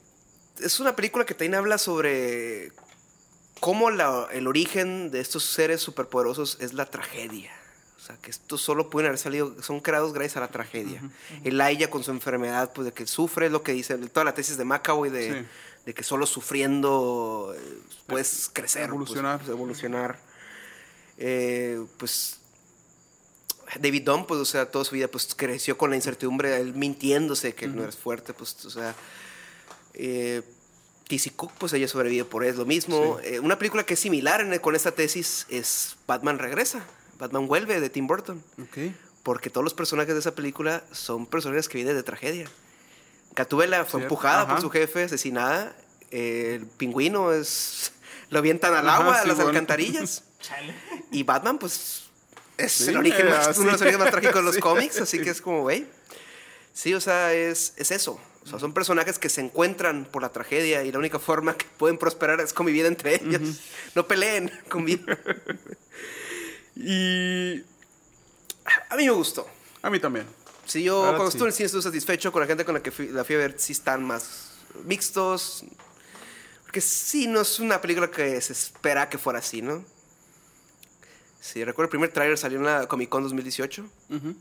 es 0.61 0.81
una 0.81 0.95
película 0.97 1.27
que 1.27 1.35
también 1.35 1.57
habla 1.57 1.77
sobre 1.79 2.71
cómo 3.61 3.91
la- 3.91 4.29
el 4.33 4.47
origen 4.47 5.11
de 5.11 5.21
estos 5.21 5.45
seres 5.45 5.81
superpoderosos 5.83 6.57
es 6.61 6.73
la 6.73 6.87
tragedia. 6.87 7.51
O 8.05 8.07
sea, 8.07 8.17
que 8.19 8.31
estos 8.31 8.61
solo 8.61 8.91
pueden 8.91 9.07
haber 9.07 9.19
salido, 9.19 9.55
son 9.63 9.81
creados 9.81 10.13
gracias 10.13 10.37
a 10.37 10.41
la 10.41 10.49
tragedia. 10.49 11.01
Elijah 11.43 11.89
con 11.89 12.05
su 12.05 12.11
enfermedad, 12.11 12.71
pues 12.75 12.85
de 12.85 12.93
que 12.93 13.07
sufre, 13.07 13.47
es 13.47 13.53
lo 13.53 13.63
que 13.63 13.73
dice 13.73 13.97
toda 13.97 14.25
la 14.25 14.35
tesis 14.35 14.59
de 14.59 14.65
Macaboy 14.67 15.09
de, 15.09 15.41
Sí. 15.41 15.47
de 15.87 15.95
que 15.95 16.03
solo 16.05 16.27
sufriendo 16.27 17.55
eh, 17.57 17.79
puedes 18.07 18.51
crecer, 18.53 18.83
pues, 18.83 18.91
Evolucionar. 18.91 19.39
pues, 19.39 19.49
evolucionar. 19.49 20.19
Eh, 21.17 21.83
pues 21.97 22.41
David 23.81 24.03
Dunn, 24.05 24.27
pues, 24.27 24.39
o 24.39 24.45
sea, 24.45 24.71
toda 24.71 24.85
su 24.85 24.95
vida, 24.97 25.09
pues, 25.09 25.35
creció 25.35 25.79
con 25.79 25.89
la 25.89 25.97
incertidumbre, 25.97 26.55
él 26.61 26.75
mintiéndose 26.75 27.55
que 27.55 27.67
no 27.69 27.85
eres 27.85 27.97
fuerte, 27.97 28.35
pues, 28.35 28.67
o 28.67 28.71
sea, 28.71 28.95
eh. 29.95 30.43
Cook, 31.37 31.53
pues, 31.59 31.73
ella 31.73 31.87
sobrevive 31.89 32.25
por 32.27 32.45
eso, 32.45 32.59
lo 32.59 32.67
mismo. 32.67 33.19
Eh, 33.23 33.39
una 33.41 33.57
película 33.59 33.85
que 33.87 33.95
es 33.95 34.01
similar 34.01 34.41
en- 34.43 34.59
con 34.59 34.75
esta 34.75 34.91
tesis 34.93 35.47
es 35.49 35.97
Batman 36.07 36.39
Regresa, 36.39 36.85
Batman 37.19 37.47
Vuelve, 37.47 37.81
de 37.81 37.91
Tim 37.91 38.07
Burton, 38.07 38.43
porque 39.23 39.51
todos 39.51 39.65
los 39.65 39.75
personajes 39.75 40.15
de 40.15 40.21
esa 40.21 40.35
película 40.35 40.85
son 40.93 41.27
personajes 41.27 41.69
que 41.69 41.79
vienen 41.79 41.95
de 41.97 42.03
tragedia. 42.03 42.49
Gatúbela 43.35 43.79
fue 43.85 44.01
Cierto, 44.01 44.05
empujada 44.15 44.43
ajá. 44.43 44.53
por 44.53 44.61
su 44.61 44.71
jefe, 44.71 45.05
asesinada, 45.05 45.75
eh, 46.11 46.59
el 46.61 46.67
pingüino 46.67 47.33
es... 47.33 47.93
Lo 48.31 48.39
avientan 48.39 48.75
al 48.75 48.89
Ajá, 48.89 48.99
agua, 48.99 49.21
a 49.21 49.25
las 49.27 49.37
bueno. 49.37 49.51
alcantarillas. 49.51 50.25
Chale. 50.41 50.75
Y 51.11 51.23
Batman, 51.25 51.59
pues, 51.59 52.05
es 52.57 52.73
Sí, 52.73 52.91
el 52.91 52.97
origen 52.97 53.29
más, 53.29 53.49
así 53.49 53.61
uno 53.61 53.69
de 53.69 53.73
los 53.73 53.81
orígenes 53.83 54.05
más 54.05 54.11
trágicos 54.13 54.37
de 54.37 54.43
los 54.43 54.55
Sí. 54.55 54.61
cómics, 54.61 55.01
así 55.01 55.21
que 55.21 55.31
es 55.31 55.41
como, 55.41 55.63
güey. 55.63 55.87
Sí, 56.73 56.95
o 56.95 57.01
sea, 57.01 57.33
es, 57.35 57.75
es 57.77 57.91
eso. 57.91 58.19
O 58.45 58.47
sea, 58.47 58.59
son 58.59 58.73
personajes 58.75 59.19
que 59.19 59.29
se 59.29 59.41
encuentran 59.41 60.05
por 60.05 60.21
la 60.23 60.29
tragedia 60.31 60.83
y 60.85 60.93
la 60.93 60.99
única 60.99 61.19
forma 61.19 61.57
que 61.57 61.65
pueden 61.79 61.97
prosperar 61.99 62.41
es 62.41 62.53
convivir 62.53 62.85
entre 62.87 63.15
ellos. 63.17 63.61
No 63.95 64.07
peleen, 64.07 64.51
conviven. 64.69 65.17
Y 66.77 67.65
a 68.91 68.97
mí 68.97 69.05
me 69.05 69.11
gustó. 69.11 69.47
A 69.83 69.91
mí 69.91 70.01
también. 70.01 70.27
Sí, 70.67 70.83
yo 70.83 71.01
cuando 71.03 71.31
sí. 71.31 71.37
estuve 71.37 71.45
en 71.45 71.49
el 71.49 71.55
cine 71.55 71.67
estuve 71.67 71.83
satisfecho 71.83 72.33
con 72.33 72.41
la 72.41 72.47
gente 72.47 72.65
con 72.65 72.75
la 72.75 72.83
que 72.83 72.91
fui, 72.91 73.09
la 73.09 73.25
fui 73.25 73.35
a 73.35 73.39
ver, 73.39 73.55
sí 73.59 73.73
están 73.73 74.05
más 74.05 74.53
mixtos. 74.85 75.65
Porque 76.63 76.81
sí, 76.81 77.27
no 77.27 77.43
es 77.43 77.61
una 77.61 77.81
película 77.81 78.11
que 78.11 78.41
se 78.41 78.53
espera 78.53 79.09
que 79.09 79.19
fuera 79.19 79.39
así, 79.39 79.63
¿no? 79.63 79.85
Sí, 81.41 81.63
recuerdo 81.63 81.87
el 81.87 81.91
primer 81.91 82.11
tráiler 82.11 82.39
salió 82.39 82.59
en 82.59 82.65
la 82.65 82.89
Comic 82.89 83.11
Con 83.11 83.23
2018. 83.23 83.87
Ujú. 84.11 84.35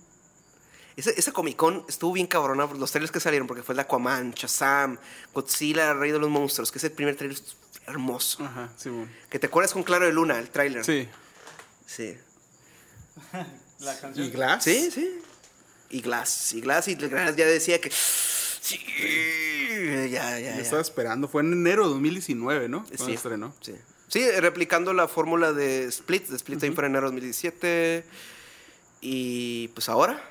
Ese, 0.95 1.19
esa 1.19 1.31
Comic 1.34 1.57
Con 1.57 1.84
estuvo 1.89 2.14
bien 2.14 2.27
cabrona 2.27 2.68
por 2.68 2.77
los 2.77 2.91
trailers 2.91 3.11
que 3.11 3.19
salieron, 3.19 3.47
porque 3.47 3.61
fue 3.61 3.73
el 3.73 3.77
de 3.77 3.81
Aquaman, 3.81 4.31
Shazam, 4.31 4.97
Godzilla, 5.34 5.93
Rey 5.93 6.11
de 6.11 6.19
los 6.19 6.30
Monstruos, 6.30 6.72
que 6.72 6.77
es 6.77 6.84
el 6.85 6.93
primer 6.93 7.18
trailer 7.18 7.38
hermoso. 7.88 8.43
Ajá, 8.45 8.72
sí, 8.77 8.89
bueno. 8.89 9.11
Que 9.30 9.38
te 9.38 9.47
acuerdas 9.47 9.73
con 9.73 9.84
Claro 9.84 10.05
de 10.05 10.14
Luna, 10.14 10.39
el 10.39 10.49
tráiler. 10.49 10.85
Sí. 10.85 11.10
Sí. 11.95 12.18
La 13.80 13.99
canción. 13.99 14.28
¿Y 14.28 14.30
Glass? 14.32 14.64
Sí, 14.64 14.90
sí. 14.91 15.22
Y 15.90 16.02
Glass. 16.02 16.53
Y 16.53 16.61
Glass, 16.61 16.88
y 16.88 16.95
Glass 16.95 17.36
ya 17.36 17.45
decía 17.45 17.80
que. 17.80 17.91
Sí. 17.91 18.80
Ya, 20.10 20.40
ya, 20.40 20.40
Yo 20.40 20.45
ya. 20.56 20.60
estaba 20.60 20.82
esperando. 20.82 21.28
Fue 21.28 21.41
en 21.41 21.53
enero 21.53 21.84
de 21.84 21.90
2019, 21.94 22.70
¿no? 22.70 22.84
Cuando 22.86 23.06
Sí. 23.06 23.14
estrenó. 23.14 23.56
Sí. 23.61 23.76
Sí, 24.07 24.30
replicando 24.40 24.94
la 24.94 25.07
fórmula 25.07 25.53
de 25.53 25.86
Split. 25.86 26.28
De 26.28 26.36
Split 26.38 26.60
también 26.60 26.76
fue 26.76 26.86
en 26.86 26.91
enero 26.91 27.07
de 27.07 27.15
2017. 27.15 28.06
Y 29.02 29.68
pues 29.70 29.90
ahora. 29.90 30.30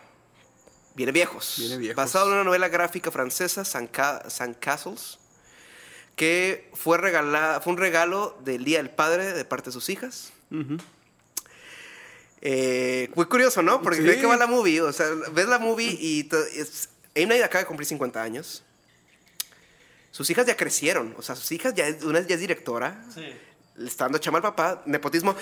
Viene 0.95 1.11
viejos. 1.13 1.55
Viene 1.59 1.79
Viejos. 1.79 1.97
Basado 1.97 2.27
en 2.29 2.35
una 2.35 2.45
novela 2.45 2.69
gráfica 2.69 3.11
francesa, 3.11 3.65
San 3.65 3.87
Castles. 3.89 5.19
Que 6.17 6.71
fue, 6.75 6.99
regalada, 6.99 7.61
fue 7.63 7.73
un 7.73 7.79
regalo 7.79 8.37
del 8.45 8.65
Día 8.65 8.77
del 8.79 8.91
Padre 8.91 9.33
de 9.33 9.45
parte 9.47 9.67
de 9.71 9.73
sus 9.73 9.89
hijas. 9.89 10.33
Ujú. 10.51 10.77
Eh, 12.45 13.09
muy 13.15 13.27
curioso, 13.27 13.63
¿no? 13.63 13.81
Porque 13.83 13.99
Sí. 14.01 14.03
¿de 14.03 14.19
qué 14.19 14.27
va 14.27 14.37
la 14.37 14.49
movie? 14.49 14.81
O 14.81 14.93
sea, 14.93 15.07
ves 15.33 15.47
la 15.47 15.61
movie 15.61 15.97
y 15.99 16.29
es, 16.57 16.89
M. 17.15 17.27
Night 17.29 17.45
acaba 17.45 17.61
de 17.63 17.67
cumplir 17.69 17.87
50 17.87 18.21
años. 18.21 18.65
Sus 20.11 20.29
hijas 20.29 20.45
ya 20.45 20.57
crecieron. 20.57 21.15
O 21.17 21.23
sea, 21.23 21.37
sus 21.37 21.51
hijas 21.53 21.73
ya, 21.75 21.87
una 22.03 22.21
ya 22.21 22.35
es 22.35 22.41
directora. 22.41 23.05
Sí. 23.15 23.25
Le 23.77 23.89
está 23.89 24.05
dando 24.05 24.19
chama 24.19 24.39
al 24.39 24.43
papá. 24.43 24.83
Nepotismo. 24.87 25.37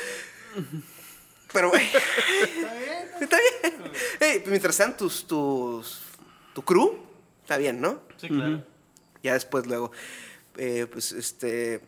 Pero, 1.52 1.70
güey, 1.70 1.84
¿Está 2.52 2.74
bien? 2.74 3.08
está 3.20 3.38
bien. 3.38 3.92
Ey, 4.20 4.42
mientras 4.46 4.74
sean 4.76 4.96
tus, 4.96 5.26
tus, 5.26 6.02
tu 6.54 6.62
crew, 6.62 6.98
está 7.42 7.56
bien, 7.56 7.80
¿no? 7.80 8.02
Sí, 8.18 8.28
claro. 8.28 8.62
Ya 9.22 9.32
después, 9.32 9.66
luego, 9.66 9.90
eh, 10.56 10.86
pues, 10.90 11.12
este, 11.12 11.80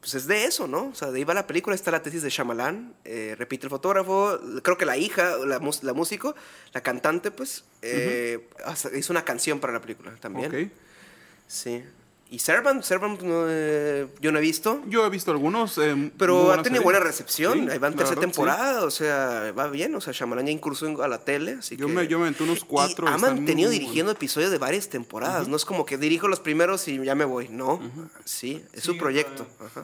pues 0.00 0.14
es 0.14 0.26
de 0.26 0.44
eso, 0.44 0.66
¿no? 0.66 0.86
O 0.86 0.94
sea, 0.94 1.10
de 1.10 1.18
ahí 1.18 1.24
va 1.24 1.34
la 1.34 1.46
película, 1.46 1.74
está 1.74 1.90
la 1.90 2.02
tesis 2.02 2.22
de 2.22 2.30
Shyamalan, 2.30 2.94
eh, 3.04 3.34
repite 3.36 3.66
el 3.66 3.70
fotógrafo, 3.70 4.38
creo 4.62 4.78
que 4.78 4.86
la 4.86 4.96
hija, 4.96 5.36
la, 5.38 5.60
la 5.82 5.92
músico, 5.92 6.34
la 6.72 6.82
cantante, 6.82 7.30
pues, 7.30 7.64
eh, 7.82 8.48
hizo 8.94 9.12
una 9.12 9.24
canción 9.24 9.58
para 9.60 9.72
la 9.72 9.80
película 9.80 10.14
también. 10.20 10.54
Ok. 10.54 10.72
Sí. 11.46 11.82
Y 12.30 12.40
Servant, 12.40 12.82
Servant 12.82 13.22
no, 13.22 13.46
eh, 13.48 14.06
yo 14.20 14.30
no 14.32 14.38
he 14.38 14.42
visto, 14.42 14.82
Yo 14.86 15.06
he 15.06 15.08
visto 15.08 15.30
algunos. 15.30 15.78
eh, 15.78 16.10
pero 16.18 16.52
ha 16.52 16.62
tenido 16.62 16.82
buena 16.82 17.00
recepción, 17.00 17.54
Sí, 17.54 17.70
ahí 17.70 17.78
va 17.78 17.88
en 17.88 17.94
la 17.94 17.98
tercera 17.98 18.08
verdad, 18.08 18.14
sí. 18.14 18.20
temporada, 18.20 18.84
o 18.84 18.90
sea, 18.90 19.52
va 19.58 19.68
bien, 19.68 19.94
o 19.94 20.00
sea, 20.02 20.12
Shyamalan 20.12 20.44
ya 20.44 20.52
incursionó 20.52 21.00
a 21.02 21.08
la 21.08 21.20
tele, 21.24 21.52
así 21.60 21.76
Yo 21.76 21.86
que... 21.86 21.92
me, 21.94 22.06
yo 22.06 22.18
me 22.18 22.24
aventé 22.24 22.42
unos 22.42 22.64
cuatro. 22.64 23.06
Y 23.06 23.08
ha 23.08 23.12
muy, 23.16 23.20
mantenido 23.30 23.70
muy 23.70 23.78
dirigiendo 23.78 24.12
episodios 24.12 24.50
de 24.50 24.58
varias 24.58 24.90
temporadas. 24.90 25.48
No 25.48 25.56
es 25.56 25.64
como 25.64 25.86
que 25.86 25.96
dirijo 25.96 26.28
los 26.28 26.40
primeros 26.40 26.86
y 26.88 27.02
ya 27.02 27.14
me 27.14 27.24
voy. 27.24 27.48
No. 27.48 27.80
Sí, 28.26 28.62
es 28.74 28.82
su 28.82 28.90
Sigue 28.90 29.00
proyecto. 29.00 29.46
Ajá. 29.64 29.82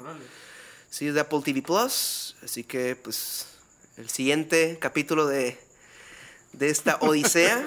Sí, 0.91 1.09
es 1.09 1.15
de 1.15 1.21
Apple 1.21 1.41
TV 1.43 1.63
Plus. 1.63 2.37
Así 2.45 2.63
que, 2.63 2.95
pues, 2.95 3.47
el 3.97 4.11
siguiente 4.11 4.77
capítulo 4.81 5.27
de, 5.27 5.59
de 6.53 6.69
esta 6.69 6.97
odisea, 7.01 7.65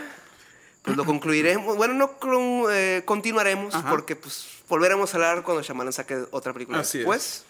pues 0.88 0.97
lo 0.97 1.05
concluiremos. 1.05 1.77
Bueno, 1.77 1.93
no 1.93 2.18
con- 2.18 2.65
eh, 2.72 3.03
continuaremos, 3.05 3.76
Ajá. 3.76 3.89
porque, 3.89 4.15
pues, 4.15 4.45
volveremos 4.68 5.14
a 5.14 5.18
hablar 5.18 5.43
cuando 5.43 5.61
Shyamalan 5.61 5.93
saque 5.93 6.18
otra 6.31 6.53
película 6.53 6.80
Así 6.80 6.97
es. 6.97 7.03
después. 7.03 7.43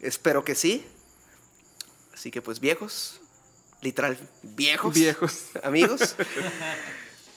Espero 0.00 0.44
que 0.44 0.54
sí. 0.54 0.86
Así 2.12 2.30
que, 2.30 2.42
pues, 2.42 2.60
viejos. 2.60 3.20
Literal, 3.80 4.18
viejos. 4.42 4.92
Viejos. 4.94 5.44
Amigos. 5.62 6.14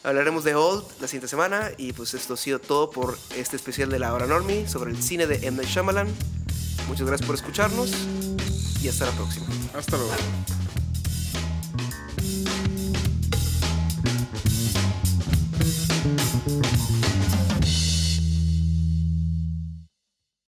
Hablaremos 0.04 0.44
de 0.44 0.56
Old 0.56 0.84
la 1.00 1.08
siguiente 1.08 1.30
semana 1.30 1.72
y 1.78 1.94
pues 1.94 2.14
esto 2.14 2.34
ha 2.34 2.38
sido 2.38 2.60
todo 2.60 2.92
por 2.92 3.18
este 3.38 3.56
especial 3.56 3.88
de 3.90 4.00
la 4.00 4.14
hora 4.14 4.26
normie 4.28 4.68
sobre 4.68 4.92
el 4.92 5.02
cine 5.02 5.28
de 5.28 5.36
M. 5.48 5.52
Night 5.56 5.70
Shyamalan. 5.70 6.14
Muchas 6.90 7.08
gracias 7.08 7.26
por 7.26 7.36
escucharnos 7.38 7.92
y 8.82 8.90
hasta 8.90 9.06
la 9.06 9.12
próxima. 9.14 9.46
Hasta 9.74 9.96
luego. 9.96 10.12